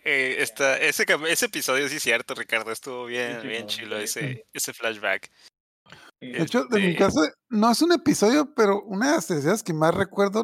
Eh, 0.04 0.38
esta- 0.40 0.78
ese, 0.78 1.06
ese 1.28 1.46
episodio 1.48 1.90
sí 1.90 1.98
es 1.98 2.04
cierto, 2.04 2.34
Ricardo, 2.36 2.72
estuvo 2.72 3.06
bien, 3.06 3.42
Sí, 3.42 3.48
bien 3.48 3.70
sí. 3.70 3.82
ese, 3.96 4.46
ese 4.54 4.74
flashback. 4.74 5.30
De 6.22 6.42
hecho, 6.44 6.66
de 6.66 6.80
mi 6.80 6.86
Este- 6.88 6.98
caso, 6.98 7.22
no 7.50 7.72
es 7.72 7.82
un 7.82 7.92
episodio, 7.94 8.54
pero 8.54 8.82
una 8.84 9.08
de 9.10 9.16
las 9.16 9.32
escenas 9.32 9.64
que 9.64 9.74
más 9.74 9.94
recuerdo, 9.96 10.44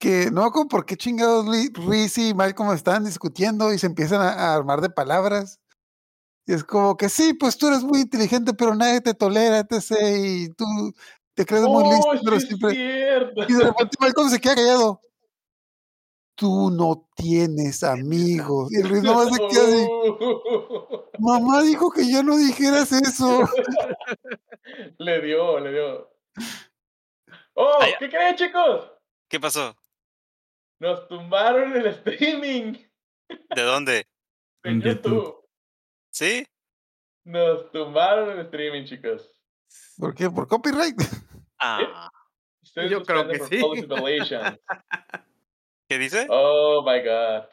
que 0.00 0.30
no 0.30 0.50
como 0.52 0.68
por 0.68 0.86
qué 0.86 0.96
chingados 0.96 1.46
Reese 1.74 2.28
y 2.28 2.34
Malcolm 2.34 2.72
están 2.72 3.04
discutiendo 3.04 3.72
y 3.72 3.78
se 3.78 3.86
empiezan 3.86 4.20
a, 4.20 4.30
a 4.30 4.54
armar 4.54 4.80
de 4.80 4.90
palabras. 4.90 5.58
Y 6.46 6.52
es 6.52 6.64
como 6.64 6.96
que 6.96 7.08
sí, 7.08 7.34
pues 7.34 7.58
tú 7.58 7.66
eres 7.66 7.82
muy 7.82 8.00
inteligente, 8.02 8.54
pero 8.54 8.74
nadie 8.74 9.00
te 9.00 9.12
tolera, 9.14 9.58
etc. 9.58 9.92
Y 10.18 10.48
tú 10.54 10.64
te 11.34 11.44
crees 11.44 11.64
muy 11.64 11.84
listo, 11.84 12.08
¡Oh, 12.08 12.20
pero 12.24 12.40
siempre... 12.40 12.74
Y 12.74 13.52
de 13.52 13.64
repente 13.64 13.96
Malcolm 14.00 14.30
se 14.30 14.40
queda 14.40 14.54
callado. 14.54 15.00
Tú 16.38 16.70
no 16.70 17.10
tienes 17.16 17.82
amigos. 17.82 18.70
Y 18.70 18.76
el 18.80 18.88
Luis 18.88 19.02
nomás 19.02 19.34
se 19.34 19.40
queda 19.48 19.64
así. 19.64 19.88
Mamá 21.18 21.62
dijo 21.62 21.90
que 21.90 22.08
ya 22.08 22.22
no 22.22 22.36
dijeras 22.36 22.92
eso. 22.92 23.40
le 24.98 25.20
dio, 25.20 25.58
le 25.58 25.72
dio. 25.72 26.14
¡Oh! 27.54 27.78
Ay, 27.80 27.94
¿Qué 27.98 28.08
creen, 28.08 28.36
chicos? 28.36 28.88
¿Qué 29.28 29.40
pasó? 29.40 29.76
Nos 30.78 31.08
tumbaron 31.08 31.76
el 31.76 31.88
streaming 31.88 32.74
¿De 33.28 33.62
dónde? 33.62 34.06
en 34.62 34.80
YouTube. 34.80 35.44
¿Sí? 36.10 36.46
Nos 37.24 37.70
tumbaron 37.72 38.30
el 38.30 38.46
streaming, 38.46 38.84
chicos. 38.84 39.28
¿Por 39.98 40.14
qué? 40.14 40.30
¿Por 40.30 40.46
copyright? 40.46 40.96
Ah, 41.58 42.08
Yo 42.88 43.02
creo 43.02 43.26
que 43.28 43.40
sí. 43.40 43.60
¿Qué 45.88 45.98
dice? 45.98 46.26
Oh 46.28 46.82
my 46.86 47.00
god. 47.02 47.44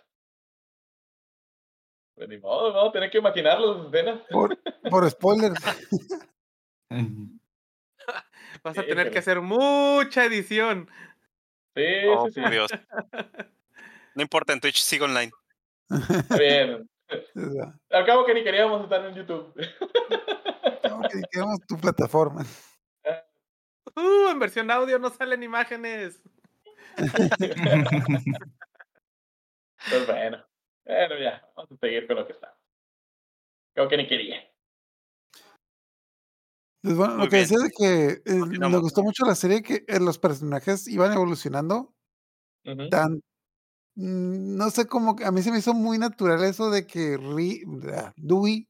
Pues 2.16 2.30
ni 2.30 2.38
modo, 2.38 2.72
vamos 2.74 2.90
a 2.90 2.94
tener 2.94 3.10
que 3.12 3.18
imaginar 3.18 3.60
las 3.60 3.88
escenas. 3.88 4.22
Por, 4.30 4.58
por 4.90 5.10
spoilers. 5.10 5.60
Vas 8.64 8.78
a 8.78 8.82
Sí, 8.82 8.88
tener 8.88 9.06
pero- 9.06 9.12
que 9.12 9.20
hacer 9.20 9.42
mucha 9.42 10.26
edición. 10.26 10.90
Sí, 11.76 11.84
Oh, 12.16 12.28
sí, 12.30 12.34
sí. 12.42 12.50
Dios. 12.50 12.70
No 14.16 14.22
importa, 14.22 14.54
en 14.54 14.62
Twitch 14.62 14.78
sigo 14.82 15.04
online. 15.04 15.30
Bien. 16.40 16.90
Al 17.90 18.06
cabo 18.06 18.26
que 18.26 18.34
ni 18.34 18.46
queríamos 18.46 18.82
estar 18.82 19.04
en 19.06 19.14
YouTube. 19.14 19.54
no, 20.90 21.02
que 21.02 21.22
queremos 21.30 21.60
tu 21.68 21.76
plataforma. 21.78 22.46
Uh, 23.94 24.30
en 24.30 24.40
versión 24.40 24.72
audio 24.72 24.98
no 25.00 25.10
salen 25.10 25.44
imágenes. 25.44 26.24
Pues 29.90 30.08
bueno. 30.08 30.44
Bueno, 30.86 31.20
ya. 31.20 31.42
Vamos 31.56 31.72
a 31.72 31.78
seguir 31.78 32.08
con 32.08 32.16
lo 32.18 32.26
que 32.26 32.34
está. 32.34 32.58
Creo 33.74 33.88
que 33.90 33.98
ni 33.98 34.08
quería. 34.08 34.38
Pues 36.82 36.96
bueno, 36.96 37.16
Muy 37.16 37.26
lo 37.26 37.30
que 37.30 37.38
bien. 37.38 37.50
decía 37.50 37.58
de 37.64 37.72
que 37.76 38.22
eh, 38.32 38.36
me 38.60 38.78
gustó 38.78 39.02
mucho 39.02 39.26
la 39.26 39.36
serie 39.36 39.64
que 39.64 39.84
eh, 39.88 40.00
los 40.00 40.20
personajes 40.20 40.88
iban 40.88 41.12
evolucionando 41.14 41.94
tan 42.90 43.22
mm, 43.96 44.56
no 44.58 44.70
sé 44.70 44.88
cómo 44.88 45.16
a 45.24 45.32
mí 45.32 45.42
se 45.42 45.52
me 45.52 45.60
hizo 45.60 45.74
muy 45.74 45.98
natural 45.98 46.44
eso 46.44 46.70
de 46.70 46.86
que 46.86 47.18
Ri, 47.18 47.64
ah, 47.94 48.14
Dewey 48.18 48.68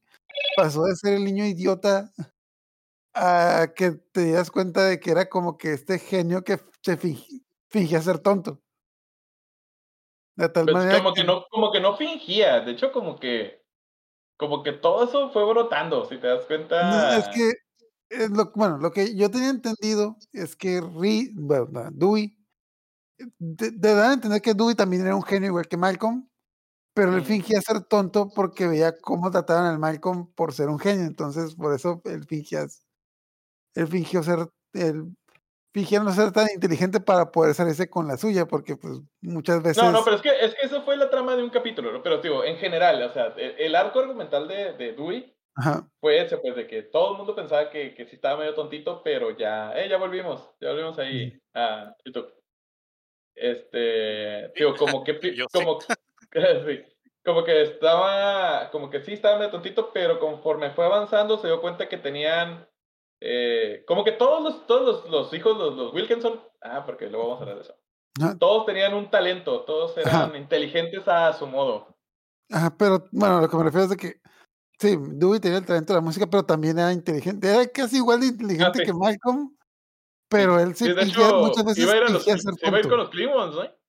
pasó 0.56 0.84
de 0.84 0.96
ser 0.96 1.14
el 1.14 1.24
niño 1.24 1.44
idiota 1.46 2.10
a 3.14 3.68
que 3.74 3.92
te 4.12 4.32
das 4.32 4.50
cuenta 4.50 4.84
de 4.84 4.98
que 4.98 5.10
era 5.10 5.28
como 5.28 5.56
que 5.58 5.72
este 5.72 5.98
genio 5.98 6.42
que 6.42 6.58
se 6.82 6.98
fingi- 6.98 7.45
fingía 7.68 8.00
ser 8.00 8.18
tonto. 8.18 8.60
De 10.36 10.48
tal 10.48 10.64
Pues 10.64 10.74
manera 10.74 10.98
como 10.98 11.14
que 11.14 11.24
no, 11.24 11.46
como 11.50 11.72
que 11.72 11.80
no 11.80 11.96
fingía, 11.96 12.60
de 12.60 12.72
hecho 12.72 12.92
como 12.92 13.18
que, 13.18 13.62
como 14.36 14.62
que 14.62 14.72
todo 14.72 15.04
eso 15.04 15.30
fue 15.30 15.44
brotando, 15.46 16.04
si 16.04 16.18
te 16.18 16.26
das 16.26 16.44
No, 16.44 16.44
es 16.44 16.48
cuenta. 16.48 17.30
que, 17.32 17.52
lo, 18.28 18.52
bueno, 18.54 18.76
lo 18.76 18.90
que 18.90 19.16
yo 19.16 19.30
tenía 19.30 19.48
entendido 19.48 20.18
es 20.32 20.54
que 20.54 20.80
Ri, 20.80 21.32
bueno, 21.34 21.68
no, 21.72 21.90
Dewey, 21.90 22.36
te, 23.56 23.70
dan 23.70 24.10
a 24.10 24.14
entender 24.14 24.42
que 24.42 24.52
Dewey 24.52 24.74
también 24.74 25.06
era 25.06 25.16
un 25.16 25.22
genio 25.22 25.48
igual 25.48 25.68
que 25.68 25.78
Malcolm, 25.78 26.28
pero 26.92 27.16
él 27.16 27.24
fingía 27.24 27.60
ser 27.62 27.84
tonto 27.84 28.30
porque 28.34 28.66
veía 28.66 28.98
cómo 28.98 29.30
trataban 29.30 29.66
al 29.66 29.78
Malcolm 29.78 30.32
por 30.34 30.52
ser 30.52 30.68
un 30.68 30.78
genio, 30.78 31.06
entonces 31.06 31.54
por 31.54 31.74
eso 31.74 32.02
él 32.04 32.26
fingía, 32.26 32.66
él 33.74 33.88
fingió 33.88 34.22
ser, 34.22 34.50
él 34.74 35.16
fingió 35.76 36.02
no 36.02 36.10
ser 36.10 36.32
tan 36.32 36.46
inteligente 36.54 37.00
para 37.00 37.30
poder 37.30 37.54
salirse 37.54 37.90
con 37.90 38.08
la 38.08 38.16
suya, 38.16 38.46
porque 38.46 38.76
pues 38.76 38.94
muchas 39.20 39.62
veces, 39.62 39.82
No, 39.82 39.92
no, 39.92 40.02
pero 40.02 40.16
es 40.16 40.22
que, 40.22 40.30
es 40.30 40.54
que 40.54 40.66
eso 40.66 40.80
fue 40.80 40.96
la 40.96 41.10
trama 41.10 41.36
de 41.36 41.42
un 41.42 41.50
capítulo, 41.50 41.92
¿no? 41.92 42.02
Pero 42.02 42.22
digo, 42.22 42.42
en 42.44 42.56
general, 42.56 43.02
o 43.02 43.12
sea, 43.12 43.34
el, 43.36 43.56
el 43.58 43.74
arco 43.74 44.00
argumental 44.00 44.48
de, 44.48 44.72
de 44.72 44.94
Dewey 44.94 45.36
ajá, 45.54 45.86
fue 46.00 46.22
ese, 46.22 46.38
pues, 46.38 46.56
de 46.56 46.66
que 46.66 46.82
todo 46.84 47.12
el 47.12 47.18
mundo 47.18 47.34
pensaba 47.34 47.68
que, 47.68 47.94
que 47.94 48.06
sí 48.06 48.16
estaba 48.16 48.38
medio 48.38 48.54
tontito, 48.54 49.02
pero 49.04 49.36
ya, 49.36 49.78
eh, 49.78 49.86
ya 49.86 49.98
volvimos, 49.98 50.50
ya 50.62 50.70
volvimos 50.70 50.98
ahí 50.98 51.38
a 51.52 51.94
YouTube. 52.06 52.32
Este, 53.34 54.50
digo, 54.56 54.74
como 54.78 55.04
que, 55.04 55.20
como, 55.52 55.78
sí, 56.32 56.84
como 57.22 57.44
que 57.44 57.60
estaba, 57.60 58.70
como 58.70 58.88
que 58.88 59.02
sí 59.02 59.12
estaba 59.12 59.36
medio 59.36 59.50
tontito, 59.50 59.90
pero 59.92 60.18
conforme 60.20 60.70
fue 60.70 60.86
avanzando 60.86 61.36
se 61.36 61.48
dio 61.48 61.60
cuenta 61.60 61.86
que 61.86 61.98
tenían, 61.98 62.66
eh, 63.28 63.84
como 63.86 64.04
que 64.04 64.12
todos 64.12 64.42
los, 64.42 64.66
todos 64.66 65.04
los, 65.04 65.10
los 65.10 65.34
hijos, 65.34 65.56
los, 65.58 65.74
los 65.76 65.92
Wilkinson, 65.92 66.40
ah, 66.62 66.84
porque 66.86 67.08
luego 67.10 67.24
vamos 67.26 67.38
a 67.38 67.42
hablar 67.42 67.56
de 67.56 67.62
eso, 67.62 67.74
ajá, 68.20 68.38
todos 68.38 68.66
tenían 68.66 68.94
un 68.94 69.10
talento, 69.10 69.62
todos 69.62 69.96
eran 69.98 70.30
Ajá. 70.30 70.36
inteligentes 70.38 71.08
a 71.08 71.32
su 71.32 71.46
modo. 71.46 71.96
ajá, 72.50 72.76
pero 72.78 73.04
bueno, 73.10 73.40
lo 73.40 73.48
que 73.48 73.56
me 73.56 73.64
refiero 73.64 73.84
es 73.84 73.90
de 73.90 73.96
que 73.96 74.20
sí, 74.78 74.96
Dewey 74.96 75.40
tenía 75.40 75.58
el 75.58 75.66
talento 75.66 75.92
de 75.92 75.98
la 75.98 76.04
música, 76.04 76.26
pero 76.28 76.44
también 76.44 76.78
era 76.78 76.92
inteligente, 76.92 77.48
era 77.48 77.66
casi 77.66 77.96
igual 77.96 78.20
de 78.20 78.26
inteligente 78.26 78.68
Ah, 78.68 78.72
sí. 78.76 78.84
que 78.84 78.92
Malcolm, 78.92 79.56
pero 80.28 80.60
él 80.60 80.74
sí 80.76 80.84
Sí, 80.84 80.92
de 80.92 81.02
hecho, 81.02 81.36
muchas 81.38 81.64
veces 81.64 81.82
iba 81.82 81.92
a 81.92 81.96
ir 81.96 82.02
a 82.04 82.08
los, 82.10 82.24
fingía 82.24 82.38
ser 82.38 82.54
se 82.54 82.66
iba 82.68 82.76
a 82.76 82.80
ir 82.80 82.88
con 82.88 82.98
los 82.98 83.10
Klingons, 83.10 83.54
¿no? 83.56 83.85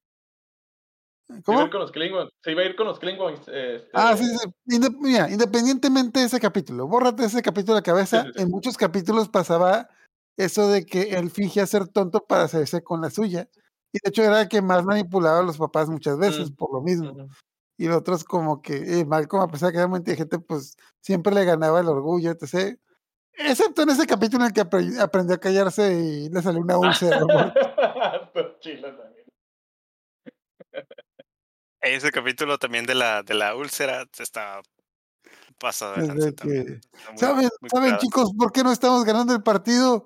Se 1.27 1.33
iba 1.33 1.41
a 1.41 1.43
¿Cómo? 1.43 1.61
ir 1.65 1.71
con 1.71 1.81
los 1.81 1.91
Klingons, 1.91 2.31
se 2.41 2.51
iba 2.51 2.61
a 2.61 2.65
ir 2.65 2.75
con 2.75 2.87
los 2.87 2.99
Klingons, 2.99 3.39
este, 3.47 3.89
Ah, 3.93 4.15
sí, 4.15 4.23
sí. 4.25 4.79
Mira, 4.99 5.29
independientemente 5.29 6.21
de 6.21 6.25
ese 6.27 6.39
capítulo, 6.39 6.87
bórrate 6.87 7.25
ese 7.25 7.41
capítulo 7.41 7.73
de 7.75 7.79
la 7.79 7.83
cabeza. 7.83 8.23
sí, 8.23 8.29
sí. 8.35 8.41
En 8.43 8.49
muchos 8.49 8.77
capítulos 8.77 9.27
pasaba 9.27 9.89
eso 10.37 10.69
de 10.69 10.85
que 10.85 11.15
él 11.17 11.29
fingía 11.29 11.65
ser 11.65 11.87
tonto 11.89 12.25
para 12.25 12.43
hacerse 12.43 12.81
con 12.81 13.01
la 13.01 13.09
suya. 13.09 13.49
Y 13.91 13.99
de 14.03 14.09
hecho 14.09 14.23
era 14.23 14.41
el 14.41 14.47
que 14.47 14.61
más 14.61 14.85
manipulaba 14.85 15.39
a 15.39 15.43
los 15.43 15.57
papás 15.57 15.89
muchas 15.89 16.17
veces 16.17 16.51
Mm, 16.51 16.55
por 16.55 16.73
lo 16.73 16.81
mismo. 16.81 17.27
Y 17.77 17.87
los 17.87 17.97
otros 17.97 18.23
como 18.23 18.61
que 18.61 18.99
eh, 19.01 19.05
Malcolm, 19.05 19.43
a 19.43 19.47
pesar 19.51 19.67
de 19.67 19.73
que 19.73 19.77
era 19.79 19.87
muy 19.87 19.99
inteligente, 19.99 20.39
pues 20.39 20.77
siempre 21.01 21.33
le 21.33 21.43
ganaba 21.45 21.79
el 21.81 21.87
orgullo, 21.87 22.31
etc. 22.31 22.77
Excepto 23.33 23.81
en 23.83 23.89
ese 23.89 24.07
capítulo 24.07 24.43
en 24.43 24.47
el 24.47 24.53
que 24.53 24.61
apre- 24.61 24.99
aprendió 24.99 25.35
a 25.35 25.39
callarse 25.39 25.93
y 25.93 26.29
le 26.29 26.41
salió 26.41 26.61
una 26.61 26.77
úlcera. 26.77 27.17
amor. 27.21 27.53
Estos 28.23 28.59
chilos 28.61 28.95
también. 28.97 29.25
Ese 31.81 32.11
capítulo 32.11 32.57
también 32.57 32.85
de 32.85 32.95
la, 32.95 33.23
de 33.23 33.33
la 33.33 33.55
úlcera 33.55 34.05
está 34.17 34.61
pasado 35.59 35.95
Es 35.95 36.35
que, 36.35 36.79
¿Saben, 37.15 37.49
muy 37.61 37.69
¿saben 37.69 37.89
curada. 37.89 37.97
chicos, 37.99 38.31
por 38.37 38.51
qué 38.51 38.63
no 38.63 38.71
estamos 38.71 39.03
ganando 39.05 39.33
el 39.33 39.43
partido? 39.43 40.05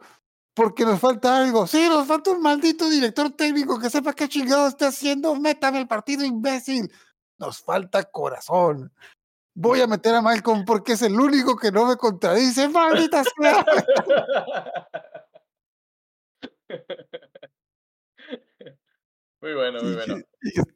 Porque 0.53 0.83
nos 0.83 0.99
falta 0.99 1.37
algo. 1.37 1.65
Sí, 1.65 1.87
nos 1.87 2.07
falta 2.07 2.31
un 2.31 2.41
maldito 2.41 2.89
director 2.89 3.29
técnico 3.31 3.79
que 3.79 3.89
sepa 3.89 4.13
qué 4.13 4.27
chingado 4.27 4.67
está 4.67 4.87
haciendo. 4.87 5.33
Métame 5.35 5.79
el 5.79 5.87
partido, 5.87 6.25
imbécil. 6.25 6.91
Nos 7.37 7.61
falta 7.61 8.03
corazón. 8.03 8.91
Voy 9.53 9.81
a 9.81 9.87
meter 9.87 10.15
a 10.15 10.21
Malcolm 10.21 10.65
porque 10.65 10.93
es 10.93 11.01
el 11.01 11.19
único 11.19 11.55
que 11.55 11.71
no 11.71 11.85
me 11.85 11.95
contradice. 11.95 12.67
¡Maldita 12.67 13.23
sea! 13.23 13.65
Muy 19.41 19.55
bueno, 19.55 19.81
muy 19.81 19.95
bueno. 19.95 20.21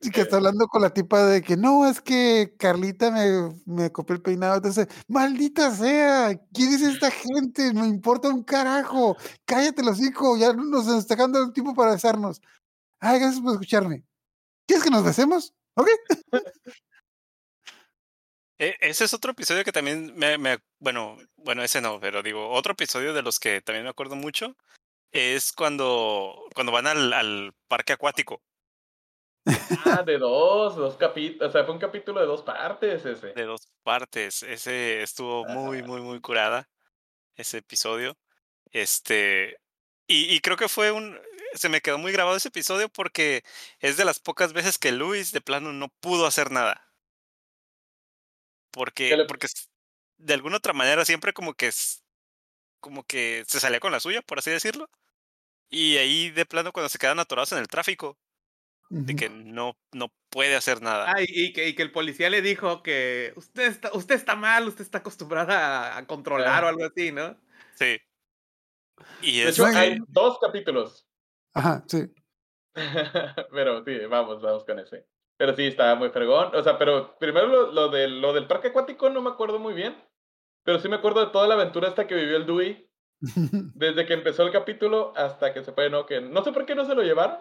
Y 0.01 0.11
que- 0.11 0.22
está 0.22 0.38
hablando 0.38 0.68
con 0.68 0.82
la 0.82 0.91
tipa 0.91 1.26
de 1.26 1.41
que 1.41 1.57
no, 1.57 1.88
es 1.88 2.01
que 2.01 2.53
Carlita 2.57 3.09
me, 3.11 3.49
me 3.66 3.91
copió 3.91 4.16
el 4.16 4.22
peinado. 4.22 4.55
Entonces, 4.57 4.88
maldita 5.07 5.72
sea, 5.76 6.39
¿quién 6.53 6.74
es 6.74 6.82
esta 6.82 7.09
gente? 7.11 7.74
Me 7.74 7.88
importa 7.88 8.30
un 8.30 8.43
carajo. 8.43 9.18
Cállate 9.45 9.84
los 9.84 9.99
hijos, 9.99 10.39
ya 10.39 10.53
nos 10.53 10.88
está 10.88 11.16
dando 11.16 11.43
el 11.43 11.53
tiempo 11.53 11.74
para 11.74 11.91
besarnos. 11.93 12.41
Ay, 12.99 13.20
gracias 13.20 13.41
por 13.41 13.53
escucharme. 13.53 14.03
¿Quieres 14.68 14.84
que 14.84 14.91
nos 14.91 15.03
besemos? 15.03 15.53
¿Ok? 15.76 15.89
E- 18.57 18.78
ese 18.80 19.03
es 19.03 19.13
otro 19.13 19.32
episodio 19.32 19.63
que 19.66 19.72
también 19.74 20.13
me, 20.16 20.38
bueno, 20.80 21.18
bueno, 21.36 21.61
ese 21.63 21.82
no, 21.82 21.99
pero 21.99 22.24
digo, 22.24 22.49
otro 22.51 22.72
episodio 22.74 23.13
de 23.13 23.22
los 23.22 23.39
que 23.39 23.61
también 23.61 23.84
me 23.84 23.89
acuerdo 23.89 24.16
mucho 24.16 24.55
es 25.11 25.51
cuando, 25.51 26.36
cuando 26.55 26.72
van 26.72 26.88
al 26.88 27.53
parque 27.68 27.93
acuático 27.93 28.41
Ah, 29.85 30.03
de 30.03 30.17
dos, 30.17 30.75
dos 30.75 30.95
capítulos. 30.97 31.49
O 31.49 31.51
sea, 31.51 31.63
fue 31.65 31.73
un 31.73 31.79
capítulo 31.79 32.19
de 32.19 32.25
dos 32.25 32.41
partes 32.41 33.05
ese. 33.05 33.33
de 33.33 33.43
dos 33.43 33.67
partes. 33.83 34.43
Ese 34.43 35.01
estuvo 35.03 35.45
muy, 35.45 35.83
muy, 35.83 36.01
muy 36.01 36.19
curada, 36.21 36.69
ese 37.35 37.59
episodio. 37.59 38.17
Este, 38.71 39.57
y, 40.07 40.33
y 40.35 40.39
creo 40.41 40.57
que 40.57 40.69
fue 40.69 40.91
un, 40.91 41.19
se 41.53 41.69
me 41.69 41.81
quedó 41.81 41.97
muy 41.97 42.11
grabado 42.11 42.37
ese 42.37 42.49
episodio 42.49 42.89
porque 42.89 43.43
es 43.79 43.97
de 43.97 44.05
las 44.05 44.19
pocas 44.19 44.53
veces 44.53 44.77
que 44.79 44.91
Luis 44.91 45.31
de 45.31 45.41
plano 45.41 45.73
no 45.73 45.89
pudo 46.01 46.27
hacer 46.27 46.51
nada. 46.51 46.91
¿Qué 48.71 48.71
Porque, 48.71 49.15
le- 49.15 49.25
porque 49.25 49.47
de 50.17 50.33
alguna 50.33 50.57
otra 50.57 50.73
manera 50.73 51.05
siempre 51.05 51.33
como 51.33 51.53
que 51.53 51.71
como 52.79 53.03
que 53.03 53.43
se 53.47 53.59
salía 53.59 53.79
con 53.79 53.91
la 53.91 53.99
suya, 53.99 54.21
por 54.21 54.39
así 54.39 54.51
decirlo. 54.51 54.89
Y 55.69 55.97
ahí 55.97 56.31
de 56.31 56.45
plano 56.45 56.71
cuando 56.73 56.89
se 56.89 56.99
quedan 56.99 57.19
atorados 57.19 57.51
en 57.53 57.59
el 57.59 57.67
tráfico, 57.67 58.17
de 58.89 59.15
que 59.15 59.29
no, 59.29 59.77
no 59.93 60.11
puede 60.29 60.55
hacer 60.55 60.81
nada. 60.81 61.11
Ah, 61.11 61.21
y, 61.21 61.45
y 61.45 61.53
que, 61.53 61.67
y 61.67 61.75
que 61.75 61.83
el 61.83 61.91
policía 61.91 62.29
le 62.29 62.41
dijo 62.41 62.83
que 62.83 63.33
usted 63.36 63.63
está, 63.63 63.91
usted 63.93 64.15
está 64.15 64.36
mal, 64.36 64.67
usted 64.67 64.83
está 64.83 64.99
acostumbrada 64.99 65.97
a, 65.97 66.05
controlar 66.07 66.63
Ah. 66.63 66.67
o 66.67 66.69
algo 66.69 66.86
así, 66.86 67.11
¿no? 67.11 67.38
Sí. 67.75 67.97
Y 69.21 69.39
De 69.39 69.49
es 69.49 69.55
hecho, 69.59 69.65
hay 69.65 69.97
dos 70.07 70.39
capítulos. 70.39 71.07
Ajá, 71.53 71.83
sí. 71.88 72.05
pero 73.51 73.83
sí, 73.83 73.97
vamos, 74.09 74.41
vamos 74.41 74.63
con 74.65 74.79
ese. 74.79 75.05
Pero 75.38 75.55
sí, 75.55 75.67
estaba 75.67 75.95
muy 75.95 76.09
fregón. 76.09 76.55
O 76.55 76.63
sea, 76.63 76.77
pero 76.77 77.17
primero 77.17 77.47
lo, 77.47 77.71
lo, 77.71 77.89
del, 77.89 78.21
lo 78.21 78.33
del 78.33 78.47
parque 78.47 78.69
acuático 78.69 79.09
no 79.09 79.21
me 79.21 79.31
acuerdo 79.31 79.59
muy 79.59 79.73
bien. 79.73 79.95
Pero 80.63 80.79
sí 80.79 80.88
me 80.89 80.95
acuerdo 80.95 81.25
de 81.25 81.31
toda 81.31 81.47
la 81.47 81.55
aventura 81.55 81.89
hasta 81.89 82.07
que 82.07 82.15
vivió 82.15 82.38
el 82.38 82.45
Dewey. 82.45 82.89
Desde 83.75 84.05
que 84.05 84.13
empezó 84.13 84.43
el 84.43 84.51
capítulo 84.51 85.13
hasta 85.15 85.53
que 85.53 85.63
se 85.63 85.73
fue, 85.73 85.89
¿no? 85.89 86.05
Que 86.05 86.21
no 86.21 86.43
sé 86.43 86.51
por 86.51 86.65
qué 86.65 86.75
no 86.75 86.86
se 86.86 86.95
lo 86.95 87.01
llevaron. 87.01 87.38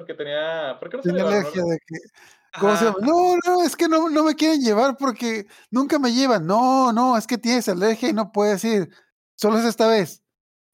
Porque 0.00 0.14
tenía. 0.14 0.76
¿Por 0.80 0.90
qué 0.90 0.96
no 0.98 1.02
se 1.02 1.10
alergia 1.10 1.62
de 1.62 1.78
que. 1.86 1.96
¿Cómo 2.58 2.76
se 2.76 2.84
llama? 2.84 2.96
No, 3.02 3.36
no, 3.46 3.62
es 3.62 3.76
que 3.76 3.86
no, 3.88 4.08
no 4.08 4.24
me 4.24 4.34
quieren 4.34 4.60
llevar 4.60 4.96
porque 4.96 5.46
nunca 5.70 5.98
me 6.00 6.12
llevan. 6.12 6.46
No, 6.46 6.92
no, 6.92 7.16
es 7.16 7.26
que 7.26 7.38
tienes 7.38 7.68
alergia 7.68 8.08
y 8.08 8.12
no 8.12 8.32
puedes 8.32 8.64
ir. 8.64 8.88
Solo 9.36 9.58
es 9.58 9.64
esta 9.64 9.86
vez. 9.86 10.22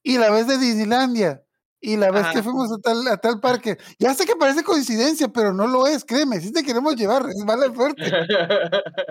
Y 0.02 0.16
la 0.18 0.30
vez 0.30 0.46
de 0.46 0.56
Disneylandia. 0.58 1.42
Y 1.78 1.96
la 1.98 2.10
vez 2.10 2.26
que 2.28 2.42
fuimos 2.42 2.72
a 2.72 2.78
tal, 2.80 3.06
a 3.06 3.18
tal 3.18 3.38
parque. 3.40 3.76
Ya 3.98 4.14
sé 4.14 4.24
que 4.24 4.34
parece 4.36 4.64
coincidencia, 4.64 5.28
pero 5.28 5.52
no 5.52 5.66
lo 5.66 5.86
es, 5.86 6.04
créeme. 6.04 6.40
Sí 6.40 6.50
te 6.52 6.62
queremos 6.64 6.96
llevar, 6.96 7.26
es 7.28 7.44
mala 7.44 7.66
suerte. 7.74 8.02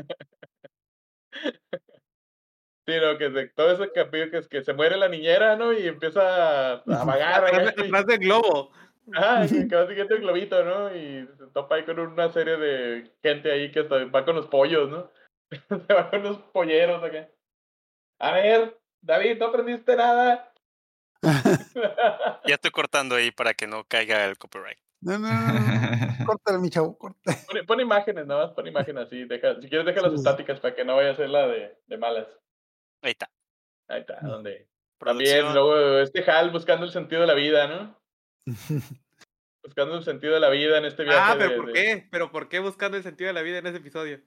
Sí, 2.88 2.94
no, 3.02 3.18
que 3.18 3.32
se- 3.32 3.48
todo 3.56 3.72
ese 3.72 3.92
capítulo 3.94 4.30
que 4.30 4.38
es 4.38 4.48
que 4.48 4.64
se 4.64 4.74
muere 4.74 4.96
la 4.96 5.10
niñera, 5.10 5.56
¿no? 5.56 5.74
Y 5.74 5.88
empieza 5.88 6.22
a, 6.22 6.74
a 6.74 6.82
vagar. 7.06 7.46
Atrás, 7.46 7.76
de- 7.76 7.84
atrás 7.88 8.06
del 8.06 8.20
globo. 8.20 8.70
Ajá, 9.14 9.48
que, 9.48 9.68
que 9.68 9.76
va 9.76 9.88
siguiendo 9.88 10.16
el 10.16 10.22
globito, 10.22 10.64
¿no? 10.64 10.96
Y 10.96 11.28
se 11.38 11.48
topa 11.54 11.76
ahí 11.76 11.84
con 11.86 12.00
una 12.00 12.30
serie 12.32 12.58
de 12.58 13.12
gente 13.22 13.52
ahí 13.52 13.72
que 13.72 13.82
hasta 13.82 14.06
va 14.06 14.26
con 14.26 14.36
los 14.36 14.48
pollos, 14.48 14.90
¿no? 14.90 15.12
se 15.88 15.94
va 15.94 16.10
con 16.10 16.24
los 16.24 16.38
polleros 16.40 17.04
acá. 17.04 17.30
A 18.20 18.32
ver, 18.32 18.80
David, 19.02 19.38
¿no 19.40 19.48
aprendiste 19.48 19.96
nada? 19.96 20.52
Ya 22.48 22.56
estoy 22.56 22.72
cortando 22.72 23.16
ahí 23.16 23.32
para 23.32 23.54
que 23.54 23.68
no 23.68 23.84
caiga 23.86 24.24
el 24.26 24.38
copyright. 24.38 24.78
No, 25.02 25.18
no, 25.20 25.28
no. 25.30 26.26
Córtale, 26.26 26.60
mi 26.60 26.70
chavo, 26.70 26.98
córtale. 26.98 27.38
Pon, 27.48 27.66
pon 27.66 27.80
imágenes, 27.80 28.26
nada 28.26 28.46
más, 28.46 28.54
pon 28.56 28.68
imágenes 28.68 29.06
así. 29.08 29.26
Deja, 29.26 29.60
si 29.62 29.68
quieres, 29.70 29.86
déjalas 29.86 30.12
Sí. 30.12 30.18
estáticas 30.18 30.60
para 30.60 30.76
que 30.76 30.86
no 30.86 30.96
vaya 30.96 31.12
a 31.12 31.16
ser 31.16 31.30
la 31.30 31.48
de, 31.48 31.78
de 31.86 31.98
malas. 31.98 32.28
Ahí 33.02 33.12
está. 33.12 33.30
Ahí 33.88 34.02
está, 34.02 34.20
Mm. 34.22 34.28
donde. 34.28 34.68
También, 35.00 35.54
luego 35.54 36.00
este 36.00 36.24
Hal 36.30 36.52
buscando 36.52 36.86
el 36.86 36.92
sentido 36.92 37.22
de 37.22 37.28
la 37.28 37.34
vida, 37.34 37.68
¿no? 37.68 38.00
Buscando 39.64 39.96
el 39.98 40.04
sentido 40.04 40.34
de 40.36 40.40
la 40.40 40.50
vida 40.50 40.78
en 40.78 40.86
este 40.86 41.04
viaje. 41.04 41.20
Ah, 41.20 41.36
pero 41.38 41.50
de- 41.52 41.56
¿por 41.58 41.66
de- 41.68 41.74
qué? 41.74 42.08
¿Pero 42.12 42.32
por 42.32 42.50
qué 42.50 42.60
buscando 42.60 42.98
el 42.98 43.04
sentido 43.04 43.28
de 43.30 43.34
la 43.34 43.42
vida 43.42 43.58
en 43.58 43.68
ese 43.68 43.78
episodio? 43.78 44.22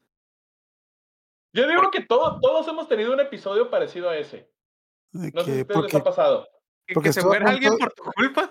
Yo 1.55 1.67
digo 1.69 1.91
que 1.91 2.03
todo- 2.03 2.41
todos 2.41 2.67
hemos 2.69 2.89
tenido 2.89 3.13
un 3.13 3.21
episodio 3.21 3.71
parecido 3.71 4.11
a 4.11 4.17
ese. 4.17 4.51
De 5.13 5.31
No 5.33 5.43
sé 5.43 5.55
si 5.55 5.61
ustedes 5.63 5.67
les 5.67 5.67
porque, 5.67 5.97
ha 5.97 6.05
pasado. 6.05 6.49
¿Que, 6.87 6.95
Porque 6.95 7.09
que 7.11 7.13
se 7.13 7.25
muera 7.25 7.51
alguien 7.51 7.77
por 7.79 7.93
tu 7.93 8.03
culpa? 8.05 8.51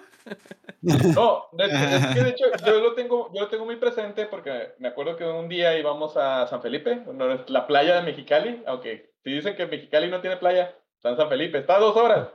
No, 0.81 1.49
es, 1.57 1.73
es 1.73 2.07
que 2.15 2.23
de 2.23 2.29
hecho 2.29 2.45
yo 2.65 2.79
lo 2.81 2.93
tengo, 2.93 3.31
yo 3.33 3.41
lo 3.41 3.47
tengo 3.49 3.65
muy 3.65 3.77
presente 3.77 4.25
porque 4.27 4.73
me 4.79 4.87
acuerdo 4.89 5.15
que 5.17 5.23
un 5.25 5.49
día 5.49 5.77
íbamos 5.77 6.15
a 6.17 6.45
San 6.47 6.61
Felipe, 6.61 6.97
no, 7.13 7.31
es 7.33 7.49
la 7.49 7.65
playa 7.67 7.95
de 7.95 8.03
Mexicali, 8.03 8.63
aunque 8.67 9.13
si 9.23 9.31
dicen 9.31 9.55
que 9.55 9.65
Mexicali 9.65 10.09
no 10.09 10.21
tiene 10.21 10.37
playa, 10.37 10.77
está 10.95 11.09
en 11.09 11.17
San 11.17 11.29
Felipe, 11.29 11.57
está 11.59 11.75
a 11.77 11.79
dos 11.79 11.95
horas 11.97 12.29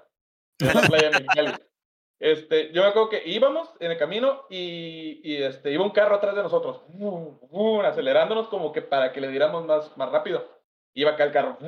de 0.58 0.74
la 0.74 0.80
playa 0.82 1.10
de 1.10 1.20
Mexicali. 1.20 1.52
Este, 2.22 2.70
yo 2.72 2.82
me 2.82 2.88
acuerdo 2.88 3.08
que 3.08 3.24
íbamos 3.26 3.68
en 3.80 3.90
el 3.90 3.98
camino 3.98 4.44
y, 4.48 5.20
y, 5.24 5.42
este, 5.42 5.72
iba 5.72 5.82
un 5.82 5.90
carro 5.90 6.14
atrás 6.14 6.36
de 6.36 6.42
nosotros, 6.44 6.80
¡vum! 6.90 7.36
¡vum! 7.50 7.80
acelerándonos 7.80 8.46
como 8.46 8.70
que 8.70 8.80
para 8.80 9.12
que 9.12 9.20
le 9.20 9.26
diéramos 9.26 9.66
más, 9.66 9.96
más 9.96 10.08
rápido. 10.12 10.46
Iba 10.94 11.10
acá 11.10 11.24
el 11.24 11.32
carro, 11.32 11.58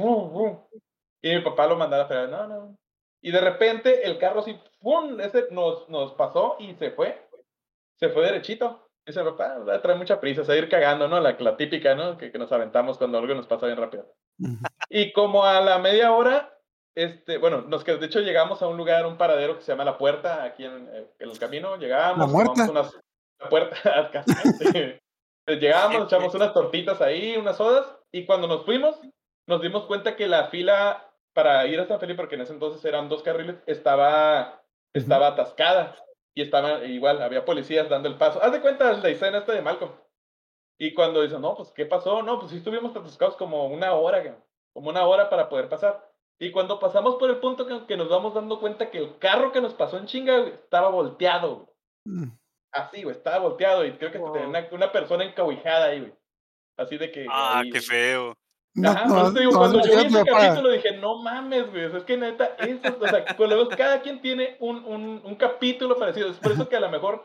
y 1.21 1.35
mi 1.35 1.41
papá 1.41 1.67
lo 1.67 1.75
mandaba 1.75 2.05
a 2.05 2.07
frenar, 2.07 2.29
no, 2.29 2.47
no. 2.47 2.79
Y 3.21 3.33
de 3.33 3.41
repente 3.41 4.07
el 4.07 4.17
carro 4.17 4.41
así, 4.41 4.57
¡pum! 4.79 5.19
Ese 5.19 5.49
nos, 5.51 5.89
nos 5.89 6.13
pasó 6.13 6.55
y 6.61 6.73
se 6.77 6.93
fue. 6.93 7.27
Se 7.97 8.11
fue 8.11 8.23
derechito. 8.23 8.89
Dice, 9.05 9.25
papá, 9.25 9.59
va 9.59 9.75
a 9.75 9.83
traer 9.83 9.99
mucha 9.99 10.21
prisa, 10.21 10.45
se 10.45 10.53
va 10.53 10.55
a 10.55 10.59
ir 10.59 10.69
cagando, 10.69 11.09
¿no? 11.09 11.19
La, 11.19 11.37
la 11.37 11.57
típica, 11.57 11.97
¿no? 11.97 12.17
Que, 12.17 12.31
que 12.31 12.39
nos 12.39 12.53
aventamos 12.53 12.97
cuando 12.97 13.19
algo 13.19 13.35
nos 13.35 13.49
pasa 13.49 13.67
bien 13.67 13.79
rápido. 13.79 14.07
Y 14.89 15.13
como 15.13 15.45
a 15.45 15.61
la 15.61 15.79
media 15.79 16.13
hora, 16.13 16.54
este, 16.95 17.39
bueno, 17.39 17.63
nos 17.63 17.85
que 17.85 17.97
de 17.97 18.07
hecho 18.07 18.21
llegamos 18.21 18.63
a 18.63 18.69
un 18.69 18.77
lugar, 18.77 19.07
un 19.07 19.17
paradero 19.17 19.57
que 19.57 19.63
se 19.63 19.73
llama 19.73 19.85
La 19.85 19.99
Puerta, 19.99 20.45
aquí 20.45 20.65
en, 20.65 20.89
eh, 20.93 21.11
en 21.19 21.31
el 21.31 21.39
camino, 21.39 21.77
llegábamos, 21.77 22.33
La 22.33 22.71
unas, 22.71 22.95
la 23.41 23.49
puerta, 23.49 24.11
sí. 24.59 24.95
Llegábamos, 25.47 26.07
echamos 26.07 26.35
unas 26.35 26.55
tortitas 26.55 27.01
ahí, 27.03 27.37
unas 27.37 27.57
sodas, 27.57 27.87
y 28.13 28.25
cuando 28.25 28.47
nos 28.47 28.65
fuimos, 28.65 28.99
nos 29.47 29.61
dimos 29.61 29.85
cuenta 29.85 30.17
que 30.17 30.27
la 30.27 30.47
fila 30.49 31.11
para 31.35 31.67
ir 31.67 31.81
a 31.81 31.87
San 31.87 32.01
Felipe, 32.01 32.17
porque 32.17 32.37
en 32.37 32.43
ese 32.43 32.53
entonces 32.53 32.83
eran 32.85 33.09
dos 33.09 33.23
carriles, 33.23 33.57
estaba, 33.67 34.63
estaba 34.95 35.29
atascada. 35.29 35.97
Y 36.37 36.43
estaba 36.43 36.85
igual, 36.85 37.23
había 37.23 37.45
policías 37.45 37.89
dando 37.89 38.09
el 38.09 38.17
paso. 38.17 38.43
Haz 38.43 38.53
de 38.53 38.61
cuenta 38.61 38.93
la 38.93 39.09
escena 39.09 39.39
esta 39.39 39.53
de 39.53 39.63
Malcolm. 39.63 39.93
Y 40.79 40.93
cuando 40.95 41.23
dicen, 41.23 41.41
no, 41.41 41.55
pues, 41.55 41.71
¿qué 41.71 41.87
pasó? 41.87 42.23
No, 42.23 42.41
pues 42.41 42.51
sí 42.51 42.57
estuvimos 42.57 42.97
atascados 42.97 43.37
como 43.37 43.67
una 43.67 43.95
hora, 43.95 44.37
como 44.73 44.91
una 44.91 45.07
hora 45.07 45.31
para 45.31 45.49
poder 45.49 45.69
pasar. 45.69 46.11
Y 46.41 46.51
cuando 46.51 46.79
pasamos 46.81 47.17
por 47.17 47.31
el 47.31 47.39
punto 47.39 47.67
que, 47.67 47.87
que 47.87 47.97
nos 47.97 48.09
vamos 48.09 48.35
dando 48.35 48.59
cuenta 48.61 48.91
que 48.91 48.99
el 48.99 49.19
carro 49.19 49.53
que 49.53 49.61
nos 49.61 49.75
pasó 49.75 49.99
en 49.99 50.07
chinga 50.07 50.39
güey, 50.39 50.53
estaba 50.55 50.89
volteado. 50.89 51.57
güey. 51.57 51.69
Mm. 52.07 52.37
Así, 52.73 53.03
güey, 53.05 53.17
estaba 53.17 53.39
volteado. 53.39 53.85
Y 53.85 53.93
creo 53.93 54.11
que 54.11 54.19
Wow. 54.19 54.33
tenía 54.33 54.49
una, 54.49 54.69
una 54.73 54.93
persona 54.93 55.25
encabujada 55.25 55.87
ahí, 55.87 56.01
güey. 56.01 56.15
Así 56.77 56.99
de 56.99 57.11
que. 57.13 57.27
Ah, 57.31 57.61
ahí- 57.61 57.71
qué 57.71 57.81
feo. 57.81 58.35
No, 58.77 58.91
Ajá, 58.91 59.07
no, 59.07 59.19
eso 59.23 59.33
te 59.35 59.39
digo, 59.41 59.53
no, 59.53 59.59
cuando 59.59 59.79
no, 59.79 59.85
yo 59.87 59.91
vi 59.99 60.11
no, 60.11 60.19
ese 60.21 60.31
capítulo 60.31 60.71
dije, 60.71 60.97
no 60.97 61.23
mames, 61.23 61.71
güey, 61.71 61.85
es 61.97 62.03
que 62.03 62.17
neta, 62.17 62.57
eso, 62.59 62.99
o 63.01 63.07
sea, 63.07 63.25
cada 63.77 64.03
quien 64.03 64.21
tiene 64.21 64.57
un, 64.59 64.85
un, 64.85 65.23
un 65.25 65.35
capítulo 65.37 65.97
parecido, 65.97 66.29
es 66.29 66.39
por 66.41 66.51
eso 66.51 66.69
que 66.69 66.75
a 66.75 66.81
lo 66.81 66.91
mejor 66.91 67.25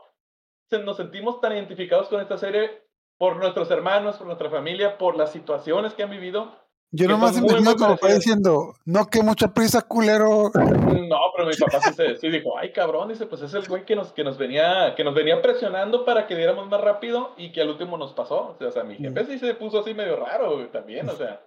se, 0.69 0.77
nos 0.77 0.97
sentimos 0.97 1.41
tan 1.41 1.53
identificados 1.53 2.07
con 2.07 2.21
esta 2.21 2.37
serie 2.37 2.83
por 3.17 3.37
nuestros 3.37 3.71
hermanos, 3.71 4.17
por 4.17 4.27
nuestra 4.27 4.51
familia, 4.51 4.99
por 4.99 5.17
las 5.17 5.31
situaciones 5.31 5.95
que 5.95 6.03
han 6.03 6.11
vivido. 6.11 6.53
Yo 6.91 7.07
nomás 7.07 7.37
imagino 7.37 7.75
papá 7.75 7.97
parecidas. 7.97 8.15
diciendo, 8.19 8.75
no, 8.85 9.05
que 9.07 9.21
mucha 9.21 9.53
prisa, 9.53 9.81
culero. 9.83 10.51
No, 10.55 11.19
pero 11.35 11.47
mi 11.47 11.55
papá 11.55 11.81
sí, 11.81 11.93
se, 11.93 12.15
sí 12.17 12.29
dijo, 12.29 12.57
ay 12.57 12.71
cabrón, 12.71 13.09
dice, 13.09 13.27
pues 13.27 13.43
es 13.43 13.53
el 13.53 13.67
güey 13.67 13.85
que 13.85 13.95
nos, 13.95 14.11
que 14.11 14.23
nos 14.23 14.37
venía, 14.39 14.95
que 14.95 15.03
nos 15.03 15.13
venía 15.13 15.41
presionando 15.41 16.03
para 16.03 16.25
que 16.25 16.35
diéramos 16.35 16.67
más 16.67 16.81
rápido 16.81 17.33
y 17.37 17.51
que 17.51 17.61
al 17.61 17.69
último 17.69 17.97
nos 17.97 18.13
pasó. 18.13 18.49
O 18.49 18.55
sea, 18.57 18.69
o 18.69 18.71
sea, 18.71 18.83
mi 18.83 18.95
jefe 18.95 19.25
sí 19.25 19.37
se 19.37 19.53
puso 19.53 19.79
así 19.79 19.93
medio 19.93 20.15
raro 20.15 20.55
güey, 20.55 20.71
también, 20.71 21.07
o 21.09 21.15
sea, 21.15 21.45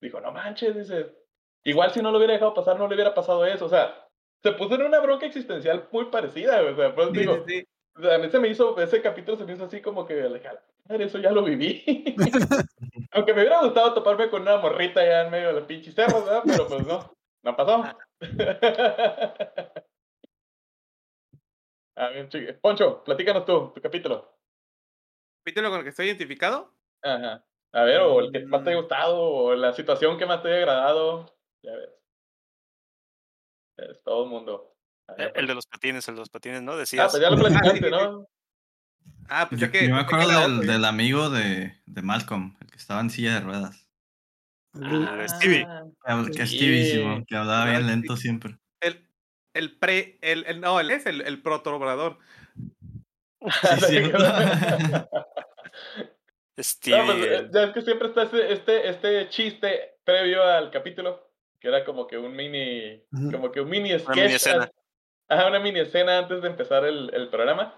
dijo, 0.00 0.20
no 0.20 0.30
manches, 0.30 0.76
dice, 0.76 1.12
igual 1.64 1.90
si 1.90 2.00
no 2.00 2.12
lo 2.12 2.18
hubiera 2.18 2.34
dejado 2.34 2.54
pasar, 2.54 2.78
no 2.78 2.86
le 2.86 2.94
hubiera 2.94 3.14
pasado 3.14 3.44
eso. 3.46 3.66
O 3.66 3.70
sea, 3.70 4.06
se 4.44 4.52
puso 4.52 4.76
en 4.76 4.82
una 4.82 5.00
bronca 5.00 5.26
existencial 5.26 5.88
muy 5.90 6.04
parecida, 6.04 6.60
güey, 6.60 6.72
o 6.72 6.76
sea, 6.76 6.94
pues 6.94 7.08
Sí, 7.08 7.18
digo, 7.18 7.44
sí, 7.48 7.64
o 7.96 8.00
sea, 8.00 8.14
a 8.14 8.18
mí 8.18 8.30
se 8.30 8.38
me 8.38 8.48
hizo, 8.48 8.78
ese 8.80 9.02
capítulo 9.02 9.36
se 9.38 9.44
me 9.44 9.54
hizo 9.54 9.64
así 9.64 9.80
como 9.80 10.06
que, 10.06 10.22
"A 10.22 10.28
la 10.28 10.40
madre, 10.88 11.04
eso 11.06 11.18
ya 11.18 11.32
lo 11.32 11.42
viví. 11.42 11.82
Aunque 13.14 13.32
me 13.32 13.40
hubiera 13.42 13.60
gustado 13.62 13.94
toparme 13.94 14.28
con 14.28 14.42
una 14.42 14.56
morrita 14.58 15.04
ya 15.04 15.22
en 15.22 15.30
medio 15.30 15.48
de 15.54 15.60
la 15.60 15.66
pinche 15.66 15.92
cerro, 15.92 16.24
¿verdad? 16.24 16.42
Pero 16.44 16.66
pues 16.66 16.84
no, 16.86 17.12
no 17.44 17.56
pasó. 17.56 17.84
A 21.96 22.08
ver, 22.08 22.28
chique- 22.28 22.54
Poncho, 22.54 23.04
platícanos 23.04 23.44
tú, 23.44 23.70
tu 23.72 23.80
capítulo. 23.80 24.36
¿Capítulo 25.44 25.68
con 25.70 25.78
el 25.78 25.84
que 25.84 25.90
estoy 25.90 26.06
identificado? 26.06 26.74
Ajá. 27.02 27.44
A 27.72 27.82
ver, 27.84 28.00
o 28.00 28.20
el 28.20 28.32
que 28.32 28.40
más 28.46 28.64
te 28.64 28.70
haya 28.70 28.78
Mm. 28.78 28.82
gustado, 28.82 29.20
o 29.20 29.54
la 29.54 29.72
situación 29.72 30.18
que 30.18 30.26
más 30.26 30.42
te 30.42 30.48
haya 30.48 30.58
agradado. 30.58 31.26
Ya 31.62 31.72
ves. 31.76 31.90
Es 33.76 34.02
todo 34.02 34.24
el 34.24 34.30
mundo. 34.30 34.74
Ver, 35.16 35.28
Eh, 35.28 35.32
El 35.36 35.46
de 35.46 35.54
los 35.54 35.66
patines, 35.66 36.08
el 36.08 36.14
de 36.14 36.20
los 36.20 36.30
patines, 36.30 36.62
¿no? 36.62 36.72
Ah, 36.72 36.76
Decías. 36.78 37.10
pues 37.12 37.22
ya 37.22 37.30
lo 37.30 37.36
Ah, 37.46 37.60
platicaste, 37.60 37.90
¿no? 37.90 38.26
Ah, 39.28 39.46
pues 39.48 39.60
Yo, 39.60 39.66
es 39.66 39.72
que. 39.72 39.88
yo 39.88 39.94
me 39.94 40.06
que 40.06 40.14
acuerdo 40.14 40.40
del, 40.40 40.66
del 40.66 40.84
amigo 40.84 41.30
de, 41.30 41.74
de 41.86 42.02
Malcolm, 42.02 42.56
el 42.60 42.70
que 42.70 42.76
estaba 42.76 43.00
en 43.00 43.10
silla 43.10 43.34
de 43.34 43.40
ruedas. 43.40 43.88
Ah, 44.82 45.24
Stevie. 45.28 45.66
Que, 46.04 46.10
habla- 46.10 46.30
que 46.30 46.46
Sí. 46.46 46.58
tivísimo, 46.58 47.24
que 47.26 47.36
hablaba 47.36 47.62
Ah, 47.64 47.70
bien 47.70 47.82
sí. 47.82 47.88
lento 47.88 48.16
siempre. 48.16 48.58
El, 48.80 49.08
el 49.54 49.78
pre. 49.78 50.18
El, 50.20 50.44
el- 50.46 50.60
no, 50.60 50.78
él 50.80 50.90
es 50.90 51.06
el, 51.06 51.20
el 51.22 51.40
proto-obrador. 51.42 52.18
Sí. 53.88 54.00
No, 56.56 56.62
Stevie. 56.62 57.04
pues, 57.04 57.26
eh, 57.26 57.48
ya 57.52 57.64
es 57.64 57.72
que 57.72 57.82
siempre 57.82 58.08
está 58.08 58.22
este, 58.22 58.52
este, 58.52 58.88
este 58.88 59.28
chiste 59.28 59.96
previo 60.04 60.40
al 60.44 60.70
capítulo, 60.70 61.32
que 61.58 61.66
era 61.66 61.84
como 61.84 62.06
que 62.06 62.16
un 62.16 62.36
mini, 62.36 63.02
como 63.32 63.50
que 63.50 63.60
un 63.60 63.68
mini 63.68 63.90
sketch. 63.98 64.14
mini 64.16 64.34
escena. 64.34 64.70
Ajá, 65.28 65.48
una 65.48 65.58
mini 65.58 65.80
escena 65.80 66.16
antes 66.18 66.42
de 66.42 66.48
empezar 66.48 66.84
el, 66.84 67.10
el 67.12 67.28
programa. 67.28 67.74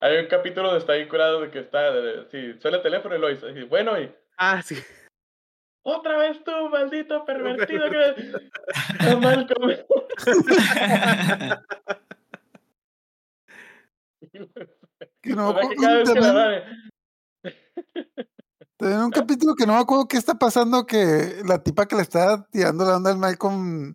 Hay 0.00 0.18
un 0.18 0.26
capítulo 0.26 0.68
donde 0.68 0.80
está 0.80 0.92
ahí 0.92 1.08
curado 1.08 1.40
de 1.40 1.50
que 1.50 1.60
está, 1.60 1.90
de, 1.90 2.02
de- 2.02 2.28
sí, 2.30 2.60
suena 2.60 2.76
el 2.78 2.82
teléfono 2.82 3.16
y 3.16 3.18
lo 3.18 3.28
dice, 3.28 3.50
y 3.50 3.62
bueno, 3.64 3.98
y 4.00 4.14
Ah, 4.36 4.60
sí. 4.62 4.76
otra 5.82 6.18
vez 6.18 6.42
tú, 6.44 6.50
maldito 6.70 7.24
pervertido 7.26 7.90
que... 7.90 8.32
Que 15.22 15.34
no, 15.34 15.52
¿Verdad 15.54 15.68
que 15.70 15.76
cada 15.76 15.96
vez 15.96 16.10
que 16.10 16.20
la 16.20 16.62
también- 18.78 19.02
un 19.04 19.10
capítulo 19.10 19.54
que 19.54 19.66
no 19.66 19.72
me 19.74 19.80
acuerdo 19.80 20.06
qué 20.08 20.16
está 20.18 20.34
pasando, 20.34 20.86
que 20.86 21.42
la 21.46 21.62
tipa 21.62 21.86
que 21.86 21.96
le 21.96 22.02
está 22.02 22.46
tirando 22.50 22.84
la 22.84 22.96
onda 22.96 23.10
al 23.10 23.18
Malcolm 23.18 23.94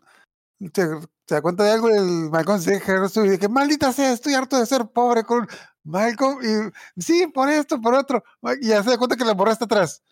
se, 0.74 0.82
se 1.28 1.36
da 1.36 1.42
cuenta 1.42 1.64
de 1.64 1.72
algo 1.72 1.90
el 1.90 2.30
Malcolm 2.32 2.60
se 2.60 2.72
deja 2.72 2.94
y 3.24 3.30
dice, 3.30 3.48
maldita 3.50 3.92
sea, 3.94 4.12
estoy 4.12 4.34
harto 4.34 4.58
de 4.60 4.66
ser 4.66 4.88
pobre 4.88 5.24
con 5.24 5.48
Malcolm 5.84 6.40
y 6.44 7.02
sí, 7.02 7.28
por 7.28 7.50
esto, 7.50 7.80
por 7.82 7.94
otro. 7.94 8.24
Y 8.62 8.68
ya 8.70 8.84
se 8.84 8.92
da 8.92 8.98
cuenta 8.98 9.16
que 9.16 9.26
la 9.26 9.34
morra 9.34 9.52
está 9.54 9.66
atrás. 9.66 10.04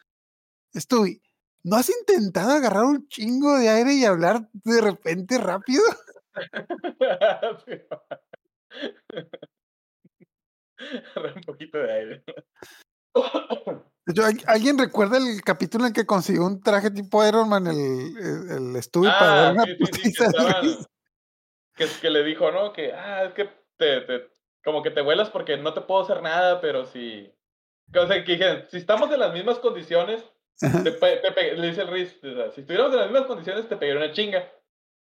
Estoy, 0.74 1.22
¿no 1.63 1.76
has 1.76 1.89
intentado 1.89 2.51
agarrar 2.51 2.84
un 2.86 3.07
chingo 3.07 3.57
de 3.57 3.70
aire 3.70 3.93
y 3.93 4.05
hablar 4.05 4.49
de 4.53 4.82
repente 4.82 5.38
rápido? 5.38 5.84
Un 11.36 11.41
poquito 11.45 11.78
de 11.78 11.91
aire. 11.91 12.24
¿al- 13.13 14.43
¿alguien 14.47 14.78
recuerda 14.78 15.17
el 15.17 15.41
capítulo 15.43 15.86
en 15.86 15.93
que 15.93 16.05
consiguió 16.05 16.45
un 16.45 16.61
traje 16.61 16.89
tipo 16.91 17.26
Iron 17.26 17.49
Man, 17.49 17.67
el, 17.67 18.17
el, 18.17 18.76
el 18.76 18.84
Stewie, 18.84 19.09
para 19.09 19.34
dar 19.34 19.47
Ah, 19.47 19.51
una 19.53 19.63
sí, 19.65 19.76
sí, 19.78 19.86
sí, 19.93 20.13
que 20.13 20.24
estaban, 20.24 20.78
que, 21.76 21.88
que 22.01 22.09
le 22.09 22.24
dijo, 22.24 22.51
¿no? 22.51 22.72
Que, 22.74 22.93
ah, 22.93 23.26
es 23.26 23.34
que 23.34 23.45
te, 23.78 24.01
te, 24.01 24.32
como 24.64 24.84
que 24.84 24.91
te 24.91 25.01
vuelas 25.01 25.30
porque 25.30 25.57
no 25.57 25.74
te 25.74 25.82
puedo 25.82 26.01
hacer 26.01 26.22
nada, 26.22 26.62
pero 26.62 26.86
si, 26.86 27.32
o 27.95 28.07
sea, 28.07 28.24
que 28.24 28.34
dije, 28.34 28.66
si 28.70 28.78
estamos 28.78 29.12
en 29.12 29.20
las 29.20 29.34
mismas 29.34 29.60
condiciones, 29.60 30.24
te, 30.60 30.91
te 30.91 31.32
pe- 31.32 31.55
le 31.55 31.68
dice 31.68 31.82
el 31.82 31.88
Riz, 31.88 32.20
o 32.24 32.34
sea, 32.36 32.51
si 32.51 32.62
estuviéramos 32.62 32.93
en 32.93 32.99
las 32.99 33.10
mismas 33.12 33.28
condiciones, 33.28 33.68
te 33.70 33.78
pegaría 33.78 34.03
una 34.03 34.14
chinga. 34.14 34.51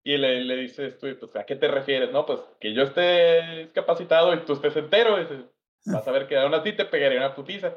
Y 0.02 0.16
le, 0.16 0.40
le 0.44 0.56
dices 0.56 0.98
tú, 0.98 1.08
pues, 1.18 1.36
¿a 1.36 1.44
qué 1.44 1.56
te 1.56 1.68
refieres? 1.68 2.10
No, 2.10 2.24
pues, 2.24 2.40
que 2.58 2.72
yo 2.72 2.82
esté 2.84 3.58
discapacitado 3.64 4.32
y 4.32 4.38
tú 4.46 4.54
estés 4.54 4.74
entero, 4.76 5.18
dices, 5.18 5.40
vas 5.86 6.06
a 6.08 6.12
ver 6.12 6.26
que 6.26 6.38
aún 6.38 6.54
así 6.54 6.72
te 6.72 6.86
pegaría 6.86 7.18
una 7.18 7.34
putiza. 7.34 7.74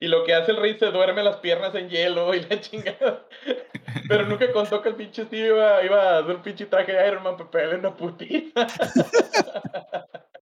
Y 0.00 0.08
lo 0.08 0.24
que 0.24 0.32
hace 0.34 0.52
el 0.52 0.58
Riz 0.58 0.78
se 0.78 0.86
duerme 0.92 1.22
las 1.22 1.36
piernas 1.38 1.74
en 1.74 1.90
hielo 1.90 2.32
y 2.34 2.40
la 2.40 2.60
chingada. 2.60 3.26
Pero 4.08 4.24
nunca 4.26 4.50
contó 4.52 4.80
que 4.80 4.90
el 4.90 4.94
pinche 4.94 5.24
Steve 5.24 5.48
iba, 5.48 5.82
iba 5.84 6.02
a 6.16 6.18
hacer 6.20 6.36
un 6.36 6.42
pinche 6.42 6.66
traje 6.66 6.92
de 6.92 7.06
Iron 7.08 7.22
Man 7.22 7.36
para 7.36 7.50
pegarle 7.50 7.76
una 7.76 7.96
putiza. 7.96 8.66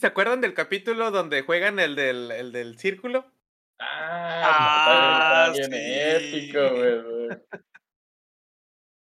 ¿Se 0.00 0.06
acuerdan 0.06 0.40
del 0.40 0.54
capítulo 0.54 1.10
donde 1.10 1.42
juegan 1.42 1.78
el 1.78 1.96
del, 1.96 2.30
el 2.30 2.52
del 2.52 2.78
círculo? 2.78 3.24
Ah, 3.78 4.42
Ah, 4.42 5.52
está 5.52 5.68
bien, 5.68 5.72
está 5.72 5.76
bien 5.76 6.20
sí. 6.20 6.36
épico, 6.36 6.60
güey. 6.76 7.38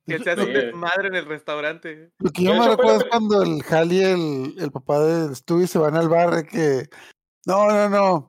Que 0.07 0.19
se 0.19 0.29
hace 0.31 0.41
un 0.41 0.47
Sí. 0.47 0.53
desmadre 0.53 1.07
en 1.07 1.15
el 1.15 1.25
restaurante. 1.25 2.11
Lo 2.19 2.29
que 2.31 2.43
yo 2.43 2.53
me 2.55 2.67
recuerdo 2.67 2.97
la 2.99 3.03
es 3.05 3.09
cuando 3.09 3.41
el 3.41 3.63
Jali, 3.63 4.03
el, 4.03 4.55
el 4.59 4.71
papá 4.71 4.99
de 4.99 5.33
Stewie, 5.35 5.65
se 5.67 5.79
van 5.79 5.95
al 5.95 6.09
bar 6.09 6.35
de 6.35 6.45
que. 6.45 6.89
No, 7.47 7.67
no, 7.69 7.89
no. 7.89 8.27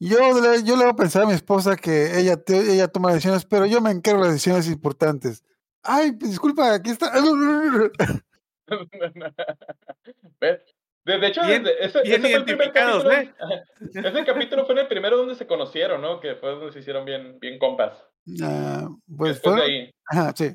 Yo 0.00 0.18
le, 0.40 0.62
yo 0.64 0.76
le 0.76 0.84
voy 0.84 0.92
a 0.92 0.96
pensar 0.96 1.22
a 1.22 1.26
mi 1.26 1.34
esposa 1.34 1.76
que 1.76 2.18
ella, 2.18 2.36
te- 2.42 2.72
ella 2.72 2.88
toma 2.88 3.12
decisiones, 3.12 3.44
pero 3.44 3.66
yo 3.66 3.80
me 3.82 3.90
encargo 3.90 4.22
de 4.22 4.28
las 4.28 4.34
decisiones 4.36 4.66
importantes. 4.68 5.44
Ay, 5.82 6.12
pues, 6.12 6.30
disculpa, 6.30 6.72
aquí 6.74 6.90
está. 6.90 7.12
¿Ves? 10.40 10.60
De, 11.04 11.26
hecho, 11.26 11.40
Bien- 11.46 11.64
desde- 11.64 11.84
ese, 11.84 12.02
bien 12.02 12.20
ese 12.20 12.28
fue 12.30 12.38
el 12.38 12.44
primer 12.44 12.72
capítulo. 12.72 13.10
Ajá. 13.10 13.64
Ese 13.94 14.24
capítulo 14.24 14.64
fue 14.66 14.74
en 14.74 14.80
el 14.80 14.88
primero 14.88 15.16
donde 15.16 15.34
se 15.34 15.46
conocieron, 15.46 16.02
¿no? 16.02 16.20
Que 16.20 16.34
fue 16.36 16.50
donde 16.50 16.72
se 16.72 16.80
hicieron 16.80 17.04
bien, 17.04 17.38
bien 17.40 17.58
compas. 17.58 18.06
Ah, 18.42 18.88
pues 19.16 19.32
Después 19.34 19.56
de 19.56 19.62
fue. 19.62 19.70
ahí. 19.70 19.94
Ajá, 20.06 20.32
sí. 20.36 20.50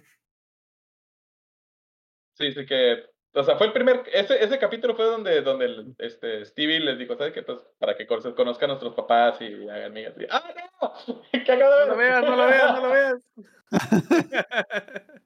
Sí, 2.38 2.52
sí 2.54 2.66
que. 2.66 3.06
O 3.34 3.44
sea, 3.44 3.58
fue 3.58 3.68
el 3.68 3.74
primer. 3.74 4.04
Ese, 4.14 4.42
ese 4.42 4.58
capítulo 4.60 4.96
fue 4.96 5.06
donde, 5.06 5.42
donde 5.42 5.94
este, 5.98 6.46
Stevie 6.46 6.80
les 6.80 6.98
dijo, 7.00 7.18
¿sabes 7.18 7.34
qué? 7.34 7.42
Pues 7.44 7.58
para 7.80 7.98
que 7.98 8.06
se 8.22 8.34
conozcan 8.36 8.70
a 8.70 8.74
nuestros 8.74 8.94
papás 8.94 9.42
y 9.42 9.68
hagan 9.68 9.92
amigas. 9.92 10.14
Y, 10.18 10.26
¡Ah, 10.30 10.54
no! 10.82 11.22
¿Qué 11.32 11.52
acabo 11.52 11.76
de 11.76 11.86
No 11.88 11.92
lo 11.92 11.98
veas, 11.98 12.24
no 12.24 12.36
lo 12.36 12.46
veas, 12.48 12.72
no 12.74 12.82
lo 12.82 12.90
veas. 12.92 13.16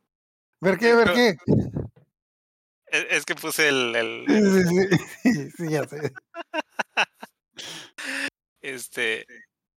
¿Ver 0.61 0.77
qué? 0.77 0.95
¿Ver 0.95 1.13
qué? 1.13 1.35
Es, 2.91 3.05
es 3.09 3.25
que 3.25 3.35
puse 3.35 3.67
el, 3.69 3.95
el- 3.95 4.25
Sí, 5.57 5.69
ya 5.71 5.83
sé. 5.87 6.11
este. 8.61 9.25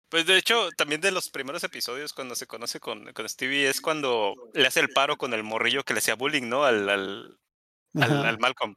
Pues 0.10 0.26
de 0.26 0.38
hecho, 0.38 0.70
también 0.76 1.02
de 1.02 1.12
los 1.12 1.30
primeros 1.30 1.64
episodios 1.64 2.14
cuando 2.14 2.34
se 2.36 2.48
conoce 2.48 2.80
con, 2.80 3.14
con 3.14 3.30
Stevie 3.30 3.70
es 3.70 3.80
cuando 3.80 4.34
le 4.54 4.66
hace 4.68 4.80
el 4.80 4.90
paro 4.90 5.18
con 5.18 5.34
el 5.34 5.44
morrillo 5.44 5.84
que 5.84 5.94
le 5.94 6.00
hacía 6.00 6.16
bullying, 6.16 6.50
¿no? 6.50 6.64
Al, 6.66 6.90
al, 6.90 7.38
al, 7.96 8.04
Ajá. 8.04 8.30
al 8.30 8.40
Malcolm. 8.40 8.76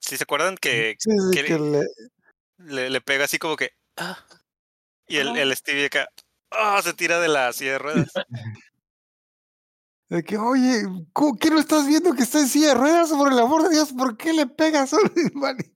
¿Sí 0.00 0.16
se 0.16 0.24
acuerdan 0.24 0.56
que 0.56 0.96
Sí, 0.98 1.10
sí, 1.10 1.36
que- 1.38 1.44
que 1.44 1.58
le- 1.58 1.86
le, 2.58 2.90
le 2.90 3.00
pega 3.02 3.24
así 3.26 3.38
como 3.38 3.56
que. 3.56 3.70
"Ah", 3.96 4.24
y 5.08 5.18
el, 5.18 5.36
el 5.36 5.54
Stevie 5.56 5.86
acá. 5.86 6.08
"Ah", 6.50 6.80
se 6.82 6.94
tira 6.94 7.20
de 7.20 7.28
la 7.28 7.52
silla 7.52 7.72
de 7.72 7.78
ruedas. 7.78 8.08
de 10.12 10.22
que, 10.22 10.36
oye, 10.36 10.82
¿cómo- 11.14 11.36
¿qué 11.38 11.48
no 11.48 11.58
estás 11.58 11.86
viendo 11.86 12.12
que 12.12 12.22
está 12.22 12.38
en 12.38 12.46
silla 12.46 12.68
de 12.68 12.74
ruedas? 12.74 13.10
Por 13.10 13.32
el 13.32 13.38
amor 13.38 13.62
de 13.62 13.70
Dios, 13.70 13.92
¿por 13.92 14.16
qué 14.18 14.34
le 14.34 14.46
pegas? 14.46 14.94
Vale. 15.34 15.72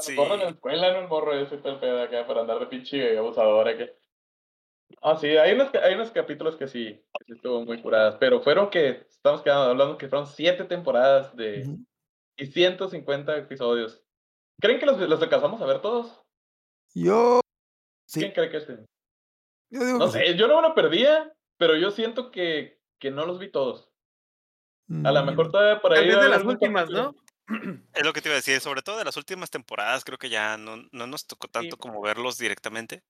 Sí. 0.00 0.16
Corre 0.16 0.34
en 0.34 0.40
la 0.40 0.48
escuela, 0.48 0.92
¿no? 0.92 0.98
El 1.00 1.08
morro 1.08 1.34
ese 1.34 1.54
el 1.54 1.78
pedo 1.78 2.02
acá 2.02 2.26
para 2.26 2.40
andar 2.40 2.58
de 2.58 2.66
pinche 2.66 3.16
abusador 3.16 3.68
acá. 3.68 3.84
Ah, 5.00 5.16
sí, 5.16 5.28
hay 5.28 5.52
unos, 5.52 5.72
hay 5.74 5.94
unos 5.94 6.10
capítulos 6.10 6.56
que 6.56 6.66
sí, 6.66 7.00
que 7.18 7.24
sí 7.24 7.32
estuvo 7.34 7.64
muy 7.64 7.80
curadas, 7.80 8.16
pero 8.18 8.42
fueron 8.42 8.68
que, 8.70 9.06
estamos 9.08 9.42
quedando, 9.42 9.70
hablando 9.70 9.96
que 9.96 10.08
fueron 10.08 10.26
siete 10.26 10.64
temporadas 10.64 11.34
de, 11.36 11.62
Ujú. 11.62 11.84
y 12.36 12.46
150 12.46 13.36
episodios. 13.36 14.02
¿Creen 14.60 14.80
que 14.80 14.86
los, 14.86 14.98
los 14.98 15.22
alcanzamos 15.22 15.60
a 15.62 15.66
ver 15.66 15.80
todos? 15.80 16.20
Yo, 16.94 17.40
sí, 18.06 18.20
¿Quién 18.20 18.32
cree 18.32 18.50
que 18.50 18.60
sí? 18.60 18.72
yo 19.70 19.84
digo 19.84 19.98
No 19.98 20.06
que 20.06 20.12
sí. 20.12 20.18
sé, 20.18 20.36
yo 20.36 20.48
no 20.48 20.56
me 20.60 20.68
lo 20.68 20.74
perdía, 20.74 21.32
pero 21.62 21.76
yo 21.76 21.92
siento 21.92 22.32
que, 22.32 22.80
que 22.98 23.12
no 23.12 23.24
los 23.24 23.38
vi 23.38 23.48
todos. 23.48 23.88
A 25.04 25.12
lo 25.12 25.22
Mm, 25.22 25.26
mejor 25.26 25.52
todavía 25.52 25.80
por 25.80 25.92
ahí. 25.92 26.08
De 26.08 26.28
las 26.28 26.42
últimas. 26.42 26.90
¿no? 26.90 27.14
Es 27.94 28.04
lo 28.04 28.12
que 28.12 28.20
te 28.20 28.30
iba 28.30 28.34
a 28.34 28.42
decir, 28.42 28.58
sobre 28.58 28.82
todo 28.82 28.98
de 28.98 29.04
las 29.04 29.16
últimas 29.16 29.48
temporadas, 29.48 30.02
creo 30.02 30.18
que 30.18 30.28
ya 30.28 30.56
no, 30.56 30.88
no 30.90 31.06
nos 31.06 31.24
tocó 31.28 31.46
tanto 31.46 31.76
como 31.76 32.02
verlos 32.02 32.36
directamente. 32.36 33.04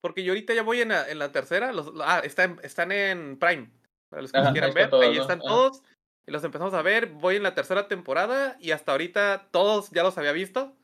Porque 0.00 0.24
yo 0.24 0.32
ahorita 0.32 0.54
ya 0.54 0.64
voy 0.64 0.80
en 0.80 0.88
la, 0.88 1.08
en 1.08 1.20
la 1.20 1.30
tercera. 1.30 1.70
Los, 1.72 1.92
ah, 2.02 2.20
están, 2.24 2.58
están 2.64 2.90
en 2.90 3.38
Prime. 3.38 3.70
Para 4.10 4.22
los 4.22 4.32
que 4.32 4.38
los 4.38 4.46
Ajá, 4.46 4.52
quieran 4.52 4.74
ver, 4.74 4.90
todos, 4.90 5.04
ahí 5.04 5.14
¿no? 5.14 5.22
están 5.22 5.38
Ajá. 5.38 5.48
todos. 5.48 5.82
Y 6.26 6.32
los 6.32 6.42
empezamos 6.42 6.74
a 6.74 6.82
ver. 6.82 7.06
Voy 7.06 7.36
en 7.36 7.44
la 7.44 7.54
tercera 7.54 7.86
temporada 7.86 8.56
y 8.58 8.72
hasta 8.72 8.90
ahorita 8.90 9.50
todos 9.52 9.92
ya 9.92 10.02
los 10.02 10.18
había 10.18 10.32
visto. 10.32 10.76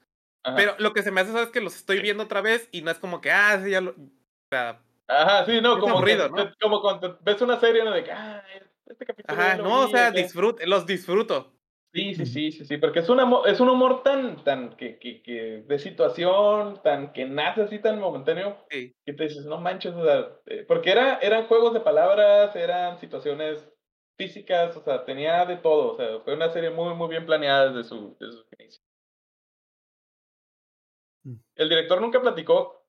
Ajá. 0.44 0.54
Pero 0.54 0.76
lo 0.78 0.92
que 0.92 1.02
se 1.02 1.10
me 1.10 1.22
hace 1.22 1.32
¿sabes? 1.32 1.48
es 1.48 1.52
que 1.52 1.60
los 1.60 1.74
estoy 1.74 2.00
viendo 2.00 2.22
otra 2.22 2.40
vez 2.40 2.68
y 2.70 2.82
no 2.82 2.92
es 2.92 3.00
como 3.00 3.20
que, 3.20 3.32
ah, 3.32 3.60
sí, 3.64 3.70
ya 3.70 3.80
lo. 3.80 3.90
O 3.90 3.96
sea, 4.48 4.80
Ajá, 5.10 5.44
sí, 5.44 5.60
no, 5.60 5.74
Es 5.74 5.80
como, 5.80 5.96
aburrido, 5.98 6.32
que- 6.32 6.44
¿no? 6.44 6.50
como 6.60 6.80
cuando 6.80 7.18
ves 7.22 7.40
una 7.42 7.58
serie, 7.58 7.82
¿no? 7.84 7.90
De 7.90 8.04
que, 8.04 8.12
ah, 8.12 8.44
este 8.86 9.04
capítulo. 9.06 9.40
ajá, 9.40 9.56
no, 9.56 9.80
o 9.82 9.88
sea, 9.88 10.08
acá". 10.08 10.16
disfrut 10.18 10.60
los 10.64 10.86
disfruto. 10.86 11.52
Sí, 11.92 12.14
sí, 12.14 12.24
sí, 12.26 12.52
sí, 12.52 12.64
sí, 12.64 12.76
porque 12.76 13.00
es 13.00 13.08
un 13.08 13.18
amor, 13.18 13.48
es 13.48 13.58
un 13.58 13.68
humor 13.68 14.04
tan, 14.04 14.44
tan, 14.44 14.76
que, 14.76 15.00
que, 15.00 15.20
que, 15.22 15.64
de 15.66 15.78
situación, 15.80 16.80
tan, 16.84 17.12
que 17.12 17.24
nace 17.24 17.62
así 17.62 17.80
tan 17.80 17.98
momentáneo, 17.98 18.64
Sí. 18.70 18.94
que 19.04 19.12
te 19.12 19.24
dices, 19.24 19.44
no 19.46 19.58
manches, 19.60 19.92
o 19.94 20.04
sea, 20.04 20.28
eh, 20.46 20.64
porque 20.68 20.92
era, 20.92 21.18
eran 21.18 21.48
juegos 21.48 21.74
de 21.74 21.80
palabras, 21.80 22.54
eran 22.54 23.00
situaciones 23.00 23.68
físicas, 24.16 24.76
o 24.76 24.84
sea, 24.84 25.04
tenía 25.04 25.44
de 25.46 25.56
todo, 25.56 25.94
o 25.94 25.96
sea, 25.96 26.20
fue 26.20 26.34
una 26.34 26.50
serie 26.50 26.70
muy, 26.70 26.94
muy 26.94 27.08
bien 27.08 27.26
planeada 27.26 27.72
desde 27.72 27.88
su, 27.88 28.16
desde 28.20 28.34
su 28.34 28.44
inicio. 28.60 28.80
Mm. 31.24 31.34
El 31.56 31.68
director 31.68 32.00
nunca 32.00 32.20
platicó, 32.20 32.79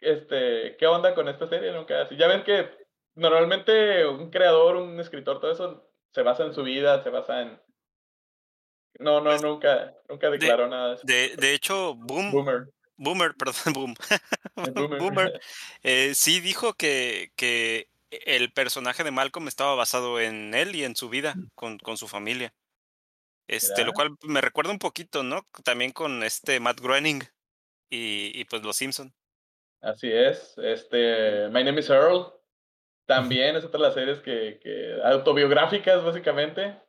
este, 0.00 0.76
qué 0.78 0.86
onda 0.86 1.14
con 1.14 1.28
esta 1.28 1.48
serie, 1.48 1.72
nunca, 1.72 2.02
así, 2.02 2.16
ya 2.16 2.28
ven 2.28 2.44
que 2.44 2.70
normalmente 3.14 4.06
un 4.06 4.30
creador, 4.30 4.76
un 4.76 4.98
escritor, 5.00 5.40
todo 5.40 5.52
eso 5.52 5.90
se 6.12 6.22
basa 6.22 6.44
en 6.44 6.54
su 6.54 6.62
vida, 6.62 7.02
se 7.02 7.10
basa 7.10 7.42
en... 7.42 7.60
No, 8.98 9.20
no, 9.20 9.30
Pues, 9.30 9.42
nunca, 9.42 9.94
nunca 10.08 10.30
declaró 10.30 10.68
nada 10.68 10.88
de 10.88 10.94
eso. 10.94 11.02
De, 11.06 11.36
de 11.36 11.54
hecho, 11.54 11.94
Boom, 11.94 12.32
Boomer. 12.32 12.68
Boomer, 12.96 13.34
perdón, 13.34 13.54
Boom. 13.74 13.94
boomer. 14.74 14.98
Boomer 14.98 15.40
eh, 15.82 16.12
sí 16.14 16.40
dijo 16.40 16.74
que, 16.74 17.32
que 17.36 17.88
el 18.10 18.52
personaje 18.52 19.04
de 19.04 19.10
Malcolm 19.10 19.48
estaba 19.48 19.74
basado 19.74 20.20
en 20.20 20.54
él 20.54 20.74
y 20.74 20.84
en 20.84 20.96
su 20.96 21.08
vida 21.08 21.34
con, 21.54 21.78
con 21.78 21.96
su 21.96 22.08
familia. 22.08 22.52
Este, 23.48 23.84
lo 23.84 23.92
cual 23.92 24.16
me 24.22 24.40
recuerda 24.40 24.70
un 24.70 24.78
poquito, 24.78 25.24
¿no? 25.24 25.44
También 25.64 25.90
con 25.90 26.22
este 26.22 26.60
Matt 26.60 26.80
Groening 26.80 27.20
y, 27.88 28.38
y 28.38 28.44
pues 28.44 28.62
los 28.62 28.76
Simpson. 28.76 29.12
Así 29.80 30.12
es. 30.12 30.56
Este, 30.58 31.48
My 31.48 31.64
Name 31.64 31.80
is 31.80 31.90
Earl. 31.90 32.32
También 33.06 33.56
es 33.56 33.64
otra 33.64 33.78
de 33.78 33.86
las 33.86 33.94
series 33.94 34.20
que, 34.20 34.60
que 34.62 35.00
autobiográficas, 35.02 36.04
básicamente. 36.04 36.80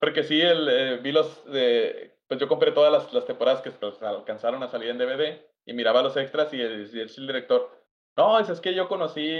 Porque 0.00 0.22
sí, 0.24 0.40
el, 0.40 0.68
eh, 0.68 0.96
vi 1.02 1.12
los. 1.12 1.44
de 1.50 2.16
pues 2.26 2.40
yo 2.40 2.48
compré 2.48 2.72
todas 2.72 2.90
las, 2.90 3.12
las 3.12 3.26
temporadas 3.26 3.60
que 3.60 3.70
pues, 3.70 4.02
alcanzaron 4.02 4.62
a 4.62 4.68
salir 4.68 4.88
en 4.88 4.96
DVD 4.96 5.44
y 5.66 5.74
miraba 5.74 6.02
los 6.02 6.16
extras 6.16 6.50
y 6.54 6.62
el, 6.62 6.88
y 6.90 7.00
el, 7.00 7.26
director. 7.26 7.70
No, 8.16 8.38
es, 8.38 8.48
es 8.48 8.58
que 8.60 8.74
yo 8.74 8.88
conocí 8.88 9.36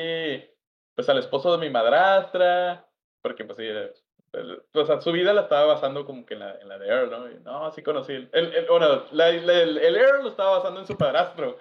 pues 0.94 1.08
al 1.08 1.16
esposo 1.18 1.52
de 1.52 1.58
mi 1.66 1.70
madrastra. 1.72 2.86
Porque 3.22 3.44
pues 3.46 3.56
sí, 3.56 3.64
el- 3.64 3.94
o 4.74 5.00
su 5.00 5.12
vida 5.12 5.32
la 5.32 5.42
estaba 5.42 5.66
basando 5.74 6.04
como 6.04 6.26
que 6.26 6.34
en 6.34 6.40
la, 6.40 6.58
en 6.60 6.68
la 6.68 6.78
de 6.78 6.88
Earl, 6.88 7.10
¿no? 7.10 7.30
Y, 7.30 7.34
no, 7.40 7.70
sí 7.70 7.82
conocí. 7.82 8.12
El, 8.12 8.30
el- 8.32 8.66
bueno, 8.66 9.04
la- 9.12 9.30
la- 9.32 9.60
el, 9.62 9.78
el 9.78 9.96
Earl 9.96 10.22
lo 10.24 10.28
estaba 10.28 10.58
basando 10.58 10.80
en 10.80 10.86
su 10.86 10.96
padrastro. 10.96 11.56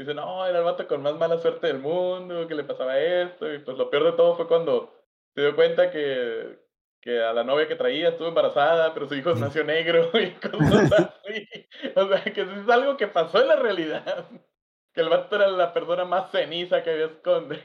Dice, 0.00 0.14
no, 0.14 0.46
era 0.46 0.58
el 0.58 0.64
vato 0.64 0.86
con 0.88 1.02
más 1.02 1.14
mala 1.16 1.38
suerte 1.38 1.66
del 1.66 1.78
mundo, 1.78 2.48
que 2.48 2.54
le 2.54 2.64
pasaba 2.64 2.98
esto. 2.98 3.52
Y 3.52 3.58
pues 3.60 3.76
lo 3.76 3.90
peor 3.90 4.04
de 4.04 4.12
todo 4.12 4.34
fue 4.36 4.48
cuando 4.48 4.94
se 5.34 5.42
dio 5.42 5.54
cuenta 5.54 5.90
que, 5.90 6.58
que 7.00 7.22
a 7.22 7.32
la 7.34 7.44
novia 7.44 7.68
que 7.68 7.76
traía 7.76 8.08
estuvo 8.10 8.28
embarazada, 8.28 8.94
pero 8.94 9.06
su 9.08 9.14
hijo 9.14 9.34
nació 9.34 9.64
negro 9.64 10.10
y 10.18 10.32
cosas 10.36 10.92
así. 11.24 11.48
O 11.96 12.08
sea, 12.08 12.24
que 12.24 12.40
eso 12.42 12.52
es 12.62 12.68
algo 12.68 12.96
que 12.96 13.08
pasó 13.08 13.40
en 13.42 13.48
la 13.48 13.56
realidad. 13.56 14.26
Que 14.92 15.02
el 15.02 15.08
vato 15.08 15.36
era 15.36 15.46
la 15.46 15.72
persona 15.72 16.04
más 16.04 16.32
ceniza 16.32 16.82
que 16.82 16.90
había, 16.90 17.10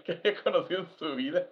que 0.03 0.11
había 0.13 0.43
conocido 0.43 0.81
en 0.81 0.89
su 0.91 1.15
vida. 1.15 1.49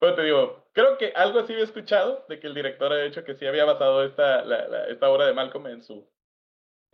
Bueno, 0.00 0.16
te 0.16 0.22
digo, 0.22 0.68
creo 0.72 0.98
que 0.98 1.12
algo 1.16 1.40
así 1.40 1.52
había 1.52 1.64
escuchado 1.64 2.24
de 2.28 2.38
que 2.38 2.46
el 2.46 2.54
director 2.54 2.92
ha 2.92 3.02
dicho 3.02 3.24
que 3.24 3.34
sí 3.34 3.46
había 3.46 3.64
basado 3.64 4.04
esta, 4.04 4.44
la, 4.44 4.68
la- 4.68 4.86
esta 4.88 5.08
obra 5.10 5.26
de 5.26 5.32
Malcolm 5.34 5.66
en 5.68 5.82
su, 5.82 6.08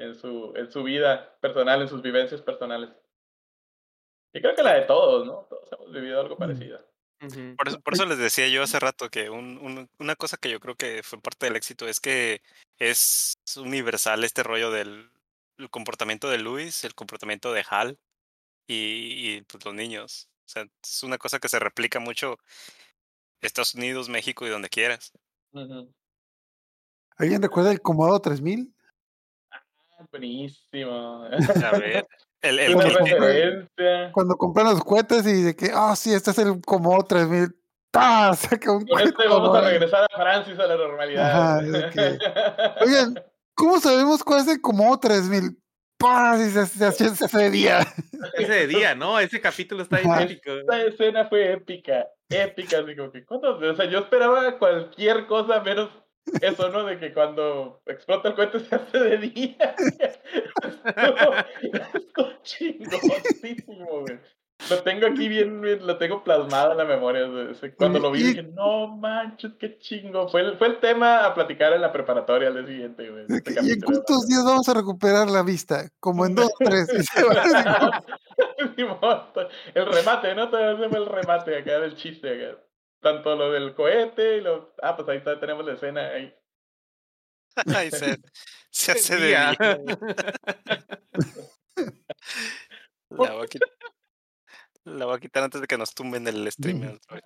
en 0.00 0.14
su, 0.14 0.52
en 0.56 0.70
su 0.70 0.82
vida 0.82 1.36
personal, 1.40 1.82
en 1.82 1.88
sus 1.88 2.02
vivencias 2.02 2.40
personales. 2.42 2.90
Y 4.32 4.40
creo 4.40 4.54
que 4.54 4.62
la 4.62 4.74
de 4.74 4.82
todos, 4.82 5.26
¿no? 5.26 5.46
Todos 5.48 5.68
hemos 5.72 5.92
vivido 5.92 6.20
algo 6.20 6.36
Mm. 6.36 6.38
parecido. 6.38 6.78
Por 7.56 7.68
eso, 7.68 7.80
por 7.82 7.92
eso 7.92 8.06
les 8.06 8.16
decía 8.16 8.48
yo 8.48 8.62
hace 8.62 8.80
rato 8.80 9.10
que 9.10 9.28
un, 9.28 9.58
un- 9.58 9.90
una 9.98 10.16
cosa 10.16 10.38
que 10.38 10.48
yo 10.50 10.58
creo 10.58 10.74
que 10.74 11.02
fue 11.02 11.20
parte 11.20 11.44
del 11.46 11.56
éxito 11.56 11.86
es 11.86 12.00
que 12.00 12.40
es 12.78 13.34
universal 13.58 14.24
este 14.24 14.42
rollo 14.42 14.70
del 14.70 15.10
el 15.58 15.68
comportamiento 15.68 16.30
de 16.30 16.38
Luis, 16.38 16.84
el 16.84 16.94
comportamiento 16.94 17.52
de 17.52 17.62
Hal 17.68 17.98
y, 18.66 19.34
y, 19.36 19.42
pues, 19.42 19.62
los 19.66 19.74
niños. 19.74 20.30
O 20.46 20.48
sea, 20.48 20.64
es 20.82 21.02
una 21.02 21.18
cosa 21.18 21.38
que 21.38 21.50
se 21.50 21.58
replica 21.58 22.00
mucho 22.00 22.38
Estados 23.42 23.74
Unidos, 23.74 24.08
México 24.08 24.46
y 24.46 24.48
donde 24.50 24.70
quieras. 24.70 25.12
¿Alguien 27.16 27.42
recuerda 27.42 27.70
el 27.72 27.82
Comodo 27.82 28.18
3000? 28.20 28.74
Buenísimo. 30.10 31.24
A 31.64 31.78
ver, 31.78 32.06
el, 32.42 32.58
el, 32.58 32.74
Una 32.74 32.84
referencia. 32.86 34.12
Cuando 34.12 34.36
compran 34.36 34.66
los 34.66 34.82
cohetes 34.84 35.26
y 35.26 35.42
de 35.42 35.56
que, 35.56 35.70
ah, 35.74 35.94
sí, 35.96 36.12
este 36.12 36.30
es 36.30 36.38
el 36.38 36.60
Comodo 36.62 37.04
3000. 37.04 37.54
¡Pah! 37.92 38.34
Saca 38.34 38.72
un 38.72 38.86
Con 38.86 39.00
este 39.00 39.28
vamos 39.28 39.56
a 39.56 39.62
regresar 39.62 40.04
a 40.04 40.16
Francis 40.16 40.58
a 40.58 40.66
la 40.66 40.76
normalidad. 40.76 41.30
Ajá, 41.30 41.60
es 41.60 41.92
que- 41.94 42.18
Oigan, 42.84 43.22
¿cómo 43.54 43.80
sabemos 43.80 44.22
cuál 44.22 44.40
es 44.40 44.48
el 44.48 44.60
Comodo 44.60 45.00
3000? 45.00 45.56
¡pah! 46.00 46.36
Y 46.38 46.50
se, 46.50 46.66
se, 46.66 46.92
se, 46.92 47.14
se 47.14 47.24
hace 47.26 47.38
de 47.38 47.50
día. 47.50 47.80
Ese 48.34 48.66
día, 48.66 48.94
¿no? 48.94 49.18
Ese 49.20 49.40
capítulo 49.40 49.82
está 49.82 49.98
Ajá. 49.98 50.22
épico. 50.22 50.50
Esta 50.52 50.82
escena 50.82 51.28
fue 51.28 51.52
épica, 51.52 52.06
épica, 52.28 52.78
así 52.78 52.96
como 52.96 53.12
que, 53.12 53.24
¿cuántos? 53.24 53.62
O 53.62 53.76
sea, 53.76 53.84
yo 53.86 53.98
esperaba 54.00 54.58
cualquier 54.58 55.26
cosa 55.26 55.60
menos 55.60 55.90
eso, 56.40 56.68
¿no? 56.70 56.84
De 56.84 56.98
que 56.98 57.12
cuando 57.12 57.82
explota 57.86 58.28
el 58.28 58.34
cohete 58.34 58.60
se 58.68 58.74
hace 58.74 58.98
de 58.98 59.18
día. 59.18 59.74
Estuvo 61.94 62.28
chingoncísimo, 62.42 64.00
güey. 64.00 64.18
Lo 64.68 64.82
tengo 64.82 65.06
aquí 65.06 65.26
bien, 65.26 65.58
bien- 65.62 65.86
lo 65.86 65.96
tengo 65.96 66.22
plasmado 66.22 66.72
en 66.72 66.78
la 66.78 66.84
memoria. 66.84 67.26
Cuando 67.78 67.98
lo 67.98 68.10
vi 68.10 68.22
dije, 68.22 68.42
no 68.42 68.88
manches, 68.88 69.52
qué 69.58 69.78
chingo. 69.78 70.28
Fue 70.28 70.42
el, 70.42 70.58
fue 70.58 70.66
el 70.66 70.78
tema 70.80 71.24
a 71.24 71.34
platicar 71.34 71.72
en 71.72 71.80
la 71.80 71.90
preparatoria 71.90 72.48
al 72.48 72.54
día 72.56 72.66
siguiente, 72.66 73.10
güey. 73.10 73.24
Este 73.26 73.54
¿Y 73.62 73.70
en 73.72 73.80
cuántos 73.80 74.28
días 74.28 74.44
vamos 74.44 74.68
a 74.68 74.74
recuperar 74.74 75.30
la 75.30 75.42
vista? 75.42 75.88
Como 75.98 76.26
en 76.26 76.34
dos 76.34 76.52
tres. 76.58 76.88
El 79.74 79.86
remate, 79.86 80.34
¿no? 80.34 80.50
Todavía 80.50 80.84
se 80.84 80.88
fue 80.90 80.98
el 80.98 81.06
remate 81.06 81.56
acá 81.58 81.80
del 81.80 81.96
chiste 81.96 82.48
acá. 82.50 82.58
Tanto 83.00 83.34
lo 83.34 83.50
del 83.50 83.74
cohete 83.74 84.36
y 84.36 84.40
lo. 84.42 84.74
Ah, 84.82 84.94
pues 84.94 85.08
ahí 85.08 85.18
está, 85.18 85.40
tenemos 85.40 85.64
la 85.64 85.72
escena 85.72 86.08
ahí. 86.08 86.34
Se, 87.90 88.18
se 88.70 88.92
hace 88.92 89.16
de 89.16 89.26
Día. 89.26 89.56
La 93.10 93.32
voy, 93.32 93.44
a 93.44 93.48
quitar, 93.48 93.68
la 94.84 95.06
voy 95.06 95.16
a 95.16 95.20
quitar 95.20 95.42
antes 95.42 95.60
de 95.60 95.66
que 95.66 95.76
nos 95.76 95.92
tumben 95.94 96.28
el 96.28 96.50
stream. 96.52 96.94
otra 96.94 97.16
vez. 97.16 97.24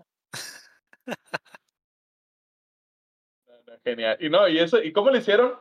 No, 3.46 3.54
no, 3.66 3.72
Genial. 3.84 4.16
Y 4.18 4.30
no, 4.30 4.48
y 4.48 4.58
eso, 4.58 4.82
¿y 4.82 4.92
cómo 4.92 5.10
lo 5.10 5.18
hicieron? 5.18 5.58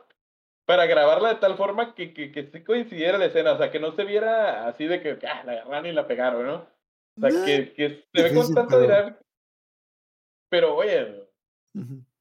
Para 0.64 0.86
grabarla 0.86 1.28
de 1.28 1.40
tal 1.40 1.58
forma 1.58 1.94
que, 1.94 2.14
que, 2.14 2.32
que 2.32 2.50
sí 2.50 2.64
coincidiera 2.64 3.18
la 3.18 3.26
escena, 3.26 3.52
o 3.52 3.58
sea, 3.58 3.70
que 3.70 3.78
no 3.78 3.92
se 3.92 4.04
viera 4.04 4.66
así 4.66 4.86
de 4.86 5.02
que 5.02 5.18
ah, 5.26 5.42
la 5.44 5.52
agarraron 5.52 5.86
y 5.86 5.92
la 5.92 6.06
pegaron, 6.06 6.46
¿no? 6.46 6.70
O 7.18 7.20
sea, 7.20 7.44
que, 7.44 7.74
que 7.74 8.06
se 8.14 8.22
ve 8.22 8.34
con 8.34 8.54
tanta 8.54 8.78
pero- 10.54 10.76
oye, 10.76 11.28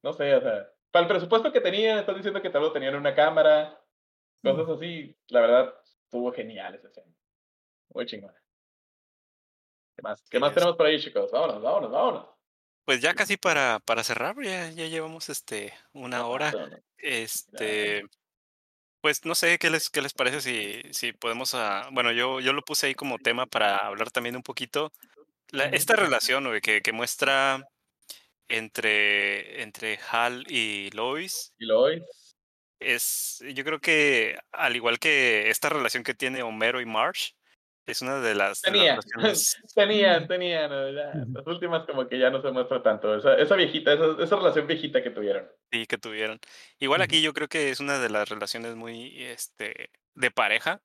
no 0.01 0.13
sé, 0.13 0.33
o 0.35 0.41
sea, 0.41 0.69
para 0.91 1.03
el 1.03 1.07
presupuesto 1.07 1.51
que 1.51 1.61
tenían, 1.61 1.99
estás 1.99 2.15
diciendo 2.15 2.41
que 2.41 2.49
tal 2.49 2.63
vez 2.63 2.73
tenían 2.73 2.95
una 2.95 3.13
cámara, 3.13 3.79
cosas 4.41 4.69
así, 4.77 5.15
la 5.27 5.41
verdad, 5.41 5.75
estuvo 6.05 6.31
genial 6.33 6.73
esa 6.75 6.87
escena. 6.87 7.13
Muy 7.89 8.05
chingona. 8.07 8.33
¿Qué 9.95 10.01
más? 10.01 10.21
¿Qué 10.29 10.37
Sí, 10.37 10.41
más 10.41 10.49
es- 10.49 10.55
tenemos 10.55 10.75
por 10.75 10.85
ahí, 10.87 10.99
chicos? 10.99 11.31
Vámonos, 11.31 11.61
vámonos, 11.61 11.91
vámonos. 11.91 12.27
Pues 12.85 13.01
ya 13.01 13.13
casi 13.13 13.37
para, 13.37 13.79
para 13.85 14.03
cerrar, 14.03 14.35
ya, 14.43 14.69
ya 14.71 14.87
llevamos 14.87 15.29
este 15.29 15.73
una 15.93 16.25
hora. 16.25 16.51
Este, 16.97 18.03
pues 19.01 19.23
no 19.25 19.35
sé 19.35 19.57
qué 19.59 19.69
les, 19.69 19.89
qué 19.89 20.01
les 20.01 20.13
parece 20.13 20.41
si, 20.41 20.81
si 20.93 21.13
podemos, 21.13 21.55
bueno, 21.91 22.11
yo, 22.11 22.39
yo 22.39 22.51
lo 22.53 22.61
puse 22.63 22.87
ahí 22.87 22.95
como 22.95 23.19
tema 23.19 23.45
para 23.45 23.77
hablar 23.77 24.09
también 24.11 24.35
un 24.35 24.43
poquito. 24.43 24.91
La, 25.51 25.65
esta 25.65 25.95
relación 25.95 26.45
güey, 26.45 26.61
que, 26.61 26.81
que 26.81 26.91
muestra 26.91 27.63
entre, 28.49 29.61
entre 29.63 29.99
Hal 30.11 30.43
y 30.49 30.89
Lois 30.91 31.53
Y 31.57 31.65
Lois. 31.65 32.03
es, 32.79 33.43
yo 33.53 33.63
creo 33.63 33.79
que 33.79 34.37
al 34.51 34.75
igual 34.75 34.99
que 34.99 35.49
esta 35.49 35.69
relación 35.69 36.03
que 36.03 36.13
tiene 36.13 36.43
Homero 36.43 36.81
y 36.81 36.85
Marge, 36.85 37.31
es 37.85 38.01
una 38.01 38.21
de 38.21 38.33
las, 38.33 38.61
de 38.61 38.71
las 38.71 38.77
Tenía, 38.77 38.95
relaciones- 38.95 39.57
tenían, 39.75 40.27
tenían. 40.27 40.69
¿no? 40.69 40.89
Las 40.89 41.45
últimas 41.47 41.85
como 41.85 42.07
que 42.07 42.17
ya 42.17 42.29
no 42.29 42.41
se 42.41 42.49
muestra 42.51 42.81
tanto. 42.81 43.13
Esa, 43.17 43.35
esa 43.35 43.55
viejita, 43.55 43.91
esa, 43.93 44.23
esa 44.23 44.35
relación 44.37 44.67
viejita 44.67 45.03
que 45.03 45.09
tuvieron. 45.09 45.49
sí, 45.71 45.85
que 45.85 45.97
tuvieron. 45.97 46.39
Igual 46.79 47.01
aquí 47.01 47.21
yo 47.21 47.33
creo 47.33 47.49
que 47.49 47.69
es 47.71 47.81
una 47.81 47.99
de 47.99 48.09
las 48.09 48.29
relaciones 48.29 48.75
muy 48.75 49.21
este, 49.23 49.89
de 50.15 50.31
pareja, 50.31 50.81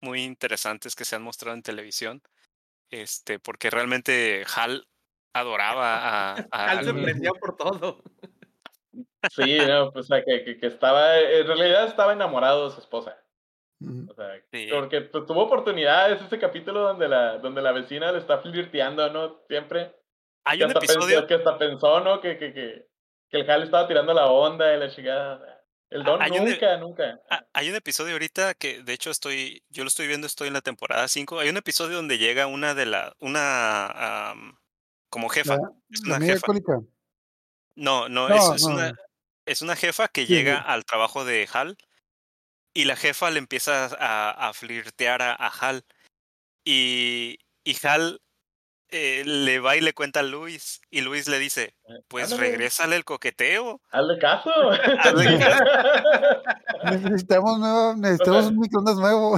muy 0.00 0.22
interesantes 0.22 0.94
que 0.96 1.04
se 1.04 1.16
han 1.16 1.22
mostrado 1.22 1.54
en 1.54 1.62
televisión. 1.62 2.22
Este, 2.90 3.38
porque 3.38 3.68
realmente 3.68 4.44
Hal 4.56 4.88
adoraba 5.40 6.32
a, 6.32 6.46
a- 6.50 6.82
se 6.82 6.92
por 7.40 7.56
todo. 7.56 8.02
Sí, 9.30 9.58
no, 9.66 9.90
pues 9.92 10.06
o 10.06 10.08
sea, 10.08 10.24
que, 10.24 10.44
que, 10.44 10.58
que 10.58 10.66
estaba, 10.66 11.18
en 11.18 11.46
realidad 11.46 11.86
estaba 11.86 12.12
enamorado 12.12 12.68
de 12.68 12.74
su 12.74 12.80
esposa. 12.80 13.16
O 13.80 14.14
sea, 14.14 14.40
Sí. 14.52 14.68
porque 14.72 15.02
pues, 15.02 15.26
tuvo 15.26 15.42
oportunidades 15.44 16.20
ese 16.22 16.38
capítulo 16.38 16.80
donde 16.80 17.08
la, 17.08 17.38
donde 17.38 17.62
la 17.62 17.72
vecina 17.72 18.10
le 18.12 18.18
está 18.18 18.38
flirteando, 18.38 19.10
¿no? 19.12 19.40
Siempre. 19.48 19.94
Hay 20.44 20.58
que, 20.58 20.64
un 20.64 20.70
hasta 20.70 20.80
pensó, 20.80 20.94
episodio, 20.94 21.26
que 21.26 21.34
hasta 21.34 21.58
pensó, 21.58 22.00
¿no? 22.00 22.20
Que, 22.20 22.38
que, 22.38 22.52
que, 22.52 22.86
que 23.30 23.40
el 23.40 23.50
Hal 23.50 23.62
estaba 23.62 23.86
tirando 23.86 24.14
la 24.14 24.26
onda 24.26 24.74
y 24.74 24.78
la 24.80 24.88
chingada. 24.90 25.62
El 25.90 26.04
Don 26.04 26.20
hay 26.20 26.30
un- 26.32 26.44
nunca, 26.44 26.76
nunca. 26.78 27.20
Ah, 27.30 27.44
Hay 27.54 27.70
un 27.70 27.76
episodio 27.76 28.12
ahorita 28.14 28.54
que 28.54 28.82
de 28.82 28.92
hecho 28.92 29.10
estoy, 29.10 29.62
yo 29.68 29.84
lo 29.84 29.88
estoy 29.88 30.06
viendo, 30.06 30.26
estoy 30.26 30.48
en 30.48 30.54
la 30.54 30.60
temporada 30.60 31.06
5. 31.08 31.38
Hay 31.40 31.48
un 31.48 31.56
episodio 31.56 31.96
donde 31.96 32.18
llega 32.18 32.46
una 32.46 32.74
de 32.74 32.86
la, 32.86 33.14
una 33.20 34.32
como 35.08 35.28
jefa. 35.28 35.56
La- 35.56 35.70
Es 35.90 36.00
una 36.02 36.20
jefa. 36.20 36.32
alcohólica. 36.34 36.80
No, 37.76 38.08
no, 38.08 38.28
No, 38.28 38.34
es, 38.54 38.62
es 38.62 38.66
no, 38.68 38.74
una, 38.74 38.94
es 39.46 39.62
una 39.62 39.76
jefa 39.76 40.08
que 40.08 40.26
Sí, 40.26 40.34
llega 40.34 40.56
sí. 40.58 40.64
al 40.66 40.84
trabajo 40.84 41.24
de 41.24 41.48
Hal 41.52 41.76
y 42.74 42.84
la 42.84 42.96
jefa 42.96 43.30
le 43.30 43.38
empieza 43.38 43.86
a, 43.98 44.48
a 44.48 44.52
flirtear 44.52 45.22
a, 45.22 45.32
a 45.34 45.48
Hal 45.48 45.84
y, 46.64 47.38
y 47.64 47.76
Hal 47.86 48.20
eh, 48.90 49.22
le 49.26 49.60
va 49.60 49.76
y 49.76 49.80
le 49.82 49.92
cuenta 49.92 50.20
a 50.20 50.22
Luis 50.22 50.80
y 50.90 51.02
Luis 51.02 51.28
le 51.28 51.38
dice, 51.38 51.74
pues 52.08 52.32
Ándale, 52.32 52.50
regrésale 52.50 52.96
el 52.96 53.04
coqueteo. 53.04 53.80
Hazle 53.90 54.18
caso. 54.18 54.50
Hazle 55.00 55.38
Necesitamos, 56.84 57.58
nuevo, 57.58 57.94
necesitamos 57.96 58.46
un 58.50 58.58
microondas 58.58 58.96
nuevo. 58.96 59.34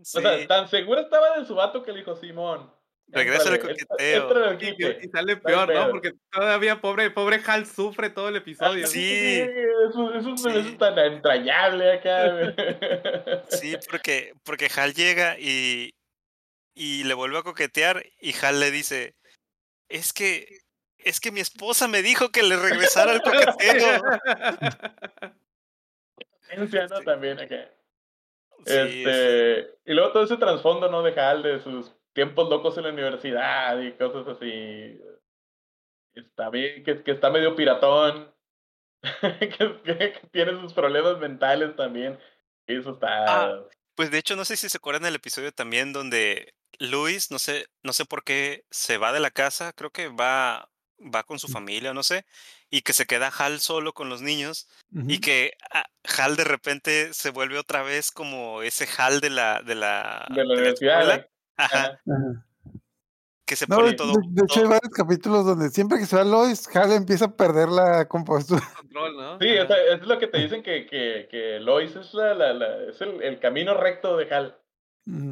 O 0.00 0.04
sea, 0.04 0.46
tan 0.46 0.68
seguro 0.68 1.00
estaba 1.00 1.38
de 1.38 1.44
su 1.44 1.54
vato 1.54 1.82
que 1.82 1.92
le 1.92 1.98
dijo 1.98 2.16
Simón. 2.16 2.72
Regresa 3.10 3.54
entra- 3.54 3.60
coqueteo. 3.68 4.22
entra 4.28 4.54
Y, 4.54 4.58
quite". 4.58 4.98
y 5.02 5.08
sale 5.08 5.36
peor, 5.38 5.72
¿no? 5.74 5.90
Porque 5.90 6.12
todavía 6.30 6.80
pobre, 6.80 7.10
pobre 7.10 7.40
Hal 7.46 7.66
sufre 7.66 8.10
todo 8.10 8.28
el 8.28 8.36
episodio. 8.36 8.86
sí. 8.86 9.40
Eso, 9.88 10.14
eso, 10.14 10.36
Sí. 10.36 10.48
eso 10.50 10.58
es 10.58 10.78
tan 10.78 10.98
entrañable 10.98 11.92
acá. 11.92 12.54
Sí, 13.48 13.76
porque, 13.90 14.34
porque 14.44 14.68
Hal 14.76 14.92
llega 14.92 15.38
y, 15.38 15.94
y 16.74 17.04
le 17.04 17.14
vuelve 17.14 17.38
a 17.38 17.42
coquetear 17.42 18.04
y 18.20 18.34
Hal 18.44 18.60
le 18.60 18.70
dice, 18.70 19.14
es 19.88 20.12
que, 20.12 20.58
es 20.98 21.18
que 21.20 21.30
mi 21.32 21.40
esposa 21.40 21.88
me 21.88 22.02
dijo 22.02 22.28
que 22.30 22.42
le 22.42 22.56
regresara 22.56 23.12
al 23.12 23.22
coqueteo. 23.22 24.02
¿no? 26.56 26.66
Sí. 26.66 26.78
También 27.04 27.38
acá. 27.40 27.70
Sí, 28.66 28.74
es- 28.74 29.06
este, 29.06 29.70
y 29.86 29.94
luego 29.94 30.12
todo 30.12 30.24
ese 30.24 30.36
trasfondo, 30.36 30.90
¿no? 30.90 31.02
De 31.02 31.18
Hal, 31.18 31.42
de 31.42 31.60
sus 31.62 31.92
tiempos 32.18 32.48
locos 32.50 32.76
en 32.76 32.82
la 32.82 32.90
universidad 32.90 33.80
y 33.80 33.92
cosas 33.92 34.26
así. 34.26 35.00
Está 36.16 36.50
bien, 36.50 36.82
que, 36.82 37.04
que 37.04 37.12
está 37.12 37.30
medio 37.30 37.54
piratón. 37.54 38.34
que, 39.22 39.48
que- 39.84 39.96
que 40.12 40.20
tiene 40.32 40.60
sus 40.60 40.72
problemas 40.72 41.18
mentales 41.18 41.76
también. 41.76 42.18
Eso 42.66 42.94
está. 42.94 43.24
Ah, 43.28 43.64
Pues 43.94 44.10
de 44.10 44.18
hecho, 44.18 44.34
no 44.34 44.44
sé 44.44 44.56
si 44.56 44.68
se 44.68 44.78
acuerdan 44.78 45.04
del 45.04 45.14
episodio 45.14 45.52
también 45.52 45.92
donde 45.92 46.54
Luis, 46.80 47.30
no 47.30 47.38
sé, 47.38 47.68
no 47.84 47.92
sé 47.92 48.04
por 48.04 48.24
qué 48.24 48.64
se 48.68 48.98
va 48.98 49.12
de 49.12 49.20
la 49.20 49.30
casa, 49.30 49.72
creo 49.72 49.90
que 49.90 50.08
va, 50.08 50.68
va 50.98 51.22
con 51.22 51.38
su 51.38 51.46
familia, 51.46 51.94
no 51.94 52.02
sé, 52.02 52.26
y 52.68 52.82
que 52.82 52.94
se 52.94 53.06
queda 53.06 53.30
Hal 53.38 53.60
solo 53.60 53.92
con 53.92 54.08
los 54.08 54.22
niños, 54.22 54.68
y 55.06 55.20
que 55.20 55.52
ah, 55.72 55.86
Hal 56.18 56.34
de 56.34 56.42
repente 56.44 57.14
se 57.14 57.30
vuelve 57.30 57.58
otra 57.58 57.82
vez 57.84 58.10
como 58.10 58.62
ese 58.62 58.88
Hal 58.98 59.20
de 59.20 59.30
la, 59.30 59.62
de 59.62 59.76
la, 59.76 60.26
de 60.30 60.34
la 60.34 60.42
de 60.42 60.44
la 60.44 60.54
universidad. 60.54 61.00
escuela. 61.00 61.28
Ajá, 61.58 61.78
Ajá. 61.78 62.00
Ajá. 62.06 62.44
que 63.44 63.56
se 63.56 63.66
No, 63.66 63.76
pone 63.76 63.90
de, 63.90 63.94
todo. 63.96 64.12
de 64.28 64.42
hecho, 64.44 64.60
hay 64.60 64.66
varios 64.66 64.92
capítulos 64.94 65.44
donde 65.44 65.68
siempre 65.70 65.98
que 65.98 66.06
se 66.06 66.16
va 66.16 66.24
Lois, 66.24 66.74
Hal 66.76 66.92
empieza 66.92 67.26
a 67.26 67.36
perder 67.36 67.68
la 67.68 68.06
compostura. 68.08 68.60
Control, 68.80 69.16
¿no? 69.16 69.38
Sí, 69.38 69.48
o 69.58 69.62
Ajá. 69.62 69.66
sea, 69.74 69.94
es 69.94 70.06
lo 70.06 70.18
que 70.18 70.26
te 70.26 70.38
dicen 70.38 70.62
que, 70.62 70.86
que, 70.86 71.28
que 71.30 71.58
Lois 71.60 71.94
es, 71.96 72.14
la, 72.14 72.34
la, 72.34 72.52
la- 72.52 72.82
es 72.84 73.00
el, 73.00 73.22
el 73.22 73.38
camino 73.40 73.74
recto 73.74 74.16
de 74.16 74.32
Hal. 74.34 74.56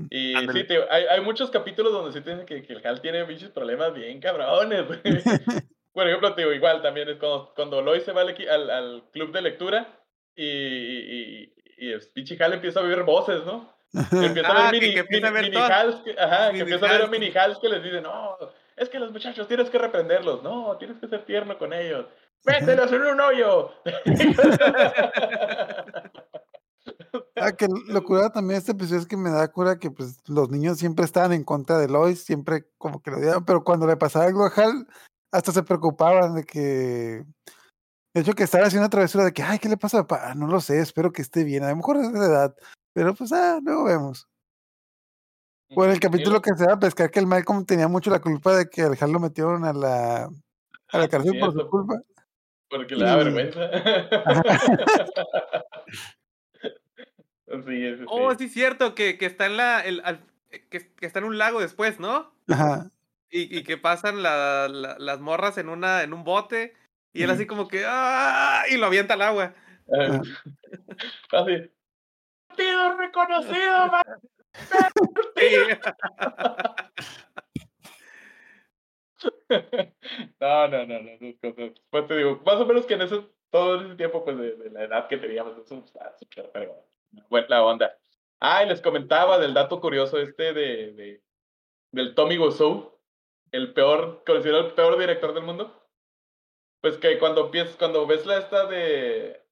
Y 0.09 0.35
sí, 0.53 0.65
te- 0.65 0.89
hay, 0.91 1.05
hay 1.05 1.21
muchos 1.21 1.51
capítulos 1.51 1.93
donde 1.93 2.13
sí 2.13 2.23
te 2.25 2.31
dicen 2.31 2.47
que, 2.47 2.63
que 2.63 2.73
el 2.73 2.87
Hal 2.87 3.03
tiene 3.03 3.25
bichos 3.25 3.51
problemas 3.51 3.93
bien 3.93 4.21
cabrones. 4.21 4.85
Por 5.93 6.07
ejemplo, 6.09 6.35
te 6.35 6.41
digo, 6.43 6.53
igual 6.55 6.81
también 6.83 7.09
es 7.11 7.17
cuando, 7.19 7.53
cuando 7.55 7.83
Lois 7.83 8.03
se 8.05 8.13
va 8.13 8.23
al, 8.23 8.35
equi- 8.35 8.49
al, 8.49 8.71
al 8.71 9.05
club 9.13 9.33
de 9.33 9.43
lectura 9.43 9.87
y, 10.35 10.45
y, 10.47 11.53
y, 11.79 11.87
y 11.87 11.93
el 11.93 12.01
pinche 12.15 12.43
Hal 12.43 12.55
empieza 12.55 12.81
a 12.81 12.85
oír 12.85 13.03
voces, 13.03 13.45
¿no? 13.45 13.76
Que 14.11 14.27
empieza 14.27 14.49
Ah, 14.49 14.69
a 14.69 14.71
ver 14.73 14.81
que- 14.81 14.81
mini, 14.81 14.95
que 14.95 15.01
empieza 15.01 15.29
a 15.29 15.31
mini, 15.31 15.43
ver 15.43 15.51
mini. 15.51 15.63
Hals 15.73 15.97
que, 16.05 16.11
ajá, 16.19 16.47
que 16.53 16.65
Mini 16.65 16.73
a 16.77 16.79
ver 16.79 17.03
a 17.03 17.07
mini 17.09 17.33
Hals 17.37 17.59
que 17.61 17.69
les 17.69 17.83
dicen, 17.83 18.03
no, 18.03 18.37
es 18.77 18.89
que 18.89 18.99
los 18.99 19.11
muchachos 19.13 19.49
tienes 19.49 19.71
que 19.71 19.79
reprenderlos, 19.79 20.43
no, 20.43 20.77
tienes 20.79 20.99
que 20.99 21.09
ser 21.09 21.25
tierno 21.25 21.59
con 21.59 21.73
ellos. 21.73 22.07
Mételos 22.45 22.93
en 22.93 23.03
un 23.03 23.21
hoyo. 23.21 23.71
Ah, 27.39 27.53
que 27.53 27.67
lo 27.89 28.03
curada 28.03 28.31
también 28.31 28.59
este 28.59 28.73
episodio 28.73 29.01
es 29.01 29.07
que 29.07 29.17
me 29.17 29.31
da 29.31 29.49
cura 29.49 29.79
que 29.79 29.91
pues 29.91 30.19
los 30.27 30.51
niños 30.51 30.79
siempre 30.79 31.05
estaban 31.05 31.33
en 31.33 31.45
contra 31.45 31.79
de 31.79 31.89
Lois, 31.89 32.25
siempre 32.25 32.65
como 32.79 33.03
que 33.03 33.11
lo 33.11 33.19
odiaban, 33.19 33.45
pero 33.45 33.63
cuando 33.63 33.87
le 33.87 33.97
pasaba 33.97 34.25
algo 34.25 34.47
a 34.47 34.49
Hal, 34.57 34.87
hasta 35.33 35.53
se 35.53 35.63
preocupaban 35.63 36.35
de 36.35 36.45
que, 36.45 37.25
de 38.15 38.21
hecho 38.21 38.33
que 38.33 38.45
estaba 38.45 38.65
haciendo 38.67 38.85
una 38.85 38.91
travesura 38.91 39.25
de 39.25 39.33
que, 39.33 39.43
ay, 39.43 39.59
¿qué 39.59 39.69
le 39.69 39.77
pasa 39.77 39.99
a 39.99 40.07
papá? 40.07 40.31
"Ah, 40.31 40.35
No 40.35 40.47
lo 40.47 40.61
sé, 40.61 40.79
espero 40.81 41.13
que 41.13 41.21
esté 41.23 41.45
bien, 41.45 41.63
a 41.65 41.71
lo 41.71 41.77
mejor 41.77 41.97
es 41.99 42.11
de 42.13 42.19
edad, 42.27 42.55
Pero 42.97 43.15
pues, 43.15 43.31
ah, 43.31 43.61
luego 43.63 43.85
vemos. 43.85 44.27
O 45.75 45.85
en 45.85 45.91
el 45.91 46.01
capítulo 46.01 46.37
lo- 46.37 46.41
que 46.41 46.55
se 46.55 46.65
va 46.67 46.73
a 46.73 46.79
pescar 46.79 47.11
que 47.11 47.19
el 47.19 47.27
Malcolm 47.27 47.67
tenía 47.67 47.89
mucho 47.89 48.09
la 48.11 48.21
culpa 48.21 48.57
de 48.57 48.71
que 48.71 48.81
al 48.81 48.97
Hal 48.99 49.13
lo 49.13 49.21
metieron 49.21 49.67
a 49.67 49.75
la, 49.75 50.25
a 50.25 50.99
la 50.99 51.05
Ah, 51.05 51.09
cárcel 51.09 51.39
por 51.39 51.53
su 51.53 51.69
culpa. 51.69 52.01
Porque 52.71 52.97
le 52.97 53.05
da 53.05 53.13
y- 53.21 53.25
vergüenza. 53.25 53.61
sí, 56.63 57.61
sí, 57.67 57.97
sí. 57.99 58.05
Oh, 58.09 58.35
sí, 58.35 58.45
es 58.47 58.53
cierto, 58.55 58.95
que, 58.95 59.19
que 59.19 59.27
está 59.27 59.45
en 59.45 59.59
la. 59.59 59.81
el- 59.81 60.01
al- 60.03 60.25
que, 60.71 60.91
que 60.95 61.05
está 61.05 61.19
en 61.19 61.27
un 61.27 61.37
lago 61.37 61.61
después, 61.61 62.01
¿no? 62.01 62.33
Ajá. 62.49 62.91
Y, 63.29 63.59
y 63.59 63.63
que 63.63 63.77
pasan 63.77 64.23
la- 64.23 64.69
la- 64.69 64.97
las 64.99 65.21
morras 65.21 65.59
en 65.59 65.69
una, 65.69 66.03
en 66.03 66.15
un 66.15 66.25
bote. 66.25 66.73
Y 67.13 67.25
él 67.25 67.31
así 67.31 67.47
como 67.47 67.69
que. 67.69 67.85
¡ah! 67.87 68.63
Y 68.71 68.79
lo 68.79 68.87
avienta 68.87 69.13
al 69.15 69.23
agua. 69.23 69.55
Ah, 69.93 70.23
Así. 71.33 71.71
Partido 72.57 72.97
reconocido. 72.97 73.91
No, 80.41 80.69
no, 80.69 80.87
no, 80.87 81.01
no. 81.01 81.11
Pues 81.91 82.07
te 82.07 82.17
digo, 82.17 82.41
más 82.45 82.57
o 82.57 82.67
menos 82.67 82.87
que 82.87 82.95
en 82.95 83.03
ese, 83.03 83.25
todo 83.51 83.81
ese 83.81 83.95
tiempo, 83.97 84.25
pues 84.25 84.39
de, 84.39 84.57
de 84.57 84.71
la 84.71 84.85
edad 84.85 85.09
que 85.09 85.17
teníamos, 85.17 85.57
eso 85.59 85.83
está 85.85 86.17
súper 86.19 86.51
fregón. 86.53 86.77
Buena 87.29 87.65
onda. 87.65 87.97
Ah, 88.41 88.63
y 88.63 88.69
les 88.69 88.81
comentaba 88.81 89.39
del 89.39 89.55
dato 89.55 89.81
curioso 89.81 90.19
este 90.19 90.53
de, 90.53 90.93
de 90.93 91.23
del 91.93 92.15
Tommy 92.15 92.39
Wiseau, 92.39 92.99
el 93.53 93.73
peor, 93.73 94.23
considerado 94.27 94.67
el 94.67 94.75
peor 94.75 94.99
director 94.99 95.33
del 95.33 95.45
mundo. 95.45 95.73
Pues 96.81 96.99
que 96.99 97.19
cuando 97.19 97.47
empiezas, 97.47 97.77
cuando 97.77 98.07
ves 98.07 98.27
la 98.27 98.39
esta 98.39 98.67
de, 98.67 99.46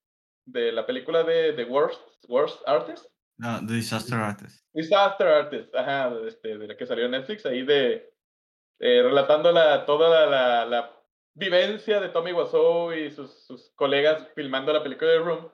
de 0.47 0.73
la 0.73 0.87
película 0.87 1.23
de 1.23 1.53
The 1.55 1.65
Worst, 1.65 2.01
Worst 2.29 2.63
Artist, 2.67 3.07
No, 3.39 3.59
The 3.67 3.75
Disaster 3.75 4.19
Artist. 4.19 4.65
Disaster 4.73 5.27
Artist, 5.27 5.75
ajá, 5.75 6.13
este, 6.27 6.57
de 6.59 6.69
la 6.69 6.77
que 6.77 6.87
salió 6.87 7.07
en 7.07 7.13
Netflix, 7.13 7.45
ahí 7.47 7.63
de 7.63 8.13
eh, 8.81 9.03
relatando 9.03 9.51
la, 9.53 9.85
toda 9.87 10.09
la, 10.09 10.27
la, 10.27 10.65
la 10.67 11.01
vivencia 11.35 12.01
de 12.01 12.11
Tommy 12.11 12.33
Wiseau 12.33 12.93
y 12.93 13.11
sus, 13.11 13.47
sus 13.47 13.73
colegas 13.75 14.29
filmando 14.35 14.73
la 14.73 14.83
película 14.83 15.11
de 15.11 15.19
Room. 15.19 15.51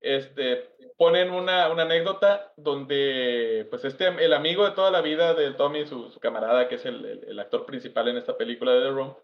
Este, 0.00 0.76
ponen 0.96 1.30
una, 1.32 1.68
una 1.72 1.82
anécdota 1.82 2.52
donde, 2.56 3.66
pues, 3.68 3.84
este, 3.84 4.06
el 4.06 4.32
amigo 4.32 4.64
de 4.64 4.70
toda 4.70 4.92
la 4.92 5.00
vida 5.00 5.34
de 5.34 5.52
Tommy, 5.54 5.86
su, 5.86 6.08
su 6.10 6.20
camarada, 6.20 6.68
que 6.68 6.76
es 6.76 6.86
el, 6.86 7.04
el, 7.04 7.24
el 7.24 7.38
actor 7.40 7.66
principal 7.66 8.06
en 8.08 8.16
esta 8.16 8.36
película 8.36 8.72
de 8.72 8.82
The 8.82 8.90
Room, 8.90 9.16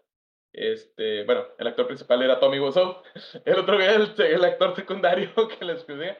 este, 0.55 1.23
bueno, 1.25 1.45
el 1.57 1.67
actor 1.67 1.87
principal 1.87 2.21
era 2.23 2.39
Tommy 2.39 2.59
Wiseau, 2.59 3.01
el 3.45 3.59
otro 3.59 3.79
era 3.79 3.95
el, 3.95 4.13
el 4.17 4.45
actor 4.45 4.75
secundario 4.75 5.31
que 5.59 5.65
les 5.65 5.83
puse 5.83 6.17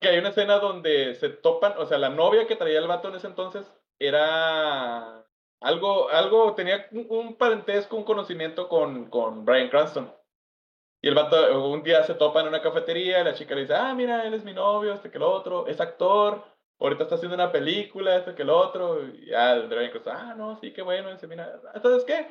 que 0.00 0.08
hay 0.08 0.18
una 0.18 0.30
escena 0.30 0.58
donde 0.58 1.14
se 1.14 1.30
topan, 1.30 1.74
o 1.78 1.86
sea, 1.86 1.98
la 1.98 2.10
novia 2.10 2.46
que 2.46 2.56
traía 2.56 2.78
el 2.78 2.86
vato 2.86 3.08
en 3.08 3.14
ese 3.14 3.26
entonces 3.26 3.72
era 3.98 5.24
algo, 5.60 6.10
algo, 6.10 6.54
tenía 6.54 6.86
un, 6.92 7.06
un 7.08 7.36
parentesco, 7.36 7.96
un 7.96 8.04
conocimiento 8.04 8.68
con, 8.68 9.08
con 9.08 9.44
Brian 9.46 9.70
Cranston. 9.70 10.12
Y 11.02 11.08
el 11.08 11.14
vato 11.14 11.68
un 11.68 11.82
día 11.82 12.02
se 12.04 12.14
topa 12.14 12.40
en 12.40 12.48
una 12.48 12.62
cafetería 12.62 13.22
la 13.24 13.34
chica 13.34 13.54
le 13.54 13.62
dice, 13.62 13.74
ah, 13.74 13.94
mira, 13.94 14.26
él 14.26 14.34
es 14.34 14.44
mi 14.44 14.52
novio, 14.52 14.92
este 14.92 15.10
que 15.10 15.18
el 15.18 15.22
otro, 15.22 15.66
es 15.66 15.80
actor, 15.80 16.44
ahorita 16.80 17.04
está 17.04 17.14
haciendo 17.16 17.34
una 17.34 17.52
película, 17.52 18.16
este 18.16 18.34
que 18.34 18.42
el 18.42 18.50
otro. 18.50 19.06
Y 19.06 19.26
ya 19.26 19.54
Brian 19.60 19.90
Cranston, 19.90 20.16
ah, 20.16 20.34
no, 20.34 20.56
sí, 20.60 20.72
qué 20.72 20.82
bueno. 20.82 21.10
Dice, 21.10 21.26
mira, 21.26 21.60
¿sabes 21.82 22.04
qué? 22.04 22.26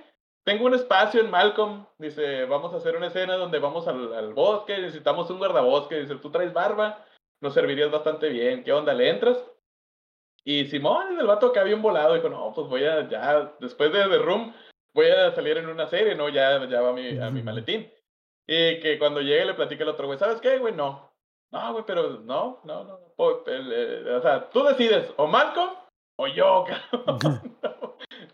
Tengo 0.46 0.66
un 0.66 0.74
espacio 0.74 1.22
en 1.22 1.32
Malcolm, 1.32 1.86
dice, 1.98 2.46
vamos 2.46 2.74
a 2.74 2.78
hacer 2.78 2.98
una 2.98 3.08
escena 3.08 3.36
donde 3.36 3.60
vamos 3.60 3.88
al, 3.88 4.14
al 4.14 4.34
bosque, 4.34 4.78
necesitamos 4.78 5.30
un 5.30 5.38
guardabosque, 5.38 6.02
dice, 6.02 6.16
tú 6.16 6.32
traes 6.32 6.52
barba, 6.52 7.06
nos 7.42 7.54
servirías 7.54 7.90
bastante 7.90 8.30
bien, 8.30 8.64
¿qué 8.64 8.74
onda? 8.74 8.94
¿Le 8.94 9.10
entras? 9.10 9.42
Y 10.44 10.66
Simón, 10.66 11.18
el 11.18 11.26
vato 11.26 11.54
que 11.54 11.60
había 11.60 11.76
un 11.76 11.82
volado, 11.82 12.16
dijo, 12.16 12.28
no, 12.28 12.52
pues 12.54 12.68
voy 12.68 12.84
a, 12.84 13.08
ya, 13.08 13.56
después 13.62 13.94
de 13.94 14.04
The 14.04 14.18
Room, 14.18 14.54
voy 14.94 15.08
a 15.08 15.34
salir 15.34 15.58
en 15.58 15.70
una 15.70 15.88
serie, 15.88 16.16
¿no? 16.16 16.28
Ya, 16.28 16.66
ya 16.68 16.82
va 16.82 16.90
a 16.90 16.94
mi, 16.94 17.18
a 17.18 17.30
mi 17.30 17.42
maletín. 17.42 17.90
Y 18.46 18.82
que 18.82 19.00
cuando 19.00 19.22
llegue 19.22 19.46
le 19.46 19.54
platica 19.54 19.84
el 19.84 19.90
otro 19.90 20.08
güey, 20.08 20.20
¿sabes 20.20 20.42
qué, 20.42 20.58
güey? 20.58 20.74
No. 20.74 21.14
No, 21.52 21.72
güey, 21.72 21.86
pero 21.88 22.20
no, 22.20 22.60
no, 22.66 22.84
no. 22.84 23.00
eh, 23.48 24.16
o 24.18 24.22
sea, 24.22 24.50
tú 24.50 24.64
decides, 24.64 25.14
o 25.18 25.28
Malcolm 25.28 25.72
o 26.18 26.28
yo, 26.28 26.66
cabrón. 26.92 27.58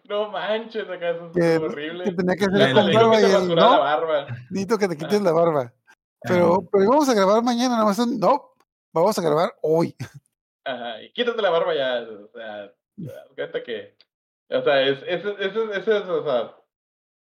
No, 0.09 0.25
no 0.25 0.29
manches, 0.31 0.89
acá 0.89 1.09
eso 1.11 1.31
Que, 1.31 1.55
es 1.55 1.59
horrible. 1.61 2.03
que 2.05 2.11
tenía 2.13 2.35
que 2.35 2.45
hacer 2.45 2.73
con 2.73 2.91
barba 2.93 3.21
y 3.21 3.23
él, 3.23 3.31
rasurara 3.31 3.69
la 3.69 3.75
no, 3.75 3.79
barba. 3.79 4.27
necesito 4.49 4.77
que 4.77 4.87
te 4.87 4.97
quites 4.97 5.21
la 5.21 5.31
barba. 5.31 5.73
Pero, 6.21 6.67
pero 6.71 6.89
vamos 6.89 7.07
a 7.09 7.13
grabar 7.13 7.41
mañana, 7.43 7.75
nada 7.75 7.85
más. 7.85 8.05
No, 8.07 8.53
vamos 8.93 9.17
a 9.17 9.21
grabar 9.21 9.55
hoy. 9.61 9.95
Ajá, 10.65 11.01
y 11.01 11.11
quítate 11.13 11.41
la 11.41 11.49
barba 11.49 11.73
ya, 11.73 12.01
o 12.01 12.27
sea, 12.27 12.73
cuenta 13.35 13.63
que, 13.63 13.95
o 14.49 14.61
sea, 14.61 14.81
es, 14.81 15.01
es, 15.07 15.23
es, 15.25 15.55
es, 15.55 15.87
es- 15.87 16.09
o 16.09 16.23
sea, 16.23 16.55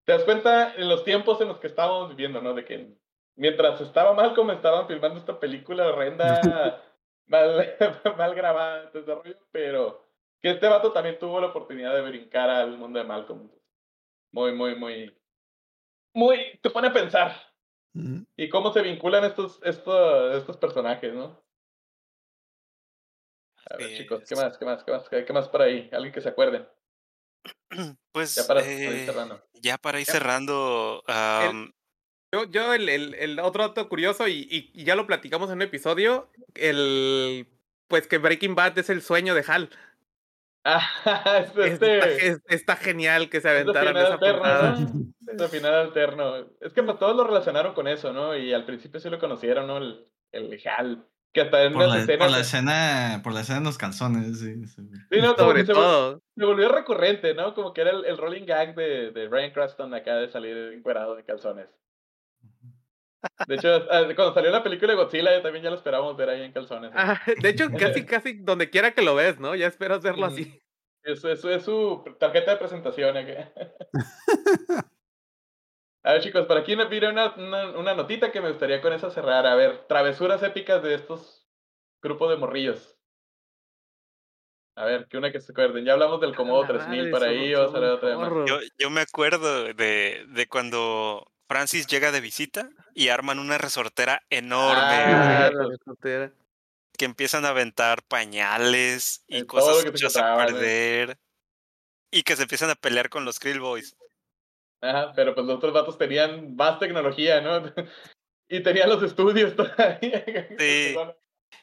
te 0.06 0.14
das 0.14 0.24
cuenta 0.24 0.74
en 0.76 0.88
los 0.88 1.04
tiempos 1.04 1.42
en 1.42 1.50
los 1.50 1.58
que 1.60 1.68
estábamos 1.68 2.10
viviendo, 2.10 2.42
¿no? 2.42 2.54
De 2.54 2.64
que 2.64 2.96
mientras 3.36 3.82
estaba 3.82 4.14
mal 4.14 4.34
como 4.34 4.52
estaban 4.54 4.88
filmando 4.88 5.20
esta 5.20 5.40
película 5.40 5.88
horrenda, 5.88 6.40
mal, 7.28 7.76
mal 8.18 8.34
grabada, 8.36 8.90
todo 8.92 9.02
ese 9.02 9.14
rollo, 9.16 9.36
pero 9.52 10.05
que 10.42 10.52
este 10.52 10.68
vato 10.68 10.92
también 10.92 11.20
tuvo 11.20 11.40
la 11.42 11.48
oportunidad 11.48 11.94
de 11.94 12.02
brincar 12.02 12.50
al 12.50 12.78
mundo 12.78 13.00
de 13.00 13.06
Malcolm. 13.06 13.50
Muy, 14.32 14.54
muy, 14.54 14.76
muy, 14.76 15.18
muy, 16.14 16.60
te 16.62 16.70
pone 16.70 16.90
a 16.90 16.94
pensar, 16.94 17.36
y 18.38 18.50
cómo 18.50 18.74
se 18.74 18.82
vinculan 18.82 19.24
estos, 19.24 19.62
estos, 19.64 20.36
estos 20.36 20.58
personajes, 20.58 21.14
¿no? 21.14 21.42
A 23.72 23.78
ver, 23.78 23.94
chicos, 23.98 24.24
¿qué 24.28 24.36
más? 24.36 24.58
¿Qué 24.58 24.66
más? 24.66 24.84
¿Qué 24.84 24.92
más? 24.92 25.10
¿Qué 25.10 25.34
más 25.34 25.50
por 25.50 25.62
ahí? 25.62 25.90
Alguien 25.92 26.14
que 26.14 26.22
se 26.22 26.30
acuerden. 26.30 26.68
Pues 28.12 28.36
Ya 28.36 28.48
para, 28.48 28.62
para 28.62 28.70
ir 28.70 28.80
eh, 28.80 29.06
cerrando. 29.06 29.42
ya 29.62 29.78
para 29.78 30.00
ir 30.00 30.06
Ya. 30.06 30.14
cerrando, 30.14 31.04
Yo, 32.34 32.44
yo 32.50 32.74
el, 32.74 32.90
el, 32.90 33.14
el 33.16 33.40
otro 33.40 33.68
dato 33.68 33.88
curioso, 33.88 34.28
y, 34.28 34.48
y- 34.50 34.72
y 34.74 34.84
ya 34.84 34.96
lo 34.96 35.08
platicamos 35.08 35.50
en 35.50 35.56
un 35.56 35.62
episodio, 35.62 36.30
el 36.54 37.48
pues 37.88 38.08
que 38.08 38.18
Breaking 38.18 38.56
Bad 38.56 38.78
es 38.80 38.90
el 38.90 39.02
sueño 39.02 39.36
de 39.36 39.44
Hal. 39.48 39.70
Ah, 40.66 40.82
es 41.46 41.52
Es- 41.58 41.74
este. 41.74 41.98
Está, 42.00 42.10
es- 42.10 42.42
está 42.50 42.76
genial 42.76 43.30
que 43.30 43.40
se 43.40 43.50
de 43.50 43.54
aventaran 43.60 43.88
final 43.90 44.04
esa 44.04 44.14
alterno, 44.16 44.40
portada. 44.40 44.72
¿no? 44.80 45.32
Es 45.32 45.38
de 45.38 45.48
final 45.48 45.74
alterno. 45.76 46.36
Es 46.60 46.74
que 46.74 46.84
pues 46.84 46.98
todos 47.00 47.16
lo 47.16 47.24
relacionaron 47.24 47.74
con 47.74 47.88
eso, 47.88 48.12
¿no? 48.12 48.36
Y 48.36 48.52
al 48.54 48.66
principio 48.66 49.00
sí 49.00 49.10
lo 49.10 49.20
conocieron, 49.20 49.68
¿no? 49.68 49.78
El, 49.78 50.08
el 50.32 50.60
Hal. 50.68 51.06
Que 51.32 51.42
hasta 51.42 51.64
en 51.66 51.74
Por 51.74 51.88
la, 51.90 51.98
escenas. 52.00 52.18
por 52.28 52.32
la 52.32 52.40
escena, 52.40 53.22
por 53.22 53.34
la 53.34 53.42
escena 53.42 53.58
en 53.60 53.64
los 53.66 53.78
calzones, 53.78 54.40
sí. 54.40 54.66
sí. 54.68 54.82
Sí, 55.12 55.22
no, 55.22 55.36
como 55.36 55.50
Sobre 55.50 55.66
se, 55.66 55.74
todo. 55.74 56.22
se 56.34 56.46
volvió 56.46 56.70
recurrente, 56.70 57.34
¿no? 57.34 57.54
Como 57.54 57.74
que 57.74 57.82
era 57.82 57.92
el, 57.92 58.06
el 58.06 58.18
rolling 58.18 58.46
gag 58.46 58.74
de, 58.74 59.12
de 59.12 59.28
Brian 59.28 59.52
Cranston 59.52 59.94
acá 59.94 60.16
de 60.16 60.30
salir 60.30 60.56
encuerado 60.74 61.14
de 61.16 61.26
calzones. 61.26 61.68
De 63.48 63.56
hecho, 63.56 63.88
ah, 63.92 64.04
cuando 64.16 64.34
salió 64.34 64.52
la 64.52 64.64
película 64.64 64.94
de 64.94 64.98
Godzilla 64.98 65.42
también 65.42 65.64
ya 65.64 65.70
lo 65.70 65.76
esperábamos 65.76 66.16
ver 66.18 66.30
ahí 66.30 66.42
en 66.44 66.52
calzones. 66.52 66.92
¿no? 66.92 67.00
Ah, 67.00 67.22
de 67.42 67.50
hecho, 67.50 67.68
casi, 67.80 68.06
casi 68.06 68.34
donde 68.34 68.70
quiera 68.70 68.92
que 68.92 69.02
lo 69.02 69.16
ves, 69.16 69.40
¿no? 69.40 69.56
Ya 69.56 69.68
esperas 69.68 70.02
verlo 70.02 70.26
así. 70.26 70.62
Eso, 71.04 71.30
eso 71.30 71.50
es 71.50 71.64
su 71.64 72.04
tarjeta 72.20 72.52
de 72.52 72.58
presentación. 72.58 73.16
acá. 73.18 73.52
A 76.04 76.14
ver, 76.14 76.22
chicos, 76.22 76.46
por 76.46 76.58
aquí 76.58 76.76
me 76.76 76.86
pide 76.86 77.10
una, 77.10 77.34
una, 77.36 77.72
una 77.72 77.96
notita 77.96 78.32
que 78.32 78.40
me 78.40 78.50
gustaría 78.50 78.80
con 78.80 78.94
esa 78.94 79.10
cerrar. 79.10 79.48
A 79.48 79.56
ver, 79.56 79.88
travesuras 79.88 80.44
épicas 80.44 80.84
de 80.84 80.94
estos 80.94 81.48
grupos 82.02 82.30
de 82.30 82.38
morrillos. 82.38 82.96
A 84.78 84.86
ver, 84.86 85.08
que 85.08 85.18
una 85.18 85.32
que 85.32 85.40
se 85.40 85.52
acuerden. 85.52 85.84
Ya 85.84 85.94
hablamos 85.94 86.22
del 86.22 86.36
Comodo 86.36 86.62
la 86.62 86.68
3000 86.68 86.98
madre, 86.98 87.12
por 87.12 87.24
ahí. 87.24 87.54
son 87.54 87.64
Vamos 87.64 87.76
a 87.76 87.80
ver 87.80 87.90
un 87.90 87.96
otra 87.96 88.18
más. 88.18 88.30
chorro. 88.30 88.46
yo, 88.46 88.60
yo 88.78 88.90
me 88.92 89.02
acuerdo 89.02 89.74
de, 89.74 90.26
de 90.28 90.48
cuando 90.48 91.26
Francis 91.48 91.88
llega 91.88 92.12
de 92.12 92.22
visita 92.22 92.70
y 92.96 93.10
arman 93.10 93.38
una 93.40 93.58
resortera 93.60 94.24
enorme 94.32 94.82
Ah, 94.82 95.52
la 95.54 95.68
resortera. 95.68 96.32
que 96.98 97.06
empiezan 97.06 97.46
a 97.46 97.50
aventar 97.50 98.02
pañales 98.04 99.24
y 99.28 99.44
cosas 99.46 99.84
que 99.84 100.20
a 100.20 100.32
¿no? 100.32 100.46
perder 100.46 101.20
y 102.10 102.24
que 102.24 102.36
se 102.38 102.44
empiezan 102.44 102.70
a 102.70 102.76
pelear 102.76 103.10
con 103.10 103.26
los 103.26 103.38
Krill 103.40 103.60
Boys. 103.60 103.98
Ajá, 104.82 105.12
pero 105.14 105.36
pues 105.36 105.46
los 105.46 105.58
otros 105.58 105.74
vatos 105.74 105.98
tenían 105.98 106.56
más 106.56 106.80
tecnología, 106.80 107.42
¿no? 107.42 107.62
y 108.50 108.64
tenían 108.64 108.90
los 108.90 109.04
estudios 109.04 109.56
todavía. 109.56 110.26
Sí. 110.60 110.96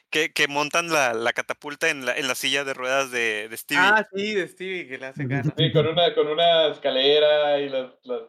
Que, 0.09 0.31
que 0.31 0.47
montan 0.47 0.89
la, 0.89 1.13
la 1.13 1.33
catapulta 1.33 1.89
en 1.89 2.05
la, 2.05 2.15
en 2.15 2.27
la 2.27 2.35
silla 2.35 2.63
de 2.63 2.75
ruedas 2.75 3.09
de, 3.09 3.47
de 3.49 3.57
Stevie. 3.57 3.81
Ah, 3.83 4.07
sí, 4.13 4.33
de 4.35 4.47
Stevie, 4.47 4.87
que 4.87 4.99
le 4.99 5.07
hace 5.07 5.25
ganas. 5.25 5.51
Sí, 5.57 5.71
con 5.71 5.87
una, 5.87 6.13
con 6.13 6.27
una 6.27 6.67
escalera 6.67 7.59
y 7.59 7.69
las, 7.69 7.93
las 8.03 8.21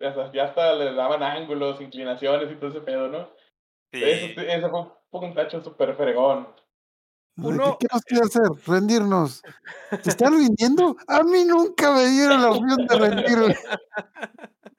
ya 0.00 0.08
hasta- 0.10 0.32
ya 0.32 0.44
hasta 0.44 0.74
le 0.74 0.92
daban 0.94 1.22
ángulos, 1.22 1.80
inclinaciones 1.80 2.50
y 2.50 2.56
todo 2.56 2.70
ese 2.70 2.80
pedo, 2.80 3.08
¿no? 3.08 3.28
Sí. 3.92 4.02
Eso, 4.02 4.40
eso 4.40 4.70
fue 4.70 4.80
un 4.80 4.92
poco 5.10 5.26
un 5.26 5.34
tacho 5.34 5.62
súper 5.62 5.94
fregón. 5.94 6.48
Uno- 7.38 7.76
¿Qué, 7.78 7.86
nos 7.92 8.02
quiere 8.02 8.24
hacer? 8.24 8.42
Rendirnos. 8.66 9.42
¿Se 10.02 10.10
están 10.10 10.32
rindiendo? 10.38 10.96
A 11.06 11.22
mí 11.22 11.44
nunca 11.44 11.92
me 11.92 12.06
dieron 12.08 12.40
la 12.40 12.50
opción 12.50 12.86
de 12.86 12.98
rendirme. 12.98 13.56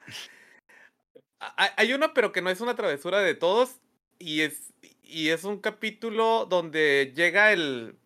Hay 1.55 1.69
hay 1.75 1.93
una, 1.93 2.13
pero 2.13 2.31
que 2.31 2.41
no 2.41 2.49
es 2.49 2.61
una 2.61 2.75
travesura 2.75 3.19
de 3.19 3.35
todos. 3.35 3.79
Y 4.19 4.41
es. 4.41 4.73
y 5.03 5.29
es 5.29 5.43
un 5.43 5.59
capítulo 5.59 6.45
donde 6.49 7.13
llega 7.15 7.51
el, 7.53 7.97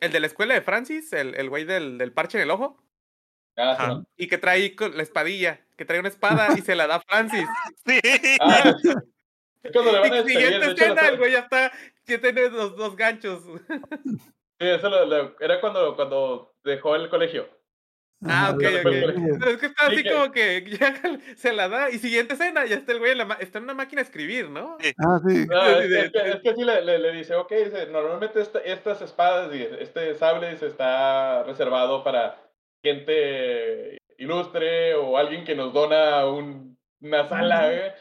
el 0.00 0.12
de 0.12 0.20
la 0.20 0.26
escuela 0.26 0.54
de 0.54 0.62
Francis, 0.62 1.12
el, 1.12 1.34
el 1.36 1.48
güey 1.48 1.64
del, 1.64 1.96
del 1.98 2.12
parche 2.12 2.38
en 2.38 2.42
el 2.42 2.50
ojo, 2.50 2.82
Ah, 3.56 4.00
sí. 4.00 4.06
y 4.24 4.26
que 4.28 4.38
trae 4.38 4.74
la 4.94 5.02
espadilla, 5.02 5.60
que 5.76 5.84
trae 5.84 6.00
una 6.00 6.08
espada 6.08 6.48
y 6.58 6.60
se 6.62 6.74
la 6.74 6.86
da 6.86 6.96
a 6.96 7.00
Francis. 7.00 7.46
Sí. 7.86 8.00
Ah, 8.40 8.74
es 9.62 9.72
cuando 9.72 9.92
le 9.92 9.98
van 10.00 10.12
a 10.12 10.16
Y 10.16 10.22
despedir. 10.24 10.38
siguiente 10.38 10.70
escena, 10.72 11.08
el 11.08 11.16
güey 11.18 11.32
ya 11.32 11.38
está, 11.40 11.72
que 12.04 12.18
tiene 12.18 12.50
los 12.50 12.76
dos 12.76 12.96
ganchos. 12.96 13.42
Sí, 14.58 14.66
eso 14.68 14.88
lo- 14.88 15.04
lo- 15.06 15.40
era 15.40 15.60
cuando, 15.60 15.94
cuando 15.96 16.54
dejó 16.64 16.96
el 16.96 17.08
colegio. 17.08 17.48
Ah, 18.24 18.52
ok, 18.54 18.62
ya 18.62 18.68
ok. 18.78 18.82
Pero 18.82 19.50
es 19.50 19.58
que 19.58 19.66
está 19.66 19.88
Sí, 19.90 19.94
así 19.96 20.08
como 20.08 20.32
que 20.32 20.64
ya 20.80 20.94
se 21.36 21.52
la 21.52 21.68
da. 21.68 21.90
Y 21.90 21.98
siguiente 21.98 22.32
escena, 22.34 22.64
ya 22.64 22.76
está 22.76 22.92
el 22.92 22.98
güey 22.98 23.12
en 23.12 23.18
la 23.18 23.24
ma- 23.26 23.36
está 23.40 23.58
en 23.58 23.64
una 23.64 23.74
máquina 23.74 24.00
de 24.00 24.06
escribir, 24.06 24.48
¿no? 24.48 24.78
Sí. 24.80 24.92
Ah, 24.98 25.20
sí. 25.26 25.46
No, 25.46 25.62
es, 25.66 25.86
que- 25.86 26.00
es 26.00 26.10
que, 26.12 26.30
es 26.30 26.40
que 26.42 26.54
sí 26.54 26.64
le, 26.64 26.82
le, 26.82 26.98
le 26.98 27.12
dice, 27.12 27.34
ok, 27.34 27.52
dice, 27.52 27.86
normalmente 27.88 28.40
esta- 28.40 28.60
estas 28.60 29.02
espadas 29.02 29.54
y 29.54 29.62
este 29.80 30.14
sable 30.14 30.50
dice, 30.50 30.66
está 30.66 31.42
reservado 31.42 32.02
para 32.02 32.40
gente 32.86 33.98
ilustre 34.18 34.94
o 34.94 35.16
alguien 35.18 35.44
que 35.44 35.54
nos 35.54 35.72
dona 35.72 36.26
un- 36.26 36.76
una 37.00 37.28
sala, 37.28 37.72
¿eh? 37.72 37.94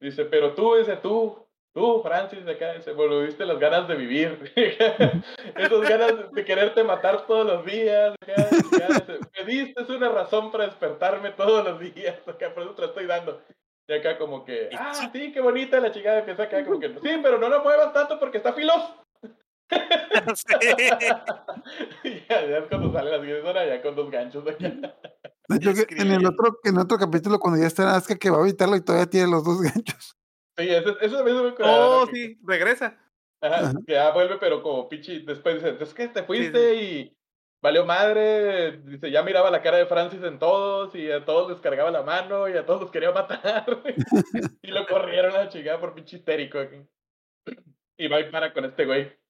Dice, 0.00 0.24
pero 0.26 0.52
tú, 0.54 0.74
dice, 0.76 0.96
tú, 0.96 1.46
tú, 1.72 2.02
Francis, 2.02 2.44
de 2.44 2.52
acá, 2.52 2.74
dice, 2.74 2.92
volviste 2.92 3.46
las 3.46 3.58
ganas 3.58 3.88
de 3.88 3.94
vivir. 3.94 4.52
Esas 5.56 5.80
ganas 5.88 6.30
de 6.32 6.44
quererte 6.44 6.84
matar 6.84 7.26
todos 7.26 7.46
los 7.46 7.64
días. 7.64 8.14
Acá, 8.20 8.34
acá, 8.42 9.04
me 9.38 9.44
diste 9.44 9.82
una 9.92 10.08
razón 10.10 10.50
para 10.50 10.66
despertarme 10.66 11.30
todos 11.30 11.64
los 11.64 11.80
días. 11.80 12.16
Acá, 12.26 12.52
por 12.52 12.64
eso 12.64 12.74
te 12.74 12.82
la 12.82 12.88
estoy 12.88 13.06
dando. 13.06 13.40
Y 13.88 13.94
acá 13.94 14.16
como 14.16 14.44
que, 14.44 14.70
ah, 14.78 15.10
sí. 15.12 15.32
qué 15.32 15.40
bonita 15.40 15.80
la 15.80 15.90
chica 15.90 16.18
empieza 16.18 16.44
acá 16.44 16.64
como 16.64 16.78
que, 16.78 16.88
sí, 16.88 17.18
pero 17.20 17.36
no 17.38 17.48
la 17.48 17.58
muevas 17.58 17.92
tanto 17.92 18.18
porque 18.20 18.38
está 18.38 18.52
filoso. 18.52 19.01
Sí. 20.34 20.90
Ya, 22.28 22.46
ya 22.46 22.58
es 22.58 22.68
cuando 22.68 22.92
sale 22.92 23.10
la 23.10 23.20
siguiente 23.20 23.48
hora, 23.48 23.66
ya 23.66 23.82
con 23.82 23.94
dos 23.96 24.10
ganchos 24.10 24.46
acá. 24.46 24.68
De 25.48 25.56
hecho, 25.56 25.86
que 25.86 25.94
en 25.96 26.12
el 26.12 26.24
otro, 26.26 26.58
en 26.64 26.78
otro 26.78 26.96
capítulo, 26.98 27.38
cuando 27.38 27.60
ya 27.60 27.66
está 27.66 27.82
en 27.82 27.88
Azka, 27.90 28.16
que 28.16 28.30
va 28.30 28.38
a 28.38 28.42
evitarlo 28.42 28.76
y 28.76 28.80
todavía 28.80 29.06
tiene 29.10 29.30
los 29.30 29.44
dos 29.44 29.60
ganchos. 29.60 30.16
Sí, 30.56 30.68
eso, 30.68 30.98
eso 31.00 31.16
también 31.16 31.36
es 31.36 31.42
muy 31.42 31.52
curado, 31.54 32.02
Oh, 32.02 32.06
sí, 32.06 32.38
regresa. 32.44 32.98
Ajá, 33.40 33.56
Ajá. 33.60 33.72
que 33.86 33.92
ya 33.92 34.10
vuelve, 34.12 34.36
pero 34.38 34.62
como 34.62 34.88
pichi, 34.88 35.20
después 35.24 35.56
dice, 35.56 35.76
es 35.80 35.94
que 35.94 36.08
te 36.08 36.22
fuiste 36.22 36.74
y 36.76 37.16
valió 37.62 37.84
madre, 37.84 38.78
dice, 38.78 39.10
ya 39.10 39.22
miraba 39.22 39.50
la 39.50 39.62
cara 39.62 39.78
de 39.78 39.86
Francis 39.86 40.22
en 40.22 40.38
todos 40.38 40.94
y 40.94 41.10
a 41.10 41.24
todos 41.24 41.50
les 41.50 41.60
cargaba 41.60 41.90
la 41.90 42.02
mano 42.02 42.48
y 42.48 42.56
a 42.56 42.64
todos 42.64 42.80
los 42.82 42.90
quería 42.90 43.12
matar. 43.12 43.64
y 44.62 44.68
lo 44.68 44.86
corrieron 44.86 45.34
a 45.34 45.44
la 45.44 45.48
chingada 45.48 45.80
por 45.80 45.94
pinche 45.94 46.16
histérico 46.16 46.58
aquí. 46.58 46.76
Y 47.98 48.08
va 48.08 48.20
y 48.20 48.30
para 48.30 48.52
con 48.52 48.64
este 48.64 48.84
güey. 48.86 49.21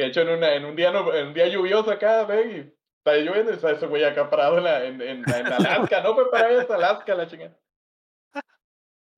Que 0.00 0.04
de 0.04 0.10
hecho 0.12 0.22
en, 0.22 0.30
una, 0.30 0.54
en, 0.54 0.64
un 0.64 0.74
día 0.74 0.90
no- 0.90 1.12
en 1.12 1.26
un 1.28 1.34
día 1.34 1.46
lluvioso 1.48 1.90
acá, 1.90 2.24
ve, 2.24 2.46
y 2.46 2.58
está 3.00 3.18
lloviendo 3.18 3.50
y 3.52 3.54
está 3.56 3.70
ese 3.72 3.86
güey 3.86 4.02
acá 4.02 4.30
parado 4.30 4.56
en, 4.56 4.64
la, 4.64 4.82
en, 4.86 5.02
en, 5.02 5.18
en 5.28 5.46
Alaska, 5.46 6.00
¿no? 6.02 6.14
Fue 6.14 6.30
para 6.30 6.46
allá 6.46 6.62
hasta 6.62 6.74
Alaska 6.76 7.14
la 7.14 7.26
chingada. 7.28 7.58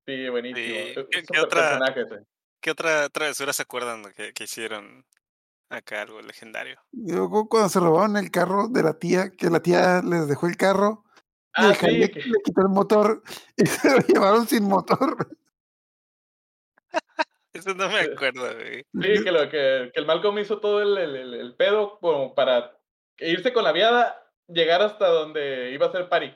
Sí, 0.05 0.27
buenísimo. 0.27 0.75
Sí, 0.85 1.23
¿qué- 1.31 1.39
otra-. 1.39 1.79
¿Qué 2.59 2.71
otra 2.71 3.07
travesura 3.07 3.53
se 3.53 3.61
acuerdan 3.61 4.03
que, 4.13 4.33
que 4.33 4.43
hicieron 4.43 5.05
acá 5.69 6.01
algo 6.01 6.21
legendario? 6.21 6.81
Yo 6.91 7.29
cu- 7.29 7.47
cuando 7.47 7.69
se 7.69 7.79
robaron 7.79 8.17
el 8.17 8.29
carro 8.29 8.67
de 8.67 8.83
la 8.83 8.99
tía, 8.99 9.29
que 9.31 9.49
la 9.49 9.61
tía 9.61 10.01
les 10.03 10.27
dejó 10.27 10.47
el 10.47 10.57
carro, 10.57 11.05
y 11.55 11.63
Ah, 11.63 11.69
el 11.69 11.75
Jaime 11.75 12.05
sí, 12.07 12.11
que- 12.11 12.19
le 12.23 12.39
quitó 12.43 12.59
el 12.61 12.67
motor 12.67 13.23
y 13.55 13.65
se 13.67 13.89
lo 13.89 13.99
llevaron 14.05 14.45
sin 14.47 14.65
motor. 14.65 15.29
Eso 17.53 17.73
no 17.75 17.87
me 17.87 17.99
acuerdo, 17.99 18.41
güey. 18.55 18.83
Sí, 19.01 19.23
que, 19.23 19.31
lo, 19.31 19.41
que, 19.49 19.91
que 19.93 19.99
el 19.99 20.05
Malcolm 20.05 20.39
hizo 20.39 20.59
todo 20.59 20.81
el, 20.81 20.97
el, 20.97 21.15
el- 21.15 21.33
el 21.35 21.55
pedo 21.55 21.99
como 21.99 22.33
para 22.33 22.77
irse 23.19 23.53
con 23.53 23.63
la 23.63 23.71
viada, 23.71 24.15
llegar 24.47 24.81
hasta 24.81 25.07
donde 25.07 25.71
iba 25.71 25.85
a 25.87 25.91
ser 25.91 26.09
Party. 26.09 26.33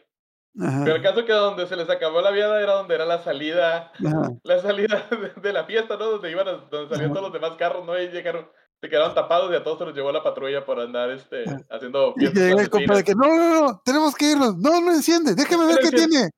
Ajá, 0.60 0.82
Pero 0.86 0.96
el 0.96 1.02
caso 1.04 1.26
que 1.26 1.34
donde 1.34 1.68
se 1.68 1.76
les 1.76 1.90
acabó 1.90 2.22
la 2.22 2.32
viada 2.32 2.62
era 2.62 2.74
donde 2.74 2.96
era 2.96 3.06
la 3.06 3.22
salida, 3.24 3.92
ajá. 4.04 4.30
la 4.44 4.60
salida 4.62 5.08
de, 5.36 5.42
de 5.42 5.54
la 5.54 5.66
fiesta, 5.66 5.98
¿no? 5.98 6.06
Donde 6.06 6.32
iban, 6.32 6.48
a- 6.48 6.68
donde 6.70 6.90
salían 6.90 7.12
Ajá. 7.12 7.20
todos 7.20 7.32
los 7.32 7.42
demás 7.42 7.58
carros, 7.58 7.86
¿no? 7.86 8.00
Y 8.00 8.08
llegaron, 8.10 8.50
se 8.82 8.90
quedaron 8.90 9.14
tapados 9.16 9.52
y 9.52 9.56
a 9.56 9.64
todos 9.64 9.80
se 9.80 9.86
los 9.86 9.96
llevó 9.96 10.12
la 10.12 10.24
patrulla 10.24 10.66
por 10.66 10.80
andar 10.80 11.10
este, 11.12 11.44
Ajá. 11.48 11.60
haciendo 11.72 12.14
Y 12.18 12.26
que 12.26 12.32
fiestas 12.32 12.44
llega 12.50 12.62
el 12.62 12.70
compa 12.70 12.96
de 12.96 13.04
que 13.04 13.16
no, 13.16 13.28
no, 13.28 13.62
no, 13.68 13.82
tenemos 13.84 14.16
que 14.16 14.32
irnos. 14.32 14.56
No, 14.58 14.82
no 14.82 14.92
enciende, 14.92 15.34
déjame 15.36 15.66
ver 15.66 15.78
qué 15.82 15.90
tiene. 15.92 16.30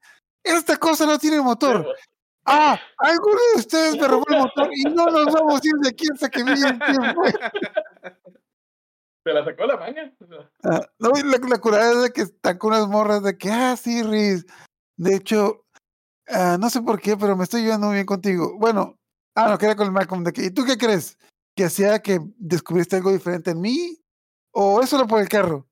Esta 0.44 0.78
cosa 0.78 1.06
no 1.06 1.18
tiene 1.20 1.42
motor. 1.42 1.86
Ah, 2.52 2.80
alguno 2.98 3.40
de 3.54 3.60
ustedes 3.60 3.96
me 3.98 4.08
robó 4.08 4.26
el 4.30 4.40
motor 4.40 4.70
y 4.74 4.84
no 4.86 5.06
nos 5.06 5.34
vamos 5.34 5.62
a 5.62 5.68
ir 5.68 5.76
de 5.82 5.90
aquí 5.90 6.06
hasta 6.12 6.30
que 6.30 6.44
viene 6.44 6.68
el 6.68 6.80
tiempo. 6.80 7.24
Se 9.24 9.34
la 9.34 9.46
sacó 9.46 9.66
la 9.68 9.78
manga. 9.78 10.12
Ah, 10.64 10.82
no, 10.98 11.12
y 11.16 11.24
la, 11.24 11.38
la 11.48 11.58
curada 11.60 11.92
es 11.92 12.02
de 12.02 12.10
que 12.12 12.22
están 12.22 12.58
con 12.58 12.74
unas 12.74 12.88
morras 12.88 13.22
de 13.22 13.38
que, 13.38 13.52
ah, 13.52 13.76
sí, 13.78 14.02
Riz. 14.02 14.46
De 14.98 15.16
hecho, 15.16 15.66
ah, 16.28 16.58
no 16.60 16.70
sé 16.70 16.82
por 16.82 17.00
qué, 17.00 17.16
pero 17.18 17.36
me 17.36 17.44
estoy 17.44 17.62
llevando 17.62 17.88
muy 17.88 17.96
bien 17.96 18.08
contigo. 18.08 18.58
Bueno, 18.58 18.98
ah, 19.36 19.50
no, 19.50 19.58
que 19.58 19.66
era 19.66 19.76
con 19.76 19.86
el 19.86 19.92
Malcolm. 19.92 20.24
De 20.24 20.34
que, 20.34 20.46
¿Y 20.46 20.52
tú 20.52 20.66
qué 20.66 20.78
crees? 20.78 21.18
¿Que 21.56 21.66
hacía 21.66 22.00
que 22.00 22.20
descubriste 22.38 22.96
algo 22.96 23.12
diferente 23.12 23.52
en 23.52 23.62
mí? 23.62 23.98
¿O 24.52 24.82
es 24.82 24.90
solo 24.90 25.06
por 25.06 25.22
el 25.22 25.30
carro? 25.30 25.68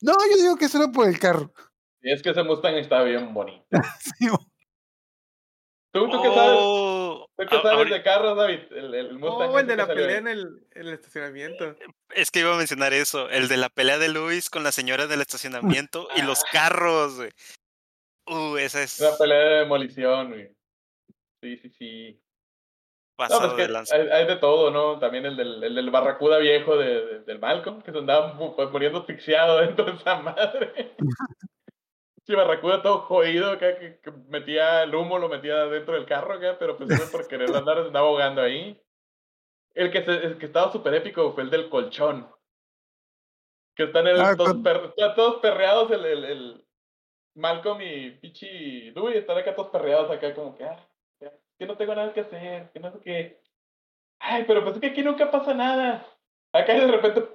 No, 0.00 0.14
yo 0.30 0.36
digo 0.40 0.56
que 0.56 0.64
es 0.64 0.72
solo 0.72 0.90
por 0.90 1.06
el 1.06 1.18
carro. 1.18 1.52
Y 2.00 2.12
es 2.12 2.22
que 2.22 2.30
ese 2.30 2.42
Mustang 2.42 2.74
está 2.76 3.02
bien 3.02 3.32
bonito. 3.34 3.64
Sí, 4.00 4.28
¿Tú, 5.92 6.08
tú 6.08 6.22
qué 6.22 6.28
sabes? 6.28 6.58
Oh, 6.60 7.26
¿Tú 7.36 7.44
qué 7.46 7.56
sabes 7.56 7.72
ahorita- 7.72 7.96
de 7.96 8.02
carros, 8.02 8.36
David? 8.36 8.60
El, 8.70 8.94
el 8.94 9.18
Mustang 9.18 9.50
Oh, 9.50 9.58
el 9.58 9.66
de 9.66 9.76
la 9.76 9.86
pelea 9.86 10.18
en 10.18 10.28
el, 10.28 10.66
en 10.72 10.86
el 10.88 10.94
estacionamiento. 10.94 11.76
Es 12.10 12.30
que 12.30 12.40
iba 12.40 12.54
a 12.54 12.58
mencionar 12.58 12.92
eso, 12.94 13.28
el 13.28 13.48
de 13.48 13.56
la 13.58 13.68
pelea 13.68 13.98
de 13.98 14.08
Luis 14.08 14.48
con 14.48 14.62
la 14.64 14.72
señora 14.72 15.06
del 15.06 15.20
estacionamiento 15.20 16.08
y 16.16 16.22
los 16.22 16.42
carros, 16.44 17.16
güey. 17.16 17.30
Uh, 18.26 18.56
esa 18.56 18.82
es 18.82 19.00
Una 19.00 19.16
pelea 19.18 19.38
de 19.38 19.54
demolición, 19.60 20.28
güey. 20.30 20.48
Sí, 21.42 21.56
sí, 21.58 21.70
sí. 21.70 22.18
No, 23.18 23.28
pasado 23.28 23.40
pues 23.40 23.52
que 23.54 23.62
de 23.62 23.68
lanza. 23.68 23.94
hay, 23.96 24.08
hay 24.08 24.26
de 24.26 24.36
todo, 24.36 24.70
¿no? 24.70 24.98
También 24.98 25.26
el 25.26 25.36
del, 25.36 25.62
el 25.62 25.74
del 25.74 25.90
barracuda 25.90 26.38
viejo 26.38 26.76
de, 26.76 27.04
de- 27.06 27.20
del 27.20 27.38
Malcolm, 27.38 27.82
que 27.82 27.92
se 27.92 27.98
andaba 27.98 28.36
pues, 28.56 28.70
muriendo 28.70 29.00
asfixiado 29.00 29.58
dentro 29.60 29.84
de 29.84 29.92
esa 29.92 30.16
madre. 30.16 30.94
Sí, 32.32 32.36
barracuda 32.36 32.80
todo 32.82 33.00
jodido 33.00 33.50
acá, 33.52 33.78
que, 33.78 33.98
que 34.00 34.10
metía 34.28 34.84
el 34.84 34.94
humo, 34.94 35.18
lo 35.18 35.28
metía 35.28 35.66
dentro 35.66 35.92
del 35.92 36.06
carro 36.06 36.32
acá, 36.32 36.56
pero 36.58 36.78
pues 36.78 36.88
eso 36.88 37.12
por 37.12 37.28
querer 37.28 37.54
andar 37.54 37.76
andaba 37.76 38.06
ahogando 38.08 38.40
ahí. 38.40 38.80
El 39.74 39.90
que, 39.90 40.02
se- 40.02 40.24
el 40.24 40.38
que 40.38 40.46
estaba 40.46 40.72
súper 40.72 40.94
épico 40.94 41.34
fue 41.34 41.42
el 41.42 41.50
del 41.50 41.68
colchón. 41.68 42.26
Que 43.76 43.82
están 43.84 44.06
el- 44.06 44.18
Ah, 44.18 44.34
todos, 44.34 44.56
per- 44.62 44.94
todos 45.14 45.40
perreados 45.42 45.90
el, 45.90 46.06
el, 46.06 46.24
el 46.24 46.64
Malcolm 47.34 47.82
y 47.82 48.12
Pichi 48.12 48.90
Dewey 48.92 49.18
están 49.18 49.36
acá 49.36 49.54
todos 49.54 49.68
perreados 49.68 50.10
acá 50.10 50.34
como 50.34 50.56
que, 50.56 50.64
ah, 50.64 50.88
que 51.58 51.66
no 51.66 51.76
tengo 51.76 51.94
nada 51.94 52.14
que 52.14 52.20
hacer, 52.20 52.70
que 52.72 52.80
no 52.80 52.92
sé 52.92 52.98
qué. 53.04 53.40
Ay, 54.20 54.44
pero 54.46 54.62
pues 54.62 54.76
es 54.76 54.80
que 54.80 54.86
aquí 54.88 55.02
nunca 55.02 55.30
pasa 55.30 55.52
nada. 55.52 56.06
Acá 56.54 56.72
de 56.72 56.86
repente, 56.86 57.28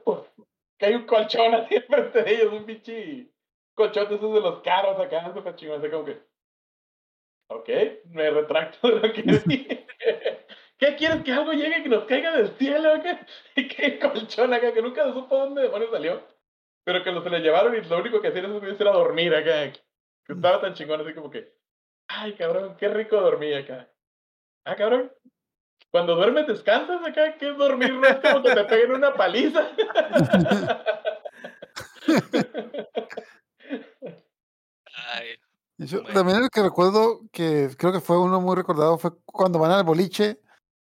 que 0.80 0.86
hay 0.88 0.96
un 0.96 1.06
colchón 1.06 1.54
así 1.54 1.76
enfrente 1.76 2.24
de 2.24 2.34
ellos, 2.34 2.52
un 2.52 2.66
pinche 2.66 3.30
colchón 3.78 4.10
de 4.10 4.16
esos 4.16 4.34
de 4.34 4.42
los 4.42 4.62
carros 4.62 5.00
acá, 5.00 5.32
súper 5.34 5.56
chingón, 5.56 5.80
así 5.80 5.90
como 5.90 6.04
que, 6.04 6.20
ok, 7.50 7.70
me 8.10 8.30
retracto 8.32 8.90
de 8.90 9.08
lo 9.08 9.14
que 9.14 9.22
dije. 9.46 9.86
¿Qué 10.80 10.96
quieres 10.96 11.24
que 11.24 11.32
algo 11.32 11.54
llegue 11.54 11.84
que 11.84 11.90
nos 11.90 12.06
caiga 12.06 12.36
del 12.36 12.50
cielo? 12.58 12.94
Y 13.56 13.68
que 13.68 14.00
colchón 14.00 14.54
acá, 14.54 14.74
que 14.74 14.82
nunca 14.82 15.06
se 15.06 15.14
supo 15.14 15.38
dónde 15.38 15.64
demonios 15.64 15.92
salió. 15.92 16.22
Pero 16.84 17.04
que 17.04 17.12
lo 17.12 17.24
se 17.24 17.30
le 17.30 17.40
llevaron 17.40 17.76
y 17.76 17.82
lo 17.82 17.98
único 17.98 18.22
que 18.22 18.30
hacían 18.30 18.46
esos 18.46 18.82
era 18.82 18.92
dormir 18.92 19.34
acá. 19.34 19.72
Que 20.26 20.34
estaba 20.34 20.62
tan 20.62 20.74
chingón 20.74 21.02
así 21.02 21.14
como 21.14 21.30
que, 21.30 21.54
ay 22.08 22.34
cabrón, 22.34 22.76
qué 22.78 22.88
rico 22.90 23.20
dormir 23.20 23.56
acá. 23.56 23.90
Ah, 24.66 24.76
cabrón. 24.76 25.12
Cuando 25.92 26.16
duermes 26.16 26.48
descansas 26.48 27.06
acá, 27.06 27.38
¿qué 27.38 27.50
es 27.50 27.58
dormir? 27.58 27.94
No 27.94 28.08
es 28.08 28.18
como 28.18 28.44
que 28.44 28.54
te 28.54 28.64
peguen 28.66 28.92
una 28.92 29.14
paliza. 29.14 29.72
Ay, 35.14 35.28
Yo- 35.80 36.02
Bueno. 36.02 36.14
También 36.14 36.44
el 36.44 36.50
que 36.50 36.64
recuerdo 36.64 37.22
que 37.32 37.70
creo 37.78 37.92
que 37.94 38.02
fue 38.02 38.20
uno 38.20 38.42
muy 38.42 38.56
recordado 38.56 38.98
fue 38.98 39.12
cuando 39.26 39.60
van 39.60 39.72
al 39.72 39.84
boliche, 39.84 40.40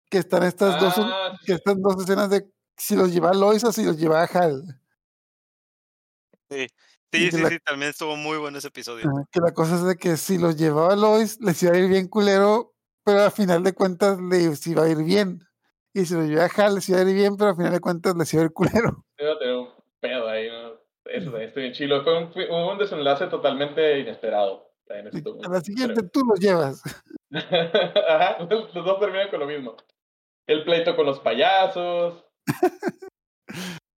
que 0.09 0.17
están 0.17 0.43
estas 0.43 0.79
dos 0.81 0.93
Ah, 0.97 1.37
que 1.45 1.53
están 1.53 1.81
dos 1.81 2.01
escenas 2.03 2.29
de 2.29 2.45
si 2.75 2.95
los 2.95 3.13
lleva 3.13 3.33
Lois 3.33 3.63
o 3.63 3.71
si 3.71 3.85
los 3.85 3.97
lleva 3.97 4.23
Hal. 4.23 4.81
sí, 6.49 6.67
sí, 7.13 7.31
sí, 7.31 7.41
la- 7.41 7.49
sí, 7.49 7.59
también 7.65 7.91
estuvo 7.91 8.15
muy 8.17 8.37
bueno 8.37 8.57
ese 8.57 8.67
episodio. 8.67 9.09
Que 9.31 9.39
la 9.39 9.53
cosa 9.53 9.75
es 9.75 9.83
de 9.83 9.95
que 9.95 10.17
si 10.17 10.37
los 10.37 10.57
llevaba 10.57 10.95
Lois 10.95 11.39
les 11.39 11.61
iba 11.63 11.73
a 11.73 11.77
ir 11.77 11.87
bien 11.87 12.07
culero, 12.07 12.73
pero 13.03 13.23
al 13.23 13.31
final 13.31 13.63
de 13.63 13.73
cuentas 13.73 14.19
les 14.19 14.65
iba 14.67 14.83
a 14.83 14.89
ir 14.89 14.97
bien. 15.03 15.47
Y 15.93 16.05
si 16.05 16.13
los 16.15 16.27
llevaba 16.27 16.49
Hal 16.55 16.75
les 16.75 16.89
iba 16.89 16.99
a 16.99 17.03
ir 17.03 17.13
bien, 17.15 17.37
pero 17.37 17.51
al 17.51 17.55
final 17.55 17.71
de 17.71 17.79
cuentas 17.79 18.15
les 18.15 18.33
iba 18.33 18.43
a 18.43 18.45
ir 18.45 18.51
culero. 18.53 19.05
Iba 19.17 19.33
a 19.33 19.39
tener 19.39 19.55
un 19.55 19.69
pedo 19.99 20.27
ahí, 20.27 20.49
¿no? 20.49 20.70
Eso 21.05 21.25
también 21.31 21.49
estoy 21.49 21.65
en 21.65 21.73
chilo. 21.73 22.03
Fue 22.03 22.17
un, 22.17 22.31
fue 22.33 22.49
un 22.49 22.77
desenlace 22.77 23.27
totalmente 23.27 23.99
inesperado. 23.99 24.69
A 24.91 25.49
la 25.49 25.61
siguiente 25.61 26.03
tú 26.11 26.21
los 26.25 26.39
llevas. 26.39 26.81
Ajá, 27.33 28.37
los 28.49 28.73
dos 28.73 28.99
terminan 28.99 29.29
con 29.29 29.39
lo 29.39 29.47
mismo. 29.47 29.77
el 30.47 30.63
pleito 30.65 30.95
con 30.95 31.05
los 31.05 31.19
payasos. 31.19 32.25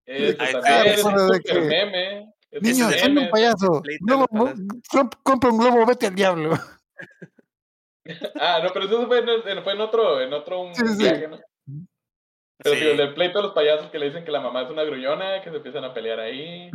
Es 0.06 0.36
que- 0.36 1.60
meme. 1.60 2.32
Niños, 2.60 2.92
un 3.08 3.30
payaso. 3.30 3.82
Globo. 4.00 4.52
Trump 4.90 5.14
compra 5.24 5.50
un 5.50 5.58
globo, 5.58 5.84
vete 5.86 6.06
al 6.06 6.14
diablo. 6.14 6.52
Ah, 8.38 8.60
no, 8.62 8.68
pero 8.72 8.84
eso 8.84 9.06
fue 9.08 9.18
en, 9.20 9.64
fue 9.64 9.72
en 9.72 9.80
otro, 9.80 10.20
en 10.20 10.32
otro 10.32 10.60
un 10.60 10.74
Sí, 10.74 10.86
sí, 10.86 10.94
sí. 10.94 11.02
viaje, 11.02 11.26
¿no? 11.28 11.40
Pero 12.58 12.74
Sí. 12.76 12.80
digo, 12.80 12.90
el 12.92 12.96
del 12.98 13.14
pleito 13.14 13.38
de 13.38 13.44
los 13.44 13.54
payasos 13.54 13.90
que 13.90 13.98
le 13.98 14.06
dicen 14.06 14.24
que 14.24 14.30
la 14.30 14.40
mamá 14.40 14.62
es 14.62 14.70
una 14.70 14.84
gruñona, 14.84 15.42
que 15.42 15.50
se 15.50 15.56
empiezan 15.56 15.84
a 15.84 15.94
pelear 15.94 16.20
ahí. 16.20 16.70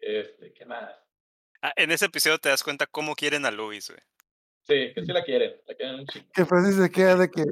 Este, 0.00 0.52
¿qué 0.52 0.64
más? 0.64 0.90
Ah, 1.62 1.72
en 1.76 1.90
ese 1.90 2.06
episodio 2.06 2.38
te 2.38 2.48
das 2.48 2.62
cuenta 2.62 2.86
cómo 2.86 3.14
quieren 3.14 3.44
a 3.46 3.50
Luis, 3.50 3.88
güey. 3.90 4.00
Sí, 4.62 4.92
que 4.94 5.02
sí 5.04 5.12
la 5.12 5.24
quieren, 5.24 5.56
la 5.66 5.74
quieren 5.74 6.00
un 6.00 6.06
chingo. 6.06 6.26
Que 6.32 6.44
Francis 6.44 6.76
se 6.76 6.90
queda 6.90 7.16
de 7.16 7.30
que. 7.30 7.44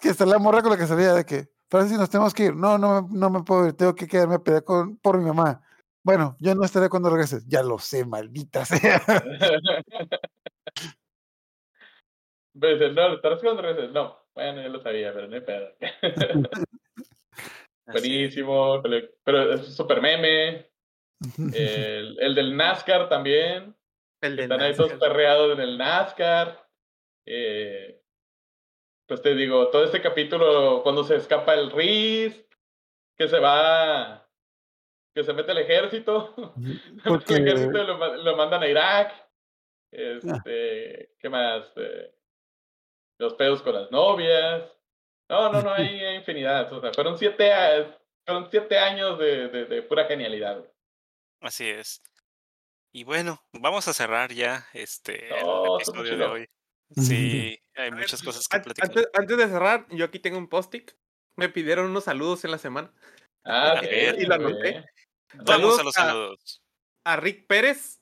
Que 0.00 0.08
está 0.08 0.24
la 0.24 0.38
morra 0.38 0.62
con 0.62 0.70
la 0.70 0.78
que 0.78 0.86
salía 0.86 1.12
de 1.12 1.24
que. 1.26 1.48
Francis, 1.68 1.98
nos 1.98 2.08
tenemos 2.08 2.32
que 2.32 2.44
ir. 2.46 2.54
No, 2.54 2.78
no, 2.78 3.02
me- 3.02 3.08
no 3.18 3.30
me 3.30 3.42
puedo 3.42 3.66
ir. 3.66 3.74
Tengo 3.74 3.94
que 3.94 4.06
quedarme 4.08 4.36
a 4.36 4.38
pelear 4.38 4.64
con, 4.64 4.96
por 4.98 5.18
mi 5.18 5.24
mamá. 5.24 5.60
Bueno, 6.02 6.36
yo 6.40 6.54
no 6.54 6.64
estaré 6.64 6.88
cuando 6.88 7.10
regreses. 7.10 7.46
Ya 7.46 7.62
lo 7.62 7.78
sé, 7.78 8.06
maldita 8.06 8.64
sea. 8.64 9.02
Dice, 12.54 12.90
no, 12.92 13.14
¿estarás 13.14 13.40
cuando 13.40 13.62
regreses? 13.62 13.92
No, 13.92 14.18
bueno, 14.34 14.60
ya 14.62 14.68
lo 14.68 14.80
sabía, 14.82 15.12
pero 15.12 15.28
no 15.28 15.34
hay 15.34 15.40
pedo. 15.42 15.68
Buenísimo, 17.86 18.80
pero, 18.82 19.06
pero 19.24 19.52
es 19.54 19.74
súper 19.74 20.00
meme. 20.00 20.69
El, 21.54 22.16
el 22.20 22.34
del 22.34 22.56
NASCAR 22.56 23.08
también. 23.08 23.76
El 24.22 24.38
Están 24.38 24.60
ahí 24.60 24.74
todos 24.74 24.92
perreados 24.94 25.52
en 25.52 25.60
el 25.60 25.78
NASCAR. 25.78 26.66
Eh, 27.26 28.02
pues 29.06 29.22
te 29.22 29.34
digo, 29.34 29.68
todo 29.68 29.84
este 29.84 30.00
capítulo, 30.00 30.82
cuando 30.82 31.04
se 31.04 31.16
escapa 31.16 31.54
el 31.54 31.70
Riz, 31.70 32.46
que 33.18 33.28
se 33.28 33.38
va, 33.38 34.28
que 35.14 35.24
se 35.24 35.32
mete 35.32 35.50
al 35.52 35.58
ejército, 35.58 36.34
Porque- 37.04 37.34
el 37.34 37.48
ejército 37.48 37.82
lo, 37.84 38.16
lo 38.16 38.36
mandan 38.36 38.62
a 38.62 38.68
Irak. 38.68 39.12
Este, 39.92 41.14
¿qué 41.18 41.28
más? 41.28 41.72
Eh, 41.76 42.14
los 43.18 43.34
pedos 43.34 43.62
con 43.62 43.74
las 43.74 43.90
novias. 43.90 44.62
No, 45.28 45.52
no, 45.52 45.60
no, 45.62 45.72
hay, 45.74 45.86
hay 46.04 46.16
infinidad. 46.16 46.72
O 46.72 46.80
sea, 46.80 46.92
fueron 46.92 47.18
siete, 47.18 47.52
fueron 48.24 48.48
siete 48.50 48.78
años 48.78 49.18
de, 49.18 49.48
de, 49.48 49.64
de 49.66 49.82
pura 49.82 50.04
genialidad. 50.04 50.64
Así 51.40 51.68
es. 51.68 52.02
Y 52.92 53.04
bueno, 53.04 53.42
vamos 53.52 53.86
a 53.88 53.92
cerrar 53.92 54.32
ya 54.32 54.66
este 54.74 55.28
el 55.38 55.44
No, 55.46 55.76
episodio 55.76 56.16
de 56.16 56.24
hoy. 56.24 56.46
Sí, 56.96 57.56
hay 57.76 57.92
muchas 57.92 58.20
cosas 58.20 58.48
que 58.48 58.58
platicar. 58.58 58.88
Antes, 58.90 59.08
antes 59.14 59.36
de 59.36 59.46
cerrar, 59.46 59.86
yo 59.90 60.04
aquí 60.04 60.18
tengo 60.18 60.38
un 60.38 60.48
post-it. 60.48 60.90
Me 61.36 61.48
pidieron 61.48 61.86
unos 61.88 62.02
saludos 62.04 62.44
en 62.44 62.50
la 62.50 62.58
semana. 62.58 62.92
Ah, 63.44 63.80
ver. 63.80 64.20
Y 64.20 64.26
lo 64.26 64.34
anoté. 64.34 64.84
saludos 65.46 65.78
a 65.78 65.82
los 65.84 65.94
saludos. 65.94 66.62
A 67.06 67.14
Rick 67.16 67.46
Pérez, 67.46 68.00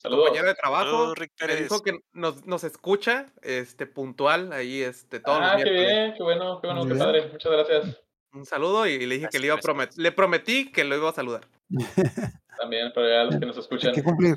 Saludos. 0.00 0.24
compañero 0.24 0.48
de 0.48 0.54
trabajo. 0.54 0.84
Saludos, 0.90 1.18
Rick 1.18 1.32
Me 1.38 1.46
Pérez. 1.48 1.62
dijo 1.64 1.82
que 1.82 1.98
nos, 2.14 2.46
nos 2.46 2.64
escucha 2.64 3.30
este, 3.42 3.86
puntual 3.86 4.54
ahí 4.54 4.80
este, 4.80 5.20
todos 5.20 5.40
Ah, 5.42 5.54
los 5.56 5.64
qué 5.64 5.70
bien, 5.70 6.14
qué 6.16 6.22
bueno, 6.22 6.60
qué 6.62 6.66
bueno, 6.68 6.86
qué 6.88 6.94
padre. 6.94 7.28
Muchas 7.30 7.52
gracias. 7.52 8.00
Un 8.32 8.46
saludo 8.46 8.86
y 8.86 9.04
le 9.04 9.16
dije 9.16 9.28
que 9.30 9.38
le 9.38 9.46
iba 9.48 9.56
a 9.56 9.60
prometer. 9.60 9.98
Le 9.98 10.12
prometí 10.12 10.72
que 10.72 10.84
lo 10.84 10.96
iba 10.96 11.10
a 11.10 11.12
saludar. 11.12 11.46
También 12.58 12.92
para 12.92 13.24
los 13.24 13.38
que 13.38 13.46
nos 13.46 13.56
Hay 13.56 13.62
escuchan. 13.62 13.94
que 13.94 14.02
cumplir. 14.02 14.36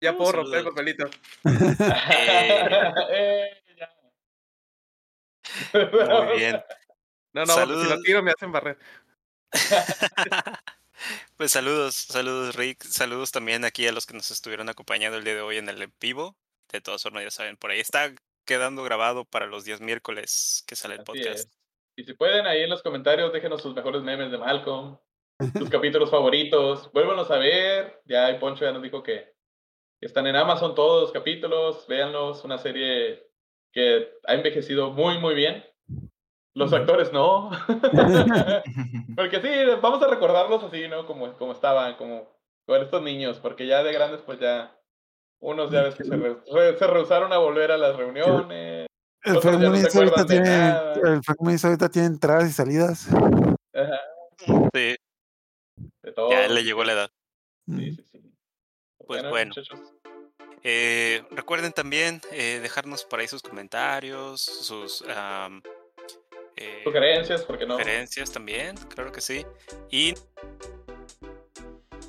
Ya 0.00 0.16
puedo 0.16 0.32
romper 0.32 0.60
el 0.60 0.64
papelito. 0.66 1.10
Eh, 3.10 3.50
ya. 3.76 3.90
Muy 5.72 6.38
bien. 6.38 6.62
No, 7.32 7.44
no, 7.44 7.54
si 7.54 7.88
lo 7.88 8.00
tiro 8.00 8.22
me 8.22 8.30
hacen 8.32 8.52
barrer. 8.52 8.78
Pues 11.36 11.52
saludos, 11.52 11.94
saludos 11.94 12.56
Rick, 12.56 12.82
saludos 12.82 13.30
también 13.30 13.64
aquí 13.64 13.86
a 13.86 13.92
los 13.92 14.04
que 14.04 14.14
nos 14.14 14.32
estuvieron 14.32 14.68
acompañando 14.68 15.16
el 15.16 15.22
día 15.22 15.36
de 15.36 15.40
hoy 15.42 15.58
en 15.58 15.68
el 15.68 15.80
en 15.80 15.94
vivo. 16.00 16.36
De 16.72 16.80
todas 16.80 17.02
formas, 17.02 17.22
ya 17.22 17.30
saben, 17.30 17.56
por 17.56 17.70
ahí 17.70 17.78
está 17.78 18.12
quedando 18.44 18.82
grabado 18.82 19.24
para 19.24 19.46
los 19.46 19.64
días 19.64 19.80
miércoles 19.80 20.64
que 20.66 20.74
sale 20.74 20.94
el 20.94 21.00
Así 21.02 21.06
podcast. 21.06 21.38
es. 21.38 21.48
Y 21.96 22.04
si 22.04 22.14
pueden, 22.14 22.46
ahí 22.46 22.62
en 22.62 22.70
los 22.70 22.82
comentarios 22.82 23.32
déjenos 23.32 23.62
sus 23.62 23.74
mejores 23.74 24.02
memes 24.02 24.30
de 24.30 24.38
Malcolm, 24.38 24.98
sus 25.56 25.70
capítulos 25.70 26.10
favoritos. 26.10 26.90
Vuélvanos 26.92 27.30
a 27.30 27.38
ver. 27.38 28.00
Ya 28.06 28.28
el 28.28 28.38
Poncho 28.38 28.64
ya 28.64 28.72
nos 28.72 28.82
dijo 28.82 29.02
que 29.02 29.34
están 30.00 30.26
en 30.26 30.36
Amazon 30.36 30.74
todos 30.74 31.02
los 31.02 31.12
capítulos. 31.12 31.86
Véanlos, 31.88 32.44
una 32.44 32.58
serie 32.58 33.26
que 33.72 34.08
ha 34.26 34.34
envejecido 34.34 34.90
muy, 34.90 35.18
muy 35.18 35.34
bien. 35.34 35.64
Los 36.54 36.72
actores 36.72 37.12
no. 37.12 37.50
porque 39.16 39.40
sí, 39.40 39.48
vamos 39.80 40.02
a 40.02 40.08
recordarlos 40.08 40.62
así, 40.64 40.88
¿no? 40.88 41.06
Como, 41.06 41.32
como 41.34 41.52
estaban, 41.52 41.94
como 41.96 42.28
con 42.66 42.82
estos 42.82 43.02
niños, 43.02 43.38
porque 43.38 43.66
ya 43.66 43.82
de 43.82 43.92
grandes, 43.92 44.20
pues 44.22 44.40
ya. 44.40 44.74
Unos 45.40 45.70
ya 45.70 45.82
ves 45.82 45.94
que 45.94 46.02
se, 46.02 46.16
re- 46.16 46.36
re- 46.52 46.76
se 46.76 46.86
rehusaron 46.88 47.32
a 47.32 47.38
volver 47.38 47.70
a 47.70 47.76
las 47.78 47.94
reuniones. 47.94 48.88
El 49.22 49.34
no 49.34 49.40
Frank 49.40 49.60
Muniz 49.60 49.94
ahorita 49.94 50.26
tiene. 50.26 50.68
El 51.04 51.20
ahorita 51.64 51.88
tiene 51.88 52.08
entradas 52.08 52.48
y 52.48 52.52
salidas. 52.52 53.08
Ajá, 53.72 54.00
Sí, 54.74 54.96
de 56.02 56.12
todo. 56.12 56.30
ya 56.30 56.48
le 56.48 56.64
llegó 56.64 56.84
la 56.84 56.92
edad. 56.92 57.10
Sí, 57.66 57.92
sí, 57.92 58.04
sí. 58.10 58.34
Pues 59.06 59.28
bueno. 59.28 59.54
Eh, 60.64 61.22
recuerden 61.30 61.72
también 61.72 62.20
eh, 62.32 62.58
dejarnos 62.60 63.04
por 63.04 63.20
ahí 63.20 63.28
sus 63.28 63.42
comentarios, 63.42 64.40
sus 64.40 65.04
eh, 66.60 66.82
Sugerencias, 66.82 67.42
porque 67.42 67.64
no. 67.64 67.78
sugerencias 67.78 68.32
también, 68.32 68.76
claro 68.88 69.12
que 69.12 69.20
sí. 69.20 69.46
Y 69.90 70.14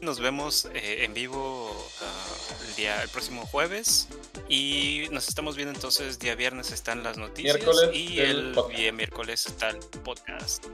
nos 0.01 0.19
vemos 0.19 0.65
eh, 0.73 1.03
en 1.03 1.13
vivo 1.13 1.69
ah, 2.01 2.65
el 2.67 2.75
día 2.75 3.03
el 3.03 3.09
próximo 3.09 3.45
jueves 3.45 4.07
y 4.47 5.07
nos 5.11 5.27
estamos 5.27 5.55
viendo 5.55 5.73
entonces 5.73 6.17
día 6.19 6.35
viernes 6.35 6.71
están 6.71 7.03
las 7.03 7.17
noticias 7.17 7.55
Miércoles 7.55 7.89
y 7.93 8.19
el 8.19 8.55
día 8.75 8.91
miércoles 8.91 9.45
está 9.45 9.69
el 9.69 9.77
podcast. 10.03 10.65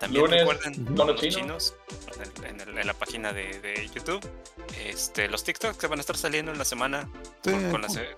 También 0.00 0.24
Lunes, 0.24 0.40
recuerden 0.40 0.84
mono 0.94 1.12
los 1.12 1.20
chino. 1.20 1.36
chinos 1.36 1.74
en, 2.16 2.22
el- 2.22 2.44
en 2.46 2.60
el- 2.68 2.78
en 2.78 2.86
la 2.86 2.94
página 2.94 3.32
de, 3.32 3.60
de 3.60 3.88
YouTube. 3.94 4.20
Este, 4.84 5.28
los 5.28 5.44
TikToks 5.44 5.76
que 5.76 5.86
van 5.86 5.98
a 5.98 6.00
estar 6.00 6.16
saliendo 6.16 6.50
en 6.50 6.58
la 6.58 6.64
semana 6.64 7.08
Sí, 7.44 7.50
con, 7.50 7.70
con 7.70 7.82
las, 7.82 7.96
eh, 7.96 8.08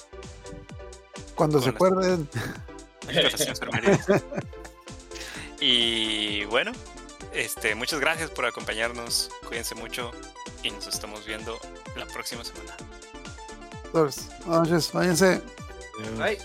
Cuando 1.35 1.61
se 1.61 1.73
con 1.75 1.91
las- 1.97 2.05
acuerden. 2.07 2.29
Y 5.61 6.45
bueno, 6.47 6.73
este, 7.33 7.75
muchas 7.75 8.01
gracias 8.01 8.31
por 8.31 8.47
acompañarnos. 8.47 9.31
Cuídense 9.47 9.75
mucho 9.75 10.11
y 10.63 10.71
nos 10.71 10.87
estamos 10.89 11.25
viendo 11.27 11.59
la 11.97 12.07
próxima 12.07 12.45
semana. 12.45 12.77
Entonces, 13.85 14.29
buenas 14.47 14.69
noches, 14.69 14.93
váyanse. 14.93 15.43
Bye. 16.19 16.39